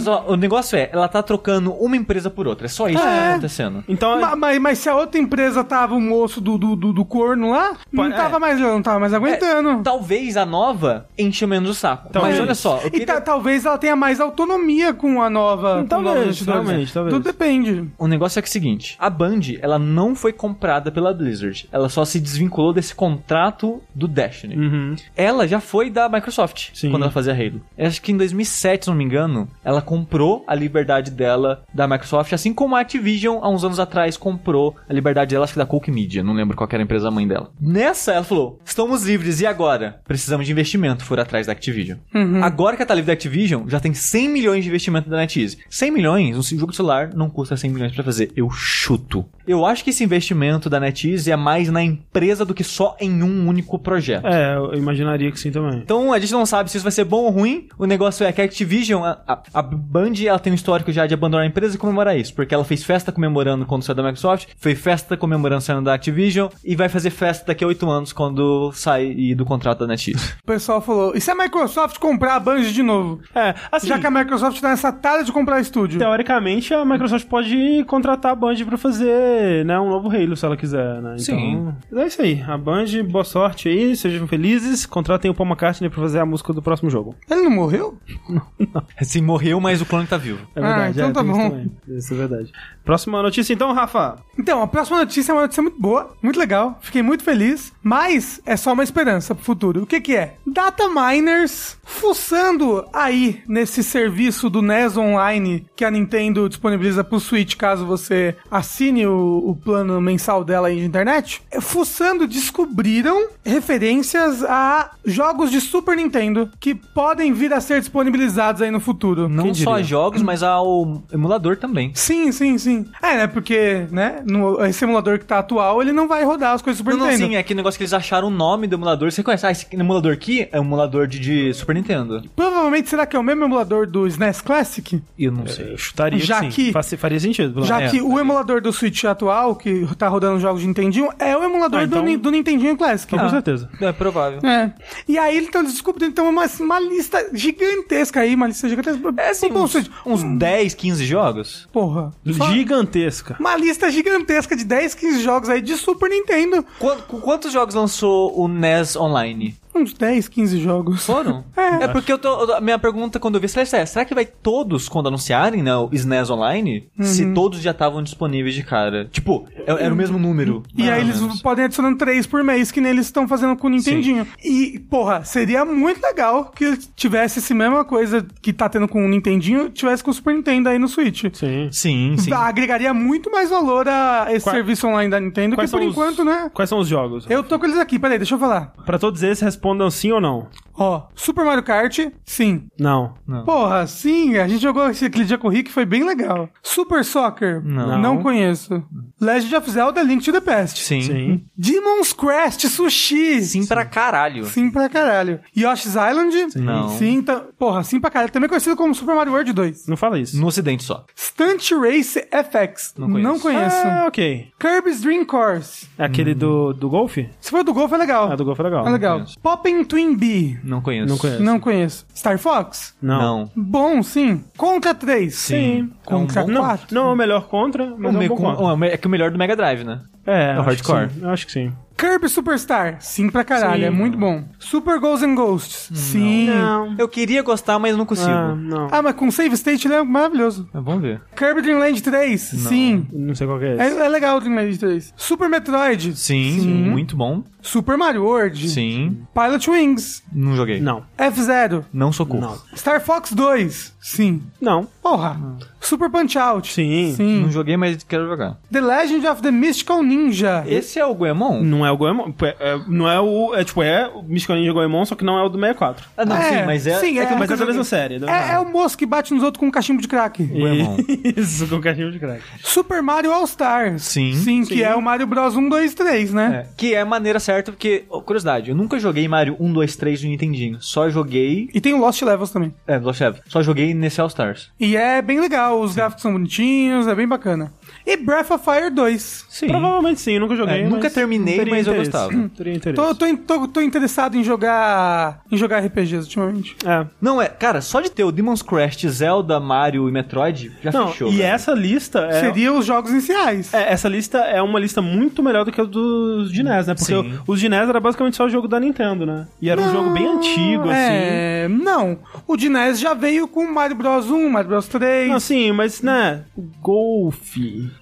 Só, 0.00 0.24
O 0.28 0.36
negócio 0.36 0.76
é, 0.78 0.88
ela 0.92 1.06
tá 1.08 1.22
trocando 1.22 1.72
uma 1.72 1.96
empresa 1.96 2.30
por 2.30 2.46
outra. 2.48 2.66
É 2.66 2.68
só 2.68 2.88
isso 2.88 2.98
que 3.00 3.06
É. 3.06 3.10
tá 3.10 3.30
acontecendo. 3.32 3.84
Então, 3.88 4.18
Ma- 4.20 4.34
Mas, 4.36 4.58
mas 4.58 4.78
se 4.78 4.88
a 4.88 4.94
outra 4.96 5.20
empresa 5.20 5.62
tava 5.62 5.94
o 5.94 6.00
moço 6.00 6.40
do, 6.40 6.56
do, 6.56 6.74
do, 6.74 6.92
do 6.92 7.04
corno 7.04 7.50
lá, 7.50 7.72
não 7.92 8.10
tava 8.10 8.36
é. 8.36 8.38
mais 8.38 8.58
não 8.58 8.80
tava 8.82 8.98
mais 9.00 9.12
aguentando. 9.12 9.82
Talvez 9.82 10.36
a 10.36 10.46
nova 10.46 11.06
enche 11.18 11.46
menos 11.46 11.70
o 11.70 11.74
saco. 11.74 12.08
Talvez. 12.10 12.34
Mas 12.38 12.42
olha 12.44 12.54
só, 12.54 12.78
eu 12.80 12.86
E 12.86 12.90
queria... 12.90 13.06
ta- 13.06 13.20
talvez 13.20 13.66
ela 13.66 13.76
tenha 13.76 13.94
mais 13.96 14.20
autonomia 14.20 14.92
com 14.94 15.20
a 15.20 15.28
nova. 15.28 15.80
com 15.82 15.86
Talvez, 15.86 16.14
novos 16.14 16.22
investidores. 16.24 16.66
talvez, 16.66 16.92
talvez. 17.10 17.14
Tudo 17.14 17.24
depende. 17.24 17.88
O 17.98 18.06
negócio 18.06 18.38
é 18.38 18.42
que 18.42 18.48
é 18.48 18.50
o 18.50 18.52
seguinte, 18.52 18.96
a 18.98 19.10
Band, 19.10 19.40
ela 19.60 19.78
não 19.78 20.14
foi 20.14 20.32
comprada 20.32 20.90
pela 20.90 21.12
Blizzard. 21.12 21.68
Ela 21.72 21.88
só 21.88 22.04
se 22.04 22.20
desvinculou 22.20 22.72
desse 22.72 22.94
contrato 22.94 23.82
do 23.94 24.06
Destiny. 24.06 24.56
Uhum. 24.56 24.96
Ela 25.16 25.46
já 25.46 25.60
foi 25.60 25.90
da 25.90 26.08
Microsoft 26.08 26.70
Sim. 26.74 26.90
quando 26.90 27.02
ela 27.02 27.12
fazia 27.12 27.32
Halo. 27.32 27.60
Eu 27.76 27.86
acho 27.86 28.00
que 28.02 28.12
em 28.12 28.16
2007, 28.16 28.84
se 28.84 28.90
não 28.90 28.96
me 28.96 29.04
engano, 29.04 29.48
ela 29.64 29.82
comprou 29.82 30.44
a 30.46 30.54
liberdade 30.54 31.10
dela 31.10 31.64
da 31.72 31.86
Microsoft, 31.86 32.32
assim 32.32 32.52
como 32.52 32.76
a 32.76 32.80
Activision, 32.80 33.38
há 33.42 33.48
uns 33.48 33.64
anos 33.64 33.80
atrás, 33.80 34.16
comprou 34.16 34.76
a 34.88 34.92
liberdade 34.92 35.34
dela, 35.34 35.44
acho 35.44 35.54
que 35.54 35.58
da 35.58 35.66
Coke 35.66 35.90
Media, 35.90 36.22
não 36.22 36.34
lembro 36.34 36.56
qual 36.56 36.68
que 36.68 36.74
era 36.74 36.82
a 36.82 36.84
empresa 36.84 37.10
mãe 37.10 37.26
dela. 37.26 37.50
Nessa, 37.60 38.12
ela 38.12 38.24
falou: 38.24 38.60
estamos 38.64 39.04
livres, 39.04 39.40
e 39.40 39.46
agora? 39.46 40.00
Precisamos 40.04 40.46
de 40.46 40.52
investimento, 40.52 41.04
for 41.04 41.18
atrás 41.18 41.46
da 41.46 41.52
Activision. 41.52 41.98
Agora 42.42 42.76
que 42.76 42.82
ela 42.82 42.88
tá 42.88 42.94
livre 42.94 43.06
da 43.06 43.12
Activision, 43.12 43.68
já 43.68 43.80
tem 43.80 43.94
100 43.94 44.28
milhões 44.28 44.64
de 44.64 44.68
investimento 44.68 45.08
da 45.08 45.16
NetEase. 45.16 45.58
100 45.68 45.90
milhões, 45.90 46.36
um 46.36 46.42
jogo 46.42 46.70
de 46.70 46.76
celular 46.76 46.91
não 47.14 47.28
custa 47.30 47.56
100 47.56 47.70
milhões 47.70 47.92
pra 47.92 48.04
fazer. 48.04 48.30
Eu 48.36 48.50
chuto. 48.50 49.24
Eu 49.46 49.66
acho 49.66 49.82
que 49.82 49.90
esse 49.90 50.04
investimento 50.04 50.70
da 50.70 50.78
NetEase 50.78 51.30
é 51.30 51.36
mais 51.36 51.68
na 51.68 51.82
empresa 51.82 52.44
do 52.44 52.54
que 52.54 52.62
só 52.62 52.96
em 53.00 53.22
um 53.22 53.48
único 53.48 53.78
projeto. 53.78 54.26
É, 54.26 54.56
eu 54.56 54.74
imaginaria 54.74 55.30
que 55.32 55.38
sim 55.40 55.50
também. 55.50 55.78
Então 55.78 56.12
a 56.12 56.18
gente 56.18 56.32
não 56.32 56.46
sabe 56.46 56.70
se 56.70 56.76
isso 56.76 56.84
vai 56.84 56.92
ser 56.92 57.04
bom 57.04 57.24
ou 57.24 57.30
ruim. 57.30 57.68
O 57.78 57.84
negócio 57.86 58.24
é 58.24 58.32
que 58.32 58.40
a 58.40 58.44
Activision, 58.44 59.02
a, 59.04 59.18
a, 59.26 59.42
a 59.54 59.62
Band, 59.62 60.12
ela 60.24 60.38
tem 60.38 60.52
um 60.52 60.56
histórico 60.56 60.92
já 60.92 61.06
de 61.06 61.14
abandonar 61.14 61.44
a 61.44 61.48
empresa 61.48 61.74
e 61.74 61.78
comemorar 61.78 62.16
isso. 62.16 62.34
Porque 62.34 62.54
ela 62.54 62.64
fez 62.64 62.84
festa 62.84 63.10
comemorando 63.10 63.66
quando 63.66 63.82
saiu 63.82 63.96
da 63.96 64.02
Microsoft, 64.02 64.48
fez 64.58 64.78
festa 64.78 65.16
comemorando 65.16 65.62
saindo 65.62 65.82
da 65.82 65.94
Activision 65.94 66.48
e 66.64 66.76
vai 66.76 66.88
fazer 66.88 67.10
festa 67.10 67.46
daqui 67.46 67.64
a 67.64 67.66
oito 67.66 67.88
anos 67.90 68.12
quando 68.12 68.70
sair 68.72 69.34
do 69.34 69.44
contrato 69.44 69.80
da 69.80 69.86
NetEase. 69.86 70.34
O 70.42 70.46
pessoal 70.46 70.80
falou: 70.80 71.12
e 71.16 71.20
se 71.20 71.30
a 71.30 71.34
Microsoft 71.34 71.98
comprar 71.98 72.36
a 72.36 72.40
Band 72.40 72.62
de 72.62 72.82
novo? 72.82 73.20
É, 73.34 73.54
assim, 73.70 73.88
Já 73.88 73.98
que 73.98 74.06
a 74.06 74.10
Microsoft 74.10 74.60
tá 74.60 74.68
nessa 74.68 74.92
tara 74.92 75.24
de 75.24 75.32
comprar 75.32 75.60
estúdio. 75.60 75.98
teoricamente 75.98 76.72
a 76.74 76.81
Microsoft 76.84 77.26
pode 77.28 77.84
contratar 77.86 78.32
a 78.32 78.34
Band 78.34 78.56
pra 78.66 78.76
fazer, 78.78 79.64
né, 79.64 79.78
um 79.78 79.88
novo 79.90 80.08
Halo 80.10 80.36
se 80.36 80.44
ela 80.44 80.56
quiser, 80.56 81.00
né? 81.02 81.16
Então, 81.18 81.18
Sim. 81.18 81.72
é 81.94 82.06
isso 82.06 82.22
aí. 82.22 82.42
A 82.46 82.56
Band, 82.56 82.84
boa 83.10 83.24
sorte 83.24 83.68
aí, 83.68 83.94
sejam 83.96 84.26
felizes, 84.26 84.84
contratem 84.86 85.30
o 85.30 85.34
Paul 85.34 85.48
McCartney 85.48 85.88
pra 85.90 86.00
fazer 86.00 86.18
a 86.20 86.26
música 86.26 86.52
do 86.52 86.62
próximo 86.62 86.90
jogo. 86.90 87.14
Ele 87.30 87.42
não 87.42 87.50
morreu? 87.50 87.98
Assim, 89.00 89.20
morreu, 89.22 89.60
mas 89.60 89.80
o 89.80 89.86
clone 89.86 90.06
tá 90.06 90.16
vivo. 90.16 90.40
É 90.54 90.60
Ah, 90.60 90.66
verdade, 90.66 90.90
então 90.98 91.08
é, 91.08 91.12
tá 91.12 91.22
isso 91.22 91.32
bom. 91.32 91.50
também. 91.50 91.72
Isso 91.88 92.14
é 92.14 92.16
verdade. 92.16 92.52
Próxima 92.84 93.22
notícia 93.22 93.52
então, 93.52 93.72
Rafa. 93.72 94.18
Então, 94.38 94.62
a 94.62 94.66
próxima 94.66 94.98
notícia 94.98 95.32
é 95.32 95.34
uma 95.34 95.42
notícia 95.42 95.62
muito 95.62 95.80
boa, 95.80 96.14
muito 96.22 96.38
legal, 96.38 96.78
fiquei 96.80 97.02
muito 97.02 97.22
feliz, 97.22 97.72
mas 97.82 98.40
é 98.46 98.56
só 98.56 98.72
uma 98.72 98.82
esperança 98.82 99.34
pro 99.34 99.44
futuro. 99.44 99.82
O 99.82 99.86
que 99.86 100.00
que 100.00 100.16
é? 100.16 100.36
Data 100.46 100.88
miners 100.88 101.76
fuçando 101.84 102.84
aí 102.92 103.42
nesse 103.46 103.82
serviço 103.84 104.48
do 104.48 104.62
NES 104.62 104.96
Online 104.96 105.66
que 105.76 105.84
a 105.84 105.90
Nintendo 105.90 106.48
disponibiliza 106.48 107.04
pro 107.04 107.20
Switch, 107.20 107.56
caso 107.56 107.84
você 107.84 108.36
assine 108.50 109.06
o, 109.06 109.42
o 109.46 109.56
plano 109.56 110.00
mensal 110.00 110.44
dela 110.44 110.68
aí 110.68 110.76
de 110.76 110.86
internet. 110.86 111.42
É, 111.50 111.60
Fuçando, 111.60 112.26
descobriram 112.26 113.28
referências 113.44 114.42
a 114.44 114.90
jogos 115.04 115.50
de 115.50 115.60
Super 115.60 115.96
Nintendo 115.96 116.50
que 116.58 116.74
podem 116.74 117.32
vir 117.32 117.52
a 117.52 117.60
ser 117.60 117.80
disponibilizados 117.80 118.62
aí 118.62 118.70
no 118.70 118.80
futuro. 118.80 119.28
Não 119.28 119.54
só 119.54 119.82
jogos, 119.82 120.22
mas 120.22 120.42
ao 120.42 121.02
emulador 121.12 121.56
também. 121.56 121.92
Sim, 121.94 122.32
sim, 122.32 122.58
sim. 122.58 122.71
É, 123.02 123.16
né? 123.18 123.26
Porque, 123.26 123.86
né? 123.90 124.22
No, 124.26 124.64
esse 124.64 124.84
emulador 124.84 125.18
que 125.18 125.24
tá 125.24 125.38
atual, 125.38 125.80
ele 125.82 125.92
não 125.92 126.06
vai 126.08 126.24
rodar 126.24 126.52
as 126.54 126.62
coisas 126.62 126.80
do 126.80 126.84
Super 126.84 126.96
Não, 126.98 127.06
não, 127.06 127.12
Nintendo. 127.12 127.30
sim, 127.30 127.36
é 127.36 127.38
aquele 127.40 127.56
negócio 127.58 127.78
que 127.78 127.82
eles 127.84 127.92
acharam 127.92 128.28
o 128.28 128.30
nome 128.30 128.66
do 128.66 128.76
emulador. 128.76 129.10
Você 129.10 129.22
conhece? 129.22 129.46
Ah, 129.46 129.50
esse 129.50 129.66
emulador 129.72 130.12
aqui 130.12 130.48
é 130.52 130.60
um 130.60 130.64
emulador 130.64 131.06
de, 131.06 131.18
de 131.18 131.54
Super 131.54 131.74
Nintendo. 131.74 132.22
Provavelmente 132.36 132.88
será 132.88 133.06
que 133.06 133.16
é 133.16 133.18
o 133.18 133.22
mesmo 133.22 133.44
emulador 133.44 133.86
do 133.86 134.06
SNES 134.06 134.40
Classic? 134.40 135.02
Eu 135.18 135.32
não 135.32 135.46
sei. 135.46 135.72
Eu 135.72 135.78
chutaria 135.78 136.18
Já 136.18 136.40
que, 136.40 136.48
que- 136.48 136.64
sim. 136.66 136.72
Faça- 136.72 136.96
faria 136.96 137.18
sentido. 137.20 137.52
pelo 137.54 137.66
Já 137.66 137.76
menos. 137.78 137.92
que 137.92 137.98
é, 137.98 138.02
o 138.02 138.18
emulador 138.18 138.60
do 138.60 138.72
Switch 138.72 139.04
atual, 139.04 139.56
que 139.56 139.86
tá 139.96 140.08
rodando 140.08 140.38
jogos 140.40 140.60
de 140.60 140.66
Nintendinho, 140.66 141.08
é 141.18 141.36
o 141.36 141.42
emulador 141.42 141.80
Ah, 141.80 141.84
então- 141.84 142.04
do, 142.04 142.18
do 142.18 142.30
Nintendinho 142.30 142.76
Classic. 142.76 143.10
Com 143.14 143.28
certeza. 143.30 143.68
É 143.80 143.92
provável. 143.92 144.38
É. 144.48 144.72
E 145.08 145.18
aí, 145.18 145.38
então, 145.38 145.62
desculpa, 145.64 146.04
então 146.04 146.28
uma, 146.28 146.44
uma 146.60 146.80
lista 146.80 147.28
gigantesca 147.32 148.20
aí, 148.20 148.34
uma 148.34 148.46
lista 148.46 148.68
gigantesca. 148.68 149.00
É 149.18 149.30
assim, 149.30 149.48
Bom, 149.48 149.64
uns, 149.64 149.70
Switch, 149.72 149.88
uns 150.06 150.22
10, 150.38 150.74
15 150.74 151.04
jogos. 151.04 151.68
Porra. 151.72 152.12
só 152.32 152.50
Gigantesca. 152.62 153.36
Uma 153.40 153.56
lista 153.56 153.90
gigantesca 153.90 154.54
de 154.56 154.64
10, 154.64 154.94
15 154.94 155.22
jogos 155.22 155.48
aí 155.48 155.60
de 155.60 155.76
Super 155.76 156.08
Nintendo. 156.08 156.64
Qu- 156.78 157.02
com 157.08 157.20
quantos 157.20 157.52
jogos 157.52 157.74
lançou 157.74 158.38
o 158.38 158.46
NES 158.48 158.94
Online? 158.96 159.56
Uns 159.74 159.92
10, 159.94 160.28
15 160.28 160.58
jogos. 160.60 161.04
Foram? 161.06 161.44
É. 161.56 161.84
É 161.84 161.88
porque 161.88 162.12
eu 162.12 162.18
tô, 162.18 162.52
a 162.52 162.60
minha 162.60 162.78
pergunta 162.78 163.18
quando 163.20 163.36
eu 163.36 163.40
vi 163.40 163.46
essa 163.46 163.60
lista 163.60 163.76
é, 163.76 163.86
será 163.86 164.04
que 164.04 164.14
vai 164.14 164.24
todos 164.26 164.88
quando 164.88 165.06
anunciarem, 165.08 165.62
né, 165.62 165.74
o 165.76 165.88
SNES 165.92 166.28
Online, 166.30 166.88
se 167.00 167.24
Uhum. 167.24 167.34
todos 167.34 167.60
já 167.60 167.70
estavam 167.70 168.02
disponíveis 168.02 168.54
de 168.54 168.62
cara? 168.62 169.06
Tipo, 169.10 169.46
é- 169.66 169.84
era 169.84 169.92
o 169.92 169.96
mesmo 169.96 170.18
número. 170.18 170.62
E 170.76 170.90
aí 170.90 171.00
eles 171.00 171.20
menos. 171.20 171.40
podem 171.40 171.64
adicionando 171.64 171.96
três 171.98 172.26
por 172.26 172.42
mês, 172.44 172.70
que 172.70 172.80
nem 172.80 172.90
eles 172.92 173.06
estão 173.06 173.26
fazendo 173.28 173.56
com 173.56 173.66
o 173.68 173.70
Nintendinho. 173.70 174.26
E, 174.44 174.78
porra, 174.90 175.24
seria 175.24 175.64
muito 175.64 176.02
legal 176.02 176.46
que 176.54 176.76
tivesse 176.94 177.38
essa 177.38 177.54
mesma 177.54 177.84
coisa 177.84 178.26
que 178.42 178.52
tá 178.52 178.68
tendo 178.68 178.88
com 178.88 179.04
o 179.04 179.08
Nintendinho, 179.08 179.70
tivesse 179.70 180.02
com 180.02 180.10
o 180.10 180.14
Super 180.14 180.34
Nintendo 180.34 180.68
aí 180.68 180.78
no 180.78 180.88
Switch. 180.88 181.24
Sim. 181.32 181.68
Sim, 181.70 182.16
sim. 182.18 182.32
Agregaria 182.32 182.92
muito 182.92 183.30
mais 183.30 183.50
valor 183.50 183.88
a 183.88 184.26
esse 184.30 184.44
Quais- 184.44 184.56
serviço 184.56 184.86
online 184.86 185.10
da 185.10 185.20
Nintendo, 185.20 185.50
que 185.50 185.56
Quais 185.62 185.70
por 185.70 185.78
são 185.78 185.86
os- 185.88 185.92
enquanto, 185.92 186.24
né? 186.24 186.50
Quais 186.52 186.68
são 186.68 186.78
os 186.78 186.88
jogos? 186.88 187.26
Eu 187.30 187.42
tô 187.42 187.58
com 187.58 187.66
eles 187.66 187.78
aqui, 187.78 187.98
peraí, 187.98 188.18
deixa 188.18 188.34
eu 188.34 188.38
falar. 188.38 188.72
Pra 188.84 188.98
todos 188.98 189.22
esses, 189.22 189.56
respondam 189.62 189.88
sim 189.92 190.10
ou 190.10 190.20
não. 190.20 190.48
Ó, 190.76 191.02
Super 191.14 191.44
Mario 191.44 191.62
Kart, 191.62 191.98
sim. 192.24 192.66
Não. 192.78 193.14
Não. 193.26 193.44
Porra, 193.44 193.86
sim, 193.86 194.36
a 194.38 194.48
gente 194.48 194.62
jogou 194.62 194.88
esse- 194.90 195.04
aquele 195.04 195.24
dia 195.24 195.36
com 195.38 195.48
o 195.48 195.50
Rick, 195.50 195.70
foi 195.70 195.84
bem 195.84 196.04
legal. 196.04 196.48
Super 196.62 197.04
Soccer, 197.04 197.62
Não. 197.64 197.98
não 198.00 198.22
conheço. 198.22 198.82
Legend 199.20 199.54
of 199.56 199.70
Zelda, 199.70 200.02
Link 200.02 200.24
to 200.24 200.32
the 200.32 200.40
Past. 200.40 200.82
Sim. 200.82 201.00
Sim. 201.02 201.44
Demon's 201.56 202.12
Crest, 202.12 202.66
Sushi. 202.68 203.42
Sim 203.42 203.66
pra 203.66 203.84
caralho. 203.84 204.44
Sim 204.46 204.70
pra 204.70 204.88
caralho. 204.88 205.40
Yoshi's 205.56 205.94
Island? 205.94 206.56
Não. 206.56 206.88
Sim, 206.90 207.22
tá, 207.22 207.42
porra, 207.58 207.84
sim 207.84 208.00
pra 208.00 208.10
caralho. 208.10 208.32
Também 208.32 208.48
conhecido 208.48 208.74
como 208.76 208.94
Super 208.94 209.14
Mario 209.14 209.32
World 209.32 209.52
2. 209.52 209.86
Não 209.86 209.96
fala 209.96 210.18
isso. 210.18 210.40
No 210.40 210.46
ocidente 210.46 210.82
só. 210.82 211.04
Stunt 211.16 211.70
Race 211.72 212.18
FX. 212.30 212.94
Não 212.96 213.08
conheço. 213.10 213.28
Não 213.32 213.38
conheço. 213.38 213.76
Ah, 213.86 214.04
ok. 214.08 214.48
Kirby's 214.58 215.00
Dream 215.02 215.24
Course. 215.24 215.86
É 215.98 216.04
aquele 216.04 216.34
do, 216.34 216.72
do 216.72 216.88
Golf? 216.88 217.16
Se 217.40 217.50
for 217.50 217.62
do 217.62 217.72
Golf, 217.74 217.92
é 217.92 217.96
legal. 217.96 218.30
Ah, 218.32 218.36
do 218.36 218.44
Golf 218.44 218.58
é 218.58 218.62
legal. 218.62 218.86
É 218.86 218.90
legal. 218.90 219.24
Poppin' 219.42 219.84
Twin 219.84 220.16
Bee. 220.16 220.58
Não 220.62 220.80
conheço. 220.80 221.08
Não 221.08 221.18
conheço. 221.18 221.42
Não 221.42 221.60
conheço. 221.60 222.06
Star 222.14 222.38
Fox? 222.38 222.94
Não. 223.02 223.18
Não. 223.20 223.50
Bom, 223.56 224.02
sim. 224.02 224.44
Contra 224.56 224.94
3. 224.94 225.34
Sim. 225.34 225.90
Contra 226.04 226.40
É 226.40 226.44
um 226.44 226.46
bom- 226.46 226.52
Não, 226.52 226.60
4. 226.62 226.94
não 226.94 227.08
é 227.08 227.12
o 227.12 227.16
melhor 227.16 227.42
contra, 227.48 227.94
mas 227.98 228.14
é 228.14 228.18
um 228.18 228.28
bom 228.28 228.36
contra. 228.36 228.86
é 228.86 228.96
que 228.96 229.06
o 229.06 229.10
melhor 229.10 229.30
do 229.30 229.38
Mega 229.38 229.56
Drive, 229.56 229.84
né? 229.84 230.00
É, 230.26 230.48
o 230.56 230.60
acho 230.60 230.62
hardcore. 230.62 231.08
que 231.08 231.14
sim. 231.14 231.20
Eu 231.22 231.30
acho 231.30 231.46
que 231.46 231.52
sim. 231.52 231.72
Kirby 232.02 232.28
Superstar. 232.28 232.96
Sim 232.98 233.30
pra 233.30 233.44
caralho. 233.44 233.82
Sim. 233.82 233.86
É 233.86 233.90
muito 233.90 234.18
bom. 234.18 234.42
Super 234.58 234.98
Ghosts 234.98 235.22
and 235.22 235.36
Ghosts. 235.36 235.88
Sim. 235.94 236.46
Não. 236.46 236.96
Eu 236.98 237.08
queria 237.08 237.42
gostar, 237.42 237.78
mas 237.78 237.96
não 237.96 238.04
consigo. 238.04 238.28
Ah, 238.28 238.56
não. 238.56 238.88
Ah, 238.90 239.00
mas 239.00 239.14
com 239.14 239.30
Save 239.30 239.54
State 239.54 239.86
ele 239.86 239.94
é 239.94 240.02
maravilhoso. 240.02 240.68
Mas 240.74 240.82
Vamos 240.82 241.02
ver. 241.02 241.20
Kirby 241.36 241.62
Dream 241.62 241.78
Land 241.78 242.02
3. 242.02 242.40
Sim. 242.40 243.06
Não 243.12 243.36
sei 243.36 243.46
qual 243.46 243.60
que 243.60 243.66
é 243.66 243.74
esse. 243.74 244.00
É, 244.00 244.06
é 244.06 244.08
legal 244.08 244.36
o 244.36 244.40
Dream 244.40 244.56
Land 244.56 244.78
3. 244.78 245.14
Super 245.16 245.48
Metroid. 245.48 246.16
Sim, 246.16 246.66
muito 246.90 247.16
bom. 247.16 247.44
Super 247.62 247.96
Mario 247.96 248.24
World. 248.24 248.68
Sim. 248.68 249.24
Pilot 249.32 249.70
Wings. 249.70 250.22
Não 250.32 250.56
joguei. 250.56 250.80
Não. 250.80 251.04
F-Zero. 251.16 251.84
Não 251.92 252.12
sou 252.12 252.26
cool. 252.26 252.40
Não. 252.40 252.58
Star 252.74 253.00
Fox 253.00 253.32
2. 253.32 253.94
Sim. 254.00 254.42
Não. 254.60 254.88
Porra. 255.00 255.38
Super 255.80 256.10
Punch 256.10 256.36
Out. 256.36 256.72
Sim. 256.72 257.14
Sim. 257.16 257.42
Não 257.42 257.50
joguei, 257.50 257.76
mas 257.76 258.02
quero 258.02 258.26
jogar. 258.26 258.58
The 258.72 258.80
Legend 258.80 259.26
of 259.28 259.42
the 259.42 259.52
Mystical 259.52 260.02
Ninja. 260.02 260.64
Esse 260.66 260.98
é 260.98 261.06
o 261.06 261.14
Goemon? 261.14 261.62
Não 261.62 261.86
é 261.86 261.91
o 261.92 261.96
Goemon. 261.96 262.32
É, 262.42 262.56
é- 262.58 262.80
não 262.88 263.08
é 263.08 263.20
o. 263.20 263.54
É 263.54 263.64
tipo, 263.64 263.82
é 263.82 264.08
o 264.08 264.22
Mystical 264.22 264.56
Ninja 264.56 264.72
Goemon, 264.72 265.04
só 265.04 265.14
que 265.14 265.24
não 265.24 265.38
é 265.38 265.42
o 265.42 265.48
do 265.48 265.58
64. 265.58 266.06
Ah, 266.16 266.24
não, 266.24 266.36
sim, 266.36 266.62
mas 266.66 266.86
é... 266.86 266.98
sim, 266.98 267.18
é 267.18 267.26
que 267.26 267.32
eu 267.32 267.38
Mas 267.38 267.50
é 267.50 267.56
da 267.56 267.66
mesma 267.66 267.84
série. 267.84 268.18
da 268.18 268.30
É, 268.30 268.54
é 268.54 268.58
o 268.58 268.68
moço 268.68 268.96
que 268.96 269.06
bate 269.06 269.32
nos 269.32 269.42
outros 269.42 269.60
com 269.60 269.66
um 269.66 269.70
cachimbo 269.70 270.00
de 270.00 270.08
crack. 270.08 270.42
Goemon. 270.44 270.96
Isso, 271.36 271.66
com 271.68 271.80
cachimbo 271.80 272.10
de 272.10 272.18
crack. 272.18 272.42
Super 272.62 273.02
Mario 273.02 273.32
All 273.32 273.44
Stars. 273.44 274.02
Sim. 274.02 274.34
Sim, 274.34 274.64
que 274.64 274.82
é 274.82 274.94
o 274.94 275.02
Mario 275.02 275.26
Bros 275.26 275.56
1, 275.56 275.68
2, 275.68 275.94
3, 275.94 276.32
né? 276.32 276.66
É, 276.66 276.74
que 276.76 276.94
é 276.94 277.00
a 277.00 277.04
maneira 277.06 277.38
certa, 277.38 277.70
porque, 277.72 278.04
curiosidade, 278.24 278.70
eu 278.70 278.76
nunca 278.76 278.98
joguei 278.98 279.26
Mario 279.28 279.56
1, 279.60 279.72
2, 279.72 279.96
3 279.96 280.22
no 280.24 280.30
Nintendinho. 280.30 280.78
Só 280.80 281.08
joguei. 281.10 281.68
E 281.74 281.80
tem 281.80 281.94
o 281.94 281.98
Lost 281.98 282.22
Levels 282.22 282.50
também. 282.50 282.74
É, 282.86 282.98
Lost 282.98 283.20
Levels. 283.20 283.42
Só 283.48 283.62
joguei 283.62 283.94
nesse 283.94 284.20
All 284.20 284.28
Stars. 284.28 284.70
E 284.78 284.96
é 284.96 285.20
bem 285.22 285.40
legal, 285.40 285.80
os 285.80 285.94
gráficos 285.94 286.22
são 286.22 286.32
bonitinhos, 286.32 287.06
é 287.06 287.14
bem 287.14 287.26
bacana. 287.28 287.72
E 288.06 288.16
Breath 288.16 288.50
of 288.50 288.64
Fire 288.64 288.90
2. 288.90 289.46
Sim. 289.48 289.68
Provavelmente 289.68 290.20
sim, 290.20 290.32
eu 290.32 290.40
nunca 290.40 290.56
joguei. 290.56 290.80
É, 290.80 290.84
nunca 290.84 291.02
mas 291.04 291.12
terminei, 291.14 291.64
mas 291.64 291.86
eu 291.86 291.94
gostava. 291.94 292.32
Teria 292.56 292.74
interesse. 292.74 292.94
Tô, 292.96 293.14
tô, 293.14 293.36
tô, 293.36 293.68
tô 293.68 293.80
interessado 293.80 294.36
em 294.36 294.42
jogar 294.42 295.40
em 295.50 295.56
jogar 295.56 295.78
RPGs 295.80 296.24
ultimamente. 296.24 296.76
É. 296.84 297.06
Não, 297.20 297.40
é, 297.40 297.48
cara, 297.48 297.80
só 297.80 298.00
de 298.00 298.10
ter 298.10 298.24
o 298.24 298.32
Demon's 298.32 298.62
Crest, 298.62 299.06
Zelda, 299.08 299.60
Mario 299.60 300.08
e 300.08 300.12
Metroid, 300.12 300.72
já 300.82 300.90
Não, 300.90 301.08
fechou. 301.08 301.32
e 301.32 301.38
cara. 301.38 301.48
essa 301.50 301.72
lista 301.72 302.20
é. 302.30 302.40
Seria 302.40 302.72
os 302.72 302.84
jogos 302.84 303.10
iniciais. 303.10 303.72
é, 303.72 303.92
essa 303.92 304.08
lista 304.08 304.38
é 304.38 304.60
uma 304.60 304.78
lista 304.80 305.00
muito 305.00 305.42
melhor 305.42 305.64
do 305.64 305.70
que 305.72 305.80
a 305.80 305.84
dos 305.84 306.50
de 306.50 306.62
NES, 306.62 306.86
né? 306.88 306.94
Porque 306.94 307.04
Sim. 307.12 307.34
o- 307.46 307.52
os 307.52 307.60
de 307.60 307.68
NES 307.68 307.88
era 307.88 308.00
basicamente 308.00 308.36
só 308.36 308.46
o 308.46 308.50
jogo 308.50 308.66
da 308.66 308.80
Nintendo, 308.80 309.24
né? 309.24 309.46
E 309.60 309.68
era 309.70 309.80
um 309.80 309.90
jogo 309.92 310.10
bem 310.10 310.26
antigo, 310.26 310.84
assim. 310.84 310.92
É, 310.94 311.68
não. 311.68 312.18
O 312.46 312.56
de 312.56 312.68
NES 312.68 312.98
já 312.98 313.14
veio 313.14 313.46
com 313.46 313.64
Mario 313.70 313.96
Bros 313.96 314.30
1, 314.30 314.48
Mario 314.48 314.70
Bros 314.70 314.88
3, 314.88 315.28
Não, 315.30 315.38
sim, 315.40 315.70
mas, 315.72 316.02
né? 316.02 316.42
Golf, 316.80 317.56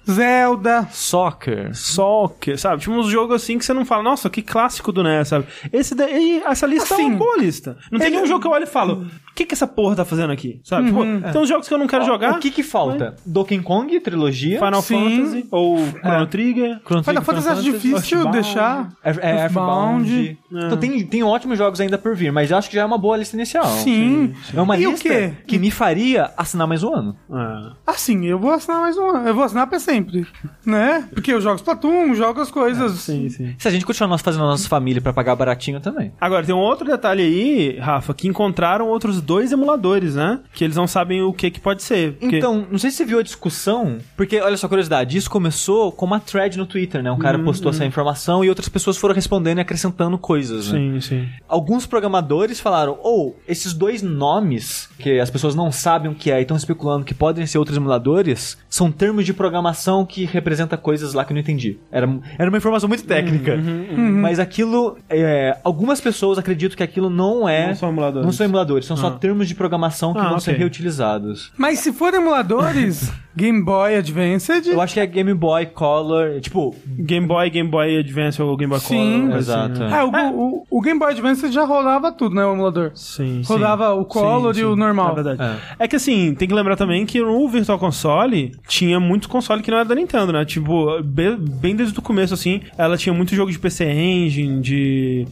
Zelda. 0.09 0.87
Soccer. 0.91 1.75
soccer, 1.75 2.57
sabe? 2.59 2.81
Tinha 2.81 2.95
uns 2.95 3.07
jogos 3.07 3.35
assim 3.35 3.57
que 3.57 3.65
você 3.65 3.73
não 3.73 3.85
fala, 3.85 4.03
nossa, 4.03 4.29
que 4.29 4.41
clássico 4.41 4.91
do 4.91 5.03
NES, 5.03 5.27
sabe? 5.27 5.45
Esse 5.71 5.95
daí, 5.95 6.41
essa 6.45 6.65
lista 6.67 6.93
é 6.93 6.97
Assim, 6.97 7.05
uma 7.07 7.17
boa 7.17 7.37
lista. 7.37 7.77
Não 7.91 7.99
tem 7.99 8.07
ele- 8.07 8.15
nenhum 8.17 8.27
jogo 8.27 8.41
que 8.41 8.47
eu 8.47 8.51
olho 8.51 8.63
e 8.63 8.67
falo, 8.67 9.03
o 9.31 9.33
que 9.35 9.45
que 9.45 9.53
essa 9.53 9.67
porra 9.67 9.95
tá 9.95 10.05
fazendo 10.05 10.31
aqui? 10.31 10.59
Sabe? 10.63 10.87
Tipo, 10.87 11.01
tem 11.31 11.41
uns 11.41 11.47
jogos 11.49 11.67
que 11.67 11.73
eu 11.73 11.77
não 11.77 11.87
quero 11.87 12.05
jogar. 12.05 12.33
O 12.37 12.39
que 12.39 12.51
que 12.51 12.63
falta? 12.63 13.15
Donkey 13.25 13.59
Kong, 13.59 13.99
trilogia. 13.99 14.59
Final 14.59 14.81
Sim. 14.81 15.17
Fantasy, 15.17 15.47
ou 15.51 15.77
Chrono 16.01 16.27
Trigger. 16.27 16.79
Chrono 16.85 17.03
Final 17.03 17.21
Fantasy 17.23 17.47
acho 17.49 17.61
difícil 17.63 18.17
Earthbound. 18.19 18.31
deixar. 18.31 18.89
É, 19.03 19.09
é 19.09 19.41
Earthbound. 19.43 20.09
Earthbound. 20.11 20.37
Então 20.65 20.77
tem, 20.77 21.05
tem 21.05 21.23
ótimos 21.23 21.57
jogos 21.57 21.79
ainda 21.79 21.97
por 21.97 22.15
vir, 22.15 22.31
mas 22.31 22.51
eu 22.51 22.57
acho 22.57 22.69
que 22.69 22.75
já 22.75 22.81
é 22.81 22.85
uma 22.85 22.97
boa 22.97 23.17
lista 23.17 23.35
inicial. 23.35 23.65
Sim. 23.65 24.33
É 24.53 24.61
uma 24.61 24.77
E 24.77 24.85
o 24.87 24.91
lista 24.91 25.07
quê? 25.09 25.33
que 25.47 25.57
me 25.57 25.71
faria 25.71 26.31
assinar 26.37 26.67
mais 26.67 26.83
um 26.83 26.93
ano. 26.93 27.15
Ah. 27.31 27.73
Assim, 27.87 28.25
eu 28.25 28.37
vou 28.39 28.51
assinar 28.51 28.81
mais 28.81 28.97
um 28.97 29.09
ano. 29.09 29.27
Eu 29.27 29.33
vou 29.35 29.43
assinar 29.43 29.67
pra 29.67 29.77
sempre. 29.81 30.25
Né? 30.65 31.07
Porque 31.13 31.33
eu 31.33 31.41
jogo 31.41 31.57
Splatoon, 31.57 32.13
jogo 32.15 32.41
as 32.41 32.51
coisas. 32.51 32.93
Sim, 32.93 33.29
sim. 33.29 33.55
Se 33.57 33.67
a 33.67 33.71
gente 33.71 33.85
continuar 33.85 34.09
nós 34.09 34.21
fazendo 34.21 34.43
a 34.43 34.47
nossa 34.47 34.67
família 34.67 35.01
pra 35.01 35.13
pagar 35.13 35.35
baratinho 35.35 35.79
também. 35.79 36.11
Agora, 36.19 36.45
tem 36.45 36.55
um 36.55 36.59
outro 36.59 36.85
detalhe 36.85 37.23
aí, 37.23 37.79
Rafa, 37.79 38.13
que 38.13 38.27
encontraram 38.27 38.87
outros 38.87 39.21
dois 39.21 39.51
emuladores, 39.51 40.15
né? 40.15 40.39
Que 40.53 40.63
eles 40.63 40.75
não 40.75 40.87
sabem 40.87 41.21
o 41.21 41.33
que 41.33 41.51
que 41.51 41.59
pode 41.59 41.83
ser. 41.83 42.13
Porque... 42.13 42.37
Então, 42.37 42.65
não 42.69 42.77
sei 42.77 42.91
se 42.91 42.97
você 42.97 43.05
viu 43.05 43.19
a 43.19 43.23
discussão, 43.23 43.97
porque, 44.15 44.39
olha 44.39 44.57
só, 44.57 44.67
curiosidade, 44.67 45.17
isso 45.17 45.29
começou 45.29 45.91
com 45.91 46.05
uma 46.05 46.19
thread 46.19 46.57
no 46.57 46.65
Twitter, 46.65 47.01
né? 47.03 47.11
Um 47.11 47.17
cara 47.17 47.39
postou 47.39 47.71
essa 47.71 47.85
informação 47.85 48.43
e 48.43 48.49
outras 48.49 48.69
pessoas 48.69 48.97
foram 48.97 49.15
respondendo 49.15 49.57
e 49.57 49.61
acrescentando 49.61 50.17
coisas, 50.17 50.71
né? 50.71 50.79
Sim, 50.79 51.01
sim. 51.01 51.29
Alguns 51.47 51.85
programadores 51.85 52.59
falaram, 52.59 52.97
ou, 53.01 53.39
esses 53.47 53.73
dois 53.73 54.01
nomes, 54.01 54.89
que 54.99 55.19
as 55.19 55.29
pessoas 55.29 55.55
não 55.55 55.71
sabem 55.71 56.11
o 56.11 56.15
que 56.15 56.31
é 56.31 56.39
e 56.39 56.41
estão 56.41 56.57
especulando 56.57 57.05
que 57.05 57.13
podem 57.13 57.45
ser 57.45 57.57
outros 57.57 57.77
emuladores, 57.77 58.57
são 58.69 58.91
termos 58.91 59.25
de 59.25 59.33
programação 59.33 59.70
que 60.05 60.25
representa 60.25 60.77
coisas 60.77 61.13
lá 61.13 61.23
que 61.25 61.31
eu 61.31 61.35
não 61.35 61.41
entendi. 61.41 61.77
Era, 61.91 62.07
era 62.37 62.49
uma 62.49 62.57
informação 62.57 62.87
muito 62.89 63.03
técnica. 63.03 63.57
Mas 63.97 64.39
aquilo, 64.39 64.97
é, 65.09 65.57
algumas 65.63 65.99
pessoas 66.01 66.37
acreditam 66.37 66.75
que 66.77 66.83
aquilo 66.83 67.09
não 67.09 67.47
é... 67.47 67.67
Não 67.67 67.75
são 67.75 67.89
emuladores. 67.89 68.25
Não 68.25 68.33
são 68.33 68.45
emuladores, 68.45 68.85
são 68.85 68.97
só 68.97 69.07
Ah. 69.07 69.11
termos 69.11 69.47
de 69.47 69.55
programação 69.55 70.13
que 70.13 70.19
Ah, 70.19 70.29
vão 70.29 70.39
ser 70.39 70.51
ok. 70.51 70.59
reutilizados. 70.59 71.51
Mas 71.57 71.79
se 71.79 71.91
for 71.93 72.13
emuladores, 72.13 73.11
Game 73.35 73.63
Boy 73.63 73.95
Advanced. 73.95 74.67
Eu 74.67 74.81
acho 74.81 74.93
que 74.95 74.99
é 74.99 75.05
Game 75.05 75.33
Boy 75.33 75.65
Color, 75.67 76.39
tipo... 76.41 76.75
Game 76.85 77.25
Boy, 77.25 77.49
Game 77.49 77.69
Boy 77.69 77.99
Advance 77.99 78.41
ou 78.41 78.55
Game 78.57 78.69
Boy 78.69 78.79
Sim. 78.79 79.21
Color. 79.27 79.37
Exato. 79.37 79.79
né? 79.79 79.99
É, 79.99 80.03
o, 80.03 80.09
o, 80.35 80.63
o 80.69 80.81
Game 80.81 80.99
Boy 80.99 81.11
Advance 81.11 81.51
já 81.51 81.63
rolava 81.63 82.11
tudo, 82.11 82.35
né? 82.35 82.45
O 82.45 82.53
emulador. 82.53 82.91
Sim, 82.93 83.41
sim. 83.43 83.53
Rodava 83.53 83.93
o 83.93 84.05
Color 84.05 84.53
Sim, 84.53 84.61
e 84.61 84.63
o 84.65 84.73
sim. 84.73 84.79
normal. 84.79 85.11
É 85.11 85.15
verdade. 85.23 85.59
É. 85.79 85.87
que 85.87 85.95
assim, 85.95 86.33
tem 86.35 86.47
que 86.47 86.53
lembrar 86.53 86.75
também 86.75 87.05
que 87.05 87.19
no 87.21 87.47
Virtual 87.47 87.77
Console 87.79 88.51
tinha 88.67 88.99
muitos 88.99 89.27
console 89.27 89.60
que 89.61 89.71
não 89.71 89.77
era 89.77 89.87
da 89.87 89.95
Nintendo, 89.95 90.31
né? 90.33 90.43
Tipo, 90.45 91.01
be- 91.03 91.35
bem 91.37 91.75
desde 91.75 91.97
o 91.97 92.01
começo, 92.01 92.33
assim, 92.33 92.61
ela 92.77 92.97
tinha 92.97 93.13
muito 93.13 93.35
jogo 93.35 93.51
de 93.51 93.59
PC 93.59 93.85
Engine, 93.91 94.61
de 94.61 95.27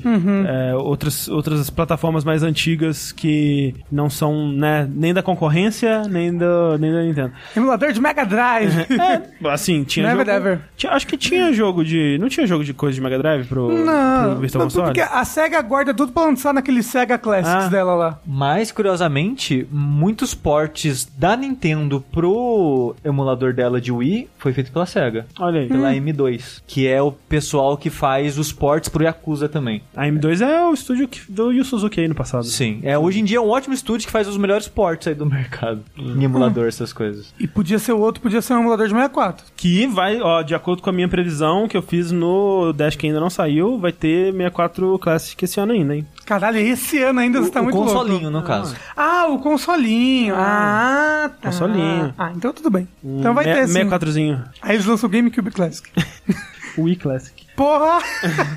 é, 0.48 0.76
outras, 0.76 1.28
outras 1.28 1.70
plataformas 1.70 2.24
mais 2.24 2.44
antigas 2.44 3.12
que 3.12 3.74
não 3.92 4.10
são, 4.10 4.52
né, 4.52 4.90
nem 4.92 5.14
da 5.14 5.22
concorrência, 5.24 6.04
nem, 6.10 6.36
do, 6.36 6.78
nem 6.80 6.92
da 6.92 7.02
Nintendo. 7.04 7.32
Emulador 7.56 7.92
de 7.92 8.00
Mega 8.02 8.26
Drive. 8.26 8.70
É, 9.00 9.50
assim, 9.50 9.84
tinha 9.84 10.08
Never 10.08 10.26
jogo... 10.26 10.38
ever. 10.38 10.60
Tinha- 10.76 10.92
acho 10.94 11.08
que 11.08 11.18
tinha 11.18 11.52
jogo 11.54 11.84
de... 11.84 12.18
Não 12.20 12.28
tinha 12.28 12.46
jogo 12.46 12.64
de 12.64 12.74
coisa 12.74 12.96
de 12.96 13.02
Mega 13.02 13.18
Drive 13.18 13.46
pro, 13.48 13.70
Não, 13.72 14.32
pro 14.32 14.40
Virtual 14.42 14.60
não, 14.64 14.68
Console? 14.68 14.86
porque 14.88 15.02
a 15.02 15.24
SEGA 15.24 15.62
guarda 15.62 15.94
tudo 15.94 16.12
pra 16.12 16.24
lançar 16.26 16.54
naquele 16.54 16.84
SEGA 16.84 17.18
Classics 17.18 17.66
Ah. 17.66 17.70
dela 17.70 17.96
lá. 17.96 18.20
Mas, 18.28 18.72
curiosamente, 18.72 19.66
muitos 19.72 20.34
portes 20.34 21.06
da 21.18 21.36
Nintendo 21.38 22.04
pro 22.12 22.96
emulador 23.04 23.54
dela 23.54 23.80
de 23.80 23.92
Wii 23.92 24.19
foi 24.38 24.54
feito 24.54 24.72
pela 24.72 24.86
SEGA. 24.86 25.26
Olha 25.40 25.62
aí. 25.62 25.68
Pela 25.68 25.94
M2, 25.94 26.62
que 26.68 26.88
é 26.88 27.02
o 27.02 27.12
pessoal 27.12 27.78
que 27.78 27.90
faz 27.90 28.38
os 28.38 28.52
ports 28.52 28.90
pro 28.90 29.04
Yakuza 29.04 29.48
também. 29.48 29.82
A 29.96 30.06
M2 30.08 30.42
é 30.42 30.66
o 30.66 30.74
estúdio 30.74 31.08
que- 31.08 31.22
do 31.32 31.52
Yu 31.52 31.64
Suzuki 31.64 32.00
aí 32.02 32.08
no 32.08 32.16
passado. 32.16 32.44
Sim, 32.46 32.80
é, 32.84 32.98
hoje 32.98 33.20
em 33.20 33.24
dia 33.24 33.38
é 33.38 33.42
um 33.42 33.50
ótimo 33.50 33.74
estúdio 33.74 34.06
que 34.08 34.12
faz 34.12 34.28
os 34.28 34.38
melhores 34.38 34.68
ports 34.68 35.08
aí 35.08 35.14
do 35.16 35.26
mercado. 35.26 35.82
Em 35.98 36.24
emulador, 36.24 36.68
essas 36.68 36.92
coisas. 36.94 37.34
E 37.40 37.48
podia 37.48 37.80
ser 37.80 37.94
o 37.94 38.00
outro, 38.00 38.22
podia 38.22 38.42
ser 38.42 38.54
um 38.54 38.60
emulador 38.62 38.88
de 38.88 38.94
64. 38.94 39.46
Que 39.56 39.86
vai, 39.88 40.20
ó, 40.22 40.42
de 40.42 40.56
acordo 40.56 40.82
com 40.82 40.90
a 40.90 40.94
minha 40.94 41.08
previsão 41.08 41.68
que 41.68 41.76
eu 41.78 41.82
fiz 41.82 42.12
no 42.12 42.74
Dash 42.74 42.96
que 42.96 43.08
ainda 43.08 43.20
não 43.20 43.30
saiu, 43.30 43.78
vai 43.78 43.92
ter 43.92 44.32
64 44.34 44.98
Classic 45.00 45.44
esse 45.46 45.60
ano 45.60 45.74
ainda, 45.74 45.96
hein? 45.96 46.06
Caralho, 46.26 46.58
esse 46.60 47.02
ano 47.02 47.20
ainda 47.20 47.42
você 47.42 47.52
tá 47.52 47.60
o 47.60 47.64
muito 47.64 47.78
consolinho, 47.78 48.22
louco. 48.30 48.38
no 48.38 48.44
caso. 48.44 48.76
Ah, 48.96 49.28
o 49.30 49.40
consolinho. 49.40 50.36
Ah, 50.38 51.32
tá. 51.42 51.50
Consolinho. 51.50 52.14
Ah, 52.18 52.32
então 52.36 52.54
tudo 52.54 52.70
bem. 52.70 52.88
Então 53.04 53.34
vai 53.34 53.46
Me- 53.46 53.54
ter 53.54 53.68
sim. 53.68 53.74
64zinho. 54.12 54.44
Aí 54.62 54.76
eles 54.76 54.86
lançam 54.86 55.08
o 55.08 55.12
GameCube 55.12 55.52
Classic. 55.52 55.90
Wii 56.78 56.96
Classic. 56.96 57.40
Porra! 57.56 58.00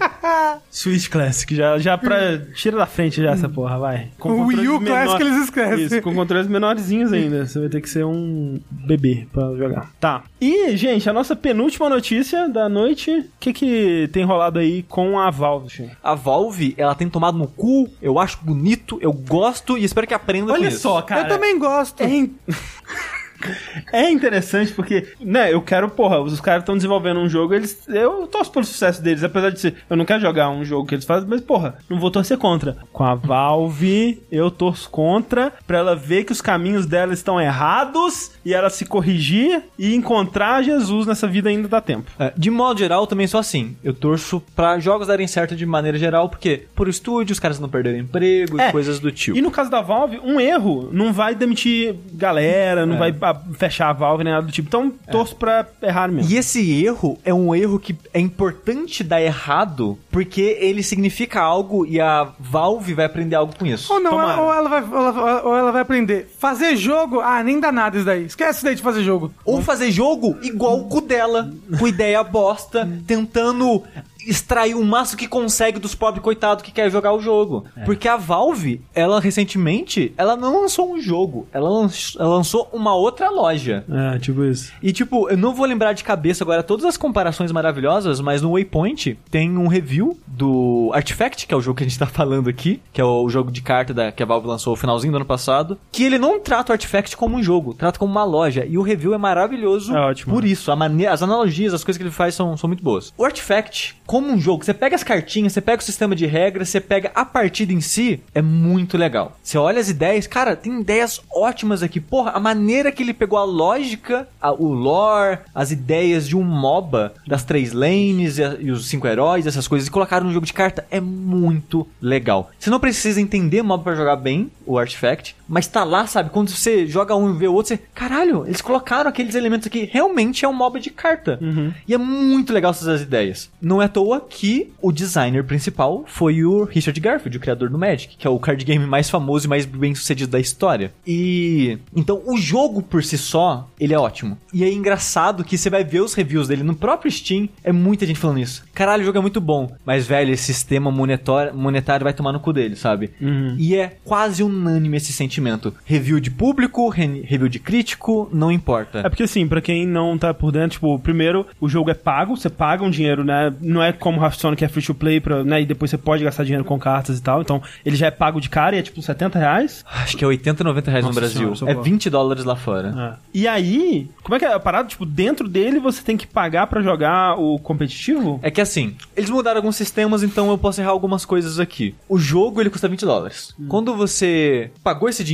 Switch 0.70 1.09
Classic, 1.09 1.53
já, 1.57 1.76
já 1.78 1.98
pra. 1.98 2.38
Tira 2.55 2.76
da 2.76 2.86
frente 2.86 3.20
já 3.20 3.32
essa 3.32 3.48
porra, 3.48 3.76
vai. 3.76 4.11
Com 4.16 4.30
o 4.42 4.46
Wii 4.46 4.68
U 4.68 4.72
controles 4.74 4.86
Classic 4.86 5.18
menor- 5.18 5.20
eles 5.20 5.44
esquecem. 5.44 5.84
Isso, 5.86 6.03
com 6.03 6.14
controles 6.14 6.46
menorzinhos 6.46 7.12
ainda. 7.12 7.44
Você 7.44 7.59
vai 7.59 7.68
ter 7.68 7.80
que 7.80 7.90
ser 7.90 8.05
um 8.05 8.61
bebê 8.70 9.26
pra 9.32 9.42
jogar. 9.57 9.90
Tá. 9.98 10.22
E, 10.40 10.76
gente, 10.76 11.09
a 11.11 11.12
nossa 11.12 11.34
penúltima 11.34 11.88
notícia 11.88 12.48
da 12.48 12.68
noite. 12.68 13.11
O 13.11 13.24
que 13.40 13.53
que 13.53 14.09
tem 14.12 14.24
rolado 14.24 14.61
aí 14.61 14.84
com 14.84 15.18
a 15.18 15.30
Valve, 15.30 15.68
gente? 15.68 15.96
A 16.00 16.14
Valve, 16.14 16.72
ela 16.78 16.94
tem 16.94 17.09
tomado 17.09 17.36
no 17.36 17.48
cu, 17.48 17.88
eu 18.00 18.20
acho 18.20 18.38
bonito, 18.42 18.98
eu 19.03 19.12
gosto 19.12 19.76
e 19.76 19.82
espero 19.84 20.07
que 20.07 20.14
aprenda 20.14 20.46
com 20.48 20.53
Olha 20.53 20.68
isso. 20.68 20.78
só, 20.80 21.03
cara. 21.03 21.22
Eu 21.22 21.28
também 21.28 21.59
gosto. 21.59 22.00
É, 22.05 22.07
é 23.93 24.11
interessante 24.11 24.72
porque, 24.72 25.07
né, 25.20 25.53
eu 25.53 25.61
quero, 25.62 25.88
porra, 25.90 26.20
os 26.20 26.40
caras 26.40 26.62
estão 26.62 26.76
desenvolvendo 26.76 27.20
um 27.20 27.28
jogo, 27.28 27.55
eles. 27.55 27.86
Eu 27.88 28.26
torço 28.26 28.51
pelo 28.51 28.64
sucesso 28.64 29.03
deles, 29.03 29.22
apesar 29.24 29.51
de 29.51 29.61
ser. 29.61 29.74
Eu 29.88 29.97
não 29.97 30.05
quero 30.05 30.20
jogar 30.20 30.51
um 30.51 30.64
jogo 30.64 30.86
que 30.86 30.95
eles 30.95 31.05
fazem, 31.05 31.28
mas, 31.28 31.40
porra, 31.40 31.76
não 31.88 31.99
vou 31.99 32.11
torcer 32.11 32.38
contra. 32.38 32.76
Com 32.93 33.05
a 33.05 33.14
Valve, 33.14 34.22
eu 34.30 34.51
torço 34.51 34.88
contra 34.90 35.53
pra 35.66 35.78
ela 35.78 35.95
ver 35.97 36.24
que 36.24 36.32
os 36.32 36.40
caminhos 36.40 36.86
dela 36.86 37.12
estão 37.12 37.40
errados 37.40 38.32
e 38.45 38.53
ela 38.55 38.70
se 38.70 38.84
corrigir 38.84 39.62
e 39.78 39.95
encontrar 39.95 40.62
Jesus 40.62 41.07
nessa 41.07 41.26
vida 41.26 41.49
ainda 41.49 41.68
dá 41.68 41.80
tempo. 41.80 42.11
É, 42.18 42.32
De 42.36 42.51
modo 42.51 42.78
geral, 42.78 43.03
eu 43.03 43.07
também 43.07 43.26
sou 43.26 43.38
assim. 43.40 43.76
Eu 43.82 43.93
torço 43.95 44.43
pra 44.55 44.78
jogos 44.78 45.07
darem 45.09 45.26
certo 45.26 45.55
de 45.55 45.64
maneira 45.66 45.99
geral, 45.99 46.28
porque 46.28 46.66
por 46.74 46.88
estúdio, 46.88 47.32
os 47.32 47.40
caras 47.40 47.59
não 47.59 47.68
perderam 47.68 47.99
emprego 47.99 48.61
É. 48.61 48.68
e 48.68 48.72
coisas 48.72 48.99
do 48.99 49.11
tipo. 49.12 49.36
E 49.36 49.43
no 49.43 49.51
caso 49.51 49.70
da 49.70 49.80
Valve, 49.80 50.18
um 50.24 50.40
erro 50.40 50.88
não 50.93 51.12
vai 51.12 51.34
demitir 51.34 51.95
galera, 52.12 52.84
não 52.86 52.99
vai 52.99 53.12
fechar 53.55 53.89
a 53.91 53.93
Valve 53.93 54.24
nem 54.24 54.33
nada 54.33 54.47
do 54.47 54.53
tipo. 54.53 54.68
Então, 54.68 54.93
torço 55.11 55.37
pra 55.37 55.66
errar 55.83 56.11
mesmo. 56.11 56.30
E 56.30 56.37
esse 56.37 56.85
erro 56.85 57.18
é 57.24 57.33
um 57.33 57.55
erro 57.55 57.78
que 57.78 57.97
é 58.12 58.20
importante 58.20 59.03
dar 59.05 59.20
errado, 59.20 59.99
porque 60.11 60.57
ele 60.61 60.83
significa 60.83 61.41
algo 61.41 61.85
e 61.87 62.01
a 62.01 62.28
Valve 62.39 62.95
vai 62.95 63.05
aprender 63.05 63.37
algo 63.37 63.55
com 63.57 63.66
isso. 63.66 63.93
Ou 63.93 64.01
não, 64.01 64.11
Tomara. 64.12 64.41
ou 64.43 64.55
ela, 64.55 64.68
vai, 64.68 64.83
ou 64.83 64.97
ela- 65.07 65.43
ou 65.45 65.57
ela 65.57 65.72
vai 65.72 65.83
aprender. 65.83 66.33
Fazer 66.39 66.76
jogo, 66.76 67.20
ah, 67.20 67.43
nem 67.43 67.59
dá 67.61 67.70
nada 67.72 67.97
isso 67.97 68.07
daí. 68.07 68.24
Esquece 68.24 68.57
isso 68.59 68.64
daí 68.64 68.74
de 68.74 68.83
fazer 68.83 69.03
jogo. 69.03 69.33
Ou 69.45 69.61
fazer 69.62 69.91
jogo 69.91 70.37
igual 70.43 70.78
o 70.80 70.85
cu 70.89 71.01
dela, 71.01 71.51
com 71.78 71.87
ideia 71.89 72.22
bosta, 72.24 72.89
tentando 73.07 73.83
extrair 74.27 74.75
o 74.75 74.85
máximo 74.85 75.18
que 75.18 75.27
consegue 75.29 75.79
dos 75.79 75.95
pobres 75.95 76.23
coitados 76.23 76.62
que 76.62 76.70
quer 76.73 76.91
jogar 76.91 77.12
o 77.12 77.20
jogo. 77.20 77.64
Porque 77.85 78.09
a 78.09 78.16
Valve, 78.16 78.81
ela 78.95 79.20
recentemente, 79.20 80.12
ela 80.16 80.37
não 80.37 80.62
lançou 80.62 80.93
um 80.93 81.01
jogo, 81.01 81.47
ela 81.53 81.68
lanç- 81.68 82.16
ela 82.18 82.29
lançou 82.37 82.68
uma 82.73 82.95
outra 82.95 83.31
loja. 83.31 83.85
É, 84.14 84.18
tipo 84.18 84.45
isso. 84.45 84.73
E 84.83 84.93
tipo, 84.93 85.29
eu 85.29 85.37
não 85.37 85.55
vou 85.55 85.66
lembrar 85.66 85.93
de 85.93 86.05
cabeça 86.05 86.45
agora 86.45 86.62
todas 86.62 86.85
as 86.85 86.97
comparações 86.97 87.53
maravilhosas, 87.53 88.20
mas 88.20 88.41
no 88.43 88.53
Waypoint 88.53 89.18
tem 89.31 89.57
um 89.57 89.66
review 89.68 90.18
do 90.27 90.91
Artifact, 90.95 91.47
que 91.47 91.55
é 91.55 91.57
o 91.57 91.61
jogo 91.61 91.77
que 91.79 91.85
a 91.85 91.89
gente 91.89 91.99
tá 91.99 92.07
falando 92.07 92.49
aqui, 92.49 92.81
que 92.93 93.01
é 93.01 93.05
o 93.05 93.29
jogo 93.29 93.51
de 93.51 93.61
carta 93.62 93.93
da, 93.93 94.12
que 94.12 94.23
a 94.23 94.27
Valve 94.27 94.47
lançou 94.47 94.73
no 94.73 94.77
finalzinho 94.77 95.12
do 95.12 95.16
ano 95.16 95.25
passado, 95.25 95.79
que 95.91 96.05
ele 96.05 96.18
não 96.18 96.41
trata 96.41 96.73
o 96.73 96.75
Artifact 96.75 97.16
como 97.16 97.37
um 97.37 97.43
jogo, 97.43 97.75
trata 97.75 97.99
como 97.99 98.11
uma 98.12 98.25
loja. 98.25 98.64
E 98.64 98.79
o 98.79 98.83
review 98.83 99.14
é 99.14 99.18
maravilhoso 99.18 99.95
É 99.95 100.01
ótimo. 100.01 100.33
por 100.33 100.45
isso. 100.45 100.70
A 100.73 100.77
maneira, 100.77 101.12
as 101.12 101.23
analogias, 101.23 101.75
as 101.75 101.85
coisas 101.85 101.99
que 101.99 102.03
ele 102.05 102.11
faz 102.11 102.35
são, 102.35 102.57
são 102.57 102.68
muito 102.68 102.83
boas. 102.83 103.12
O 103.16 103.25
Artifact, 103.25 103.97
como 104.13 104.31
um 104.31 104.39
jogo, 104.39 104.63
você 104.63 104.75
pega 104.75 104.95
as 104.95 105.03
cartinhas, 105.03 105.55
você 105.55 105.61
pega 105.63 105.81
o 105.81 105.83
sistema 105.87 106.15
de 106.15 106.27
regras, 106.27 106.69
você 106.69 106.83
pega 106.83 107.11
a 107.15 107.25
partida 107.25 107.73
em 107.73 107.81
si, 107.81 108.21
é 108.35 108.43
muito 108.43 108.99
legal. 108.99 109.39
Você 109.43 109.57
olha 109.57 109.81
as 109.81 109.89
ideias, 109.89 110.27
cara, 110.27 110.55
tem 110.55 110.83
ideias 110.83 111.19
ótimas 111.35 111.83
aqui. 111.83 111.99
Porra, 111.99 112.33
a 112.33 112.39
maneira 112.39 112.93
que 112.93 113.03
ele 113.03 113.15
pegou 113.15 113.39
a 113.39 113.45
lógica, 113.45 114.29
a- 114.39 114.53
o 114.53 114.71
lore, 114.71 115.39
as 115.55 115.71
ideias 115.71 116.29
de 116.29 116.37
um 116.37 116.43
MOBA, 116.43 117.15
das 117.27 117.43
três 117.43 117.73
lanes 117.73 118.37
e, 118.37 118.45
a- 118.45 118.57
e 118.61 118.71
os 118.71 118.87
cinco 118.87 119.07
heróis, 119.07 119.47
essas 119.47 119.67
coisas, 119.67 119.89
e 119.89 119.91
colocaram 119.91 120.27
no 120.27 120.33
jogo 120.35 120.45
de 120.45 120.53
carta, 120.53 120.87
é 120.91 121.01
muito 121.01 121.89
legal. 121.99 122.51
Você 122.59 122.69
não 122.69 122.79
precisa 122.79 123.19
entender 123.19 123.63
MOBA 123.63 123.83
pra 123.83 123.95
jogar 123.95 124.17
bem, 124.17 124.51
o 124.67 124.79
Artifact, 124.79 125.35
mas 125.53 125.66
tá 125.66 125.84
lá, 125.84 126.07
sabe? 126.07 126.30
Quando 126.30 126.48
você 126.48 126.86
joga 126.86 127.14
um 127.14 127.34
e 127.34 127.36
vê 127.36 127.46
o 127.46 127.53
outro, 127.53 127.68
você, 127.68 127.80
caralho, 127.94 128.46
eles 128.46 128.62
colocaram 128.62 129.11
aqueles 129.11 129.34
elementos 129.34 129.66
aqui, 129.66 129.86
realmente 129.92 130.46
é 130.46 130.48
um 130.48 130.53
MOBA 130.55 130.80
de 130.80 130.88
carta. 130.88 131.38
E 131.86 131.92
é 131.92 131.98
muito 131.98 132.55
legal 132.55 132.70
essas 132.70 133.03
ideias. 133.03 133.50
Não 133.61 133.82
é 133.82 133.84
à 133.84 133.88
toa 133.88 134.18
que 134.26 134.72
o 134.80 134.90
designer 134.90 135.44
principal 135.44 136.05
foi 136.07 136.42
o 136.42 136.64
Richard 136.64 136.98
Garfield, 136.98 137.36
o 137.36 137.40
criador 137.40 137.68
do 137.68 137.76
Magic, 137.78 138.16
que 138.16 138.26
é 138.26 138.30
o 138.30 138.38
card 138.38 138.64
game 138.64 138.86
mais 138.86 139.11
famoso 139.11 139.46
e 139.46 139.48
mais 139.50 139.66
bem 139.66 139.94
sucedido 139.94 140.32
da 140.32 140.40
história. 140.40 140.90
E 141.07 141.76
então 141.94 142.22
o 142.24 142.38
jogo 142.38 142.80
por 142.80 143.05
si 143.05 143.18
só, 143.18 143.68
ele 143.78 143.92
é 143.92 143.98
ótimo. 143.98 144.38
E 144.55 144.64
é 144.64 144.72
engraçado 144.72 145.44
que 145.44 145.59
você 145.59 145.68
vai 145.68 145.84
ver 145.84 146.00
os 146.00 146.14
reviews 146.14 146.48
dele 146.48 146.62
no 146.62 146.74
próprio 146.74 147.12
Steam, 147.12 147.46
é 147.62 147.72
muita 147.72 148.07
gente 148.07 148.18
falando 148.18 148.40
isso. 148.40 148.64
Caralho, 148.72 149.03
o 149.03 149.05
jogo 149.05 149.18
é 149.18 149.20
muito 149.20 149.40
bom, 149.40 149.70
mas 149.84 150.07
velho, 150.07 150.32
esse 150.32 150.44
sistema 150.44 150.90
monetário 150.90 152.05
vai 152.05 152.14
tomar 152.14 152.32
no 152.32 152.40
cu 152.40 152.55
dele, 152.55 152.74
sabe? 152.74 153.11
E 153.59 153.76
é 153.76 153.98
quase 154.03 154.42
unânime 154.42 154.96
esse 154.96 155.12
sentimento. 155.12 155.41
Review 155.84 156.20
de 156.20 156.30
público, 156.30 156.88
re- 156.88 157.22
review 157.26 157.49
de 157.49 157.59
crítico, 157.59 158.28
não 158.32 158.51
importa. 158.51 159.01
É 159.01 159.09
porque 159.09 159.22
assim, 159.24 159.47
pra 159.47 159.61
quem 159.61 159.86
não 159.86 160.16
tá 160.16 160.32
por 160.32 160.53
dentro, 160.53 160.70
tipo, 160.70 160.99
primeiro, 160.99 161.47
o 161.61 161.68
jogo 161.68 161.90
é 161.90 161.95
pago, 161.95 162.36
você 162.36 162.49
paga 162.51 162.84
um 162.84 162.90
dinheiro, 162.90 163.24
né? 163.24 163.53
Não 163.61 163.82
é 163.82 163.93
como 163.93 164.20
Hearthstone 164.22 164.57
que 164.57 164.64
é 164.64 164.68
free 164.68 164.82
to 164.84 164.95
play, 164.95 165.20
pra, 165.20 165.43
né? 165.45 165.62
E 165.62 165.66
depois 165.66 165.90
você 165.90 165.99
pode 165.99 166.22
gastar 166.24 166.45
dinheiro 166.45 166.64
com 166.64 166.78
cartas 166.78 167.18
e 167.18 167.22
tal. 167.22 167.40
Então, 167.43 167.62
ele 167.84 167.97
já 167.97 168.07
é 168.07 168.11
pago 168.11 168.40
de 168.40 168.49
cara 168.49 168.76
e 168.76 168.78
é 168.78 168.82
tipo 168.82 169.01
70 169.03 169.38
reais. 169.38 169.84
Acho 169.90 170.16
que 170.16 170.24
é 170.24 170.26
80, 170.26 170.62
90 170.64 170.90
reais 170.90 171.05
Nossa 171.05 171.14
no 171.14 171.20
Brasil. 171.20 171.38
senhora, 171.40 171.55
é 171.55 171.57
socorro. 171.74 171.82
20 171.82 172.11
dólares 172.11 172.45
lá 172.45 172.57
fora. 172.57 173.18
É. 173.34 173.38
E 173.38 173.49
aí, 173.49 174.09
como 174.22 174.34
é 174.34 174.38
que 174.38 174.45
é 174.45 174.53
a 174.53 174.61
parada? 174.61 174.88
Tipo, 174.88 175.05
dentro 175.07 175.49
dele 175.49 175.78
você 175.80 176.03
tem 176.03 176.16
que 176.16 176.26
pagar 176.26 176.66
pra 176.66 176.82
jogar 176.82 177.38
o 177.38 177.59
competitivo? 177.59 178.38
É 178.43 178.51
que 178.51 178.61
assim, 178.61 178.95
eles 179.16 179.30
mudaram 179.30 179.59
alguns 179.59 179.76
sistemas, 179.76 180.22
então 180.22 180.51
eu 180.51 180.59
posso 180.59 180.80
errar 180.80 180.90
algumas 180.90 181.24
coisas 181.24 181.59
aqui. 181.59 181.95
O 182.09 182.18
jogo, 182.18 182.61
ele 182.61 182.70
custa 182.70 182.88
20 182.88 183.05
dólares. 183.05 183.55
Quando 183.68 183.95
você 183.95 184.70
pagou 184.82 185.09
esse 185.09 185.22
dinheiro, 185.24 185.32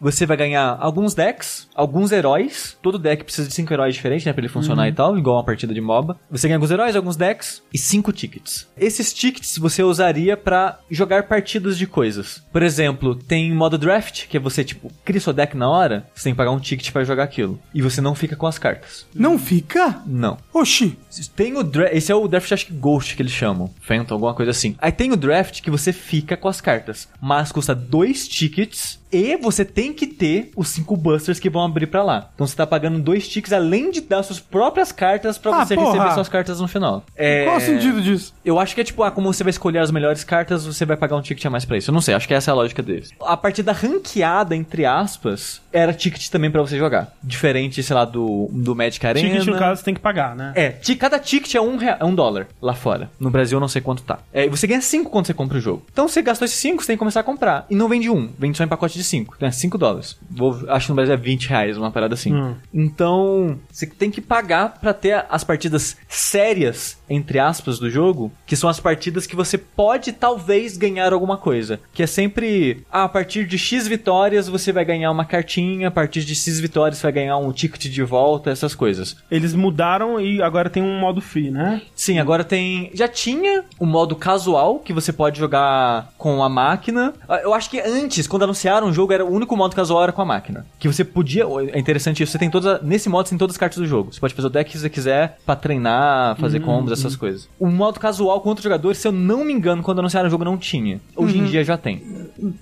você 0.00 0.26
vai 0.26 0.36
ganhar 0.36 0.76
alguns 0.80 1.14
decks, 1.14 1.68
alguns 1.74 2.12
heróis. 2.12 2.76
Todo 2.82 2.98
deck 2.98 3.24
precisa 3.24 3.48
de 3.48 3.54
5 3.54 3.72
heróis 3.72 3.94
diferentes, 3.94 4.26
né, 4.26 4.32
pra 4.32 4.40
ele 4.40 4.48
funcionar 4.48 4.88
e 4.88 4.92
tal, 4.92 5.18
igual 5.18 5.36
uma 5.36 5.44
partida 5.44 5.74
de 5.74 5.80
MOBA. 5.80 6.18
Você 6.30 6.48
ganha 6.48 6.56
alguns 6.56 6.70
heróis, 6.70 6.96
alguns 6.96 7.16
decks 7.16 7.62
e 7.72 7.78
5 7.78 8.12
tickets. 8.12 8.68
Esses 8.76 9.12
tickets 9.12 9.58
você 9.58 9.82
usaria 9.82 10.36
pra 10.36 10.78
jogar 10.90 11.24
partidas 11.24 11.76
de 11.76 11.86
coisas. 11.86 12.42
Por 12.52 12.62
exemplo, 12.62 13.14
tem 13.14 13.52
modo 13.54 13.78
draft, 13.78 14.26
que 14.28 14.36
é 14.36 14.40
você, 14.40 14.64
tipo, 14.64 14.90
cria 15.04 15.20
seu 15.20 15.32
deck 15.32 15.56
na 15.56 15.68
hora, 15.68 16.06
você 16.14 16.24
tem 16.24 16.32
que 16.32 16.38
pagar 16.38 16.50
um 16.50 16.60
ticket 16.60 16.90
pra 16.90 17.04
jogar 17.04 17.24
aquilo. 17.24 17.58
E 17.74 17.82
você 17.82 18.00
não 18.00 18.14
fica 18.14 18.36
com 18.36 18.46
as 18.46 18.58
cartas. 18.58 19.06
Não 19.14 19.38
fica? 19.38 20.02
Não. 20.06 20.38
Oxi. 20.52 20.98
Tem 21.34 21.56
o 21.56 21.62
draft. 21.62 21.94
Esse 21.94 22.12
é 22.12 22.14
o 22.14 22.28
draft, 22.28 22.52
acho 22.52 22.66
que 22.66 22.72
Ghost 22.72 23.16
que 23.16 23.22
eles 23.22 23.32
chamam. 23.32 23.70
Phantom, 23.80 24.14
alguma 24.14 24.34
coisa 24.34 24.50
assim. 24.50 24.76
Aí 24.78 24.92
tem 24.92 25.12
o 25.12 25.16
draft 25.16 25.60
que 25.60 25.70
você 25.70 25.92
fica 25.92 26.36
com 26.36 26.48
as 26.48 26.60
cartas. 26.60 27.08
Mas 27.20 27.52
custa 27.52 27.74
dois 27.74 28.28
tickets 28.28 28.99
E 29.12 29.36
você 29.36 29.64
tem 29.64 29.92
que 29.92 30.06
ter 30.06 30.50
os 30.56 30.68
cinco 30.68 30.96
busters 30.96 31.38
que 31.40 31.50
vão 31.50 31.64
abrir 31.64 31.86
pra 31.86 32.02
lá. 32.02 32.30
Então 32.34 32.46
você 32.46 32.54
tá 32.56 32.66
pagando 32.66 32.98
dois 33.00 33.28
tickets 33.28 33.52
além 33.52 33.90
de 33.90 34.00
dar 34.00 34.22
suas 34.22 34.38
próprias 34.40 34.92
cartas 34.92 35.36
pra 35.38 35.54
Ah, 35.62 35.66
você 35.66 35.74
porra. 35.74 35.92
receber 35.92 36.14
suas 36.14 36.28
cartas 36.28 36.60
no 36.60 36.68
final. 36.68 37.04
É... 37.16 37.44
Qual 37.44 37.56
o 37.56 37.60
sentido 37.60 38.00
disso? 38.00 38.32
Eu 38.44 38.58
acho 38.58 38.74
que 38.74 38.80
é 38.80 38.84
tipo, 38.84 39.02
ah, 39.02 39.10
como 39.10 39.32
você 39.32 39.42
vai 39.42 39.50
escolher 39.50 39.78
as 39.80 39.90
melhores 39.90 40.22
cartas, 40.24 40.64
você 40.66 40.84
vai 40.84 40.96
pagar 40.96 41.16
um 41.16 41.22
ticket 41.22 41.44
a 41.46 41.50
mais 41.50 41.64
pra 41.64 41.76
isso. 41.76 41.90
Eu 41.90 41.94
não 41.94 42.00
sei, 42.00 42.14
acho 42.14 42.28
que 42.28 42.34
essa 42.34 42.50
é 42.50 42.52
a 42.52 42.54
lógica 42.54 42.82
deles. 42.82 43.10
A 43.20 43.36
partida 43.36 43.72
ranqueada, 43.72 44.54
entre 44.56 44.84
aspas, 44.84 45.60
era 45.72 45.92
ticket 45.92 46.28
também 46.28 46.50
pra 46.50 46.60
você 46.60 46.78
jogar. 46.78 47.12
Diferente, 47.22 47.82
sei 47.82 47.94
lá, 47.94 48.04
do, 48.04 48.48
do 48.52 48.74
Magic 48.74 49.04
Arena. 49.06 49.28
Ticket, 49.28 49.46
no 49.46 49.58
caso, 49.58 49.82
tem 49.84 49.94
que 49.94 50.00
pagar, 50.00 50.34
né? 50.36 50.52
É, 50.54 50.68
cada 50.98 51.18
ticket 51.18 51.54
é 51.54 51.60
um, 51.60 51.76
rea- 51.76 51.96
é 51.98 52.04
um 52.04 52.14
dólar 52.14 52.46
lá 52.60 52.74
fora. 52.74 53.10
No 53.18 53.30
Brasil 53.30 53.56
eu 53.56 53.60
não 53.60 53.68
sei 53.68 53.80
quanto 53.80 54.02
tá. 54.02 54.18
É, 54.32 54.46
e 54.46 54.48
você 54.48 54.66
ganha 54.66 54.80
cinco 54.80 55.10
quando 55.10 55.26
você 55.26 55.34
compra 55.34 55.58
o 55.58 55.60
jogo. 55.60 55.82
Então 55.92 56.06
você 56.08 56.20
gastou 56.22 56.44
esses 56.44 56.58
cinco, 56.58 56.82
você 56.82 56.88
tem 56.88 56.96
que 56.96 56.98
começar 56.98 57.20
a 57.20 57.24
comprar. 57.24 57.66
E 57.70 57.74
não 57.74 57.88
vende 57.88 58.10
um, 58.10 58.30
vende 58.38 58.56
só 58.58 58.64
em 58.64 58.68
pacote 58.68 58.98
de 58.98 58.99
cinco. 59.04 59.34
Então 59.36 59.48
é 59.48 59.52
cinco 59.52 59.78
dólares. 59.78 60.18
Vou, 60.30 60.64
acho 60.68 60.86
que 60.86 60.92
no 60.92 60.96
Brasil 60.96 61.14
é 61.14 61.16
20 61.16 61.48
reais, 61.48 61.76
uma 61.76 61.90
parada 61.90 62.14
assim. 62.14 62.34
Hum. 62.34 62.56
Então, 62.72 63.58
você 63.70 63.86
tem 63.86 64.10
que 64.10 64.20
pagar 64.20 64.80
pra 64.80 64.92
ter 64.92 65.24
as 65.28 65.44
partidas 65.44 65.96
sérias, 66.08 66.98
entre 67.10 67.38
aspas, 67.40 67.78
do 67.78 67.90
jogo, 67.90 68.30
que 68.46 68.54
são 68.56 68.70
as 68.70 68.78
partidas 68.80 69.26
que 69.26 69.34
você 69.36 69.58
pode 69.58 70.12
talvez 70.12 70.76
ganhar 70.76 71.12
alguma 71.12 71.36
coisa. 71.36 71.80
Que 71.92 72.04
é 72.04 72.06
sempre, 72.06 72.84
ah, 72.90 73.04
a 73.04 73.08
partir 73.08 73.44
de 73.46 73.58
X 73.58 73.88
vitórias 73.88 74.48
você 74.48 74.72
vai 74.72 74.84
ganhar 74.84 75.10
uma 75.10 75.24
cartinha, 75.24 75.88
a 75.88 75.90
partir 75.90 76.24
de 76.24 76.34
X 76.34 76.60
vitórias 76.60 76.98
você 76.98 77.02
vai 77.06 77.12
ganhar 77.12 77.36
um 77.36 77.52
ticket 77.52 77.82
de 77.90 78.02
volta, 78.02 78.50
essas 78.50 78.74
coisas. 78.74 79.16
Eles 79.30 79.52
mudaram 79.54 80.20
e 80.20 80.40
agora 80.40 80.70
tem 80.70 80.82
um 80.82 80.98
modo 81.00 81.20
free, 81.20 81.50
né? 81.50 81.82
Sim, 81.94 82.18
agora 82.18 82.44
tem. 82.44 82.90
Já 82.94 83.08
tinha 83.08 83.64
o 83.78 83.84
modo 83.86 84.14
casual, 84.14 84.78
que 84.78 84.92
você 84.92 85.12
pode 85.12 85.38
jogar 85.38 86.12
com 86.16 86.42
a 86.44 86.48
máquina. 86.48 87.12
Ah, 87.28 87.40
Eu 87.42 87.52
acho 87.54 87.68
que 87.70 87.80
antes, 87.80 88.26
quando 88.26 88.44
anunciaram 88.44 88.88
o 88.88 88.92
jogo, 88.92 89.12
era 89.12 89.24
o 89.24 89.30
único 89.32 89.56
modo 89.56 89.74
casual 89.74 90.02
era 90.02 90.12
com 90.12 90.22
a 90.22 90.24
máquina. 90.24 90.64
Que 90.78 90.86
você 90.86 91.04
podia. 91.04 91.44
É 91.72 91.78
interessante 91.78 92.22
isso, 92.22 92.32
você 92.32 92.38
tem 92.38 92.50
todas. 92.50 92.74
a- 92.76 92.80
Nesse 92.82 93.08
modo 93.08 93.26
você 93.26 93.30
tem 93.30 93.38
todas 93.38 93.54
as 93.54 93.58
cartas 93.58 93.78
do 93.78 93.86
jogo. 93.86 94.12
Você 94.12 94.20
pode 94.20 94.34
fazer 94.34 94.46
o 94.46 94.50
deck 94.50 94.70
que 94.70 94.78
você 94.78 94.88
quiser 94.90 95.38
pra 95.44 95.56
treinar, 95.56 96.36
fazer 96.36 96.60
combos, 96.60 96.92
essas 97.00 97.16
coisas. 97.16 97.48
O 97.58 97.66
modo 97.68 97.98
casual 98.00 98.40
outros 98.44 98.62
jogadores, 98.64 98.98
se 98.98 99.06
eu 99.08 99.12
não 99.12 99.44
me 99.44 99.52
engano, 99.52 99.82
quando 99.82 99.98
anunciaram 100.00 100.26
o 100.28 100.30
jogo 100.30 100.44
não 100.44 100.56
tinha. 100.56 101.00
Hoje 101.16 101.38
em 101.38 101.44
dia 101.44 101.62
já 101.64 101.76
tem. 101.76 102.02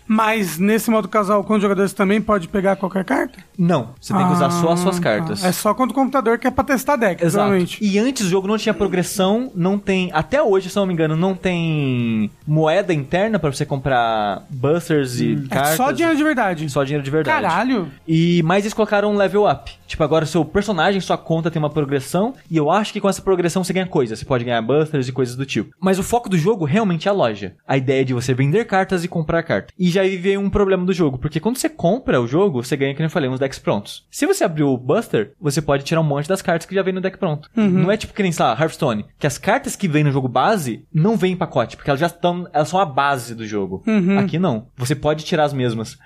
Mas 0.06 0.58
nesse 0.58 0.90
modo 0.90 1.08
casal 1.08 1.42
com 1.44 1.54
os 1.54 1.62
jogadores 1.62 1.92
também 1.92 2.20
pode 2.20 2.48
pegar 2.48 2.76
qualquer 2.76 3.04
carta? 3.04 3.38
Não, 3.56 3.90
você 4.00 4.12
tem 4.14 4.26
que 4.26 4.32
usar 4.32 4.50
só 4.50 4.72
as 4.72 4.80
suas 4.80 4.98
Ah, 4.98 5.02
cartas. 5.02 5.44
É 5.44 5.52
só 5.52 5.74
quando 5.74 5.90
o 5.90 5.94
computador 5.94 6.38
quer 6.38 6.50
pra 6.52 6.64
testar 6.64 6.96
deck, 6.96 7.22
Exato. 7.22 7.32
provavelmente. 7.32 7.78
E 7.84 7.98
antes 7.98 8.26
o 8.26 8.28
jogo 8.28 8.46
não 8.48 8.56
tinha 8.58 8.72
progressão, 8.74 9.50
não 9.54 9.78
tem. 9.78 10.10
Até 10.12 10.42
hoje, 10.42 10.68
se 10.70 10.78
eu 10.78 10.80
não 10.82 10.86
me 10.86 10.92
engano, 10.94 11.16
não 11.16 11.34
tem 11.34 12.30
moeda 12.46 12.92
interna 12.94 13.38
pra 13.38 13.50
você 13.52 13.64
comprar 13.66 14.44
busters 14.50 15.20
e 15.20 15.32
É 15.50 15.54
cartas. 15.54 15.76
só 15.76 15.90
dinheiro 15.90 16.16
de 16.16 16.22
verdade. 16.24 16.68
Só 16.68 16.84
dinheiro 16.84 17.02
de 17.04 17.10
verdade. 17.10 17.42
Caralho. 17.42 17.88
E 18.06 18.42
mais 18.44 18.64
eles 18.64 18.74
colocaram 18.74 19.12
um 19.12 19.16
level 19.16 19.48
up. 19.48 19.70
Tipo, 19.86 20.04
agora 20.04 20.26
seu 20.26 20.44
personagem, 20.44 21.00
sua 21.00 21.16
conta 21.18 21.50
tem 21.50 21.60
uma 21.60 21.70
progressão. 21.70 22.34
E 22.50 22.56
eu 22.56 22.70
acho 22.70 22.92
que 22.92 23.00
com 23.00 23.08
essa 23.08 23.22
progressão 23.22 23.64
você 23.64 23.72
ganha 23.72 23.86
coisas. 23.86 24.18
Você 24.18 24.24
pode 24.28 24.44
ganhar 24.44 24.62
busters 24.62 25.08
e 25.08 25.12
coisas 25.12 25.34
do 25.34 25.46
tipo. 25.46 25.74
Mas 25.80 25.98
o 25.98 26.02
foco 26.02 26.28
do 26.28 26.38
jogo 26.38 26.64
realmente 26.64 27.08
é 27.08 27.10
a 27.10 27.14
loja. 27.14 27.54
A 27.66 27.76
ideia 27.76 28.02
é 28.02 28.04
de 28.04 28.14
você 28.14 28.32
vender 28.34 28.64
cartas 28.66 29.02
e 29.02 29.08
comprar 29.08 29.42
carta. 29.42 29.72
E 29.78 29.90
já 29.90 30.02
aí 30.02 30.16
veio 30.16 30.40
um 30.40 30.50
problema 30.50 30.84
do 30.84 30.92
jogo. 30.92 31.18
Porque 31.18 31.40
quando 31.40 31.56
você 31.56 31.68
compra 31.68 32.20
o 32.20 32.26
jogo, 32.26 32.62
você 32.62 32.76
ganha, 32.76 32.94
como 32.94 33.06
eu 33.06 33.10
falei, 33.10 33.28
uns 33.28 33.40
decks 33.40 33.58
prontos. 33.58 34.06
Se 34.10 34.26
você 34.26 34.44
abrir 34.44 34.62
o 34.62 34.76
Buster, 34.76 35.32
você 35.40 35.60
pode 35.62 35.84
tirar 35.84 36.00
um 36.00 36.04
monte 36.04 36.28
das 36.28 36.42
cartas 36.42 36.66
que 36.66 36.74
já 36.74 36.82
vem 36.82 36.92
no 36.94 37.00
deck 37.00 37.16
pronto. 37.18 37.48
Não 37.56 37.90
é 37.90 37.96
tipo 37.96 38.12
que 38.12 38.22
nem, 38.22 38.30
sei 38.32 38.44
lá, 38.44 38.52
Hearthstone. 38.58 39.06
Que 39.18 39.26
as 39.26 39.38
cartas 39.38 39.74
que 39.74 39.88
vêm 39.88 40.04
no 40.04 40.12
jogo 40.12 40.28
base 40.28 40.84
não 40.92 41.16
vêm 41.16 41.32
em 41.32 41.36
pacote. 41.36 41.76
Porque 41.76 41.90
elas 41.90 42.00
já 42.00 42.06
estão. 42.06 42.46
Elas 42.52 42.68
são 42.68 42.78
a 42.78 42.84
base 42.86 43.34
do 43.34 43.46
jogo. 43.46 43.82
Aqui 44.18 44.38
não. 44.38 44.66
Você 44.76 44.94
pode 44.94 45.24
tirar 45.24 45.44
as 45.44 45.52
mesmas. 45.52 45.96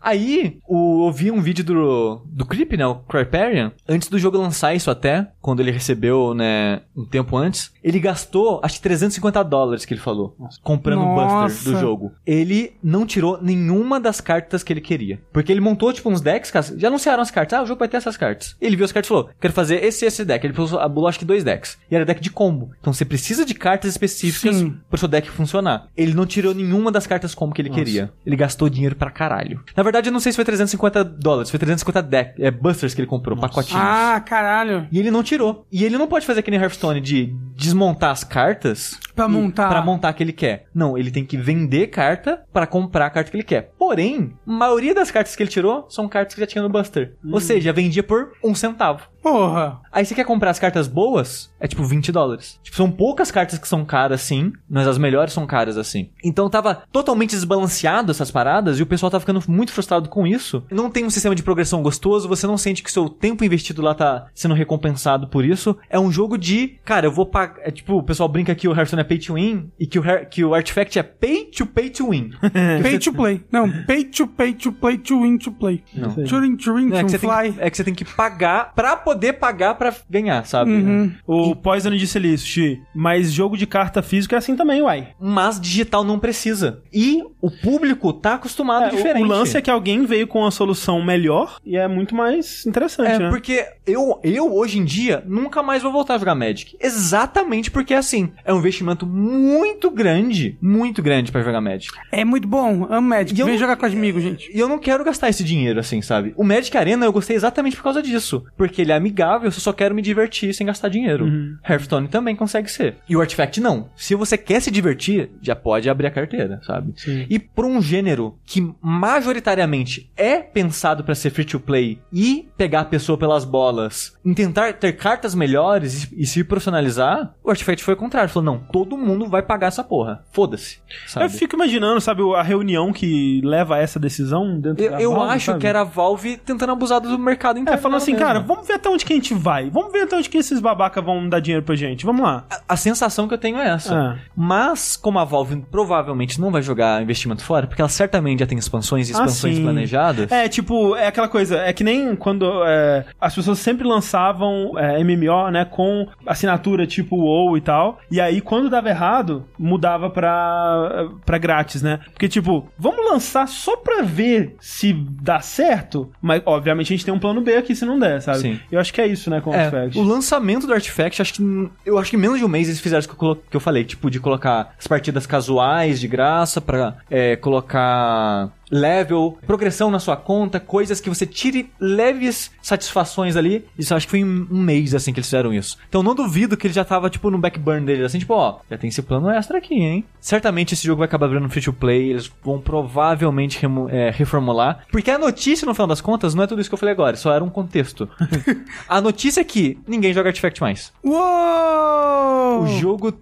Aí, 0.00 0.58
o, 0.68 1.06
eu 1.08 1.12
vi 1.12 1.30
um 1.30 1.40
vídeo 1.40 1.64
do, 1.64 2.22
do 2.26 2.44
Creep, 2.44 2.72
né? 2.72 2.86
O 2.86 2.96
Cryperian. 2.96 3.72
Antes 3.88 4.08
do 4.08 4.18
jogo 4.18 4.36
lançar 4.38 4.74
isso 4.74 4.90
até, 4.90 5.28
quando 5.40 5.60
ele 5.60 5.70
recebeu, 5.70 6.34
né? 6.34 6.80
Um 6.96 7.04
tempo 7.04 7.36
antes. 7.36 7.69
Ele 7.82 7.98
gastou, 7.98 8.60
acho 8.62 8.76
que 8.76 8.82
350 8.82 9.42
dólares 9.42 9.84
que 9.84 9.94
ele 9.94 10.00
falou. 10.00 10.36
Comprando 10.62 11.02
o 11.02 11.14
Buster 11.14 11.30
Nossa. 11.30 11.70
do 11.70 11.78
jogo. 11.78 12.12
Ele 12.26 12.74
não 12.82 13.06
tirou 13.06 13.38
nenhuma 13.40 13.98
das 13.98 14.20
cartas 14.20 14.62
que 14.62 14.72
ele 14.72 14.80
queria. 14.80 15.20
Porque 15.32 15.50
ele 15.50 15.60
montou, 15.60 15.92
tipo, 15.92 16.10
uns 16.10 16.20
decks, 16.20 16.52
já 16.76 16.88
anunciaram 16.88 17.22
as 17.22 17.30
cartas. 17.30 17.58
Ah, 17.58 17.62
o 17.62 17.66
jogo 17.66 17.78
vai 17.78 17.88
ter 17.88 17.96
essas 17.96 18.16
cartas. 18.16 18.56
Ele 18.60 18.76
viu 18.76 18.84
as 18.84 18.92
cartas 18.92 19.08
e 19.08 19.08
falou, 19.08 19.30
quero 19.40 19.54
fazer 19.54 19.82
esse 19.82 20.04
e 20.04 20.08
esse 20.08 20.24
deck. 20.24 20.46
Ele 20.46 20.54
pulou, 20.54 21.08
acho 21.08 21.18
que 21.18 21.24
dois 21.24 21.42
decks. 21.42 21.78
E 21.90 21.96
era 21.96 22.04
deck 22.04 22.20
de 22.20 22.30
combo. 22.30 22.70
Então 22.80 22.92
você 22.92 23.04
precisa 23.04 23.44
de 23.44 23.54
cartas 23.54 23.90
específicas 23.90 24.56
Sim. 24.56 24.76
pro 24.88 24.98
seu 24.98 25.08
deck 25.08 25.30
funcionar. 25.30 25.88
Ele 25.96 26.14
não 26.14 26.26
tirou 26.26 26.54
nenhuma 26.54 26.92
das 26.92 27.06
cartas 27.06 27.34
como 27.34 27.52
que 27.54 27.62
ele 27.62 27.70
queria. 27.70 28.12
Ele 28.26 28.36
gastou 28.36 28.68
dinheiro 28.68 28.96
pra 28.96 29.10
caralho. 29.10 29.62
Na 29.76 29.82
verdade, 29.82 30.08
eu 30.08 30.12
não 30.12 30.20
sei 30.20 30.32
se 30.32 30.36
foi 30.36 30.44
350 30.44 31.04
dólares, 31.04 31.50
foi 31.50 31.58
350 31.58 32.02
deck, 32.02 32.42
é, 32.42 32.50
busters 32.50 32.94
que 32.94 33.00
ele 33.00 33.08
comprou, 33.08 33.36
pacotinhos. 33.38 33.82
Ah, 33.82 34.20
caralho. 34.20 34.86
E 34.92 34.98
ele 34.98 35.10
não 35.10 35.22
tirou. 35.22 35.66
E 35.72 35.84
ele 35.84 35.96
não 35.96 36.06
pode 36.06 36.26
fazer 36.26 36.42
que 36.42 36.50
nem 36.50 36.60
Hearthstone 36.60 37.00
de 37.00 37.34
desmontar 37.60 38.10
as 38.10 38.24
cartas 38.24 38.98
Pra 39.14 39.26
e- 39.26 39.28
montar. 39.28 39.68
Pra 39.68 39.82
montar 39.82 40.12
que 40.14 40.22
ele 40.22 40.32
quer. 40.32 40.66
Não, 40.74 40.96
ele 40.96 41.10
tem 41.10 41.24
que 41.24 41.36
vender 41.36 41.88
carta 41.88 42.42
pra 42.52 42.66
comprar 42.66 43.06
a 43.06 43.10
carta 43.10 43.30
que 43.30 43.36
ele 43.36 43.44
quer. 43.44 43.70
Porém, 43.90 44.34
a 44.46 44.52
maioria 44.52 44.94
das 44.94 45.10
cartas 45.10 45.34
que 45.34 45.42
ele 45.42 45.50
tirou 45.50 45.84
são 45.88 46.08
cartas 46.08 46.32
que 46.36 46.40
já 46.40 46.46
tinha 46.46 46.62
no 46.62 46.68
Buster. 46.68 47.16
Ou 47.32 47.40
seja, 47.40 47.72
vendia 47.72 48.04
por 48.04 48.34
um 48.44 48.54
centavo. 48.54 49.02
Porra. 49.20 49.80
Aí 49.92 50.06
você 50.06 50.14
quer 50.14 50.24
comprar 50.24 50.50
as 50.50 50.58
cartas 50.60 50.86
boas, 50.86 51.52
é 51.58 51.66
tipo 51.66 51.82
20 51.84 52.10
dólares. 52.12 52.58
Tipo, 52.62 52.76
são 52.76 52.90
poucas 52.90 53.30
cartas 53.32 53.58
que 53.58 53.66
são 53.68 53.84
caras 53.84 54.22
assim, 54.22 54.52
mas 54.68 54.86
as 54.86 54.96
melhores 54.96 55.32
são 55.32 55.44
caras 55.44 55.76
assim. 55.76 56.08
Então 56.24 56.48
tava 56.48 56.84
totalmente 56.92 57.30
desbalanceado 57.32 58.12
essas 58.12 58.30
paradas 58.30 58.78
e 58.78 58.82
o 58.82 58.86
pessoal 58.86 59.10
tava 59.10 59.20
ficando 59.20 59.42
muito 59.48 59.72
frustrado 59.72 60.08
com 60.08 60.24
isso. 60.26 60.64
Não 60.70 60.88
tem 60.88 61.04
um 61.04 61.10
sistema 61.10 61.34
de 61.34 61.42
progressão 61.42 61.82
gostoso, 61.82 62.28
você 62.28 62.46
não 62.46 62.56
sente 62.56 62.82
que 62.82 62.90
seu 62.92 63.08
tempo 63.10 63.44
investido 63.44 63.82
lá 63.82 63.92
tá 63.94 64.26
sendo 64.34 64.54
recompensado 64.54 65.26
por 65.28 65.44
isso. 65.44 65.76
É 65.90 65.98
um 65.98 66.12
jogo 66.12 66.38
de, 66.38 66.78
cara, 66.84 67.06
eu 67.06 67.12
vou 67.12 67.26
pagar. 67.26 67.58
É 67.62 67.70
tipo, 67.70 67.96
o 67.98 68.02
pessoal 68.04 68.28
brinca 68.28 68.54
que 68.54 68.68
o 68.68 68.72
Hearthstone 68.72 69.02
é 69.02 69.04
pay 69.04 69.18
to 69.18 69.34
win 69.34 69.68
e 69.78 69.86
que 69.86 69.98
o, 69.98 70.04
Hear- 70.04 70.28
que 70.30 70.44
o 70.44 70.54
Artifact 70.54 70.98
é 70.98 71.02
pay 71.02 71.44
to 71.46 71.66
pay 71.66 71.90
to 71.90 72.08
win. 72.08 72.30
Pay 72.82 72.98
to 72.98 73.12
play. 73.12 73.44
Não, 73.50 73.68
pay 73.86 74.04
to 74.04 74.26
pay 74.26 74.52
to 74.54 74.72
play 74.72 74.98
to 74.98 75.20
win 75.22 75.38
to 75.38 75.50
play. 75.52 75.82
Não. 75.94 76.10
Turing, 76.24 76.56
turing, 76.56 76.92
É 76.94 76.98
que, 76.98 77.04
to 77.04 77.08
você 77.10 77.18
tem 77.18 77.30
fly. 77.30 77.52
que, 77.52 77.60
é 77.62 77.70
que 77.70 77.76
você 77.76 77.84
tem 77.84 77.94
que 77.94 78.04
pagar 78.04 78.72
pra 78.74 78.96
poder 78.96 79.34
pagar 79.34 79.74
pra 79.74 79.94
ganhar, 80.08 80.44
sabe? 80.46 80.70
Uhum. 80.70 81.12
O 81.26 81.54
Poison 81.56 81.90
disse 81.90 82.18
ali, 82.18 82.36
Sushi, 82.36 82.80
mas 82.94 83.32
jogo 83.32 83.56
de 83.56 83.66
carta 83.66 84.02
físico 84.02 84.34
é 84.34 84.38
assim 84.38 84.56
também, 84.56 84.82
uai. 84.82 85.08
Mas 85.20 85.60
digital 85.60 86.04
não 86.04 86.18
precisa. 86.18 86.82
E 86.92 87.22
o 87.40 87.50
público 87.50 88.12
tá 88.12 88.34
acostumado 88.34 88.84
É, 88.84 88.88
o- 88.88 88.96
diferente. 88.96 89.22
o 89.22 89.26
lance 89.26 89.56
é 89.56 89.60
que 89.62 89.70
alguém 89.70 90.04
veio 90.06 90.26
com 90.26 90.40
uma 90.40 90.50
solução 90.50 91.02
melhor 91.04 91.58
e 91.64 91.76
é 91.76 91.86
muito 91.88 92.14
mais 92.14 92.64
interessante, 92.66 93.12
É, 93.12 93.18
né? 93.18 93.28
porque 93.30 93.64
eu, 93.86 94.18
eu, 94.22 94.54
hoje 94.54 94.78
em 94.78 94.84
dia, 94.84 95.22
nunca 95.26 95.62
mais 95.62 95.82
vou 95.82 95.92
voltar 95.92 96.14
a 96.14 96.18
jogar 96.18 96.34
Magic. 96.34 96.76
Exatamente 96.80 97.70
porque, 97.70 97.94
assim, 97.94 98.30
é 98.44 98.52
um 98.54 98.58
investimento 98.58 99.06
muito 99.06 99.90
grande, 99.90 100.56
muito 100.60 101.02
grande 101.02 101.32
pra 101.32 101.42
jogar 101.42 101.60
Magic. 101.60 101.92
É 102.12 102.24
muito 102.24 102.46
bom. 102.46 102.86
Amo 102.90 103.08
Magic. 103.08 103.36
E 103.38 103.40
eu 103.40 103.46
jogar 103.70 103.76
com 103.76 103.90
comigo, 103.90 104.20
gente. 104.20 104.50
E 104.54 104.58
eu 104.58 104.68
não 104.68 104.78
quero 104.78 105.04
gastar 105.04 105.28
esse 105.28 105.44
dinheiro, 105.44 105.78
assim, 105.78 106.00
sabe? 106.00 106.32
O 106.36 106.44
Magic 106.44 106.76
Arena 106.76 107.04
eu 107.04 107.12
gostei 107.12 107.36
exatamente 107.36 107.76
por 107.76 107.82
causa 107.82 108.02
disso. 108.02 108.44
Porque 108.56 108.82
ele 108.82 108.92
é 108.92 108.94
amigável, 108.94 109.46
eu 109.46 109.52
só 109.52 109.72
quero 109.72 109.94
me 109.94 110.02
divertir 110.02 110.54
sem 110.54 110.66
gastar 110.66 110.88
dinheiro. 110.88 111.26
Hearthstone 111.68 112.08
também 112.08 112.34
consegue 112.34 112.70
ser. 112.70 112.96
E 113.08 113.16
o 113.16 113.20
Artifact 113.20 113.60
não. 113.60 113.90
Se 113.96 114.14
você 114.14 114.38
quer 114.38 114.60
se 114.60 114.70
divertir, 114.70 115.30
já 115.42 115.54
pode 115.54 115.88
abrir 115.88 116.06
a 116.06 116.10
carteira, 116.10 116.60
sabe? 116.64 116.92
Sim. 116.96 117.26
E 117.28 117.38
por 117.38 117.64
um 117.64 117.80
gênero 117.82 118.38
que 118.44 118.72
majoritariamente 118.80 120.10
é 120.16 120.38
pensado 120.38 121.04
pra 121.04 121.14
ser 121.14 121.30
free 121.30 121.44
to 121.44 121.60
play 121.60 121.98
e 122.12 122.48
pegar 122.56 122.80
a 122.80 122.84
pessoa 122.84 123.18
pelas 123.18 123.44
bolas, 123.44 124.14
tentar 124.34 124.72
ter 124.74 124.92
cartas 124.92 125.34
melhores 125.34 126.04
e, 126.04 126.22
e 126.22 126.26
se 126.26 126.42
profissionalizar, 126.44 127.34
o 127.44 127.50
Artifact 127.50 127.84
foi 127.84 127.94
o 127.94 127.96
contrário. 127.96 128.30
Falou, 128.30 128.54
não, 128.54 128.58
todo 128.72 128.96
mundo 128.96 129.26
vai 129.28 129.42
pagar 129.42 129.68
essa 129.68 129.84
porra. 129.84 130.24
Foda-se. 130.32 130.78
Eu 131.20 131.28
fico 131.30 131.56
imaginando, 131.56 132.00
sabe, 132.00 132.22
a 132.34 132.42
reunião 132.42 132.92
que 132.92 133.40
leva 133.44 133.59
a 133.68 133.78
essa 133.78 133.98
decisão 133.98 134.58
dentro 134.58 134.82
Eu, 134.84 134.90
da 134.90 135.00
eu 135.00 135.12
Valve, 135.14 135.34
acho 135.34 135.46
sabe? 135.46 135.58
que 135.60 135.66
era 135.66 135.80
a 135.80 135.84
Valve 135.84 136.36
tentando 136.38 136.72
abusar 136.72 137.00
do 137.00 137.18
mercado 137.18 137.58
É, 137.58 137.60
interno. 137.62 137.80
falando 137.80 137.96
assim, 137.98 138.12
mesmo. 138.12 138.26
cara, 138.26 138.40
vamos 138.40 138.66
ver 138.66 138.74
até 138.74 138.88
onde 138.88 139.04
que 139.04 139.12
a 139.12 139.16
gente 139.16 139.34
vai. 139.34 139.68
Vamos 139.70 139.92
ver 139.92 140.02
até 140.02 140.16
onde 140.16 140.28
que 140.28 140.38
esses 140.38 140.60
babaca 140.60 141.00
vão 141.00 141.28
dar 141.28 141.40
dinheiro 141.40 141.64
pra 141.64 141.74
gente. 141.74 142.04
Vamos 142.06 142.22
lá. 142.22 142.44
A, 142.50 142.60
a 142.74 142.76
sensação 142.76 143.26
que 143.28 143.34
eu 143.34 143.38
tenho 143.38 143.58
é 143.58 143.68
essa. 143.68 143.94
É. 143.94 144.18
Mas, 144.36 144.96
como 144.96 145.18
a 145.18 145.24
Valve 145.24 145.62
provavelmente 145.70 146.40
não 146.40 146.50
vai 146.50 146.62
jogar 146.62 147.02
investimento 147.02 147.42
fora, 147.44 147.66
porque 147.66 147.80
ela 147.82 147.88
certamente 147.88 148.40
já 148.40 148.46
tem 148.46 148.58
expansões 148.58 149.08
e 149.08 149.12
expansões 149.12 149.58
Ah, 149.58 149.62
planejadas. 149.62 150.32
É, 150.32 150.48
tipo, 150.48 150.94
é 150.96 151.06
aquela 151.06 151.28
coisa, 151.28 151.56
é 151.58 151.72
que 151.72 151.84
nem 151.84 152.14
quando 152.16 152.46
é, 152.64 153.04
as 153.20 153.34
pessoas 153.34 153.58
sempre 153.58 153.86
lançavam 153.86 154.72
é, 154.78 155.02
MMO, 155.02 155.50
né, 155.50 155.64
com 155.64 156.06
assinatura 156.26 156.86
tipo 156.86 157.16
WoW 157.16 157.56
e 157.56 157.60
tal, 157.60 157.98
e 158.10 158.20
aí 158.20 158.40
quando 158.40 158.68
dava 158.70 158.88
errado, 158.88 159.44
mudava 159.58 160.10
pra, 160.10 161.08
pra 161.24 161.38
grátis, 161.38 161.82
né? 161.82 162.00
Porque, 162.12 162.28
tipo, 162.28 162.68
vamos 162.78 163.04
lançar 163.10 163.39
só 163.46 163.76
pra 163.76 164.02
ver 164.02 164.56
se 164.60 164.92
dá 164.92 165.40
certo, 165.40 166.10
mas 166.20 166.42
obviamente 166.46 166.92
a 166.92 166.96
gente 166.96 167.04
tem 167.04 167.12
um 167.14 167.18
plano 167.18 167.40
B 167.40 167.56
aqui 167.56 167.74
se 167.74 167.84
não 167.84 167.98
der, 167.98 168.20
sabe? 168.22 168.38
Sim. 168.40 168.60
Eu 168.70 168.78
acho 168.80 168.92
que 168.92 169.00
é 169.00 169.06
isso, 169.06 169.28
né, 169.30 169.40
com 169.40 169.50
o 169.50 169.54
É, 169.54 169.58
Artifact. 169.64 169.98
o 169.98 170.02
lançamento 170.02 170.66
do 170.66 170.72
Artifact, 170.74 171.22
acho 171.22 171.34
que 171.34 171.70
eu 171.84 171.98
acho 171.98 172.10
que 172.10 172.16
em 172.16 172.20
menos 172.20 172.38
de 172.38 172.44
um 172.44 172.48
mês 172.48 172.68
eles 172.68 172.80
fizeram 172.80 173.00
isso 173.00 173.08
que 173.08 173.14
eu, 173.14 173.18
colo- 173.18 173.42
que 173.50 173.56
eu 173.56 173.60
falei, 173.60 173.84
tipo, 173.84 174.10
de 174.10 174.20
colocar 174.20 174.74
as 174.78 174.86
partidas 174.86 175.26
casuais 175.26 176.00
de 176.00 176.08
graça 176.08 176.60
pra 176.60 176.96
é, 177.10 177.36
colocar 177.36 178.50
level, 178.70 179.38
progressão 179.46 179.90
na 179.90 179.98
sua 179.98 180.16
conta, 180.16 180.60
coisas 180.60 181.00
que 181.00 181.08
você 181.08 181.26
tire 181.26 181.70
leves 181.78 182.50
satisfações 182.62 183.36
ali. 183.36 183.64
Isso 183.78 183.94
acho 183.94 184.06
que 184.06 184.10
foi 184.10 184.20
em 184.20 184.24
um 184.24 184.60
mês, 184.60 184.94
assim, 184.94 185.12
que 185.12 185.18
eles 185.18 185.26
fizeram 185.26 185.52
isso. 185.52 185.76
Então 185.88 186.02
não 186.02 186.14
duvido 186.14 186.56
que 186.56 186.66
ele 186.66 186.74
já 186.74 186.84
tava, 186.84 187.10
tipo, 187.10 187.30
no 187.30 187.38
backburn 187.38 187.84
dele, 187.84 188.04
assim, 188.04 188.18
tipo, 188.18 188.34
ó, 188.34 188.58
já 188.70 188.78
tem 188.78 188.88
esse 188.88 189.02
plano 189.02 189.30
extra 189.30 189.58
aqui, 189.58 189.74
hein? 189.74 190.04
Certamente 190.20 190.74
esse 190.74 190.86
jogo 190.86 190.98
vai 190.98 191.06
acabar 191.06 191.26
virando 191.26 191.48
free 191.48 191.62
to 191.62 191.72
play, 191.72 192.10
eles 192.10 192.30
vão 192.42 192.60
provavelmente 192.60 193.58
é, 193.90 194.10
reformular. 194.10 194.84
Porque 194.90 195.10
a 195.10 195.18
notícia, 195.18 195.66
no 195.66 195.74
final 195.74 195.86
das 195.86 196.00
contas, 196.00 196.34
não 196.34 196.44
é 196.44 196.46
tudo 196.46 196.60
isso 196.60 196.70
que 196.70 196.74
eu 196.74 196.78
falei 196.78 196.92
agora, 196.92 197.16
só 197.16 197.32
era 197.32 197.42
um 197.42 197.50
contexto. 197.50 198.08
a 198.88 199.00
notícia 199.00 199.40
é 199.40 199.44
que 199.44 199.78
ninguém 199.86 200.12
joga 200.12 200.28
Artifact 200.28 200.60
mais. 200.60 200.92
Uou! 201.02 202.62
O 202.62 202.66
jogo, 202.78 203.14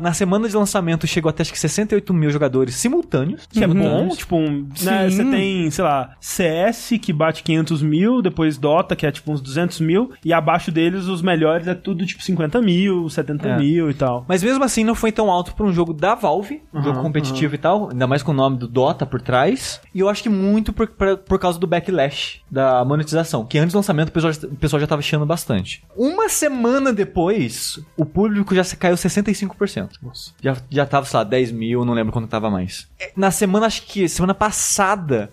na 0.00 0.12
semana 0.14 0.48
de 0.48 0.56
lançamento, 0.56 1.06
chegou 1.06 1.28
até 1.28 1.42
acho 1.42 1.52
que 1.52 1.58
68 1.58 2.14
mil 2.14 2.30
jogadores 2.30 2.74
simultâneos. 2.76 3.46
Que 3.46 3.64
é 3.64 3.66
bom, 3.66 4.08
tipo, 4.10 4.36
um, 4.36 4.66
né, 4.84 5.08
você 5.10 5.24
tem, 5.24 5.70
sei 5.70 5.84
lá, 5.84 6.16
CS 6.20 6.92
que 7.00 7.12
bate 7.12 7.42
500 7.42 7.82
mil, 7.82 8.22
depois 8.22 8.56
Dota 8.58 8.94
que 8.96 9.06
é 9.06 9.10
tipo 9.12 9.32
uns 9.32 9.40
200 9.40 9.80
mil, 9.80 10.12
e 10.24 10.32
abaixo 10.32 10.70
deles 10.70 11.06
os 11.06 11.22
melhores 11.22 11.66
é 11.66 11.74
tudo 11.74 12.04
tipo 12.06 12.22
50 12.22 12.60
mil, 12.60 13.08
70 13.08 13.48
É. 13.48 13.56
mil 13.58 13.90
e 13.90 13.94
tal. 13.94 14.24
Mas 14.28 14.42
mesmo 14.42 14.62
assim 14.64 14.84
não 14.84 14.94
foi 14.94 15.10
tão 15.12 15.30
alto 15.30 15.54
pra 15.54 15.64
um 15.66 15.72
jogo 15.72 15.92
da 15.92 16.14
Valve, 16.14 16.62
um 16.72 16.78
Aham, 16.78 16.84
jogo 16.88 17.02
competitivo 17.02 17.54
e 17.54 17.58
tal, 17.58 17.90
ainda 17.90 18.06
mais 18.06 18.22
com 18.22 18.32
o 18.32 18.34
nome 18.34 18.58
do 18.58 18.68
Dota 18.68 19.04
por 19.06 19.20
trás. 19.20 19.80
E 19.94 20.00
eu 20.00 20.08
acho 20.08 20.22
que 20.22 20.28
muito 20.28 20.72
por, 20.72 20.86
por, 20.88 21.16
por 21.18 21.38
causa 21.38 21.58
do 21.58 21.66
backlash 21.66 22.40
da 22.50 22.84
monetização, 22.84 23.44
que 23.44 23.58
antes 23.58 23.72
do 23.72 23.76
lançamento 23.76 24.08
o 24.08 24.12
pessoal, 24.12 24.32
já- 24.32 24.46
o 24.48 24.56
pessoal 24.56 24.80
já 24.80 24.86
tava 24.86 25.02
chiando 25.02 25.26
bastante. 25.26 25.82
Uma 25.96 26.28
semana 26.28 26.92
depois, 26.92 27.78
o 27.96 28.04
público 28.04 28.54
já 28.54 28.64
caiu 28.76 28.96
65%. 28.96 29.90
Nossa. 30.02 30.32
Já, 30.42 30.56
já 30.70 30.86
tava, 30.86 31.06
sei 31.06 31.18
lá, 31.18 31.24
10 31.24 31.50
mil, 31.52 31.84
não 31.84 31.94
lembro 31.94 32.12
quanto 32.12 32.28
tava 32.28 32.50
mais. 32.50 32.88
Na 33.16 33.30
semana, 33.30 33.66
acho 33.66 33.82
que 33.86 34.08
semana 34.08 34.34
passada 34.34 34.50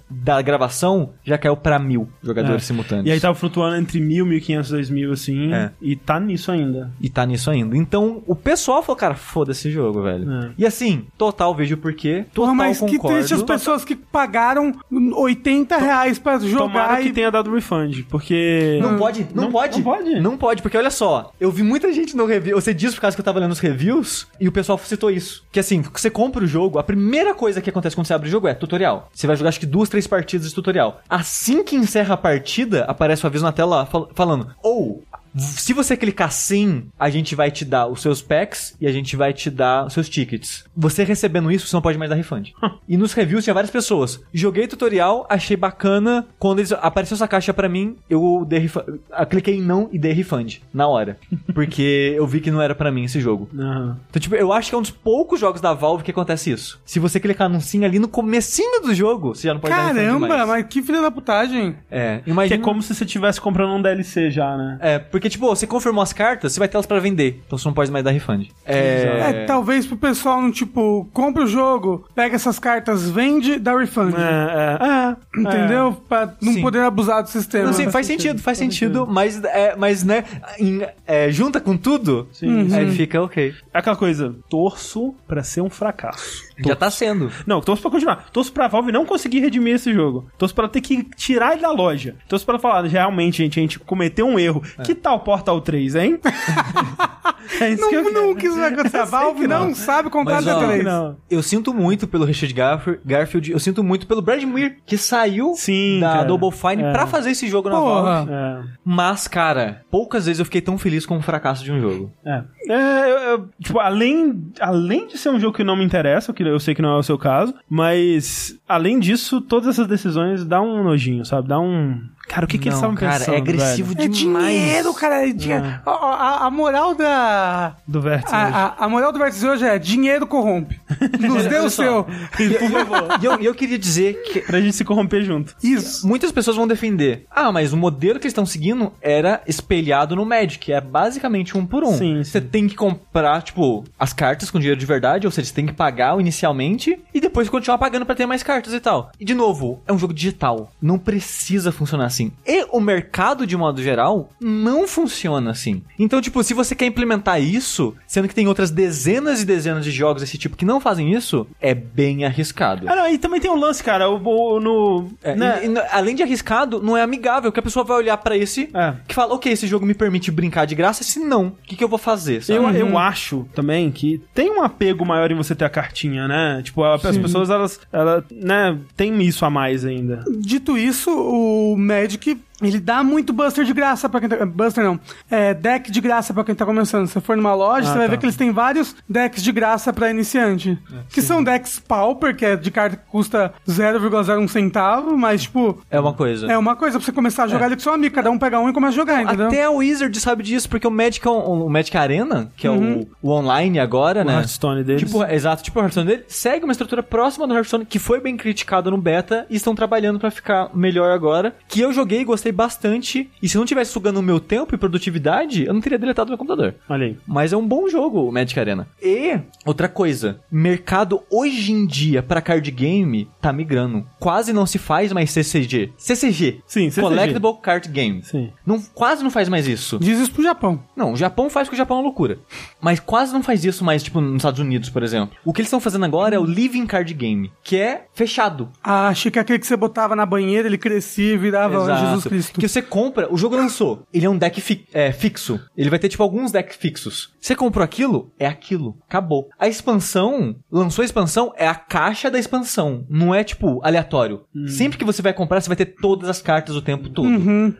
da 0.10 0.42
gravação, 0.42 1.12
já 1.24 1.38
caiu 1.38 1.56
pra 1.56 1.78
mil 1.80 2.08
jogadores 2.24 2.64
É. 2.64 2.66
simultâneos. 2.66 3.08
E 3.08 3.12
aí 3.12 3.20
tava 3.20 3.36
flutuando 3.36 3.76
entre 3.78 4.00
1000, 4.00 4.26
1500, 4.26 4.70
2000 4.72 5.12
assim, 5.12 5.54
É. 5.54 5.72
e 5.82 5.96
tá 5.96 6.20
nisso 6.20 6.52
ainda. 6.52 6.92
E 7.00 7.10
tá 7.10 7.26
nisso 7.26 7.50
ainda. 7.50 7.76
Então, 7.78 8.22
o 8.26 8.36
pessoal 8.36 8.82
falou, 8.82 8.98
cara, 8.98 9.16
foda 9.16 9.52
esse 9.52 9.70
jogo, 9.72 10.02
velho. 10.04 10.32
É. 10.32 10.50
E 10.58 10.66
assim, 10.66 11.06
total 11.18 11.54
vejo 11.56 11.76
o 11.76 11.78
porquê. 11.78 12.26
Total 12.34 12.54
Porra, 12.54 12.54
mas 12.56 12.80
que 12.80 12.96
concordo. 12.98 13.18
triste 13.18 13.34
as 13.34 13.44
pessoas 13.44 13.84
que 13.86 13.96
pagaram 13.96 14.74
80 15.16 15.78
reais 15.78 16.20
pra 16.20 16.40
jogar 16.40 16.58
Tomara 16.66 17.02
que 17.02 17.10
e... 17.10 17.14
tenha 17.14 17.32
dado 17.32 17.54
refund, 17.54 18.04
porque... 18.10 18.80
Não 18.82 18.98
pode, 18.98 19.28
não, 19.34 19.44
Não- 19.46 19.52
pode. 19.52 19.76
não 19.78 19.84
pode? 19.84 20.20
Não 20.20 20.38
pode, 20.38 20.62
porque 20.62 20.78
olha 20.78 20.90
só, 20.92 21.32
eu 21.40 21.52
vi 21.52 21.64
muita 21.64 21.92
gente 21.94 22.16
no 22.16 22.26
review, 22.26 22.60
você 22.60 22.74
disse 22.74 22.96
por 22.96 23.02
causa 23.02 23.16
que 23.16 23.22
eu 23.22 23.26
tava 23.26 23.40
lendo 23.40 23.52
os 23.52 23.60
reviews, 23.60 24.28
e 24.40 24.48
o 24.48 24.52
pessoal 24.52 24.78
citou 24.80 25.10
isso. 25.12 25.44
Que 25.52 25.60
assim, 25.60 25.82
você 25.94 26.10
compra 26.10 26.44
o 26.44 26.48
jogo, 26.48 26.80
a 26.80 26.84
primeira 26.84 27.34
coisa 27.34 27.62
que 27.62 27.70
acontece 27.70 27.96
quando 27.96 28.08
você 28.08 28.14
abre 28.14 28.28
o 28.28 28.32
jogo 28.32 28.48
é 28.48 28.54
tutorial. 28.54 29.10
Você 29.14 29.27
vai 29.28 29.36
jogar 29.36 29.50
acho 29.50 29.60
que 29.60 29.66
duas, 29.66 29.90
três 29.90 30.08
partidas 30.08 30.50
de 30.50 30.56
tutorial. 30.56 31.02
Assim 31.10 31.64
que 31.64 31.76
encerra 31.76 32.14
a 32.16 32.18
partida, 32.18 32.86
aparece 32.86 33.24
o 33.24 33.28
aviso 33.28 33.44
na 33.44 33.52
tela 33.52 33.86
fal- 33.86 34.10
falando, 34.16 34.48
ou... 34.64 35.04
Se 35.38 35.74
você 35.74 35.96
clicar 35.96 36.32
sim, 36.32 36.86
a 37.00 37.10
gente 37.10 37.36
vai 37.36 37.52
te 37.52 37.64
dar 37.66 37.88
os 37.88 38.02
seus 38.02 38.22
packs 38.22 38.76
e 38.80 38.88
a 38.88 38.92
gente 38.92 39.16
vai 39.16 39.34
te 39.34 39.50
dar 39.50 39.86
os 39.86 39.94
seus 39.94 40.10
tickets. 40.10 40.66
Você 40.76 41.04
recebendo 41.04 41.52
isso, 41.52 41.68
você 41.68 41.76
não 41.76 41.82
pode 41.82 41.98
mais 41.98 42.10
dar 42.10 42.16
refund. 42.16 42.52
e 42.88 42.98
nos 42.98 43.14
reviews 43.14 43.44
tinha 43.44 43.54
várias 43.54 43.72
pessoas. 43.72 44.22
Joguei 44.34 44.68
tutorial, 44.68 45.26
achei 45.30 45.56
bacana. 45.58 46.26
Quando 46.40 46.60
eles, 46.60 46.72
apareceu 46.72 47.16
essa 47.16 47.28
caixa 47.28 47.54
pra 47.54 47.70
mim, 47.70 47.96
eu 48.10 48.46
dei 48.48 48.60
refund. 48.60 49.00
Eu 49.18 49.26
cliquei 49.28 49.56
em 49.58 49.62
não 49.62 49.90
e 49.92 50.00
dei 50.00 50.14
refund 50.14 50.60
na 50.74 50.88
hora. 50.88 51.18
Porque 51.54 52.14
eu 52.16 52.26
vi 52.28 52.40
que 52.40 52.52
não 52.52 52.62
era 52.62 52.74
pra 52.76 52.92
mim 52.92 53.04
esse 53.04 53.20
jogo. 53.20 53.50
Aham. 53.58 53.98
Então, 54.10 54.20
tipo, 54.22 54.36
eu 54.36 54.52
acho 54.54 54.70
que 54.70 54.76
é 54.76 54.78
um 54.78 54.82
dos 54.82 54.92
poucos 54.92 55.40
jogos 55.40 55.62
da 55.62 55.74
Valve 55.74 56.04
que 56.04 56.12
acontece 56.12 56.52
isso. 56.52 56.80
Se 56.86 57.00
você 57.00 57.20
clicar 57.20 57.50
num 57.50 57.60
sim 57.60 57.84
ali 57.86 58.00
no 58.00 58.08
comecinho 58.08 58.82
do 58.82 58.94
jogo, 58.94 59.36
você 59.36 59.48
já 59.48 59.54
não 59.54 59.62
pode 59.62 59.74
dar 59.74 59.88
refund 59.88 59.98
Caramba, 60.06 60.28
mais. 60.28 60.48
mas 60.48 60.66
que 60.68 60.82
filha 60.82 61.02
da 61.02 61.12
putagem. 61.12 61.76
É, 61.90 62.20
Que 62.24 62.30
imagina... 62.32 62.62
é 62.62 62.64
como 62.64 62.82
se 62.82 62.94
você 62.94 63.04
estivesse 63.04 63.40
comprando 63.42 63.74
um 63.74 63.82
DLC 63.82 64.30
já, 64.32 64.56
né? 64.58 64.78
É, 64.82 65.00
porque, 65.00 65.27
tipo, 65.30 65.48
você 65.48 65.66
confirmou 65.68 66.02
as 66.02 66.14
cartas, 66.14 66.54
você 66.54 66.60
vai 66.60 66.68
ter 66.68 66.76
elas 66.78 66.86
pra 66.86 67.00
vender. 67.00 67.42
Então 67.46 67.58
você 67.58 67.68
não 67.68 67.74
pode 67.74 67.92
mais 67.92 68.04
dar 68.04 68.12
refund. 68.12 68.48
É, 68.66 69.46
talvez 69.46 69.86
pro 69.86 69.98
pessoal 69.98 70.42
não, 70.42 70.52
tipo, 70.52 71.08
compra 71.14 71.44
o 71.44 71.48
jogo, 71.48 72.06
pega 72.16 72.36
essas 72.36 72.60
cartas, 72.60 73.10
vende, 73.10 73.60
dá 73.60 73.78
refund. 73.78 74.14
É, 74.16 74.20
é, 74.22 74.88
é. 74.88 75.42
Entendeu? 75.42 75.94
Pra 76.08 76.34
não 76.42 76.54
Sim. 76.54 76.62
poder 76.62 76.82
abusar 76.82 77.24
do 77.24 77.30
sistema. 77.30 77.66
Não, 77.66 77.74
sim, 77.74 77.90
faz 77.92 78.06
sentido, 78.08 78.42
faz 78.42 78.58
sentido, 78.58 79.06
mas, 79.08 79.44
é, 79.44 79.76
mas 79.76 80.04
né, 80.04 80.24
em- 80.60 80.82
é, 81.06 81.32
junta 81.32 81.60
com 81.60 81.78
tudo, 81.78 82.28
Sim, 82.32 82.74
aí 82.74 82.92
fica 82.92 83.22
ok. 83.22 83.54
É 83.74 83.80
aquela 83.80 83.96
coisa, 83.96 84.36
torço 84.50 85.14
pra 85.28 85.44
ser 85.44 85.62
um 85.62 85.70
fracasso. 85.70 86.47
Já 86.66 86.76
tá 86.76 86.90
sendo. 86.90 87.32
Não, 87.46 87.62
torço 87.62 87.82
pra 87.82 87.92
continuar. 87.92 88.26
Torço 88.32 88.52
pra 88.52 88.68
Valve 88.68 88.92
não 88.92 89.06
conseguir 89.06 89.40
redimir 89.40 89.76
esse 89.76 89.94
jogo. 89.94 90.30
Torço 90.38 90.54
pra 90.56 90.68
ter 90.68 90.82
que 90.82 91.04
tirar 91.16 91.54
ele 91.54 91.62
da 91.62 91.72
loja. 91.72 92.16
Torço 92.28 92.46
pra 92.46 92.58
falar, 92.60 92.84
realmente, 92.86 93.38
gente, 93.38 93.60
a 93.60 93.62
gente 93.62 93.80
cometeu 93.80 94.26
um 94.28 94.40
erro. 94.40 94.62
Que 94.84 94.96
tal 94.96 95.20
Portal 95.20 95.62
3, 95.62 95.96
hein? 95.96 96.20
é 97.62 97.70
isso 97.70 97.88
que 97.90 97.96
eu 97.96 98.04
Não, 98.04 98.12
quero. 98.12 98.28
nunca 98.28 98.46
isso 98.48 98.56
vai 98.60 98.74
acontecer. 98.74 98.98
A 98.98 99.06
Valve 99.06 99.48
não. 99.48 99.74
sabe 99.76 100.10
contar 100.10 100.36
Mas, 100.42 100.48
ó, 100.48 100.60
D3. 100.62 100.84
Não. 100.84 101.18
Eu 101.30 101.42
sinto 101.44 101.74
muito 101.74 102.08
pelo 102.08 102.26
Richard 102.26 102.54
Garf- 102.54 103.00
Garfield, 103.06 103.52
eu 103.52 103.60
sinto 103.60 103.84
muito 103.84 104.08
pelo 104.08 104.22
Brad 104.22 104.44
Muir, 104.44 104.78
que 104.86 104.98
saiu 104.98 105.54
Sim, 105.56 106.00
da 106.00 106.10
cara. 106.14 106.24
Double 106.26 106.52
Fine 106.52 106.84
É. 106.84 106.92
pra 106.92 107.08
fazer 107.08 107.32
esse 107.32 107.48
jogo 107.48 107.70
na 107.70 107.76
Porra. 107.76 108.02
Valve. 108.26 108.32
É. 108.32 108.64
Mas, 108.84 109.28
cara, 109.28 109.82
poucas 109.90 110.26
vezes 110.26 110.40
eu 110.40 110.46
fiquei 110.46 110.62
tão 110.62 110.78
feliz 110.78 111.06
com 111.06 111.18
o 111.18 111.22
fracasso 111.22 111.64
de 111.64 111.72
um 111.72 111.80
jogo. 111.80 112.12
É. 112.26 112.44
É, 112.70 113.12
eu- 113.12 113.20
eu- 113.32 113.50
tipo, 113.62 113.80
além, 113.80 114.52
além 114.60 115.08
de 115.08 115.18
ser 115.18 115.30
um 115.30 115.40
jogo 115.40 115.56
que 115.56 115.64
não 115.64 115.76
me 115.76 115.84
interessa, 115.84 116.34
que 116.34 116.44
eu 116.44 116.60
sei 116.60 116.74
que 116.76 116.82
não 116.82 116.96
é 116.96 116.98
o 117.00 117.04
seu 117.04 117.18
caso, 117.18 117.54
mas 117.70 118.58
além 118.68 119.00
disso, 119.00 119.42
todas 119.42 119.68
essas 119.70 119.88
decisões 119.88 120.44
dá 120.46 120.62
um 120.62 120.84
nojinho, 120.84 121.26
sabe? 121.26 121.48
Dá 121.48 121.60
um. 121.60 122.02
Cara, 122.28 122.46
o 122.46 122.48
que, 122.48 122.58
que 122.58 122.68
eles 122.68 122.76
estavam 122.78 122.96
cara, 122.96 123.20
pensando? 123.20 123.36
é 123.36 123.38
agressivo 123.38 123.94
velho? 123.96 124.06
É 124.06 124.08
demais. 124.10 124.60
dinheiro, 124.60 124.94
cara. 124.94 125.28
É 125.28 125.32
dinheiro. 125.34 125.64
A, 125.86 125.92
a- 125.92 126.46
a 126.48 126.52
moral 126.52 126.94
da. 126.94 127.76
Do 127.88 128.02
vértice. 128.02 128.36
A, 128.36 128.44
hoje. 128.46 128.54
a- 128.54 128.76
a 128.80 128.90
moral 128.90 129.12
do 129.14 129.20
vértice 129.20 129.48
hoje 129.48 129.66
é 129.66 129.80
dinheiro 129.80 130.28
corrompe. 130.28 130.80
Nos 131.20 131.46
dê 131.46 131.58
o 131.60 131.70
seu. 131.70 132.04
Por 132.04 132.70
favor. 132.72 133.18
E 133.22 133.26
eu, 133.26 133.40
eu 133.42 133.56
queria 133.56 133.80
dizer 133.80 134.22
que 134.24 134.42
pra 134.42 134.60
gente 134.60 134.76
se 134.76 134.84
corromper 134.84 135.24
junto. 135.24 135.56
Isso. 135.64 136.06
Muitas 136.08 136.32
pessoas 136.32 136.58
vão 136.58 136.68
defender. 136.68 137.26
Ah, 137.32 137.52
mas 137.52 137.72
o 137.74 137.78
modelo 137.78 138.20
que 138.20 138.26
eles 138.26 138.32
estão 138.34 138.46
seguindo 138.46 138.92
era 139.02 139.42
espelhado 139.48 140.16
no 140.16 140.26
Magic. 140.26 140.72
É 140.72 140.82
basicamente 140.82 141.58
um 141.58 141.66
por 141.66 141.84
um. 141.84 141.94
Sim, 141.98 142.24
Você 142.24 142.42
sim. 142.42 142.48
tem 142.48 142.68
que 142.68 142.76
comprar, 142.76 143.42
tipo, 143.42 143.84
as 143.98 144.12
cartas 144.14 144.52
com 144.52 144.60
dinheiro 144.60 144.80
de 144.80 144.86
verdade, 144.86 145.26
ou 145.26 145.32
seja, 145.32 145.48
você 145.48 145.54
tem 145.54 145.66
que 145.66 145.74
pagar 145.74 146.20
inicialmente 146.20 147.00
e 147.14 147.22
depois 147.22 147.48
continuar 147.50 147.78
pagando 147.78 148.06
pra 148.06 148.16
ter 148.16 148.26
mais 148.26 148.44
cartas 148.44 148.74
e 148.74 148.80
tal. 148.80 149.12
E 149.20 149.24
de 149.26 149.34
novo, 149.34 149.82
é 149.88 149.94
um 149.94 149.98
jogo 149.98 150.14
digital. 150.14 150.72
Não 150.82 151.00
precisa 151.00 151.72
funcionar 151.72 152.10
assim. 152.18 152.32
E 152.46 152.66
o 152.72 152.80
mercado, 152.80 153.46
de 153.46 153.56
modo 153.56 153.82
geral, 153.82 154.30
não 154.42 154.88
funciona 154.88 155.52
assim. 155.52 155.84
Então, 156.00 156.20
tipo, 156.22 156.44
se 156.44 156.54
você 156.54 156.74
quer 156.76 156.86
implementar 156.86 157.42
isso, 157.42 157.96
sendo 158.08 158.28
que 158.28 158.34
tem 158.36 158.48
outras 158.48 158.72
dezenas 158.72 159.42
e 159.42 159.46
dezenas 159.46 159.86
de 159.86 159.92
jogos 159.92 160.22
desse 160.22 160.38
tipo 160.38 160.58
que 160.58 160.66
não 160.66 160.80
fazem 160.80 161.14
isso, 161.14 161.48
é 161.62 161.74
bem 161.74 162.26
arriscado. 162.26 162.88
Ah, 162.90 162.96
não, 162.96 163.08
e 163.10 163.18
também 163.18 163.40
tem 163.40 163.52
um 163.52 163.56
lance, 163.56 163.84
cara, 163.84 164.10
o, 164.10 164.16
o- 164.26 164.60
no... 164.60 165.10
É, 165.24 165.36
né? 165.36 165.62
e- 165.64 165.68
e, 165.70 165.78
além 165.92 166.16
de 166.16 166.24
arriscado, 166.24 166.82
não 166.82 166.98
é 166.98 167.02
amigável, 167.02 167.52
que 167.52 167.60
a 167.60 167.64
pessoa 167.64 167.84
vai 167.86 167.98
olhar 167.98 168.18
pra 168.18 168.36
esse 168.36 168.70
É. 168.74 168.94
que 169.08 169.14
fala, 169.16 169.34
ok, 169.36 169.52
esse 169.52 169.68
jogo 169.68 169.86
me 169.86 169.94
permite 169.94 170.32
brincar 170.32 170.66
de 170.66 170.76
graça, 170.76 171.04
se 171.04 171.20
não, 171.20 171.48
o 171.48 171.52
que, 171.68 171.76
que 171.76 171.84
eu 171.84 171.88
vou 171.90 172.00
fazer? 172.00 172.44
sabe? 172.44 172.58
Eu, 172.60 172.70
eu 172.70 172.98
acho 172.98 173.48
também 173.54 173.92
que 173.92 174.22
tem 174.34 174.52
um 174.52 174.62
apego 174.64 175.06
maior 175.06 175.32
em 175.32 175.36
você 175.36 175.54
ter 175.56 175.66
a 175.66 175.70
cartinha, 175.70 176.28
né? 176.28 176.62
Tipo, 176.64 176.84
a- 176.84 176.96
as 176.96 177.18
pessoas, 177.18 177.50
elas, 177.50 177.80
elas, 177.92 178.24
né, 178.32 178.78
tem 178.96 179.22
isso 179.24 179.46
a 179.46 179.50
mais 179.50 179.86
ainda. 179.86 180.24
Dito 180.40 180.78
isso, 180.78 181.12
o 181.12 181.76
Magic, 182.08 182.47
ele 182.62 182.80
dá 182.80 183.04
muito 183.04 183.32
Buster 183.34 183.64
de 183.66 183.74
graça 183.74 184.10
pra 184.10 184.20
quem 184.20 184.30
tá... 184.30 184.46
Buster 184.46 184.84
não. 184.84 185.00
É, 185.30 185.54
deck 185.54 185.92
de 185.92 186.02
graça 186.02 186.34
pra 186.34 186.44
quem 186.44 186.56
tá 186.56 186.66
começando. 186.66 187.08
Se 187.08 187.14
você 187.14 187.22
for 187.22 187.38
numa 187.38 187.54
loja, 187.54 187.88
Ah, 187.90 187.92
você 187.92 187.98
vai 187.98 188.08
tá. 188.08 188.12
ver 188.12 188.18
que 188.18 188.26
eles 188.26 188.36
têm 188.36 188.52
vários 188.52 188.96
decks 189.08 189.44
de 189.44 189.52
graça 189.52 189.94
pra 189.94 190.10
iniciante. 190.10 190.78
que 191.10 191.22
são 191.22 191.44
decks 191.44 191.80
pauper, 191.80 192.36
que 192.36 192.46
é 192.46 192.56
de 192.56 192.72
carta 192.72 192.96
que 192.98 193.06
custa 193.10 193.54
0,01 193.68 194.48
centavo, 194.48 195.18
mas, 195.18 195.44
tipo... 195.44 195.80
É 195.90 196.00
uma 196.00 196.14
coisa. 196.14 196.52
É 196.52 196.58
uma 196.58 196.76
coisa 196.76 196.98
pra 196.98 197.06
você 197.06 197.12
começar 197.12 197.44
a 197.44 197.48
jogar 197.48 197.66
ali 197.68 197.76
com 197.76 197.82
seu 197.82 197.94
amigo. 197.94 198.16
Cada 198.16 198.32
um 198.32 198.38
pega 198.38 198.60
um 198.60 198.70
e 198.70 198.74
começa 198.74 198.94
a 198.94 198.96
jogar, 198.96 199.22
entendeu? 199.24 199.48
Até 199.48 199.64
a 199.64 199.70
Wizard 199.72 200.20
sabe 200.20 200.44
disso, 200.44 200.70
porque 200.70 200.88
o 200.88 200.92
Magic, 200.92 201.26
é 201.26 201.30
o 201.30 201.70
Magic 201.70 201.96
Arena, 201.98 202.52
que 202.58 202.66
é 202.68 202.72
o, 202.72 203.08
o 203.22 203.32
online 203.32 203.80
agora, 203.80 204.22
O 204.22 204.26
né? 204.26 204.34
Hearthstone 204.36 204.84
deles. 204.84 205.04
Tipo, 205.04 205.24
exato, 205.24 205.64
tipo 205.64 205.80
o 205.80 205.82
Hearthstone 205.82 206.08
dele, 206.08 206.24
segue 206.28 206.64
uma 206.66 206.72
estrutura 206.72 207.04
próxima 207.04 207.48
do 207.48 207.54
Hearthstone, 207.54 207.86
que 207.86 208.00
foi 208.00 208.20
bem 208.20 208.36
criticado 208.36 208.90
no 208.92 208.98
beta, 208.98 209.46
e 209.50 209.56
estão 209.56 209.76
trabalhando 209.76 210.20
pra 210.20 210.32
ficar 210.32 210.70
melhor 210.74 211.12
agora. 211.12 211.56
Que 211.68 211.82
eu 211.82 211.92
joguei 211.94 212.22
e 212.22 212.26
gostei 212.26 212.47
gostei 212.48 212.52
bastante. 212.52 213.30
E 213.42 213.50
se 213.50 213.58
não 213.58 213.66
tivesse 213.66 213.92
sugando 213.92 214.20
o 214.20 214.24
meu 214.24 214.40
tempo 214.40 214.74
e 214.74 214.78
produtividade, 214.78 215.66
eu 215.66 215.74
não 215.74 215.82
teria 215.82 215.98
deletado 215.98 216.30
meu 216.30 216.38
computador. 216.38 216.76
Olha 216.90 217.08
aí. 217.08 217.18
Mas 217.26 217.54
é 217.54 217.58
um 217.58 217.68
bom 217.68 217.88
jogo, 217.88 218.28
o 218.28 218.32
Magic 218.32 218.60
Arena. 218.60 218.88
E, 219.02 219.40
outra 219.66 219.88
coisa, 219.88 220.40
mercado 220.52 221.22
hoje 221.30 221.72
em 221.72 221.86
dia 221.86 222.24
pra 222.24 222.42
card 222.42 222.70
game 222.72 223.30
tá 223.42 223.52
migrando. 223.52 224.06
Quase 224.20 224.54
não 224.54 224.66
se 224.66 224.78
faz 224.78 225.12
mais 225.12 225.32
CCG. 225.32 225.92
CCG. 225.98 226.62
Sim, 226.66 226.90
CCG. 226.90 227.02
Collectible 227.02 227.54
Card 227.62 227.90
Game. 227.90 228.24
Sim. 228.24 228.52
Não, 228.66 228.82
quase 228.94 229.24
não 229.24 229.32
faz 229.32 229.50
mais 229.50 229.68
isso. 229.68 230.00
Diz 230.00 230.20
isso 230.20 230.32
pro 230.32 230.44
Japão. 230.44 230.84
Não, 230.96 231.14
o 231.14 231.18
Japão 231.18 231.50
faz 231.50 231.68
porque 231.68 231.76
o 231.76 231.78
Japão 231.78 231.98
é 231.98 232.00
uma 232.00 232.06
loucura. 232.06 232.40
Mas 232.82 233.00
quase 233.00 233.34
não 233.34 233.44
faz 233.44 233.64
isso 233.66 233.84
mais, 233.84 234.04
tipo, 234.04 234.22
nos 234.22 234.38
Estados 234.38 234.60
Unidos, 234.60 234.90
por 234.90 235.04
exemplo. 235.04 235.36
O 235.44 235.54
que 235.54 235.62
eles 235.62 235.68
estão 235.68 235.80
fazendo 235.80 236.06
agora 236.06 236.36
é 236.36 236.40
o 236.40 236.46
Living 236.46 236.86
Card 236.86 237.14
Game, 237.14 237.52
que 237.64 237.78
é 237.78 238.06
fechado. 238.14 238.70
Ah, 238.84 239.08
achei 239.08 239.32
que 239.32 239.40
aquele 239.40 239.60
que 239.60 239.68
você 239.68 239.76
botava 239.76 240.16
na 240.16 240.26
banheira, 240.26 240.68
ele 240.68 240.78
crescia 240.78 241.34
e 241.34 241.38
virava 241.38 241.76
Exato. 241.76 242.06
Jesus 242.06 242.24
Cristo. 242.24 242.37
Que 242.60 242.68
você 242.68 242.82
compra, 242.82 243.32
o 243.34 243.38
jogo 243.38 243.56
lançou. 243.56 244.06
Ele 244.14 244.26
é 244.26 244.30
um 244.30 244.38
deck 244.38 244.60
fi- 244.62 244.86
é, 244.94 245.12
fixo. 245.12 245.60
Ele 245.76 245.90
vai 245.90 246.00
ter, 246.00 246.10
tipo, 246.10 246.24
alguns 246.24 246.52
decks 246.52 246.76
fixos. 246.76 247.34
Você 247.40 247.56
comprou 247.56 247.84
aquilo, 247.84 248.32
é 248.40 248.46
aquilo. 248.48 248.98
Acabou. 249.08 249.48
A 249.60 249.68
expansão, 249.68 250.56
lançou 250.72 251.02
a 251.02 251.06
expansão, 251.06 251.54
é 251.56 251.68
a 251.68 251.76
caixa 251.76 252.30
da 252.30 252.38
expansão. 252.40 253.06
Não 253.10 253.34
é, 253.34 253.44
tipo, 253.44 253.80
aleatório. 253.84 254.42
Sempre 254.68 254.98
que 254.98 255.06
você 255.06 255.22
vai 255.22 255.34
comprar, 255.34 255.62
você 255.62 255.68
vai 255.70 255.78
ter 255.78 255.86
todas 256.02 256.30
as 256.30 256.42
cartas 256.42 256.76
o 256.76 256.82
tempo 256.82 257.10
todo. 257.10 257.28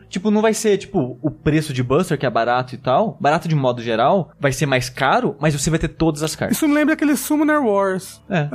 Tipo, 0.08 0.30
não 0.30 0.40
vai 0.40 0.54
ser, 0.54 0.78
tipo, 0.78 1.18
o 1.22 1.30
preço 1.30 1.72
de 1.72 1.82
Buster, 1.82 2.18
que 2.18 2.24
é 2.26 2.30
barato 2.30 2.74
e 2.74 2.78
tal. 2.78 3.16
Barato 3.20 3.46
de 3.48 3.54
modo 3.54 3.82
geral, 3.82 4.30
vai 4.40 4.52
ser 4.52 4.66
mais 4.66 4.88
caro, 4.88 5.36
mas 5.40 5.54
você 5.54 5.68
vai 5.70 5.78
ter 5.78 5.88
todas 5.88 6.22
as 6.22 6.34
cartas. 6.34 6.56
Isso 6.56 6.66
me 6.68 6.74
lembra 6.74 6.94
aquele 6.94 7.16
Summoner 7.16 7.62
Wars. 7.62 8.22
É. 8.28 8.48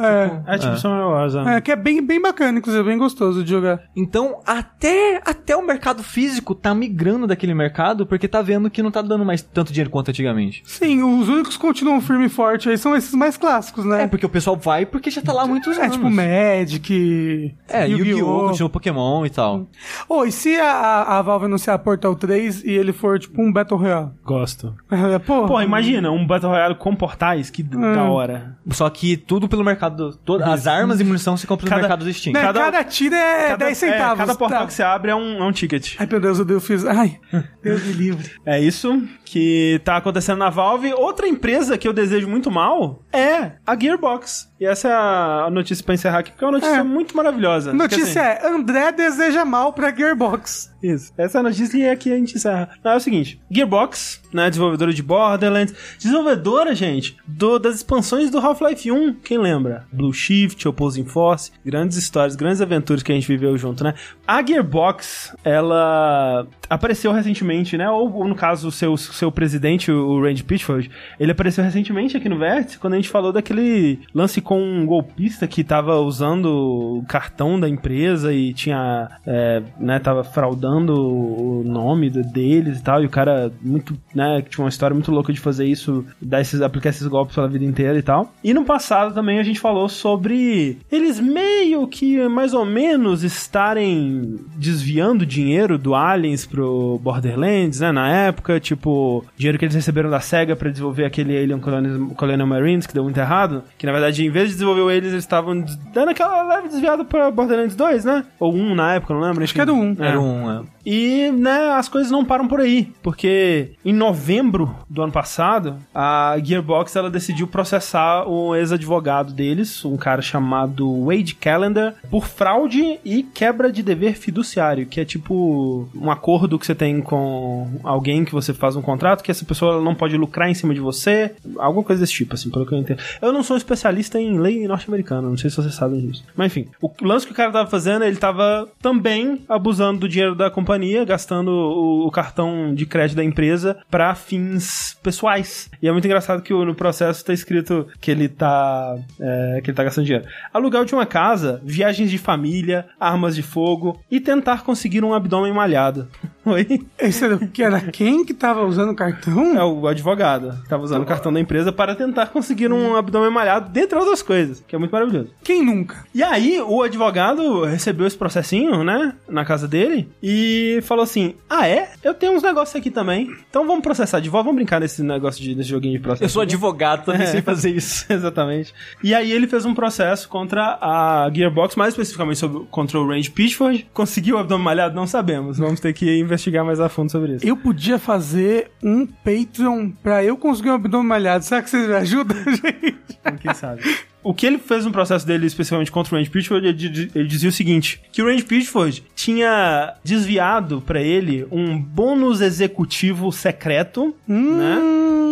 É. 0.48 0.56
É 0.56 0.58
tipo 0.58 0.78
Summer 0.78 1.06
Wars, 1.08 1.34
né? 1.36 1.58
É, 1.58 1.62
que 1.62 1.72
é 1.72 1.76
bem, 1.76 2.02
bem 2.02 2.22
bacana, 2.22 2.58
inclusive, 2.58 2.84
bem 2.84 2.98
gostoso 2.98 3.44
de 3.44 3.50
jogar. 3.50 3.82
Então, 3.96 4.40
até, 4.46 5.22
até 5.26 5.56
o 5.56 5.66
mercado 5.66 5.93
físico 6.02 6.56
tá 6.56 6.74
migrando 6.74 7.28
daquele 7.28 7.54
mercado 7.54 8.06
porque 8.06 8.28
tá 8.28 8.42
vendo 8.42 8.70
que 8.70 8.82
não 8.82 8.90
tá 8.90 9.02
dando 9.02 9.26
mais 9.26 9.42
tanto 9.42 9.72
dinheiro 9.74 9.90
quanto 9.92 10.10
antigamente. 10.10 10.64
Sim, 10.66 11.04
os 11.04 11.28
únicos 11.28 11.58
que 11.58 11.62
continuam 11.62 12.00
firme 12.02 12.26
e 12.26 12.30
forte 12.30 12.70
aí 12.70 12.78
são 12.78 12.96
esses 12.96 13.14
mais 13.14 13.36
clássicos, 13.38 13.84
né? 13.86 14.04
É, 14.04 14.08
porque 14.08 14.26
o 14.26 14.30
pessoal 14.30 14.56
vai 14.56 14.86
porque 14.86 15.12
já 15.12 15.22
tá 15.22 15.34
lá 15.34 15.44
há 15.44 15.48
muitos 15.48 15.78
É, 15.78 15.82
anos. 15.84 15.98
tipo 15.98 16.10
Magic, 16.10 17.56
É, 17.68 17.88
Yu-Gi-Oh!, 17.88 18.48
continua 18.50 18.70
Pokémon 18.70 19.26
e 19.26 19.30
tal. 19.30 19.68
Oh, 20.08 20.24
e 20.26 20.32
se 20.32 20.56
a, 20.60 21.18
a, 21.18 21.22
Valve 21.22 21.46
anunciar 21.46 21.78
Portal 21.80 22.16
3 22.16 22.64
e 22.64 22.72
ele 22.72 22.94
for 22.94 23.20
tipo 23.20 23.42
um 23.42 23.52
Battle 23.52 23.80
Royale? 23.80 24.10
Gosto. 24.24 24.74
É, 24.90 25.20
Pô, 25.20 25.46
Pô, 25.46 25.62
imagina, 25.62 26.12
um 26.12 26.26
Battle 26.26 26.52
Royale 26.52 26.76
com 26.76 26.96
portais, 26.96 27.50
que 27.50 27.62
da 27.64 28.04
hora. 28.04 28.58
Só 28.72 28.90
que 28.90 29.18
tudo 29.18 29.48
pelo 29.50 29.64
mercado. 29.64 30.16
Todas, 30.24 30.48
as 30.48 30.68
armas 30.68 31.00
e 31.00 31.04
munição 31.04 31.36
se 31.36 31.46
compram 31.48 31.66
no 31.66 31.70
Cada- 31.70 31.82
mercado 31.82 32.06
do 32.06 32.14
Steam. 32.14 32.34
né, 32.34 32.42
cada, 32.42 32.60
cada- 32.60 32.84
tiro 32.84 33.16
é 33.16 33.58
10 33.58 33.78
centavos. 33.78 34.18
cada 34.18 34.36
portal 34.36 34.62
tá. 34.62 34.68
que 34.68 34.74
você 34.74 34.84
abre 34.84 35.12
é 35.12 35.16
um, 35.16 35.38
é 35.38 35.44
um 35.44 35.52
ticket. 35.52 35.83
Ai, 36.00 36.08
meu 36.10 36.20
Deus, 36.20 36.40
eu 36.40 36.60
fiz... 36.62 36.86
Ai, 36.86 37.20
Deus 37.62 37.84
me 37.86 37.94
livre. 37.94 38.32
É 38.46 38.60
isso 38.60 39.02
que 39.26 39.80
tá 39.84 39.98
acontecendo 39.98 40.38
na 40.40 40.50
Valve. 40.50 40.94
Outra 40.94 41.28
empresa 41.28 41.78
que 41.78 41.88
eu 41.88 41.94
desejo 41.94 42.28
muito 42.28 42.50
mal 42.52 43.04
é 43.12 43.54
a 43.66 43.80
Gearbox. 43.80 44.52
E 44.60 44.66
essa 44.66 44.88
é 44.90 44.94
a 44.94 45.50
notícia 45.52 45.84
pra 45.84 45.94
encerrar 45.94 46.20
aqui, 46.20 46.32
porque 46.32 46.44
é 46.44 46.48
uma 46.48 46.54
notícia 46.54 46.76
É. 46.78 46.84
muito 46.84 47.16
maravilhosa. 47.16 47.74
Notícia 47.74 48.22
assim, 48.22 48.46
é, 48.46 48.48
André 48.48 48.92
deseja 48.92 49.44
mal 49.46 49.74
pra 49.74 49.94
Gearbox. 49.94 50.73
Isso. 50.84 51.14
Essa 51.18 51.40
é 51.40 51.42
notícia 51.42 51.78
e 51.78 51.90
aqui 51.90 52.12
a 52.12 52.18
gente 52.18 52.36
encerra. 52.36 52.70
Não, 52.84 52.92
é 52.92 52.96
o 52.98 53.00
seguinte: 53.00 53.40
Gearbox, 53.50 54.22
né, 54.34 54.50
desenvolvedora 54.50 54.94
de 54.94 55.02
Borderlands, 55.02 55.74
desenvolvedora, 55.98 56.76
gente, 56.76 57.16
do- 57.26 57.58
das 57.58 57.76
expansões 57.76 58.30
do 58.30 58.38
Half-Life 58.38 58.92
1, 58.92 59.14
quem 59.24 59.38
lembra? 59.38 59.86
Blue 59.94 60.12
Shift, 60.14 60.68
Opposing 60.68 61.06
Force, 61.06 61.52
grandes 61.66 61.96
histórias, 61.98 62.36
grandes 62.36 62.60
aventuras 62.60 63.02
que 63.02 63.12
a 63.14 63.16
gente 63.16 63.28
viveu 63.28 63.58
junto, 63.58 63.82
né? 63.84 63.94
A 64.28 64.46
Gearbox, 64.46 65.34
ela 65.44 66.46
apareceu 66.70 67.14
recentemente, 67.14 67.78
né? 67.78 67.90
Ou, 67.90 68.14
ou 68.14 68.28
no 68.28 68.36
caso, 68.36 68.68
o 68.68 68.72
seu, 68.72 68.98
seu 68.98 69.32
presidente, 69.32 69.90
o 69.92 70.22
Randy 70.22 70.44
Pitchford, 70.44 70.92
ele 71.20 71.32
apareceu 71.32 71.64
recentemente 71.64 72.18
aqui 72.18 72.28
no 72.28 72.38
Vértice, 72.38 72.78
quando 72.78 72.94
a 72.94 72.96
gente 72.98 73.08
falou 73.10 73.32
daquele 73.32 74.00
lance 74.14 74.42
com 74.42 74.62
um 74.62 74.86
golpista 74.86 75.48
que 75.48 75.64
tava 75.64 75.96
usando 76.00 76.48
o 76.48 77.06
cartão 77.08 77.58
da 77.58 77.70
empresa 77.70 78.34
e 78.34 78.54
tinha, 78.54 79.10
é, 79.26 79.62
né, 79.80 80.00
tava 80.00 80.24
fraudando 80.26 80.73
o 80.78 81.64
nome 81.64 82.10
deles 82.10 82.80
e 82.80 82.84
tal, 82.84 83.02
e 83.02 83.06
o 83.06 83.10
cara 83.10 83.52
muito, 83.62 83.98
né, 84.14 84.42
que 84.42 84.50
tinha 84.50 84.64
uma 84.64 84.70
história 84.70 84.94
muito 84.94 85.12
louca 85.12 85.32
de 85.32 85.40
fazer 85.40 85.66
isso, 85.66 86.06
dar 86.22 86.42
esses, 86.42 86.62
aplicar 86.62 86.90
esses 86.90 87.08
golpes 87.08 87.36
pela 87.36 87.48
vida 87.48 87.66
inteira 87.66 87.98
e 87.98 88.02
tal. 88.02 88.34
E 88.44 88.54
no 88.54 88.66
passado 88.66 89.14
também 89.14 89.40
a 89.40 89.44
gente 89.44 89.60
falou 89.60 89.88
sobre 89.88 90.78
eles 90.92 91.20
meio 91.20 91.88
que, 91.88 92.28
mais 92.28 92.54
ou 92.54 92.66
menos, 92.66 93.24
estarem 93.24 94.40
desviando 94.56 95.26
dinheiro 95.26 95.78
do 95.78 95.96
Aliens 95.96 96.46
pro 96.46 97.00
Borderlands, 97.02 97.80
né, 97.80 97.92
na 97.92 98.10
época, 98.10 98.60
tipo, 98.60 99.24
dinheiro 99.38 99.58
que 99.58 99.66
eles 99.66 99.76
receberam 99.76 100.10
da 100.10 100.20
SEGA 100.20 100.56
pra 100.56 100.70
desenvolver 100.70 101.06
aquele 101.06 101.38
Alien 101.38 101.60
Colonial, 101.60 102.10
Colonial 102.16 102.48
Marines, 102.48 102.88
que 102.88 102.94
deu 102.94 103.04
muito 103.04 103.20
errado, 103.20 103.64
que 103.78 103.86
na 103.86 103.92
verdade, 103.92 104.26
em 104.26 104.30
vez 104.30 104.48
de 104.48 104.54
desenvolver 104.54 104.82
o 104.82 104.92
eles, 104.92 105.12
eles 105.12 105.24
estavam 105.24 105.64
dando 105.94 106.10
aquela 106.10 106.44
leve 106.44 106.68
desviada 106.70 107.04
pra 107.06 107.32
Borderlands 107.32 107.76
2, 107.76 108.06
né? 108.06 108.26
Ou 108.40 108.54
1 108.54 108.76
na 108.76 108.96
época, 108.96 109.14
não 109.14 109.22
lembro. 109.22 109.44
Acho 109.44 109.54
que 109.54 109.62
era 109.62 109.74
um. 109.74 109.96
Era 110.00 110.20
um. 110.20 110.52
é. 110.52 110.63
um, 110.64 110.72
E, 110.86 111.32
né, 111.32 111.72
as 111.72 111.88
coisas 111.88 112.12
não 112.12 112.26
param 112.26 112.48
por 112.48 112.60
aí, 112.60 112.92
porque 113.02 113.72
em 113.84 113.94
novembro 113.94 114.76
do 114.90 115.02
ano 115.02 115.12
passado, 115.12 115.78
a 115.94 116.36
Gearbox 116.44 116.96
ela 116.96 117.10
decidiu 117.10 117.48
processar 117.48 118.28
o 118.28 118.56
ex-advogado 118.56 119.34
deles, 119.34 119.84
um 119.86 119.98
cara 119.98 120.22
chamado 120.22 121.06
Wade 121.06 121.36
Callender, 121.36 121.94
por 122.10 122.26
fraude 122.28 123.00
e 123.04 123.24
quebra 123.24 123.72
de 123.72 123.82
dever 123.82 124.16
fiduciário, 124.16 124.86
que 124.86 125.00
é 125.00 125.06
tipo 125.06 125.88
um 125.96 126.12
acordo 126.12 126.60
que 126.60 126.66
você 126.66 126.76
tem 126.76 127.02
com 127.02 127.80
alguém 127.84 128.26
que 128.26 128.32
você 128.32 128.54
faz 128.54 128.76
um 128.76 128.82
contrato 128.82 129.24
que 129.24 129.32
essa 129.32 129.46
pessoa 129.46 129.82
não 129.82 129.96
pode 129.96 130.18
lucrar 130.18 130.50
em 130.50 130.54
cima 130.54 130.74
de 130.74 130.80
você, 130.80 131.34
alguma 131.58 131.84
coisa 131.84 132.02
desse 132.02 132.14
tipo, 132.14 132.34
assim, 132.34 132.50
pelo 132.50 132.66
que 132.66 132.74
eu 132.74 132.78
entendo. 132.78 133.02
Eu 133.22 133.32
não 133.32 133.44
sou 133.44 133.56
especialista 133.56 134.20
em 134.20 134.40
lei 134.40 134.68
norte-americana, 134.68 135.30
não 135.30 135.38
sei 135.38 135.50
se 135.50 135.56
vocês 135.56 135.74
sabem 135.74 136.08
disso. 136.08 136.24
Mas 136.36 136.48
enfim, 136.48 136.68
o 136.82 136.92
lance 137.02 137.26
que 137.26 137.32
o 137.32 137.36
cara 137.36 137.52
tava 137.52 137.70
fazendo, 137.70 138.04
ele 138.04 138.18
tava 138.18 138.68
também 138.82 139.42
abusando 139.48 140.02
do 140.02 140.10
dinheiro 140.10 140.36
da 140.36 140.50
companhia, 140.50 140.73
gastando 141.06 141.50
o, 141.50 142.08
o 142.08 142.12
cartão 142.12 142.74
de 142.74 142.86
crédito 142.86 143.18
da 143.18 143.24
empresa 143.24 143.78
pra 143.90 144.16
fins 144.16 144.98
pessoais. 145.02 145.70
E 145.82 145.88
é 145.88 145.92
muito 145.92 146.06
engraçado 146.06 146.42
que 146.42 146.54
no 146.54 146.76
processo 146.76 147.24
tá 147.24 147.34
escrito 147.34 147.88
que 148.00 148.12
ele 148.12 148.28
tá 148.28 148.96
é, 149.20 149.62
que 149.64 149.70
ele 149.70 149.76
tá 149.76 149.84
gastando 149.84 150.06
dinheiro. 150.06 150.28
Aluguel 150.54 150.86
de 150.86 150.94
uma 150.94 151.06
casa, 151.06 151.62
viagens 151.64 152.10
de 152.10 152.18
família, 152.18 152.86
armas 153.00 153.36
de 153.36 153.42
fogo 153.42 154.00
e 154.10 154.20
tentar 154.20 154.64
conseguir 154.64 155.04
um 155.04 155.14
abdômen 155.14 155.54
malhado. 155.54 156.08
Oi? 156.46 156.82
Esse 157.00 157.24
era, 157.24 157.38
que 157.38 157.64
era 157.64 157.80
quem 157.82 158.26
que 158.26 158.34
tava 158.34 158.66
usando 158.66 158.92
o 158.92 158.96
cartão? 158.96 159.58
É 159.58 159.64
o 159.64 159.88
advogado 159.88 160.52
que 160.64 160.70
tava 160.70 160.84
usando 160.84 161.04
o 161.04 161.06
cartão 161.06 161.32
da 161.32 161.40
empresa 161.40 161.72
para 161.72 161.96
tentar 161.96 162.28
conseguir 162.28 162.72
um 162.72 162.96
abdômen 162.96 163.32
malhado, 163.32 163.70
dentre 163.70 163.98
outras 163.98 164.22
coisas, 164.22 164.64
que 164.68 164.76
é 164.76 164.80
muito 164.80 164.92
maravilhoso. 164.92 165.30
Quem 165.44 165.64
nunca? 165.66 166.04
E 166.14 166.22
aí, 166.22 166.60
o 166.62 166.82
advogado 166.82 167.64
recebeu 167.64 168.06
esse 168.06 168.18
processinho, 168.18 168.84
né, 168.84 169.14
na 169.30 169.46
casa 169.46 169.68
dele, 169.68 170.10
e 170.22 170.80
falou 170.84 171.04
assim: 171.04 171.36
Ah, 171.50 171.68
é? 171.68 171.92
Eu 172.04 172.14
tenho 172.14 172.34
uns 172.34 172.44
negócios 172.44 172.76
aqui 172.76 172.92
também. 172.92 173.32
Então 173.50 173.66
vamos 173.66 173.82
processar 173.84 174.20
de 174.20 174.30
volta, 174.30 174.46
vamos 174.46 174.58
brincar 174.58 174.80
nesse 174.82 175.02
negócio 175.02 175.42
de 175.42 175.56
nesse 175.56 175.70
joguinho 175.70 175.94
de 175.94 176.00
processo. 176.04 176.24
Eu 176.24 176.30
sou 176.30 176.42
advogado, 176.42 177.06
também 177.06 177.22
É. 177.24 177.28
sei 177.28 177.42
fazer 177.42 177.70
isso. 177.76 178.06
Exatamente. 178.12 178.74
E 179.04 179.14
aí 179.16 179.32
ele 179.32 179.48
fez 179.48 179.66
um 179.66 179.74
processo 179.74 180.28
contra 180.28 180.78
a 180.82 181.32
Gearbox, 181.34 181.76
mais 181.76 181.94
especificamente 181.94 182.38
sobre, 182.40 182.66
contra 182.70 183.00
o 183.00 183.08
Range 183.08 183.30
Pitchford. 183.32 183.88
Conseguiu 183.94 184.36
o 184.36 184.40
abdômen 184.40 184.64
malhado? 184.66 184.96
Não 184.96 185.08
sabemos. 185.08 185.58
Vamos 185.58 185.80
ter 185.80 185.94
que 185.94 186.10
investigar 186.34 186.66
mais 186.66 186.80
a 186.80 186.90
fundo 186.90 187.12
sobre 187.12 187.36
isso. 187.36 187.46
Eu 187.46 187.56
podia 187.56 187.98
fazer 187.98 188.72
um 188.84 189.06
Patreon 189.06 189.90
pra 190.02 190.24
eu 190.24 190.36
conseguir 190.38 190.70
um 190.70 190.76
abdômen 190.76 191.08
malhado. 191.08 191.44
Será 191.44 191.62
que 191.62 191.70
vocês 191.70 191.88
me 191.88 191.96
ajudam, 191.96 192.38
gente? 192.52 192.93
Então, 193.26 193.38
Quem 193.38 193.54
sabe? 193.54 193.82
O 194.24 194.34
que 194.34 194.46
ele 194.46 194.58
fez 194.58 194.86
no 194.86 194.92
processo 194.92 195.28
dele, 195.28 195.46
especialmente 195.46 195.92
contra 195.92 196.16
o 196.16 196.18
Range 196.18 196.30
Pitchford, 196.30 196.66
ele, 196.66 197.12
ele 197.14 197.28
dizia 197.28 197.50
o 197.50 197.52
seguinte: 197.52 198.00
que 198.12 198.22
o 198.22 198.26
Range 198.26 198.44
Pitchford 198.44 199.04
tinha 199.14 199.96
desviado 200.04 200.82
pra 200.82 201.02
ele 201.02 201.46
um 201.52 201.78
bônus 201.78 202.40
executivo 202.40 203.32
secreto, 203.32 204.16
né? 204.28 204.78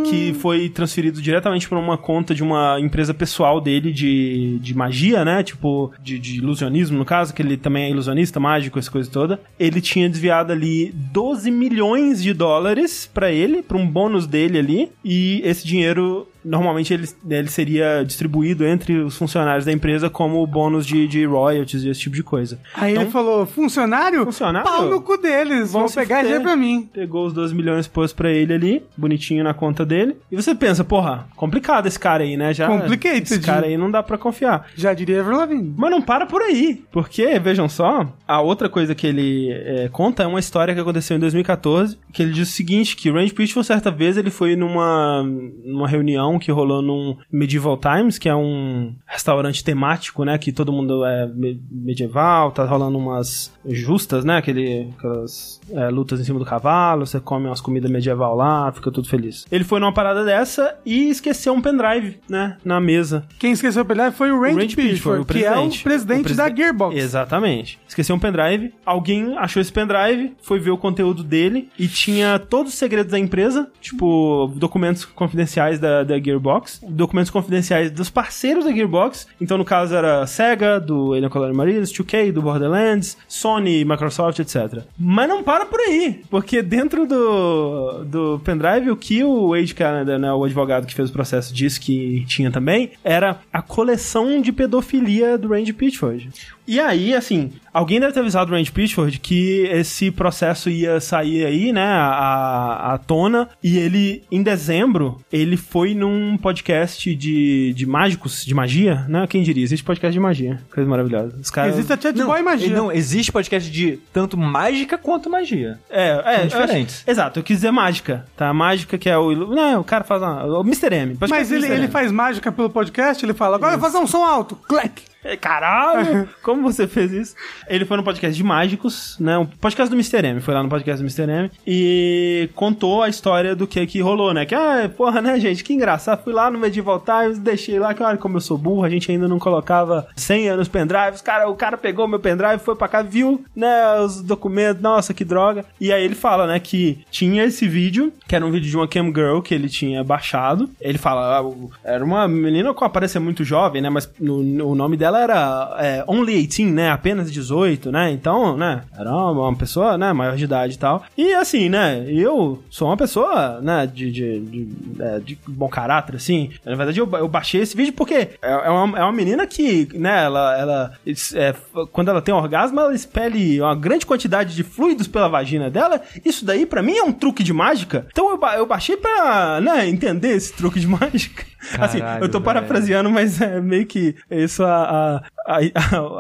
Que 0.10 0.34
foi 0.34 0.68
transferido 0.68 1.22
diretamente 1.22 1.70
pra 1.70 1.78
uma 1.78 1.98
conta 1.98 2.36
de 2.36 2.44
uma 2.44 2.78
empresa 2.82 3.14
pessoal 3.14 3.62
dele 3.62 3.94
de, 3.94 4.60
de 4.60 4.76
magia, 4.76 5.24
né? 5.24 5.42
Tipo, 5.42 5.94
de, 6.02 6.20
de 6.20 6.38
ilusionismo, 6.40 6.98
no 6.98 7.06
caso, 7.06 7.34
que 7.34 7.42
ele 7.42 7.56
também 7.56 7.84
é 7.86 7.90
ilusionista, 7.92 8.40
mágico, 8.40 8.78
essa 8.78 8.92
coisa 8.92 9.10
toda. 9.10 9.40
Ele 9.58 9.80
tinha 9.80 10.10
desviado 10.10 10.52
ali 10.52 10.92
12 10.94 11.50
milhões 11.50 12.22
de 12.22 12.34
dólares 12.34 13.10
pra 13.14 13.32
ele, 13.32 13.62
pra 13.62 13.78
um 13.78 13.88
bônus 13.88 14.28
dele 14.28 14.58
ali, 14.58 14.92
e 15.06 15.42
esse 15.46 15.66
dinheiro 15.66 16.28
normalmente 16.44 16.94
ele, 16.94 17.08
ele 17.30 17.50
seria 17.50 18.04
distribuído 18.04 18.66
entre 18.66 19.00
os 19.00 19.18
funcionários 19.18 19.66
da 19.66 19.72
empresa 19.72 20.10
como 20.10 20.46
bônus 20.46 20.86
de, 20.86 21.08
de 21.08 21.26
royalties 21.26 21.84
e 21.84 21.90
esse 21.90 22.02
tipo 22.02 22.16
de 22.16 22.24
coisa. 22.24 22.60
Aí 22.76 22.96
ele 22.96 23.08
falou, 23.08 23.46
funcionário? 23.46 24.26
Funcionário? 24.26 24.70
Pau 24.70 24.90
no 24.90 25.02
cu 25.02 25.18
deles, 25.18 25.72
vão 25.72 25.88
pegar 25.90 26.22
dinheiro 26.22 26.44
pra 26.44 26.56
mim. 26.56 26.90
Pegou 26.94 27.26
os 27.26 27.34
12 27.34 27.54
milhões 27.54 27.88
pôs 27.88 28.14
pra 28.14 28.30
ele 28.30 28.54
ali, 28.54 28.84
bonitinho 28.98 29.44
na 29.44 29.54
conta 29.54 29.86
dele. 29.86 30.16
E 30.32 30.36
você 30.36 30.56
pensa, 30.56 30.84
porra, 30.84 31.28
complicado 31.36 31.88
esse 31.88 32.00
cara 32.00 32.24
aí, 32.24 32.38
né? 32.38 32.54
Já, 32.54 32.68
Complicated. 32.68 33.24
Esse 33.24 33.40
cara 33.40 33.68
aí 33.68 33.78
não 33.78 33.92
dá 33.92 34.02
pra 34.02 34.18
confiar. 34.18 34.68
Já 34.76 34.94
diria 34.94 35.18
Ever 35.18 35.36
Lavigne. 35.36 35.74
Mas 35.78 35.92
não 35.92 36.02
para 36.02 36.26
por 36.26 36.42
aí, 36.42 36.84
porque, 36.92 37.40
vejam 37.40 37.68
só, 37.68 38.08
a 38.28 38.42
outra 38.42 38.70
coisa 38.70 38.96
que 38.96 39.08
ele 39.08 39.52
é, 39.52 39.90
conta 39.92 40.24
é 40.24 40.28
uma 40.28 40.40
história 40.40 40.74
que 40.74 40.80
aconteceu 40.80 41.18
em 41.18 41.20
2014, 41.20 41.98
que 42.12 42.22
ele 42.22 42.32
diz 42.32 42.50
o 42.50 42.52
seguinte, 42.52 42.96
que 42.96 43.10
o 43.10 43.14
Randy 43.14 43.34
Pitchford, 43.34 43.68
certa 43.68 43.92
vez, 43.92 44.18
ele 44.18 44.30
foi 44.30 44.56
numa, 44.56 45.24
numa 45.64 45.88
reunião 45.88 46.31
que 46.40 46.52
rolou 46.52 46.82
num 46.82 47.18
Medieval 47.32 47.78
Times, 47.78 48.18
que 48.18 48.30
é 48.30 48.36
um 48.36 48.94
restaurante 49.06 49.64
temático, 49.64 50.24
né, 50.24 50.38
que 50.38 50.52
todo 50.52 50.72
mundo 50.72 51.04
é 51.06 51.28
me- 51.28 51.62
medieval, 51.72 52.52
tá 52.52 52.66
rolando 52.66 52.98
umas 52.98 53.52
justas, 53.66 54.24
né, 54.26 54.38
aquele, 54.38 54.90
aquelas 54.98 55.60
é, 55.72 55.90
lutas 55.90 56.20
em 56.20 56.24
cima 56.24 56.40
do 56.40 56.46
cavalo, 56.46 57.06
você 57.06 57.20
come 57.20 57.48
umas 57.48 57.62
comidas 57.62 57.90
medieval 57.92 58.36
lá, 58.36 58.72
fica 58.72 58.92
tudo 58.92 59.08
feliz. 59.08 59.46
Ele 59.52 59.64
foi 59.64 59.80
numa 59.80 59.94
parada 59.94 60.24
dessa 60.24 60.76
e 60.86 61.10
esqueceu 61.10 61.54
um 61.54 61.62
pendrive, 61.62 62.20
né, 62.30 62.58
na 62.64 62.80
mesa. 62.80 63.26
Quem 63.40 63.52
esqueceu 63.52 63.84
o 63.84 63.86
pendrive 63.86 64.12
foi 64.12 64.32
o 64.32 64.42
Randy, 64.42 64.56
Randy 64.62 64.76
Pitchford, 64.76 65.26
que 65.26 65.44
é 65.46 65.50
o 65.52 65.54
presidente. 65.54 65.84
presidente 65.84 66.20
O 66.34 66.36
da 66.36 66.44
preside- 66.44 66.62
Gearbox. 66.62 66.96
Exatamente. 66.96 67.80
Esqueceu 67.88 68.16
um 68.16 68.20
pendrive. 68.20 68.74
Alguém 68.86 69.38
achou 69.38 69.62
esse 69.62 69.72
pendrive, 69.72 70.34
foi 70.42 70.60
ver 70.60 70.72
o 70.72 70.78
conteúdo 70.78 71.24
dele 71.24 71.70
e 71.78 71.88
tinha 71.88 72.40
todos 72.40 72.74
os 72.74 72.78
segredos 72.80 73.12
da 73.12 73.20
empresa, 73.20 73.70
tipo, 73.80 74.52
documentos 74.56 75.06
confidenciais 75.06 75.80
da, 75.80 76.04
da 76.04 76.16
Gearbox, 76.24 76.82
documentos 76.88 77.32
confidenciais 77.32 77.92
dos 77.92 78.10
parceiros 78.10 78.66
da 78.66 78.72
Gearbox. 78.72 79.28
Então, 79.40 79.58
no 79.58 79.66
caso, 79.66 79.96
era 79.96 80.26
Sega, 80.28 80.80
do 80.80 81.14
Alien 81.14 81.30
Colony 81.30 81.56
Marines, 81.56 81.92
2K, 81.92 82.32
do 82.32 82.42
Borderlands, 82.42 83.18
Sony, 83.28 83.84
Microsoft, 83.86 84.40
etc. 84.40 84.84
Mas 84.98 85.28
não 85.28 85.44
para 85.44 85.66
por 85.66 85.80
aí, 85.80 86.22
porque 86.30 86.62
dentro 86.62 87.06
do, 87.06 88.04
do 88.06 88.42
pendrive, 88.44 88.92
o 88.92 88.98
que 88.98 89.24
o 89.24 89.50
Wade 89.50 89.74
Canada, 89.74 90.18
né, 90.18 90.32
o 90.34 90.44
advogado 90.44 90.86
que 90.86 90.94
fez 90.94 91.10
o 91.10 91.14
processo, 91.14 91.54
disse 91.54 91.80
que 91.80 92.26
tinha 92.26 92.52
também, 92.52 92.92
era 93.04 93.40
a 93.52 93.62
coleção 93.62 94.42
de 94.42 94.52
pedofilia 94.52 95.38
do 95.38 95.50
Randy 95.50 95.74
Pitchford. 95.74 96.30
E 96.72 96.80
aí, 96.80 97.14
assim, 97.14 97.52
alguém 97.74 98.00
deve 98.00 98.14
ter 98.14 98.22
avisado 98.22 98.50
o 98.50 98.56
Randy 98.56 98.72
Pitchford 98.72 99.20
que 99.20 99.68
esse 99.74 100.10
processo 100.10 100.70
ia 100.70 101.02
sair 101.02 101.46
aí, 101.46 101.74
né, 101.74 101.84
à, 101.84 102.94
à 102.94 102.98
tona, 102.98 103.50
e 103.62 103.78
ele, 103.78 104.24
em 104.32 104.42
dezembro, 104.42 105.20
ele 105.30 105.58
foi 105.58 105.94
num 105.94 106.38
podcast 106.38 107.14
de, 107.14 107.74
de 107.74 107.86
mágicos, 107.86 108.46
de 108.46 108.54
magia, 108.56 109.06
né, 109.10 109.28
quem 109.28 109.44
diria, 109.44 109.62
existe 109.62 109.84
podcast 109.84 110.14
de 110.14 110.20
magia, 110.22 110.62
coisa 110.74 110.90
maravilhosa. 110.90 111.36
Os 111.42 111.52
caras... 111.52 111.74
Existe 111.74 111.92
a 111.92 112.00
Chat 112.00 112.24
Boy 112.24 112.42
Magia. 112.42 112.74
Não, 112.74 112.90
existe 112.90 113.34
podcast 113.34 113.70
de 113.70 114.00
tanto 114.14 114.38
mágica 114.38 114.98
quanto 114.98 115.30
magia. 115.30 115.78
É, 115.90 116.12
é, 116.12 116.14
São 116.22 116.32
eu 116.32 116.38
acho- 116.46 116.58
diferentes. 116.62 117.04
exato, 117.06 117.40
eu 117.40 117.44
quis 117.44 117.58
dizer 117.58 117.72
mágica, 117.72 118.26
tá? 118.38 118.54
Mágica 118.54 118.98
que 118.98 119.10
é 119.10 119.18
o. 119.18 119.36
Não, 119.36 119.82
o 119.82 119.84
cara 119.84 120.06
faz 120.06 120.22
uma, 120.22 120.46
o 120.46 120.62
Mr. 120.62 120.96
M. 120.96 121.18
Mas 121.30 121.52
ele, 121.52 121.66
Mr. 121.66 121.74
ele 121.74 121.84
M. 121.88 121.92
faz 121.92 122.10
mágica 122.14 122.50
pelo 122.50 122.70
podcast, 122.70 123.26
ele 123.26 123.34
fala, 123.34 123.58
agora 123.58 123.74
eu 123.76 123.78
vou 123.78 123.92
fazer 123.92 124.02
um 124.02 124.08
som 124.08 124.24
alto. 124.24 124.56
Clack. 124.56 125.11
É, 125.24 125.38
Caralho! 125.38 126.28
Como 126.42 126.62
você 126.64 126.88
fez 126.88 127.12
isso? 127.12 127.36
Ele 127.68 127.86
foi 127.86 127.96
no 127.98 128.04
podcast 128.04 128.36
de 128.36 128.44
mágicos, 128.44 129.18
né? 129.20 129.38
Um 129.38 129.46
podcast 129.46 129.90
do 129.90 129.96
Mr. 129.96 130.26
M. 130.28 130.42
Foi 130.42 130.54
lá 130.54 130.64
no 130.64 130.70
podcast 130.70 131.02
do 131.02 131.06
Mr. 131.06 131.32
M. 131.32 131.52
E 131.66 132.50
contou 132.56 133.04
a 133.04 133.10
história 133.10 133.56
do 133.56 133.68
que 133.68 133.86
que 133.86 134.02
rolou, 134.02 134.34
né? 134.34 134.46
Que, 134.46 134.56
ah, 134.56 134.90
porra, 134.98 135.22
né, 135.22 135.40
gente? 135.40 135.64
Que 135.64 135.74
engraçado. 135.74 136.24
Fui 136.24 136.34
lá 136.34 136.50
no 136.50 136.58
Medieval 136.58 137.00
Times, 137.00 137.38
deixei 137.38 137.78
lá, 137.78 137.94
que 137.94 138.02
olha 138.02 138.18
como 138.18 138.38
eu 138.38 138.42
sou 138.42 138.58
burro, 138.58 138.84
a 138.84 138.90
gente 138.90 139.12
ainda 139.12 139.28
não 139.28 139.38
colocava 139.38 140.08
senha 140.16 140.58
nos 140.58 140.68
pendrives. 140.68 141.22
Cara, 141.22 141.48
o 141.50 141.56
cara 141.56 141.78
pegou 141.78 142.08
meu 142.08 142.20
pendrive, 142.20 142.58
foi 142.60 142.76
pra 142.76 142.88
cá, 142.88 143.02
viu, 143.04 143.44
né, 143.56 144.00
os 144.00 144.22
documentos. 144.24 144.82
Nossa, 144.82 145.14
que 145.14 145.24
droga. 145.24 145.66
E 145.80 145.92
aí 145.94 146.04
ele 146.04 146.16
fala, 146.16 146.48
né, 146.48 146.60
que 146.60 147.06
tinha 147.12 147.44
esse 147.44 147.68
vídeo, 147.68 148.12
que 148.28 148.36
era 148.36 148.46
um 148.46 148.52
vídeo 148.52 148.70
de 148.70 148.76
uma 148.76 148.88
cam 148.88 149.06
girl 149.14 149.40
que 149.42 149.54
ele 149.54 149.70
tinha 149.70 150.04
baixado. 150.04 150.70
Ele 150.82 150.98
fala, 150.98 151.40
ah, 151.40 151.44
era 151.84 152.04
uma 152.04 152.28
menina 152.28 152.74
com 152.74 152.84
aparência 152.84 153.20
muito 153.20 153.44
jovem, 153.44 153.82
né? 153.84 153.90
Mas 153.90 154.12
no- 154.20 154.42
no- 154.42 154.68
o 154.72 154.76
nome 154.76 154.98
dela 154.98 155.11
era 155.20 155.76
é, 155.80 156.04
Only 156.08 156.46
18, 156.46 156.74
né? 156.74 156.90
Apenas 156.90 157.32
18, 157.32 157.92
né? 157.92 158.12
Então, 158.12 158.58
né? 158.58 158.84
Era 158.98 159.12
uma, 159.12 159.56
pessoa, 159.56 159.98
né? 159.98 160.14
Maior 160.14 160.36
de 160.36 160.44
idade 160.44 160.76
e 160.76 160.78
tal. 160.78 161.04
E 161.18 161.34
assim, 161.34 161.70
né? 161.70 162.06
Eu 162.08 162.64
sou 162.70 162.88
uma 162.88 162.98
pessoa, 162.98 163.60
né? 163.62 163.88
De, 163.88 164.12
de, 164.12 164.40
de, 164.40 164.70
é, 165.00 165.20
de 165.20 165.38
bom 165.48 165.68
caráter, 165.68 166.16
assim. 166.16 166.52
Na 166.66 166.76
verdade, 166.76 167.00
eu, 167.00 167.10
eu 167.14 167.28
baixei 167.28 167.62
esse 167.62 167.76
vídeo 167.76 167.94
porque 167.94 168.30
é, 168.42 168.52
é 168.52 168.70
uma, 168.70 169.00
é 169.00 169.04
uma 169.04 169.12
menina 169.12 169.46
que, 169.46 169.88
né? 169.94 170.26
Ela, 170.26 170.58
ela 170.58 170.94
é, 171.36 171.56
quando 171.92 172.10
ela 172.10 172.22
tem 172.22 172.34
orgasmo, 172.34 172.80
ela 172.80 172.94
expele 172.94 173.62
uma 173.62 173.76
grande 173.76 174.06
quantidade 174.06 174.56
de 174.56 174.64
fluidos 174.64 175.08
pela 175.08 175.28
vagina 175.28 175.70
dela. 175.70 176.02
Isso 176.24 176.46
daí, 176.46 176.66
pra 176.66 176.82
mim, 176.82 176.98
é 176.98 177.04
um 177.04 177.12
truque 177.12 177.44
de 177.44 177.54
mágica. 177.54 178.08
Então, 178.12 178.30
eu, 178.30 178.40
eu 178.58 178.66
baixei 178.66 178.98
pra, 178.98 179.60
né? 179.62 179.88
Entender 179.88 180.30
esse 180.30 180.54
truque 180.54 180.80
de 180.80 180.88
mágica. 180.88 181.46
assim, 181.80 182.00
Caralho, 182.00 182.24
eu 182.24 182.30
tô 182.30 182.42
parafraseando, 182.42 183.10
mas 183.10 183.40
é 183.40 183.62
meio 183.62 183.86
que 183.86 184.16
isso 184.30 184.64
a, 184.64 184.84
a, 184.84 185.01
a, 185.48 185.60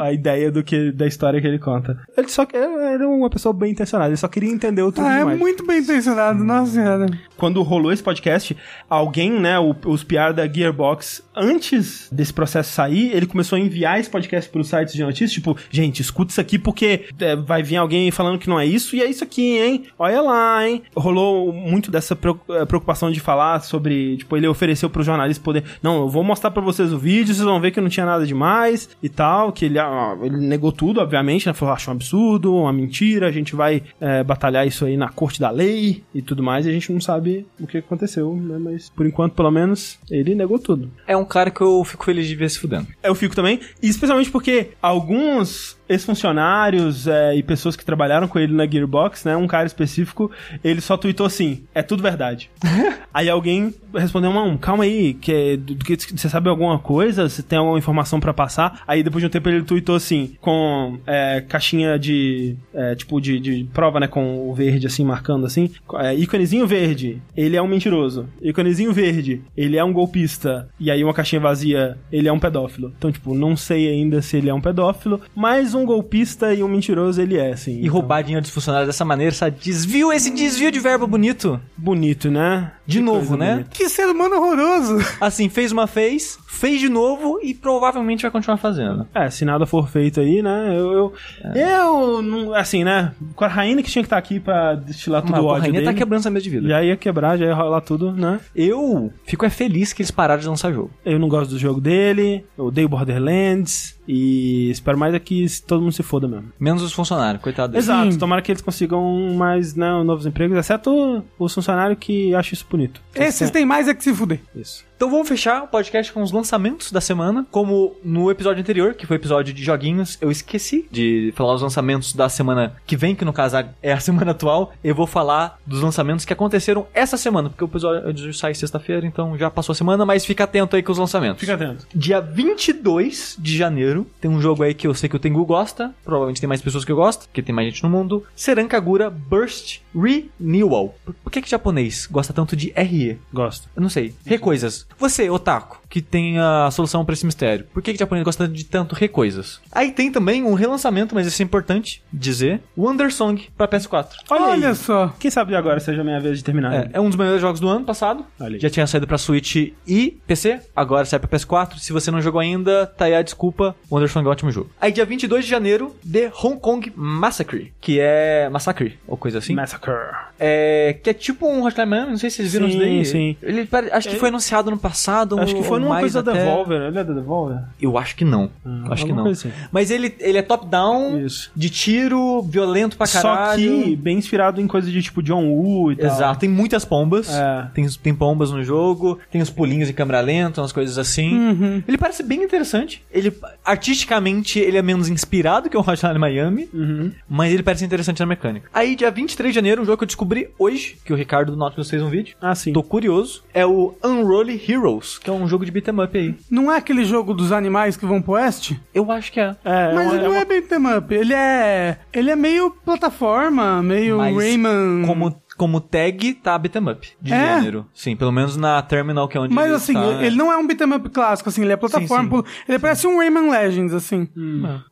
a 0.05 0.11
ideia 0.13 0.51
do 0.51 0.63
que, 0.63 0.91
da 0.91 1.05
história 1.07 1.39
que 1.41 1.47
ele 1.47 1.59
conta. 1.59 1.97
Ele 2.17 2.27
só 2.27 2.45
que- 2.45 2.55
era 2.57 3.07
uma 3.07 3.29
pessoa 3.29 3.53
bem 3.53 3.71
intencionada, 3.71 4.09
ele 4.09 4.17
só 4.17 4.27
queria 4.27 4.49
entender 4.51 4.81
o 4.81 4.91
truque 4.91 5.09
Ah, 5.09 5.15
de 5.15 5.21
é 5.21 5.25
mágica. 5.25 5.39
muito 5.43 5.65
bem 5.65 5.79
intencionado, 5.79 6.43
nossa 6.43 6.71
senhora. 6.71 7.05
Quando 7.37 7.61
rolou 7.61 7.91
esse 7.91 8.03
podcast, 8.03 8.55
alguém, 8.89 9.31
né, 9.31 9.57
o- 9.59 9.75
os 9.85 10.03
PR 10.03 10.33
da 10.35 10.47
Gearbox, 10.47 11.23
antes 11.35 12.07
desse 12.11 12.33
processo 12.33 12.71
sair, 12.73 13.11
ele 13.15 13.25
começou 13.25 13.55
a 13.57 13.59
enviar 13.59 13.99
esse 13.99 14.09
podcast 14.09 14.49
pros 14.49 14.67
sites 14.67 14.93
de 14.93 15.03
notícias, 15.03 15.31
tipo, 15.31 15.55
gente, 15.69 16.01
escuta 16.01 16.31
isso 16.31 16.41
aqui 16.41 16.57
porque 16.59 17.05
é, 17.19 17.35
vai 17.35 17.63
vir 17.63 17.77
alguém 17.77 18.09
falando 18.11 18.37
que 18.39 18.49
não 18.49 18.59
é 18.59 18.65
isso 18.65 18.95
e 18.95 19.01
é 19.01 19.09
isso 19.09 19.23
aqui, 19.23 19.57
hein? 19.59 19.85
Olha 19.97 20.21
lá, 20.21 20.67
hein? 20.67 20.83
Rolou 20.95 21.51
muito 21.53 21.89
dessa 21.91 22.13
eh, 22.49 22.65
preocupação 22.65 23.11
de 23.11 23.19
falar 23.19 23.61
sobre, 23.61 24.17
tipo, 24.17 24.35
ele 24.37 24.47
ofereceu 24.47 24.89
pro 24.89 25.03
jornalista 25.03 25.43
poder, 25.43 25.63
não, 25.81 26.01
eu 26.01 26.09
vou 26.09 26.23
mostrar 26.23 26.51
pra 26.51 26.61
vocês 26.61 26.91
o 26.93 26.97
vídeo, 26.99 27.33
vocês 27.33 27.45
vão 27.45 27.59
ver 27.59 27.71
que 27.71 27.81
não 27.81 27.89
tinha 27.89 28.05
nada 28.05 28.25
demais 28.25 28.70
e 29.01 29.09
tal, 29.09 29.51
que 29.51 29.65
ele, 29.65 29.79
ah, 29.79 30.17
ele 30.21 30.37
negou 30.37 30.71
tudo, 30.71 30.99
obviamente, 30.99 31.47
né? 31.47 31.53
Falou, 31.53 31.73
achou 31.73 31.93
um 31.93 31.97
absurdo, 31.97 32.55
uma 32.55 32.73
mentira, 32.73 33.27
a 33.27 33.31
gente 33.31 33.55
vai 33.55 33.83
eh, 33.99 34.23
batalhar 34.23 34.65
isso 34.65 34.85
aí 34.85 34.97
na 34.97 35.09
corte 35.09 35.39
da 35.39 35.49
lei 35.49 36.03
e 36.13 36.21
tudo 36.21 36.43
mais, 36.43 36.65
e 36.65 36.69
a 36.69 36.73
gente 36.73 36.91
não 36.91 37.01
sabe 37.01 37.45
o 37.59 37.67
que 37.67 37.77
aconteceu, 37.77 38.35
né? 38.35 38.57
Mas, 38.59 38.89
por 38.89 39.05
enquanto, 39.05 39.33
pelo 39.33 39.51
menos, 39.51 39.99
ele 40.09 40.35
negou 40.35 40.59
tudo. 40.59 40.91
É 41.07 41.15
um 41.15 41.25
cara 41.25 41.51
que 41.51 41.61
eu 41.61 41.83
fico 41.83 42.05
feliz 42.05 42.27
de 42.27 42.35
ver 42.35 42.49
se 42.49 42.59
fudendo. 42.59 42.87
Eu 43.03 43.15
fico 43.15 43.35
também, 43.35 43.59
e 43.81 43.87
especialmente 43.87 44.29
porque 44.29 44.71
alguns 44.81 45.77
ex-funcionários 45.91 47.07
é, 47.07 47.35
e 47.35 47.43
pessoas 47.43 47.75
que 47.75 47.85
trabalharam 47.85 48.27
com 48.27 48.39
ele 48.39 48.53
na 48.53 48.65
Gearbox, 48.65 49.25
né, 49.25 49.35
um 49.35 49.47
cara 49.47 49.67
específico, 49.67 50.31
ele 50.63 50.81
só 50.81 50.97
tweetou 50.97 51.25
assim, 51.25 51.63
é 51.73 51.81
tudo 51.81 52.01
verdade. 52.01 52.49
aí 53.13 53.29
alguém 53.29 53.73
respondeu, 53.93 54.31
não, 54.31 54.57
calma 54.57 54.85
aí, 54.85 55.13
que, 55.13 55.59
que 55.85 56.17
você 56.17 56.29
sabe 56.29 56.49
alguma 56.49 56.79
coisa? 56.79 57.27
Você 57.27 57.43
tem 57.43 57.59
alguma 57.59 57.77
informação 57.77 58.19
pra 58.19 58.33
passar? 58.33 58.81
Aí 58.87 59.03
depois 59.03 59.21
de 59.21 59.27
um 59.27 59.29
tempo 59.29 59.49
ele 59.49 59.63
tweetou 59.63 59.95
assim, 59.95 60.35
com 60.39 60.99
é, 61.05 61.41
caixinha 61.41 61.99
de, 61.99 62.55
é, 62.73 62.95
tipo, 62.95 63.19
de, 63.19 63.39
de 63.39 63.63
prova, 63.73 63.99
né, 63.99 64.07
com 64.07 64.49
o 64.49 64.53
verde 64.53 64.87
assim, 64.87 65.03
marcando 65.03 65.45
assim, 65.45 65.69
é, 65.95 66.15
íconezinho 66.15 66.65
verde, 66.65 67.21
ele 67.35 67.55
é 67.55 67.61
um 67.61 67.67
mentiroso. 67.67 68.29
Íconezinho 68.41 68.93
verde, 68.93 69.41
ele 69.55 69.77
é 69.77 69.83
um 69.83 69.91
golpista. 69.91 70.69
E 70.79 70.89
aí 70.89 71.03
uma 71.03 71.13
caixinha 71.13 71.41
vazia, 71.41 71.97
ele 72.11 72.27
é 72.27 72.31
um 72.31 72.39
pedófilo. 72.39 72.93
Então, 72.97 73.11
tipo, 73.11 73.33
não 73.35 73.55
sei 73.55 73.89
ainda 73.89 74.21
se 74.21 74.37
ele 74.37 74.49
é 74.49 74.53
um 74.53 74.61
pedófilo, 74.61 75.21
mas 75.35 75.73
um 75.73 75.80
golpista 75.85 76.53
e 76.53 76.63
um 76.63 76.67
mentiroso 76.67 77.21
ele 77.21 77.37
é, 77.37 77.51
assim. 77.51 77.79
E 77.81 77.87
roubar 77.87 78.21
dinheiro 78.21 78.41
dos 78.41 78.51
funcionários 78.51 78.87
dessa 78.87 79.05
maneira, 79.05 79.33
sabe? 79.33 79.57
Desvio, 79.61 80.11
esse 80.11 80.29
desvio 80.31 80.71
de 80.71 80.79
verbo 80.79 81.07
bonito. 81.07 81.59
Bonito, 81.77 82.29
né? 82.29 82.71
De 82.85 82.97
Que 82.97 83.03
novo, 83.03 83.37
né? 83.37 83.51
bonita. 83.53 83.69
Que 83.71 83.89
ser 83.89 84.05
humano 84.07 84.35
horroroso. 84.35 84.97
Assim, 85.19 85.47
fez 85.49 85.71
uma 85.71 85.85
vez, 85.85 86.37
fez 86.47 86.79
de 86.79 86.89
novo 86.89 87.39
e 87.41 87.53
provavelmente 87.53 88.21
vai 88.23 88.31
continuar 88.31 88.57
fazendo. 88.57 89.07
É, 89.13 89.29
se 89.29 89.45
nada 89.45 89.65
for 89.65 89.87
feito 89.89 90.19
aí, 90.19 90.41
né? 90.41 90.75
Eu. 90.77 91.13
Eu, 91.55 91.55
eu 91.55 92.21
não. 92.21 92.53
Assim, 92.53 92.83
né? 92.83 93.13
Com 93.35 93.45
a 93.45 93.47
Rainha 93.47 93.81
que 93.81 93.89
tinha 93.89 94.03
que 94.03 94.07
estar 94.07 94.17
aqui 94.17 94.39
pra 94.39 94.75
destilar 94.75 95.21
tudo 95.21 95.31
Mas 95.33 95.41
o 95.41 95.47
a 95.47 95.51
ódio 95.51 95.61
Rainha 95.61 95.73
dele. 95.79 95.85
tá 95.85 95.93
quebrando 95.93 96.19
essa 96.19 96.29
mesa 96.29 96.43
de 96.43 96.49
vida. 96.49 96.67
Já 96.67 96.83
ia 96.83 96.97
quebrar, 96.97 97.37
já 97.37 97.45
ia 97.45 97.53
rolar 97.55 97.81
tudo, 97.81 98.11
né? 98.11 98.39
Eu 98.55 99.11
fico 99.25 99.45
é 99.45 99.49
feliz 99.49 99.93
que 99.93 100.01
eles 100.01 100.11
pararam 100.11 100.41
de 100.41 100.47
lançar 100.47 100.71
jogo. 100.73 100.91
Eu 101.05 101.17
não 101.19 101.27
gosto 101.29 101.51
do 101.51 101.59
jogo 101.59 101.79
dele, 101.79 102.45
eu 102.57 102.65
odeio 102.65 102.89
Borderlands 102.89 103.95
E 104.13 104.69
espero 104.69 104.97
mais 104.97 105.13
é 105.13 105.19
que 105.19 105.45
todo 105.65 105.81
mundo 105.81 105.93
se 105.93 106.03
foda 106.03 106.27
mesmo. 106.27 106.51
Menos 106.59 106.83
os 106.83 106.91
funcionários, 106.91 107.41
coitado 107.41 107.71
deles. 107.71 107.85
Exato, 107.85 108.11
Sim. 108.11 108.19
tomara 108.19 108.41
que 108.41 108.51
eles 108.51 108.61
consigam 108.61 109.33
mais 109.37 109.73
né, 109.73 109.89
novos 110.03 110.25
empregos, 110.25 110.57
exceto 110.57 111.23
os 111.39 111.53
funcionários 111.53 111.97
que 111.97 112.35
acham 112.35 112.51
isso 112.51 112.67
bonito. 112.69 113.01
Esses 113.15 113.49
têm 113.49 113.65
mais 113.65 113.87
é 113.87 113.93
que 113.93 114.03
se 114.03 114.13
fuder. 114.13 114.41
Isso. 114.53 114.83
Então 115.01 115.09
vamos 115.09 115.27
fechar 115.27 115.63
o 115.63 115.67
podcast 115.67 116.13
com 116.13 116.21
os 116.21 116.31
lançamentos 116.31 116.91
da 116.91 117.01
semana. 117.01 117.43
Como 117.49 117.95
no 118.03 118.29
episódio 118.29 118.61
anterior, 118.61 118.93
que 118.93 119.07
foi 119.07 119.17
o 119.17 119.19
episódio 119.19 119.51
de 119.51 119.63
joguinhos, 119.63 120.15
eu 120.21 120.29
esqueci 120.29 120.87
de 120.91 121.33
falar 121.35 121.55
os 121.55 121.63
lançamentos 121.63 122.13
da 122.13 122.29
semana 122.29 122.75
que 122.85 122.95
vem, 122.95 123.15
que 123.15 123.25
no 123.25 123.33
caso 123.33 123.65
é 123.81 123.91
a 123.93 123.97
semana 123.99 124.29
atual. 124.29 124.71
Eu 124.83 124.93
vou 124.93 125.07
falar 125.07 125.57
dos 125.65 125.81
lançamentos 125.81 126.23
que 126.23 126.31
aconteceram 126.31 126.85
essa 126.93 127.17
semana, 127.17 127.49
porque 127.49 127.63
o 127.63 127.65
episódio 127.65 128.31
sai 128.31 128.53
sexta-feira, 128.53 129.03
então 129.03 129.35
já 129.39 129.49
passou 129.49 129.73
a 129.73 129.75
semana, 129.75 130.05
mas 130.05 130.23
fica 130.23 130.43
atento 130.43 130.75
aí 130.75 130.83
com 130.83 130.91
os 130.91 130.99
lançamentos. 130.99 131.39
Fica 131.39 131.55
atento. 131.55 131.87
Dia 131.95 132.21
22 132.21 133.37
de 133.39 133.57
janeiro, 133.57 134.05
tem 134.21 134.29
um 134.29 134.39
jogo 134.39 134.61
aí 134.61 134.75
que 134.75 134.85
eu 134.85 134.93
sei 134.93 135.09
que 135.09 135.15
o 135.15 135.19
Tengu 135.19 135.43
gosta, 135.43 135.95
provavelmente 136.05 136.39
tem 136.39 136.47
mais 136.47 136.61
pessoas 136.61 136.85
que 136.85 136.91
eu 136.91 136.95
gosto, 136.95 137.25
porque 137.25 137.41
tem 137.41 137.55
mais 137.55 137.69
gente 137.69 137.81
no 137.81 137.89
mundo. 137.89 138.23
Serankagura 138.35 139.09
Burst 139.09 139.79
Renewal. 139.95 140.93
Por 141.23 141.31
que 141.31 141.41
que 141.41 141.49
japonês 141.49 142.05
gosta 142.05 142.31
tanto 142.31 142.55
de 142.55 142.71
RE? 142.75 143.17
Gosto. 143.33 143.67
Eu 143.75 143.81
não 143.81 143.89
sei. 143.89 144.13
Recoisas. 144.23 144.90
Você, 144.97 145.29
otaku, 145.29 145.79
que 145.89 146.01
tem 146.01 146.37
a 146.39 146.69
solução 146.71 147.03
pra 147.03 147.13
esse 147.13 147.25
mistério. 147.25 147.65
Por 147.73 147.81
que 147.81 147.93
que 147.93 147.99
japonês 147.99 148.23
gosta 148.23 148.47
de 148.47 148.63
tanto 148.65 148.95
recoisas? 148.95 149.59
Aí 149.71 149.91
tem 149.91 150.11
também 150.11 150.43
um 150.43 150.53
relançamento, 150.53 151.13
mas 151.15 151.27
isso 151.27 151.41
é 151.41 151.45
importante 151.45 152.01
dizer. 152.11 152.61
Wonder 152.77 153.11
Song 153.11 153.49
pra 153.57 153.67
PS4. 153.67 154.07
Olha, 154.29 154.41
Olha, 154.43 154.69
aí. 154.69 154.75
só. 154.75 155.13
Quem 155.19 155.29
sabe 155.31 155.55
agora 155.55 155.79
seja 155.79 156.01
a 156.01 156.03
minha 156.03 156.19
vez 156.19 156.37
de 156.37 156.43
terminar. 156.43 156.73
É, 156.73 156.89
é 156.93 156.99
um 156.99 157.07
dos 157.07 157.17
melhores 157.17 157.41
jogos 157.41 157.59
do 157.59 157.67
ano 157.67 157.85
passado. 157.85 158.25
Olha 158.39 158.55
aí. 158.55 158.59
Já 158.59 158.69
tinha 158.69 158.87
saído 158.87 159.07
pra 159.07 159.17
Switch 159.17 159.55
e 159.87 160.17
PC, 160.27 160.59
agora 160.75 161.05
sai 161.05 161.19
pra 161.19 161.27
PS4. 161.29 161.77
Se 161.79 161.91
você 161.93 162.09
não 162.11 162.21
jogou 162.21 162.39
ainda, 162.39 162.85
tá 162.85 163.05
aí 163.05 163.15
a 163.15 163.21
desculpa. 163.21 163.75
Wonder 163.91 164.09
Song 164.09 164.25
é 164.25 164.29
um 164.29 164.31
ótimo 164.31 164.51
jogo. 164.51 164.69
Aí 164.79 164.91
dia 164.91 165.05
22 165.05 165.45
de 165.45 165.51
janeiro, 165.51 165.95
The 166.09 166.31
Hong 166.43 166.59
Kong 166.59 166.91
Massacre, 166.95 167.73
que 167.81 167.99
é 167.99 168.49
Massacre, 168.49 168.97
ou 169.07 169.17
coisa 169.17 169.39
assim. 169.39 169.55
Massacre. 169.55 169.91
É, 170.39 170.97
que 171.03 171.09
é 171.09 171.13
tipo 171.13 171.47
um 171.47 171.65
Hotline 171.65 171.85
Miami, 171.89 172.11
não 172.11 172.17
sei 172.17 172.29
se 172.29 172.37
vocês 172.37 172.53
viram 172.53 172.67
Sim, 172.67 172.71
isso 172.71 172.79
daí. 172.79 173.05
sim. 173.05 173.37
Ele, 173.41 173.65
pare- 173.65 173.91
acho 173.91 174.09
que 174.09 174.15
É- 174.15 174.19
foi 174.19 174.29
anunciado 174.29 174.71
no 174.71 174.77
passado. 174.81 175.39
Acho 175.39 175.55
que 175.55 175.63
foi 175.63 175.79
numa 175.79 175.99
coisa 175.99 176.21
da 176.21 176.31
até. 176.31 176.43
Devolver. 176.45 176.81
Ele 176.81 176.99
é 176.99 177.03
da 177.03 177.13
Devolver? 177.13 177.59
Eu 177.81 177.97
acho 177.97 178.15
que 178.15 178.25
não. 178.25 178.49
acho 178.89 179.05
que 179.05 179.13
não. 179.13 179.27
assim. 179.27 179.51
Mas 179.71 179.91
ele, 179.91 180.13
ele 180.19 180.37
é 180.37 180.41
top-down, 180.41 181.25
de 181.55 181.69
tiro, 181.69 182.41
violento 182.41 182.97
pra 182.97 183.05
Só 183.05 183.21
caralho. 183.21 183.83
que 183.83 183.95
bem 183.95 184.17
inspirado 184.17 184.59
em 184.59 184.67
coisa 184.67 184.89
de 184.91 185.01
tipo 185.01 185.21
John 185.23 185.45
Woo 185.47 185.91
e 185.91 185.95
tal. 185.95 186.07
Exato, 186.07 186.39
tem 186.39 186.49
muitas 186.49 186.83
pombas. 186.83 187.29
É. 187.33 187.67
Tem, 187.73 187.87
tem 187.87 188.13
pombas 188.13 188.51
no 188.51 188.63
jogo, 188.63 189.19
tem 189.31 189.41
os 189.41 189.49
pulinhos 189.49 189.89
em 189.89 189.93
câmera 189.93 190.19
lenta, 190.21 190.61
umas 190.61 190.71
coisas 190.71 190.97
assim. 190.97 191.33
Uhum. 191.37 191.83
Ele 191.87 191.97
parece 191.97 192.23
bem 192.23 192.43
interessante. 192.43 193.03
Ele, 193.11 193.31
artisticamente, 193.63 194.59
ele 194.59 194.77
é 194.77 194.81
menos 194.81 195.09
inspirado 195.09 195.69
que 195.69 195.77
o 195.77 195.79
Hotline 195.81 196.17
Miami, 196.19 196.69
Uhum. 196.73 197.11
mas 197.27 197.51
ele 197.53 197.63
parece 197.63 197.83
interessante 197.83 198.19
na 198.19 198.25
mecânica. 198.25 198.69
Aí, 198.73 198.95
dia 198.95 199.09
23 199.11 199.51
de 199.51 199.55
janeiro, 199.55 199.81
um 199.81 199.85
jogo 199.85 199.97
que 199.97 200.03
eu 200.03 200.07
descobri 200.07 200.49
hoje, 200.57 200.97
que 201.03 201.11
o 201.11 201.15
Ricardo 201.15 201.51
do 201.51 201.57
Nautilus 201.57 201.89
fez 201.89 202.01
um 202.01 202.09
vídeo. 202.09 202.35
Ah, 202.41 202.53
sim. 202.55 202.71
Tô 202.73 202.83
curioso. 202.83 203.43
É 203.53 203.65
o 203.65 203.93
Unruly 204.03 204.55
Heroes, 204.67 205.17
que 205.17 205.29
é 205.29 205.33
um 205.33 205.47
jogo 205.47 205.65
de 205.65 205.71
beat'em 205.71 205.99
up 206.03 206.17
aí. 206.17 206.35
Não 206.49 206.71
é 206.71 206.77
aquele 206.77 207.03
jogo 207.05 207.33
dos 207.33 207.51
animais 207.51 207.95
que 207.97 208.05
vão 208.05 208.21
pro 208.21 208.33
oeste? 208.33 208.79
Eu 208.93 209.11
acho 209.11 209.31
que 209.31 209.39
é. 209.39 209.55
É, 209.63 209.93
Mas 209.93 210.05
uma- 210.05 210.13
ele 210.15 210.23
não 210.23 210.31
uma- 210.31 210.39
é 210.41 210.45
beat'em 210.45 210.97
up. 210.97 211.13
Ele 211.13 211.33
é. 211.33 211.97
Ele 212.13 212.29
é 212.31 212.35
meio 212.35 212.71
plataforma, 212.71 213.81
meio 213.81 214.17
Mas 214.17 214.35
Rayman. 214.35 215.03
Como, 215.05 215.40
como 215.57 215.79
tag, 215.79 216.33
tá 216.35 216.57
beat'em 216.57 216.89
up 216.89 217.07
de 217.21 217.33
É? 217.33 217.55
gênero. 217.59 217.85
Sim, 217.93 218.15
pelo 218.15 218.31
menos 218.31 218.57
na 218.57 218.81
Terminal, 218.81 219.27
que 219.27 219.37
é 219.37 219.41
onde 219.41 219.53
Mas 219.53 219.65
ele 219.67 219.75
assim, 219.75 219.93
tá. 219.93 220.23
ele 220.23 220.35
não 220.35 220.51
é 220.51 220.57
um 220.57 220.65
beat'em 220.65 220.93
up 220.93 221.09
clássico, 221.09 221.49
assim, 221.49 221.61
ele 221.61 221.71
é 221.73 221.77
plataforma. 221.77 222.37
Sim, 222.37 222.43
sim. 222.47 222.63
Ele 222.69 222.79
parece 222.79 223.05
um 223.07 223.17
Rayman 223.17 223.49
Legends, 223.51 223.93
assim. 223.93 224.27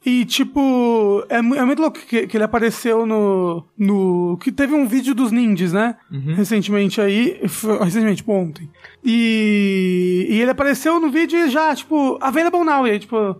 E 0.06 0.26
tipo, 0.26 1.24
é, 1.30 1.38
é 1.38 1.42
muito 1.42 1.82
louco 1.82 1.98
que, 2.00 2.28
que 2.28 2.38
ele 2.38 2.44
apareceu 2.44 3.06
no. 3.06 3.66
no. 3.78 4.38
que 4.42 4.52
teve 4.52 4.74
um 4.76 4.86
vídeo 4.88 5.16
dos 5.16 5.32
ninjas, 5.32 5.74
né? 5.74 5.96
Recentemente 6.36 7.00
aí. 7.02 7.40
foi- 7.48 7.80
Recentemente, 7.80 8.18
tipo, 8.18 8.34
ontem. 8.34 8.70
E, 9.04 10.28
e 10.30 10.42
ele 10.42 10.52
apareceu 10.52 11.00
no 11.00 11.10
vídeo 11.10 11.40
e 11.40 11.50
já, 11.50 11.74
tipo, 11.76 12.18
available 12.22 12.64
now. 12.64 12.86
E 12.88 12.92
aí, 12.92 13.00
tipo, 13.00 13.36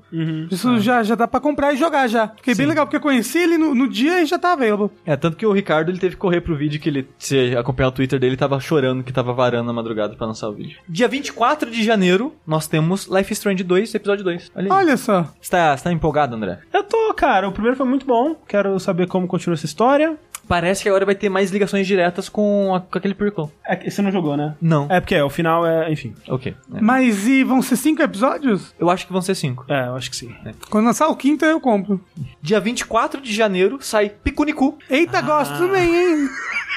isso 0.50 0.80
já, 0.80 1.04
já 1.04 1.16
dá 1.16 1.28
pra 1.28 1.40
comprar 1.40 1.74
e 1.74 1.78
jogar 1.78 2.08
já. 2.08 2.30
Fiquei 2.30 2.56
bem 2.56 2.66
legal, 2.66 2.86
porque 2.86 2.96
eu 2.98 3.02
conheci 3.02 3.38
ele 3.40 3.58
no, 3.58 3.74
no 3.76 3.88
dia 3.88 4.22
e 4.22 4.26
já 4.26 4.38
tá 4.40 4.54
available. 4.54 4.90
É, 5.06 5.16
tanto 5.16 5.38
que 5.38 5.46
o 5.46 5.52
Ricardo 5.52 5.90
ele 5.92 6.00
teve 6.00 6.16
que 6.16 6.20
correr 6.22 6.42
pro 6.42 6.56
vídeo 6.56 6.80
que 6.80 6.90
ele, 6.90 7.08
se 7.18 7.56
acompanhar 7.58 7.90
o 7.90 7.92
Twitter 7.92 8.20
dele, 8.20 8.38
tava 8.38 8.60
chorando 8.60 9.04
que 9.04 9.12
tava 9.14 9.34
varando 9.34 9.66
na 9.68 9.74
madrugada 9.74 10.16
pra 10.16 10.28
lançar 10.28 10.50
o 10.50 10.54
vídeo. 10.54 10.80
Dia 10.88 11.08
24 11.08 11.70
de 11.72 11.84
janeiro, 11.84 12.36
nós 12.46 12.68
temos 12.68 13.06
Life 13.08 13.32
is 13.32 13.38
Strange 13.40 13.64
2, 13.64 13.96
episódio 13.96 14.24
2. 14.24 14.52
Olha. 14.56 14.74
Olha 14.74 14.98
só. 14.98 15.28
Você 15.42 15.50
tá, 15.52 15.76
você 15.76 15.84
tá 15.84 15.92
empolgado, 15.92 16.36
André? 16.36 16.60
Eu 16.74 16.84
tô, 16.84 17.14
cara. 17.14 17.48
O 17.48 17.52
primeiro 17.52 17.78
foi 17.78 17.86
muito 17.86 18.06
bom. 18.06 18.36
Quero 18.48 18.80
saber 18.80 19.08
como 19.08 19.28
continua 19.28 19.56
essa 19.56 19.66
história. 19.66 20.18
Parece 20.48 20.82
que 20.82 20.90
agora 20.90 21.06
vai 21.06 21.14
ter 21.14 21.30
mais 21.30 21.52
ligações 21.52 21.86
diretas 21.86 22.28
com, 22.28 22.74
a- 22.74 22.80
com 22.82 22.98
aquele 22.98 23.14
prequel. 23.14 23.52
É 23.64 23.88
você 23.88 24.02
não 24.02 24.12
jogou, 24.12 24.36
né? 24.36 24.56
Não. 24.60 24.88
É 24.90 25.00
porque 25.00 25.14
é, 25.14 25.24
o 25.24 25.30
final 25.30 25.64
é, 25.64 25.92
enfim. 25.92 26.16
Ok. 26.28 26.56
é. 26.74 26.82
Mas 26.82 27.28
e 27.28 27.44
vão 27.44 27.62
ser 27.62 27.76
cinco 27.76 28.02
episódios? 28.02 28.74
Eu 28.80 28.90
acho 28.90 29.06
que 29.06 29.14
vão 29.14 29.22
ser 29.22 29.36
cinco. 29.36 29.64
É, 29.68 29.86
eu 29.90 29.96
acho 29.96 30.10
que 30.10 30.16
sim. 30.16 30.34
Quando 30.72 30.86
lançar 30.86 31.08
o 31.08 31.16
quinto, 31.16 31.46
eu 31.46 31.62
compro. 31.62 32.04
Dia 32.42 32.60
24 32.60 33.22
de 33.22 33.32
janeiro 33.32 33.78
sai 33.80 34.10
Picunicu. 34.10 34.76
Eita, 34.90 35.22
gosto 35.22 35.56
também, 35.56 35.94
hein? 35.96 36.28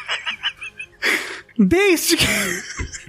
Desde. 1.59 2.17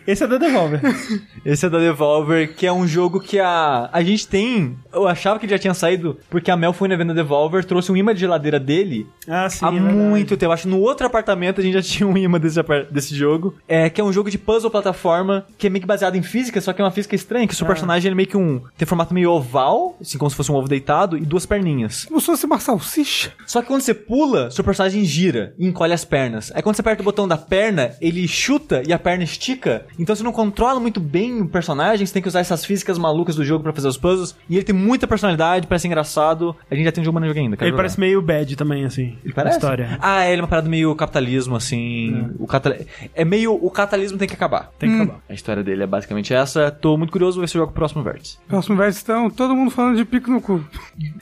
Esse 0.05 0.23
é 0.23 0.27
da 0.27 0.37
Devolver. 0.37 0.81
Esse 1.45 1.65
é 1.65 1.69
da 1.69 1.79
Devolver, 1.79 2.55
que 2.55 2.65
é 2.65 2.73
um 2.73 2.87
jogo 2.87 3.19
que 3.19 3.39
a, 3.39 3.89
a 3.91 4.03
gente 4.03 4.27
tem. 4.27 4.77
Eu 4.91 5.07
achava 5.07 5.39
que 5.39 5.45
ele 5.45 5.53
já 5.53 5.59
tinha 5.59 5.73
saído, 5.73 6.17
porque 6.29 6.51
a 6.51 6.57
Mel 6.57 6.73
foi 6.73 6.87
na 6.87 6.95
venda 6.95 7.13
Devolver, 7.13 7.65
trouxe 7.65 7.91
um 7.91 7.97
imã 7.97 8.13
de 8.13 8.21
geladeira 8.21 8.59
dele 8.59 9.07
ah, 9.27 9.49
sim. 9.49 9.65
há 9.65 9.69
é 9.69 9.71
verdade. 9.71 9.95
muito 9.95 10.37
tempo. 10.37 10.51
Acho 10.51 10.63
que 10.63 10.69
no 10.69 10.79
outro 10.79 11.05
apartamento 11.07 11.59
a 11.59 11.63
gente 11.63 11.73
já 11.73 11.81
tinha 11.81 12.07
um 12.07 12.17
imã 12.17 12.39
desse, 12.39 12.59
desse 12.91 13.15
jogo. 13.15 13.55
É, 13.67 13.89
que 13.89 14.01
é 14.01 14.03
um 14.03 14.11
jogo 14.11 14.29
de 14.29 14.37
puzzle 14.37 14.69
plataforma, 14.69 15.45
que 15.57 15.67
é 15.67 15.69
meio 15.69 15.81
que 15.81 15.87
baseado 15.87 16.15
em 16.15 16.23
física, 16.23 16.59
só 16.61 16.73
que 16.73 16.81
é 16.81 16.85
uma 16.85 16.91
física 16.91 17.15
estranha, 17.15 17.47
que 17.47 17.53
o 17.53 17.57
seu 17.57 17.67
personagem 17.67 18.07
ele 18.07 18.13
é 18.13 18.17
meio 18.17 18.27
que 18.27 18.37
um. 18.37 18.61
tem 18.77 18.87
formato 18.87 19.13
meio 19.13 19.31
oval, 19.31 19.97
assim 20.01 20.17
como 20.17 20.29
se 20.29 20.35
fosse 20.35 20.51
um 20.51 20.55
ovo 20.55 20.67
deitado, 20.67 21.17
e 21.17 21.21
duas 21.21 21.45
perninhas. 21.45 22.05
Como 22.05 22.19
se 22.19 22.25
fosse 22.25 22.45
uma 22.45 22.59
salsicha. 22.59 23.31
Só 23.45 23.61
que 23.61 23.67
quando 23.67 23.81
você 23.81 23.93
pula, 23.93 24.51
seu 24.51 24.63
personagem 24.63 25.03
gira 25.03 25.53
e 25.57 25.65
encolhe 25.65 25.93
as 25.93 26.05
pernas. 26.05 26.51
Aí 26.53 26.61
quando 26.61 26.75
você 26.75 26.81
aperta 26.81 27.01
o 27.01 27.05
botão 27.05 27.27
da 27.27 27.37
perna, 27.37 27.95
ele 28.01 28.27
chuta 28.27 28.83
e 28.85 28.93
a 28.93 28.99
perna 28.99 29.23
estica. 29.23 29.85
Então 29.97 30.15
você 30.15 30.23
não 30.23 30.31
controla 30.31 30.79
muito 30.79 30.99
bem 30.99 31.41
o 31.41 31.47
personagem, 31.47 32.05
você 32.05 32.13
tem 32.13 32.21
que 32.21 32.27
usar 32.27 32.39
essas 32.39 32.65
físicas 32.65 32.97
malucas 32.97 33.35
do 33.35 33.43
jogo 33.43 33.63
pra 33.63 33.73
fazer 33.73 33.87
os 33.87 33.97
puzzles. 33.97 34.35
E 34.49 34.55
ele 34.55 34.63
tem 34.63 34.75
muita 34.75 35.07
personalidade, 35.07 35.67
parece 35.67 35.87
engraçado. 35.87 36.55
A 36.69 36.75
gente 36.75 36.85
já 36.85 36.91
tem 36.91 37.01
um 37.01 37.05
jogo, 37.05 37.19
não 37.19 37.27
joguei 37.27 37.43
ainda. 37.43 37.55
Ele 37.59 37.65
jogar. 37.69 37.77
parece 37.77 37.99
meio 37.99 38.21
bad 38.21 38.55
também, 38.55 38.85
assim. 38.85 39.17
Ele 39.23 39.33
parece? 39.33 39.55
A 39.55 39.59
história. 39.59 39.97
Ah, 40.01 40.27
ele 40.27 40.39
é 40.39 40.43
uma 40.43 40.47
parada 40.47 40.69
meio 40.69 40.95
capitalismo, 40.95 41.55
assim. 41.55 42.29
O 42.39 42.47
catal... 42.47 42.73
É 43.13 43.25
meio. 43.25 43.53
O 43.53 43.69
capitalismo 43.69 44.17
tem 44.17 44.27
que 44.27 44.33
acabar. 44.33 44.71
Tem 44.79 44.89
que 44.89 45.01
acabar. 45.01 45.19
A 45.29 45.33
história 45.33 45.63
dele 45.63 45.83
é 45.83 45.87
basicamente 45.87 46.33
essa. 46.33 46.71
Tô 46.71 46.97
muito 46.97 47.11
curioso, 47.11 47.35
vou 47.35 47.41
ver 47.41 47.47
se 47.47 47.57
eu 47.57 47.61
jogo 47.61 47.71
o 47.71 47.75
próximo 47.75 48.03
vértice. 48.03 48.37
Próximo 48.47 48.77
verso 48.77 48.97
estão 48.97 49.29
todo 49.29 49.55
mundo 49.55 49.71
falando 49.71 49.97
de 49.97 50.05
pico 50.05 50.29
no 50.29 50.41
cu. 50.41 50.63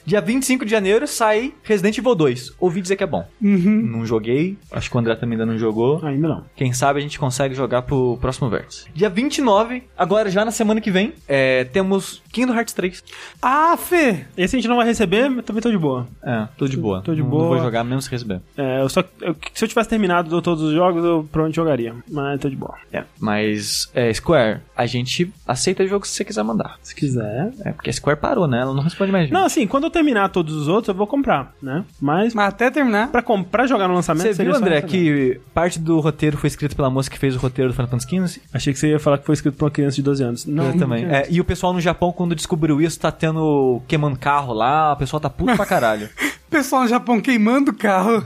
Dia 0.06 0.22
25 0.22 0.66
de 0.66 0.72
janeiro 0.72 1.08
sai 1.08 1.54
Resident 1.64 1.98
Evil 1.98 2.16
2. 2.16 2.56
Ouvi 2.60 2.82
dizer 2.82 2.96
que 2.96 3.04
é 3.04 3.08
bom. 3.08 3.26
Não 3.40 4.06
joguei. 4.06 4.58
Acho 4.72 4.90
que 4.90 4.96
o 4.96 5.00
André 5.00 5.16
também 5.16 5.40
ainda 5.40 5.46
não 5.46 5.58
jogou. 5.58 6.04
Ainda 6.06 6.28
não. 6.28 6.46
Quem 6.56 6.74
sabe 6.74 7.00
a 7.00 7.02
gente 7.02 7.20
consegue 7.20 7.54
jogar 7.56 7.82
pro 7.84 8.18
próximo 8.18 8.50
vértice. 8.50 8.61
Dia 8.94 9.10
29, 9.10 9.84
agora 9.98 10.30
já 10.30 10.44
na 10.46 10.52
semana 10.52 10.80
que 10.82 10.92
vem, 10.92 11.14
é, 11.28 11.64
temos 11.66 12.22
Kingdom 12.32 12.54
Hearts 12.54 12.74
3. 12.74 13.04
Ah, 13.42 13.76
Fê! 13.78 14.26
Esse 14.38 14.56
a 14.56 14.60
gente 14.60 14.68
não 14.68 14.78
vai 14.78 14.86
receber, 14.86 15.30
mas 15.30 15.44
também 15.46 15.62
tô 15.62 15.70
de 15.72 15.78
boa. 15.78 16.08
É, 16.24 16.48
tô 16.58 16.68
de 16.68 16.78
boa. 16.78 17.02
tô 17.02 17.14
de 17.14 17.22
Não- 17.22 17.30
boa. 17.30 17.42
Não 17.44 17.50
vou 17.50 17.60
jogar 17.60 17.84
mesmo 17.84 18.02
se 18.02 18.10
receber. 18.10 18.42
É, 18.58 18.82
eu 18.82 18.90
só, 18.90 19.04
eu- 19.22 19.36
se 19.54 19.64
eu 19.64 19.68
tivesse 19.68 19.90
terminado 19.90 20.42
todos 20.42 20.64
os 20.64 20.74
jogos, 20.74 21.04
eu 21.04 21.28
provavelmente 21.32 21.56
jogaria. 21.56 21.96
Mas 22.10 22.40
tô 22.40 22.50
de 22.50 22.56
boa. 22.56 22.76
É, 22.92 23.04
mas 23.20 23.90
é, 23.94 24.14
Square, 24.14 24.60
a 24.76 24.86
gente 24.86 25.32
aceita 25.48 25.86
jogo 25.88 26.06
se 26.08 26.14
você 26.14 26.26
quiser 26.26 26.44
mandar. 26.44 26.78
Se 26.82 26.96
quiser. 26.96 27.52
É, 27.66 27.72
porque 27.72 27.90
a 27.90 27.94
Square 27.94 28.20
parou, 28.20 28.48
né? 28.48 28.60
Ela 28.62 28.74
não 28.74 28.84
responde 28.84 29.12
mais 29.12 29.26
gente. 29.26 29.34
Não, 29.34 29.46
assim, 29.46 29.66
quando 29.68 29.86
eu 29.86 29.90
terminar 29.92 30.30
todos 30.30 30.56
os 30.56 30.68
outros, 30.68 30.90
eu 30.90 30.96
vou 30.96 31.08
comprar, 31.08 31.54
né? 31.62 31.84
Mas 32.00 32.34
Mas 32.34 32.48
até 32.50 32.70
terminar. 32.72 33.10
pra, 33.10 33.22
comprar 33.22 33.68
jogar 33.68 33.88
no 33.88 33.94
lançamento 33.94 34.34
Você 34.34 34.44
viu, 34.44 34.56
André, 34.56 34.82
que 34.82 35.40
parte 35.54 35.80
do 35.80 36.00
roteiro 36.00 36.38
foi 36.38 36.48
escrito 36.48 36.76
pela 36.76 36.90
moça 36.90 37.10
que 37.10 37.18
fez 37.20 37.36
o 37.36 37.40
roteiro 37.40 37.72
do 37.72 37.74
Final 37.76 37.90
Fantasy 37.90 38.10
XV? 38.28 38.42
Achei 38.54 38.74
que 38.74 38.80
você 38.80 38.90
ia 38.90 39.00
falar 39.00 39.18
que 39.18 39.26
foi 39.26 39.34
escrito 39.34 39.56
pra 39.56 39.66
uma 39.66 39.72
criança 39.72 39.96
de 39.96 40.04
12 40.04 40.24
anos. 40.24 40.46
Não, 40.46 40.68
Eu 40.68 40.78
também. 40.78 41.06
É, 41.06 41.26
e 41.30 41.40
o 41.40 41.46
pessoal 41.46 41.74
no 41.74 41.80
Japão, 41.80 42.12
quando 42.12 42.36
descobriu 42.36 42.82
isso, 42.82 43.00
tá 43.00 43.12
tendo 43.12 43.82
queimando 43.88 44.18
carro 44.20 44.54
lá, 44.54 44.94
o 44.94 44.98
pessoal 44.98 45.20
tá 45.20 45.30
puto 45.30 45.56
pra 45.56 45.66
caralho. 45.66 46.10
Pessoal 46.52 46.82
no 46.82 46.88
Japão 46.90 47.22
queimando 47.22 47.72
o 47.72 47.74
carro. 47.74 48.26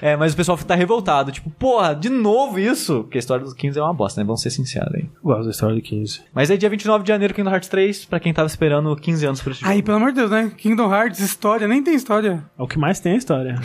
É, 0.00 0.16
mas 0.16 0.32
o 0.32 0.36
pessoal 0.36 0.56
tá 0.56 0.74
revoltado. 0.74 1.30
Tipo, 1.30 1.50
porra, 1.50 1.94
de 1.94 2.08
novo 2.08 2.58
isso? 2.58 3.02
Porque 3.02 3.18
a 3.18 3.20
história 3.20 3.44
dos 3.44 3.52
15 3.52 3.78
é 3.78 3.82
uma 3.82 3.92
bosta, 3.92 4.18
né? 4.18 4.24
Vamos 4.24 4.40
ser 4.40 4.48
sinceros 4.48 4.94
aí. 4.94 5.04
Gosto 5.22 5.44
da 5.44 5.50
história 5.50 5.76
do 5.76 5.82
15. 5.82 6.22
Mas 6.32 6.50
é 6.50 6.56
dia 6.56 6.70
29 6.70 7.04
de 7.04 7.08
janeiro, 7.08 7.34
Kingdom 7.34 7.50
Hearts 7.50 7.68
3, 7.68 8.06
pra 8.06 8.18
quem 8.18 8.32
tava 8.32 8.46
esperando 8.46 8.96
15 8.96 9.26
anos 9.26 9.42
pra 9.42 9.52
esse 9.52 9.60
jogo. 9.60 9.70
Aí, 9.70 9.82
pelo 9.82 9.98
amor 9.98 10.08
de 10.08 10.14
Deus, 10.20 10.30
né? 10.30 10.50
Kingdom 10.56 10.90
Hearts, 10.90 11.20
história, 11.20 11.68
nem 11.68 11.82
tem 11.82 11.94
história. 11.94 12.42
É 12.58 12.62
o 12.62 12.66
que 12.66 12.78
mais 12.78 12.98
tem 12.98 13.12
a 13.12 13.16
história. 13.16 13.60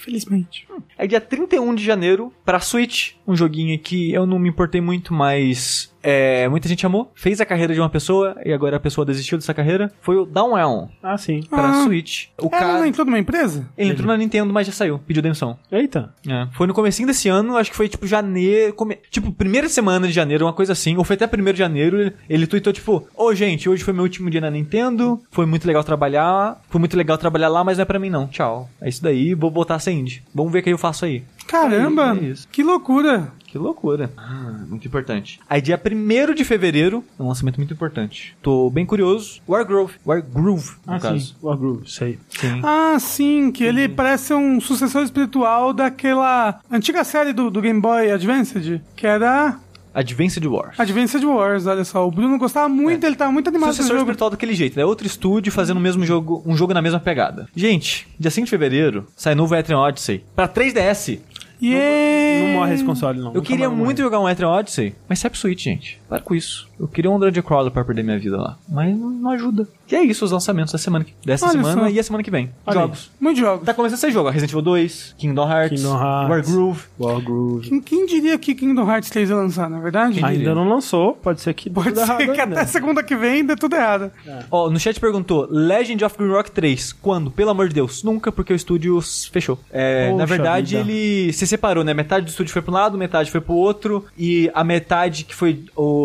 Infelizmente. 0.00 0.66
É 0.96 1.06
dia 1.06 1.20
31 1.20 1.74
de 1.74 1.84
janeiro 1.84 2.32
pra 2.42 2.58
Switch, 2.58 3.12
um 3.26 3.36
joguinho 3.36 3.78
que 3.78 4.12
eu 4.12 4.24
não 4.24 4.38
me 4.38 4.48
importei 4.48 4.80
muito, 4.80 5.12
mas 5.12 5.94
é, 6.02 6.48
muita 6.48 6.68
gente 6.68 6.84
amou, 6.86 7.10
fez 7.14 7.40
a 7.40 7.46
carreira 7.46 7.74
de 7.74 7.80
uma 7.80 7.88
pessoa 7.90 8.36
e 8.44 8.52
agora 8.52 8.76
a 8.76 8.80
pessoa 8.80 9.04
desistiu 9.04 9.36
dessa 9.38 9.52
carreira. 9.54 9.92
Foi 10.00 10.16
o 10.16 10.24
Downwell 10.24 10.88
Ah, 11.02 11.16
sim. 11.18 11.42
para 11.48 11.68
Ah. 11.68 11.84
Switch. 11.84 12.26
O 12.40 12.46
Ela 12.46 12.50
cara. 12.50 12.72
não 12.78 12.86
entrou 12.86 13.04
numa 13.06 13.18
empresa? 13.18 13.68
Ele 13.76 13.90
entrou 13.90 14.06
na 14.06 14.16
Nintendo, 14.16 14.52
mas 14.52 14.66
já 14.66 14.72
saiu. 14.72 14.98
Pediu 15.06 15.22
demissão. 15.22 15.58
Eita. 15.70 16.12
É. 16.28 16.46
Foi 16.52 16.66
no 16.66 16.74
comecinho 16.74 17.06
desse 17.06 17.28
ano, 17.28 17.56
acho 17.56 17.70
que 17.70 17.76
foi 17.76 17.88
tipo 17.88 18.06
janeiro. 18.06 18.72
come- 18.74 18.98
Tipo, 19.10 19.32
primeira 19.32 19.68
semana 19.68 20.06
de 20.06 20.12
janeiro, 20.12 20.44
uma 20.46 20.52
coisa 20.52 20.72
assim. 20.72 20.96
Ou 20.96 21.04
foi 21.04 21.14
até 21.16 21.26
primeiro 21.26 21.54
de 21.56 21.60
janeiro. 21.60 22.12
Ele, 22.28 22.46
tweetou, 22.46 22.72
tipo, 22.72 23.06
ô 23.16 23.34
gente, 23.34 23.68
hoje 23.68 23.82
foi 23.84 23.92
meu 23.92 24.02
último 24.02 24.30
dia 24.30 24.40
na 24.40 24.50
Nintendo. 24.50 25.20
Foi 25.30 25.46
muito 25.46 25.66
legal 25.66 25.82
trabalhar. 25.84 26.60
Foi 26.70 26.78
muito 26.78 26.96
legal 26.96 27.16
trabalhar 27.18 27.48
lá, 27.48 27.62
mas 27.64 27.78
não 27.78 27.82
é 27.82 27.84
pra 27.84 27.98
mim, 27.98 28.10
não. 28.10 28.26
Tchau. 28.26 28.68
É 28.80 28.88
isso 28.88 29.02
daí, 29.02 29.34
vou 29.34 29.50
botar 29.50 29.78
sem 29.78 30.00
indie. 30.00 30.22
Vamos 30.34 30.52
ver 30.52 30.60
o 30.60 30.62
que 30.62 30.70
eu 30.70 30.78
faço 30.78 31.04
aí. 31.04 31.22
Caramba, 31.50 32.16
É 32.20 32.24
isso. 32.24 32.46
que 32.48 32.62
loucura. 32.62 33.32
Que 33.46 33.58
loucura. 33.58 34.12
Ah, 34.16 34.60
muito 34.68 34.86
importante. 34.86 35.40
Aí, 35.50 35.60
dia 35.60 35.76
1 35.76 36.34
de 36.34 36.44
fevereiro, 36.44 37.02
um 37.18 37.26
lançamento 37.26 37.56
muito 37.56 37.74
importante. 37.74 38.36
Tô 38.40 38.70
bem 38.70 38.86
curioso. 38.86 39.40
Wargroove. 39.48 39.94
Wargroove, 40.06 40.70
no 40.86 40.92
Ah, 40.94 41.00
caso. 41.00 41.18
sim. 41.18 41.34
Wargroove, 41.42 41.90
sei. 41.90 42.18
Sim. 42.28 42.60
Ah, 42.62 42.96
sim, 43.00 43.50
que 43.50 43.64
ele 43.64 43.88
parece 43.88 44.32
um 44.32 44.60
sucessor 44.60 45.02
espiritual 45.02 45.72
daquela 45.72 46.60
antiga 46.70 47.02
série 47.02 47.32
do, 47.32 47.50
do 47.50 47.60
Game 47.60 47.80
Boy 47.80 48.12
Advanced, 48.12 48.80
que 48.94 49.04
era 49.06 49.58
Advanced 49.92 50.46
Wars. 50.46 50.78
Advanced 50.78 51.24
Wars, 51.24 51.66
olha 51.66 51.84
só. 51.84 52.06
O 52.06 52.10
Bruno 52.12 52.38
gostava 52.38 52.68
muito, 52.68 53.04
ele 53.04 53.16
tava 53.16 53.32
muito 53.32 53.48
animado 53.48 53.66
com 53.66 53.70
o 53.72 53.74
Sucessor 53.74 53.96
jogo. 53.96 54.02
espiritual 54.02 54.30
daquele 54.30 54.54
jeito, 54.54 54.76
né? 54.78 54.84
Outro 54.84 55.04
estúdio 55.04 55.50
fazendo 55.50 55.78
o 55.78 55.80
mesmo 55.80 56.06
jogo, 56.06 56.40
um 56.46 56.54
jogo 56.56 56.72
na 56.72 56.80
mesma 56.80 57.00
pegada. 57.00 57.48
Gente, 57.56 58.06
dia 58.16 58.30
5 58.30 58.44
de 58.44 58.50
fevereiro, 58.50 59.08
sai 59.16 59.34
novo 59.34 59.52
Etrian 59.56 59.80
Odyssey. 59.80 60.24
Pra 60.36 60.46
3DS. 60.46 61.18
Yeah. 61.62 62.46
Não 62.46 62.52
morre 62.54 62.74
esse 62.74 62.84
console, 62.84 63.18
não. 63.18 63.28
Eu 63.28 63.34
Nunca 63.34 63.46
queria 63.46 63.68
mais 63.68 63.78
muito 63.78 63.98
morrer. 63.98 64.02
jogar 64.04 64.20
um 64.20 64.28
Etrian 64.28 64.48
Odyssey, 64.48 64.94
mas 65.08 65.18
sai 65.18 65.30
pro 65.30 65.38
Switch, 65.38 65.62
gente. 65.62 65.99
Para 66.10 66.20
com 66.20 66.34
isso. 66.34 66.68
Eu 66.78 66.88
queria 66.88 67.08
um 67.08 67.20
Dungeon 67.20 67.42
Crawler 67.44 67.70
pra 67.70 67.84
perder 67.84 68.02
minha 68.02 68.18
vida 68.18 68.36
lá. 68.36 68.58
Mas 68.68 68.98
não, 68.98 69.10
não 69.10 69.30
ajuda. 69.30 69.68
E 69.88 69.94
é 69.94 70.02
isso, 70.02 70.24
os 70.24 70.32
lançamentos 70.32 70.72
da 70.72 70.78
semana 70.78 71.04
que, 71.04 71.14
dessa 71.24 71.46
Olha 71.46 71.52
semana 71.52 71.82
só. 71.82 71.88
e 71.88 72.00
a 72.00 72.02
semana 72.02 72.24
que 72.24 72.30
vem. 72.32 72.50
Olha 72.66 72.78
aí. 72.78 72.82
Jogos. 72.82 73.10
Muitos 73.20 73.40
jogos. 73.40 73.64
Tá 73.64 73.72
começando 73.72 73.94
a 73.96 74.00
ser 74.00 74.10
jogo. 74.10 74.28
Resident 74.28 74.50
Evil 74.50 74.62
2, 74.62 75.14
Kingdom 75.16 75.48
Hearts, 75.48 75.80
Kingdom 75.80 75.94
Hearts. 75.94 76.48
Wargroove. 76.48 76.82
Wargroove. 76.98 77.68
Quem, 77.68 77.80
quem 77.80 78.06
diria 78.06 78.36
que 78.38 78.56
Kingdom 78.56 78.90
Hearts 78.90 79.08
3 79.08 79.30
ia 79.30 79.36
lançar, 79.36 79.70
na 79.70 79.78
é 79.78 79.80
verdade? 79.80 80.24
Ainda 80.24 80.52
não 80.52 80.68
lançou, 80.68 81.12
pode 81.12 81.40
ser 81.42 81.54
que 81.54 81.70
Pode 81.70 81.90
tudo 81.90 81.98
ser 81.98 82.02
errado 82.02 82.18
que 82.34 82.40
ainda. 82.40 82.60
até 82.60 82.66
segunda 82.66 83.04
que 83.04 83.14
vem 83.14 83.44
dê 83.44 83.54
tudo 83.54 83.76
errado. 83.76 84.10
Ó, 84.50 84.68
no 84.68 84.80
chat 84.80 84.98
perguntou, 84.98 85.46
Legend 85.48 86.04
of 86.04 86.18
Green 86.18 86.30
Rock 86.32 86.50
3, 86.50 86.92
quando? 86.94 87.30
Pelo 87.30 87.50
amor 87.50 87.68
de 87.68 87.74
Deus, 87.74 88.02
nunca, 88.02 88.32
porque 88.32 88.52
o 88.52 88.56
estúdio 88.56 89.00
fechou. 89.30 89.60
É, 89.70 90.06
Poxa 90.06 90.18
na 90.18 90.24
verdade, 90.24 90.76
vida. 90.76 90.90
ele 90.90 91.32
se 91.32 91.46
separou, 91.46 91.84
né? 91.84 91.94
Metade 91.94 92.24
do 92.24 92.30
estúdio 92.30 92.52
foi 92.52 92.62
pro 92.62 92.72
lado, 92.72 92.98
metade 92.98 93.30
foi 93.30 93.40
pro 93.40 93.54
outro, 93.54 94.04
e 94.18 94.50
a 94.52 94.64
metade 94.64 95.24
que 95.24 95.34
foi 95.34 95.64
o, 95.76 95.99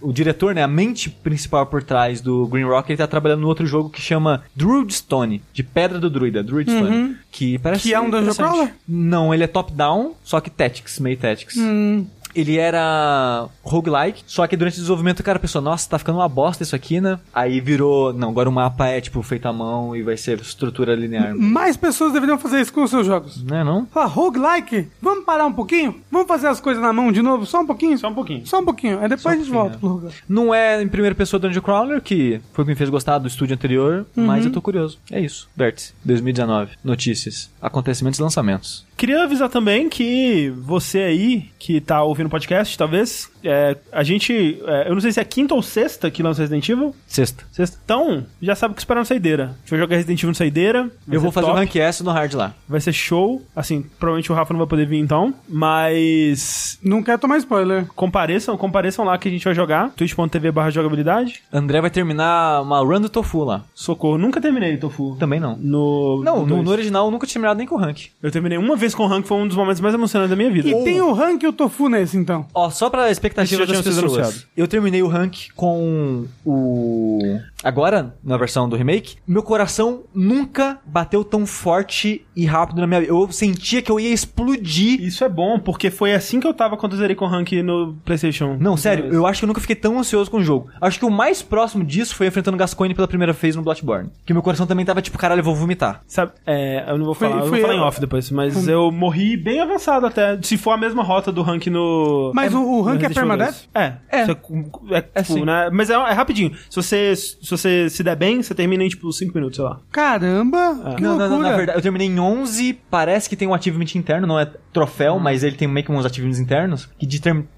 o 0.00 0.12
diretor, 0.12 0.54
né? 0.54 0.62
A 0.62 0.68
mente 0.68 1.10
principal 1.10 1.66
por 1.66 1.82
trás 1.82 2.20
do 2.20 2.46
Green 2.46 2.64
Rock, 2.64 2.90
ele 2.90 2.96
tá 2.96 3.06
trabalhando 3.06 3.40
no 3.40 3.48
outro 3.48 3.66
jogo 3.66 3.90
que 3.90 4.00
chama 4.00 4.42
Druidstone, 4.54 5.42
de 5.52 5.62
Pedra 5.62 5.98
do 5.98 6.10
Druida, 6.10 6.42
Druidstone. 6.42 7.16
Que 7.30 7.58
parece 7.58 7.82
Que 7.82 7.94
é 7.94 8.00
um 8.00 8.10
Dungeon. 8.10 8.34
Crawler? 8.34 8.74
Não, 8.86 9.32
ele 9.32 9.44
é 9.44 9.46
top-down, 9.46 10.14
só 10.24 10.40
que 10.40 10.50
Tactics, 10.50 10.98
meio 10.98 11.16
Tactics. 11.16 11.56
Hum, 11.56 12.06
Ele 12.34 12.58
era 12.58 13.48
roguelike, 13.62 14.22
só 14.26 14.46
que 14.46 14.56
durante 14.56 14.74
o 14.74 14.76
desenvolvimento 14.76 15.20
o 15.20 15.24
cara 15.24 15.38
pensou, 15.38 15.60
nossa, 15.60 15.88
tá 15.88 15.98
ficando 15.98 16.18
uma 16.18 16.28
bosta 16.28 16.62
isso 16.62 16.76
aqui, 16.76 17.00
né? 17.00 17.18
Aí 17.34 17.60
virou, 17.60 18.12
não, 18.12 18.30
agora 18.30 18.48
o 18.48 18.52
mapa 18.52 18.86
é 18.86 19.00
tipo 19.00 19.22
feito 19.22 19.46
à 19.46 19.52
mão 19.52 19.94
e 19.96 20.02
vai 20.02 20.16
ser 20.16 20.38
estrutura 20.40 20.94
linear. 20.94 21.36
mais 21.36 21.76
pessoas 21.76 22.12
deveriam 22.12 22.38
fazer 22.38 22.60
isso 22.60 22.72
com 22.72 22.82
os 22.82 22.90
seus 22.90 23.06
jogos. 23.06 23.42
Não 23.42 23.56
é 23.56 23.64
não? 23.64 23.86
Fala, 23.86 24.06
roguelike, 24.06 24.88
vamos 25.00 25.24
parar 25.24 25.46
um 25.46 25.52
pouquinho? 25.52 26.00
Vamos 26.10 26.28
fazer 26.28 26.48
as 26.48 26.60
coisas 26.60 26.82
na 26.82 26.92
mão 26.92 27.10
de 27.12 27.22
novo? 27.22 27.46
Só 27.46 27.60
um 27.60 27.66
pouquinho? 27.66 27.98
Só 27.98 28.08
um 28.08 28.14
pouquinho. 28.14 28.46
Só 28.46 28.60
um 28.60 28.64
pouquinho. 28.64 29.00
Aí 29.00 29.08
depois 29.08 29.26
um 29.26 29.40
a 29.40 29.42
gente 29.42 29.50
volta 29.52 29.78
pro 29.78 29.88
roguelike. 29.88 30.22
Não 30.28 30.54
é 30.54 30.82
em 30.82 30.88
primeira 30.88 31.14
pessoa 31.14 31.40
Dungeon 31.40 31.62
Crawler, 31.62 32.00
que 32.00 32.40
foi 32.52 32.62
o 32.62 32.66
que 32.66 32.72
me 32.72 32.76
fez 32.76 32.90
gostar 32.90 33.18
do 33.18 33.28
estúdio 33.28 33.54
anterior, 33.54 34.06
mas 34.14 34.44
eu 34.44 34.52
tô 34.52 34.60
curioso. 34.60 34.98
É 35.10 35.20
isso. 35.20 35.48
Vértice, 35.56 35.94
2019. 36.04 36.72
Notícias, 36.82 37.50
acontecimentos 37.60 38.18
e 38.18 38.22
lançamentos. 38.22 38.86
Queria 38.96 39.22
avisar 39.22 39.48
também 39.48 39.88
que 39.88 40.52
você 40.58 40.98
aí, 40.98 41.50
que 41.56 41.80
tá 41.80 42.02
ouvindo 42.02 42.17
o 42.26 42.30
podcast, 42.30 42.76
talvez, 42.76 43.30
é, 43.42 43.76
a 43.90 44.02
gente, 44.02 44.60
é, 44.66 44.88
eu 44.88 44.94
não 44.94 45.00
sei 45.00 45.12
se 45.12 45.20
é 45.20 45.24
quinta 45.24 45.54
ou 45.54 45.62
sexta 45.62 46.10
que 46.10 46.22
lança 46.22 46.42
Resident 46.42 46.68
Evil. 46.68 46.94
Sexta. 47.06 47.44
Sexta. 47.50 47.78
Então, 47.84 48.26
já 48.40 48.54
sabe 48.54 48.72
o 48.72 48.74
que 48.74 48.80
esperar 48.80 49.00
no 49.00 49.06
Saideira. 49.06 49.44
A 49.44 49.48
gente 49.48 49.70
vai 49.70 49.78
jogar 49.78 49.96
Resident 49.96 50.20
Evil 50.20 50.30
no 50.30 50.34
Saideira. 50.34 50.90
Eu 51.10 51.20
vou 51.20 51.32
fazer 51.32 51.48
o 51.48 51.54
Rank 51.54 51.74
S 51.76 52.02
no 52.04 52.10
hard 52.10 52.34
lá. 52.34 52.54
Vai 52.68 52.80
ser 52.80 52.92
show. 52.92 53.42
Assim, 53.56 53.84
provavelmente 53.98 54.30
o 54.30 54.34
Rafa 54.34 54.52
não 54.52 54.58
vai 54.58 54.68
poder 54.68 54.86
vir 54.86 54.98
então. 54.98 55.34
Mas. 55.48 56.78
Não 56.82 57.02
quero 57.02 57.18
tomar 57.18 57.38
spoiler. 57.38 57.86
Compareçam, 57.94 58.56
compareçam 58.56 59.04
lá 59.04 59.18
que 59.18 59.28
a 59.28 59.30
gente 59.30 59.44
vai 59.44 59.54
jogar. 59.54 59.90
twitch.tv 59.90 60.52
barra 60.52 60.70
jogabilidade. 60.70 61.42
André 61.52 61.80
vai 61.80 61.90
terminar 61.90 62.62
uma 62.62 62.80
run 62.80 63.00
do 63.00 63.08
Tofu 63.08 63.44
lá. 63.44 63.64
Socorro. 63.74 64.18
Nunca 64.18 64.40
terminei 64.40 64.76
Tofu. 64.76 65.16
Também 65.18 65.40
não. 65.40 65.56
No. 65.56 66.22
Não, 66.22 66.44
no, 66.46 66.62
no 66.62 66.70
original 66.70 67.06
eu 67.06 67.10
nunca 67.10 67.26
tinha 67.26 67.38
terminado 67.38 67.58
nem 67.58 67.66
com 67.66 67.76
o 67.76 67.78
rank. 67.78 68.06
Eu 68.22 68.30
terminei 68.30 68.58
uma 68.58 68.76
vez 68.76 68.94
com 68.94 69.04
o 69.04 69.06
Rank, 69.06 69.26
foi 69.26 69.36
um 69.36 69.46
dos 69.46 69.56
momentos 69.56 69.80
mais 69.80 69.94
emocionantes 69.94 70.30
da 70.30 70.36
minha 70.36 70.50
vida. 70.50 70.68
E 70.68 70.84
tem 70.84 71.00
o 71.00 71.12
rank 71.12 71.42
e 71.42 71.46
o 71.46 71.52
tofu 71.52 71.88
nesse, 71.88 72.16
então. 72.16 72.46
Ó, 72.52 72.68
só 72.70 72.90
pra 72.90 73.10
expectativa 73.10 73.37
Já 73.44 73.64
das 73.64 73.80
pessoas. 73.82 73.98
anunciado. 73.98 74.34
Eu 74.56 74.66
terminei 74.68 75.02
o 75.02 75.08
rank 75.08 75.48
com 75.54 76.24
o. 76.44 77.18
Agora, 77.62 78.14
na 78.22 78.36
versão 78.36 78.68
do 78.68 78.76
remake, 78.76 79.16
meu 79.26 79.42
coração 79.42 80.02
nunca 80.14 80.78
bateu 80.86 81.24
tão 81.24 81.44
forte 81.46 82.24
e 82.36 82.44
rápido 82.46 82.80
na 82.80 82.86
minha 82.86 83.00
vida. 83.00 83.12
Eu 83.12 83.30
sentia 83.32 83.82
que 83.82 83.90
eu 83.90 83.98
ia 83.98 84.12
explodir. 84.12 85.00
Isso 85.02 85.24
é 85.24 85.28
bom, 85.28 85.58
porque 85.58 85.90
foi 85.90 86.14
assim 86.14 86.38
que 86.40 86.46
eu 86.46 86.54
tava 86.54 86.76
quando 86.76 86.92
eu 86.92 86.98
zerei 86.98 87.16
com 87.16 87.24
o 87.24 87.28
Rank 87.28 87.52
no 87.62 87.94
PlayStation. 88.04 88.56
Não, 88.60 88.76
sério, 88.76 89.06
eu 89.12 89.26
acho 89.26 89.40
que 89.40 89.44
eu 89.44 89.48
nunca 89.48 89.60
fiquei 89.60 89.74
tão 89.76 89.98
ansioso 89.98 90.30
com 90.30 90.38
o 90.38 90.42
jogo. 90.42 90.68
Acho 90.80 90.98
que 90.98 91.04
o 91.04 91.10
mais 91.10 91.42
próximo 91.42 91.84
disso 91.84 92.14
foi 92.14 92.28
enfrentando 92.28 92.54
o 92.56 92.58
Gascoigne 92.58 92.94
pela 92.94 93.08
primeira 93.08 93.32
vez 93.32 93.56
no 93.56 93.62
Bloodborne. 93.62 94.10
Que 94.24 94.32
meu 94.32 94.42
coração 94.42 94.66
também 94.66 94.84
tava 94.86 95.02
tipo, 95.02 95.18
caralho, 95.18 95.40
eu 95.40 95.44
vou 95.44 95.54
vomitar. 95.54 96.02
Sabe, 96.06 96.32
é, 96.46 96.84
eu 96.88 96.96
não 96.98 97.04
vou 97.06 97.14
Foi- 97.14 97.28
falar, 97.28 97.40
eu 97.42 97.48
foi 97.48 97.58
vou 97.58 97.66
falar 97.68 97.74
em 97.74 97.82
eu- 97.82 97.84
off 97.88 98.00
depois, 98.00 98.30
mas 98.30 98.68
eu 98.68 98.92
morri 98.92 99.36
bem 99.36 99.60
avançado 99.60 100.06
até. 100.06 100.38
Se 100.42 100.56
for 100.56 100.70
a 100.72 100.76
mesma 100.76 101.02
rota 101.02 101.32
do 101.32 101.42
rank 101.42 101.66
no. 101.66 102.30
Mas 102.34 102.54
o- 102.54 102.62
o 102.62 102.76
no 102.78 102.82
rank 102.82 103.02
é 103.02 103.08
Resident 103.20 103.38
Evil 103.38 103.38
permadeath? 103.38 103.54
2. 103.54 103.68
É. 103.74 104.20
É. 104.20 104.24
Você- 104.26 104.94
é, 104.94 105.04
É 105.14 105.22
tipo, 105.22 105.34
sim. 105.38 105.44
né? 105.44 105.70
Mas 105.72 105.90
é, 105.90 105.94
é 105.94 106.12
rapidinho. 106.12 106.52
Se 106.70 106.76
você, 106.76 107.14
se 107.16 107.50
você 107.50 107.90
se 107.90 108.02
der 108.02 108.16
bem, 108.16 108.42
você 108.42 108.54
termina 108.54 108.84
em 108.84 108.88
tipo 108.88 109.12
5 109.12 109.34
minutos, 109.34 109.56
sei 109.56 109.64
lá. 109.64 109.80
Caramba, 109.92 110.94
que 110.96 111.02
Não, 111.02 111.16
não, 111.16 111.18
loucura. 111.18 111.28
não, 111.28 111.38
na 111.40 111.56
verdade, 111.56 111.78
eu 111.78 111.82
terminei 111.82 112.06
em 112.08 112.18
11, 112.18 112.74
parece 112.90 113.28
que 113.28 113.36
tem 113.36 113.46
um 113.48 113.54
achievement 113.54 113.86
interno, 113.94 114.26
não 114.26 114.38
é 114.38 114.46
troféu, 114.72 115.18
mas 115.18 115.42
ele 115.42 115.56
tem 115.56 115.68
meio 115.68 115.84
que 115.84 115.92
uns 115.92 116.04
achievements 116.06 116.38
internos, 116.38 116.86
que 116.98 117.06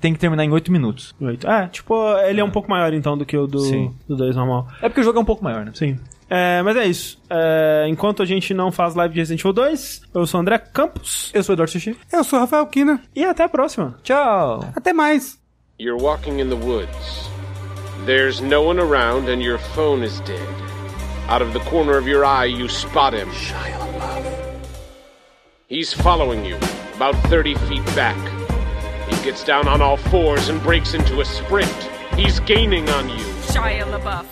tem 0.00 0.12
que 0.12 0.18
terminar 0.18 0.44
em 0.44 0.50
8 0.50 0.70
minutos. 0.72 1.14
Oito. 1.20 1.48
É, 1.48 1.68
tipo, 1.68 1.94
ele 2.20 2.40
é 2.40 2.44
um 2.44 2.50
pouco 2.50 2.70
maior 2.70 2.92
então 2.92 3.16
do 3.16 3.24
que 3.26 3.36
o 3.36 3.46
do 3.46 3.60
Sim. 3.60 3.94
do 4.08 4.16
2 4.16 4.34
normal. 4.36 4.68
É 4.82 4.88
porque 4.88 5.00
o 5.00 5.04
jogo 5.04 5.18
é 5.18 5.22
um 5.22 5.24
pouco 5.24 5.42
maior, 5.44 5.64
né? 5.64 5.72
Sim. 5.74 5.98
É, 6.32 6.62
mas 6.62 6.76
é 6.76 6.86
isso. 6.86 7.20
É, 7.28 7.86
enquanto 7.88 8.22
a 8.22 8.24
gente 8.24 8.54
não 8.54 8.70
faz 8.70 8.94
live 8.94 9.12
de 9.12 9.18
Resident 9.20 9.40
Evil 9.40 9.52
2, 9.52 10.02
eu 10.14 10.24
sou 10.26 10.38
o 10.38 10.42
André 10.42 10.58
Campos. 10.58 11.28
Eu 11.34 11.42
sou 11.42 11.52
o 11.52 11.54
Eduardo 11.56 11.72
Sushi. 11.72 11.96
Eu 12.12 12.22
sou 12.22 12.38
o 12.38 12.42
Rafael 12.42 12.64
Kina. 12.68 13.00
E 13.16 13.24
até 13.24 13.42
a 13.42 13.48
próxima. 13.48 13.96
Tchau! 14.04 14.64
Até 14.76 14.92
mais. 14.92 15.39
You're 15.80 15.96
walking 15.96 16.40
in 16.40 16.50
the 16.50 16.58
woods. 16.58 17.30
There's 18.04 18.42
no 18.42 18.60
one 18.60 18.78
around 18.78 19.30
and 19.30 19.42
your 19.42 19.56
phone 19.56 20.02
is 20.02 20.20
dead. 20.20 20.46
Out 21.26 21.40
of 21.40 21.54
the 21.54 21.60
corner 21.60 21.96
of 21.96 22.06
your 22.06 22.22
eye, 22.22 22.44
you 22.44 22.68
spot 22.68 23.14
him. 23.14 23.30
Shia 23.30 23.78
LaBeouf. 23.78 24.66
He's 25.68 25.90
following 25.94 26.44
you, 26.44 26.56
about 26.96 27.14
30 27.30 27.54
feet 27.54 27.86
back. 27.96 28.18
He 29.08 29.24
gets 29.24 29.42
down 29.42 29.68
on 29.68 29.80
all 29.80 29.96
fours 29.96 30.50
and 30.50 30.62
breaks 30.62 30.92
into 30.92 31.22
a 31.22 31.24
sprint. 31.24 31.72
He's 32.14 32.40
gaining 32.40 32.86
on 32.90 33.08
you. 33.08 33.24
Shia 33.48 33.84
LaBeouf. 33.84 34.26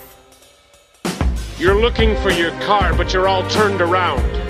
You're 1.59 1.81
looking 1.81 2.15
for 2.17 2.31
your 2.31 2.51
car, 2.61 2.93
but 2.93 3.15
you're 3.15 3.27
all 3.27 3.49
turned 3.49 3.81
around. 3.81 4.48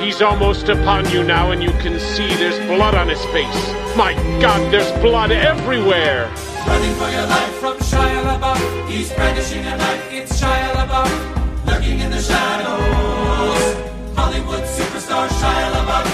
He's 0.00 0.22
almost 0.22 0.68
upon 0.68 1.10
you 1.10 1.24
now, 1.24 1.50
and 1.50 1.60
you 1.60 1.70
can 1.82 1.98
see 1.98 2.28
there's 2.36 2.58
blood 2.66 2.94
on 2.94 3.08
his 3.08 3.22
face. 3.26 3.72
My 3.96 4.14
god, 4.40 4.72
there's 4.72 4.90
blood 5.02 5.32
everywhere! 5.32 6.30
Running 6.66 6.94
for 6.94 7.10
your 7.10 7.26
life 7.26 7.54
from 7.58 7.76
Shia 7.78 8.22
LaBeouf. 8.22 8.88
He's 8.88 9.12
brandishing 9.12 9.66
a 9.66 9.76
knife. 9.76 10.12
It's 10.12 10.40
Shia 10.40 10.72
LaBeouf. 10.74 11.66
Lurking 11.66 11.98
in 11.98 12.10
the 12.12 12.20
shadows. 12.20 13.74
Hollywood 14.16 14.62
superstar 14.62 15.28
Shia 15.28 15.70
LaBeouf. 15.72 16.06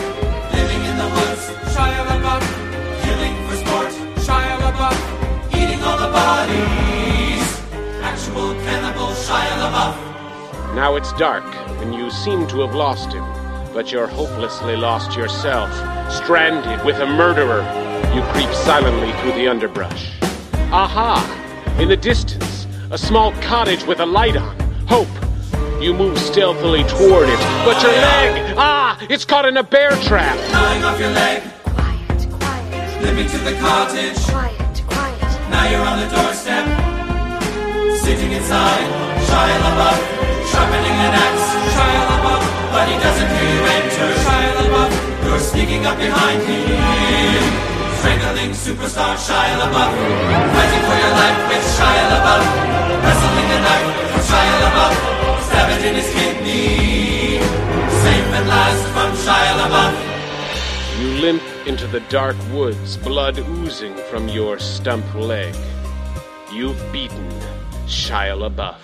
Living 0.55 0.83
in 0.85 0.97
the 0.97 1.09
woods. 1.17 1.45
Shia 1.77 2.07
LaBeouf. 2.07 2.43
Killing 3.05 3.37
for 3.47 3.57
sport. 3.57 3.93
Shia 4.25 4.57
LaBeouf. 4.65 4.99
Eating 5.55 5.83
all 5.83 5.99
the 5.99 6.11
bodies. 6.11 7.47
Actual 8.03 8.55
cannibal 8.65 9.09
Shia 9.09 9.55
LaBeouf. 9.63 10.75
Now 10.75 10.97
it's 10.97 11.13
dark, 11.15 11.45
and 11.83 11.95
you 11.95 12.11
seem 12.11 12.47
to 12.49 12.61
have 12.61 12.75
lost 12.75 13.13
him. 13.13 13.44
But 13.75 13.91
you're 13.91 14.07
hopelessly 14.07 14.77
lost 14.77 15.17
yourself. 15.17 15.69
Stranded 16.11 16.85
with 16.87 16.97
a 17.01 17.07
murderer, 17.07 17.63
you 18.15 18.23
creep 18.33 18.49
silently 18.55 19.13
through 19.21 19.33
the 19.33 19.49
underbrush. 19.49 20.13
Aha! 20.71 21.19
In 21.81 21.89
the 21.89 21.97
distance, 21.97 22.69
a 22.93 22.97
small 22.97 23.33
cottage 23.43 23.83
with 23.85 23.99
a 23.99 24.07
light 24.07 24.37
on. 24.37 24.57
Hope. 24.87 25.09
You 25.83 25.93
move 25.93 26.17
stealthily 26.19 26.85
toward 26.85 27.29
it, 27.29 27.39
but 27.67 27.83
your 27.83 27.91
leg! 27.91 28.55
Ah! 28.57 28.97
It's 29.11 29.25
caught 29.25 29.45
in 29.45 29.57
a 29.57 29.65
bear 29.65 29.91
trap! 30.03 30.37
Gnawing 30.53 30.85
off 30.85 31.01
your 31.01 31.11
leg. 31.11 31.43
Quiet, 31.65 32.31
quiet, 32.31 33.03
Limping 33.03 33.27
to 33.29 33.39
the 33.39 33.59
cottage. 33.59 34.17
quiet, 34.31 34.83
quiet. 34.87 35.51
Now 35.51 35.69
you're 35.69 35.83
on 35.85 35.99
the 35.99 36.07
doorstep. 36.15 36.65
Sitting 38.05 38.31
inside, 38.31 38.87
Shia 39.27 39.59
LaBeouf, 39.67 40.47
sharpening 40.53 40.95
an 40.95 41.15
axe. 41.19 41.54
But 42.75 42.89
he 42.89 42.99
doesn't 42.99 43.31
hear 43.39 43.51
you 43.55 43.63
enter. 43.79 44.09
Shia 44.27 44.51
LaBeouf, 44.59 44.93
you're 45.23 45.39
sneaking 45.39 45.87
up 45.87 45.97
behind 45.97 46.43
him. 46.43 47.55
Strangling 48.03 48.51
superstar 48.51 49.15
Shia 49.15 49.55
LaBeouf, 49.63 49.93
fighting 50.55 50.83
for 50.89 50.97
your 50.99 51.15
life 51.23 51.39
with 51.51 51.65
Shia 51.77 52.05
LaBeouf. 52.13 52.45
Wrestling 53.05 53.51
a 53.55 53.61
knife 53.67 53.91
from 54.11 54.23
Shia 54.29 54.57
LaBeouf, 54.65 54.95
stab 55.47 55.71
it 55.71 55.87
in 55.87 55.95
his 55.95 56.11
kidney. 56.17 57.39
Safe 58.03 58.29
at 58.39 58.47
last 58.55 58.83
from 58.93 59.11
Shia 59.25 59.55
LaBeouf. 59.63 59.95
You 60.99 61.09
limp 61.23 61.43
into 61.69 61.87
the 61.87 62.01
dark 62.11 62.37
woods, 62.53 62.97
blood 62.97 63.39
oozing 63.39 63.95
from 64.11 64.29
your 64.29 64.59
stump 64.59 65.07
leg. 65.15 65.55
You've 66.53 66.83
beaten 66.93 67.31
Shia 67.87 68.35
LaBeouf. 68.37 68.83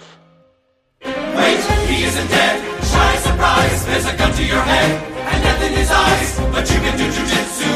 Wait, 1.37 1.61
he 1.89 2.05
isn't 2.05 2.29
dead. 2.29 2.70
Shy 3.01 3.17
surprise, 3.17 3.81
there's 3.89 4.07
a 4.13 4.15
gun 4.21 4.29
to 4.37 4.45
your 4.45 4.61
head 4.61 4.91
and 5.33 5.39
death 5.41 5.63
in 5.65 5.73
his 5.73 5.89
eyes, 5.89 6.31
but 6.53 6.69
you 6.69 6.79
can 6.85 6.95
do 7.01 7.07
jujitsu. 7.09 7.73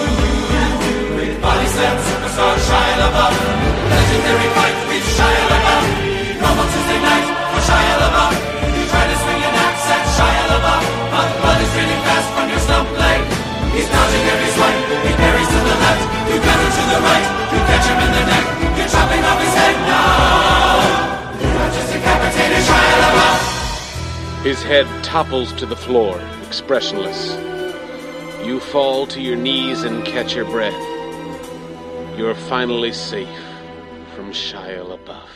With 1.16 1.40
body 1.40 1.68
slam 1.74 1.96
superstar 2.04 2.54
Shia 2.68 2.94
LaBeouf, 3.00 3.34
legendary 3.88 4.48
fight 4.52 4.76
with 4.84 5.06
Shia 5.16 5.44
LaBeouf. 5.48 5.84
Normal 6.44 6.66
Tuesday 6.68 7.00
night 7.08 7.26
for 7.56 7.62
Shia 7.64 7.94
LaBeouf. 8.04 8.36
You 8.76 8.84
try 8.92 9.04
to 9.08 9.16
swing 9.24 9.40
an 9.48 9.54
axe 9.64 9.86
at 9.96 10.04
Shia 10.12 10.44
LaBeouf, 10.52 10.84
but 11.08 11.28
blood 11.40 11.58
is 11.64 11.70
draining 11.72 12.02
fast 12.04 12.28
from 12.36 12.46
your 12.52 12.60
stump 12.66 12.88
leg. 13.00 13.20
He's 13.72 13.88
dodging 13.88 14.24
every 14.28 14.50
swipe. 14.60 14.80
He 15.08 15.12
parries 15.24 15.48
to 15.48 15.60
the 15.72 15.76
left. 15.84 16.04
You 16.28 16.36
counter 16.36 16.70
to 16.76 16.82
the 16.92 17.00
right. 17.00 17.26
You 17.48 17.60
catch 17.64 17.86
him 17.88 17.98
in 18.04 18.10
the 18.12 18.24
neck. 18.28 18.44
You're 18.76 18.90
chopping 18.92 19.24
off 19.24 19.40
his 19.40 19.54
head 19.56 19.76
now. 19.88 20.84
You 21.40 21.48
have 21.48 21.72
just 21.72 21.88
decapitated 21.96 22.60
Shia 22.68 22.96
LaBeouf. 23.08 23.63
His 24.44 24.62
head 24.62 24.86
topples 25.02 25.54
to 25.54 25.64
the 25.64 25.74
floor, 25.74 26.20
expressionless. 26.46 27.32
You 28.46 28.60
fall 28.60 29.06
to 29.06 29.18
your 29.18 29.36
knees 29.36 29.84
and 29.84 30.04
catch 30.04 30.34
your 30.34 30.44
breath. 30.44 30.78
You're 32.18 32.34
finally 32.34 32.92
safe 32.92 33.40
from 34.14 34.32
Shia 34.32 34.84
LaBeouf. 34.86 35.33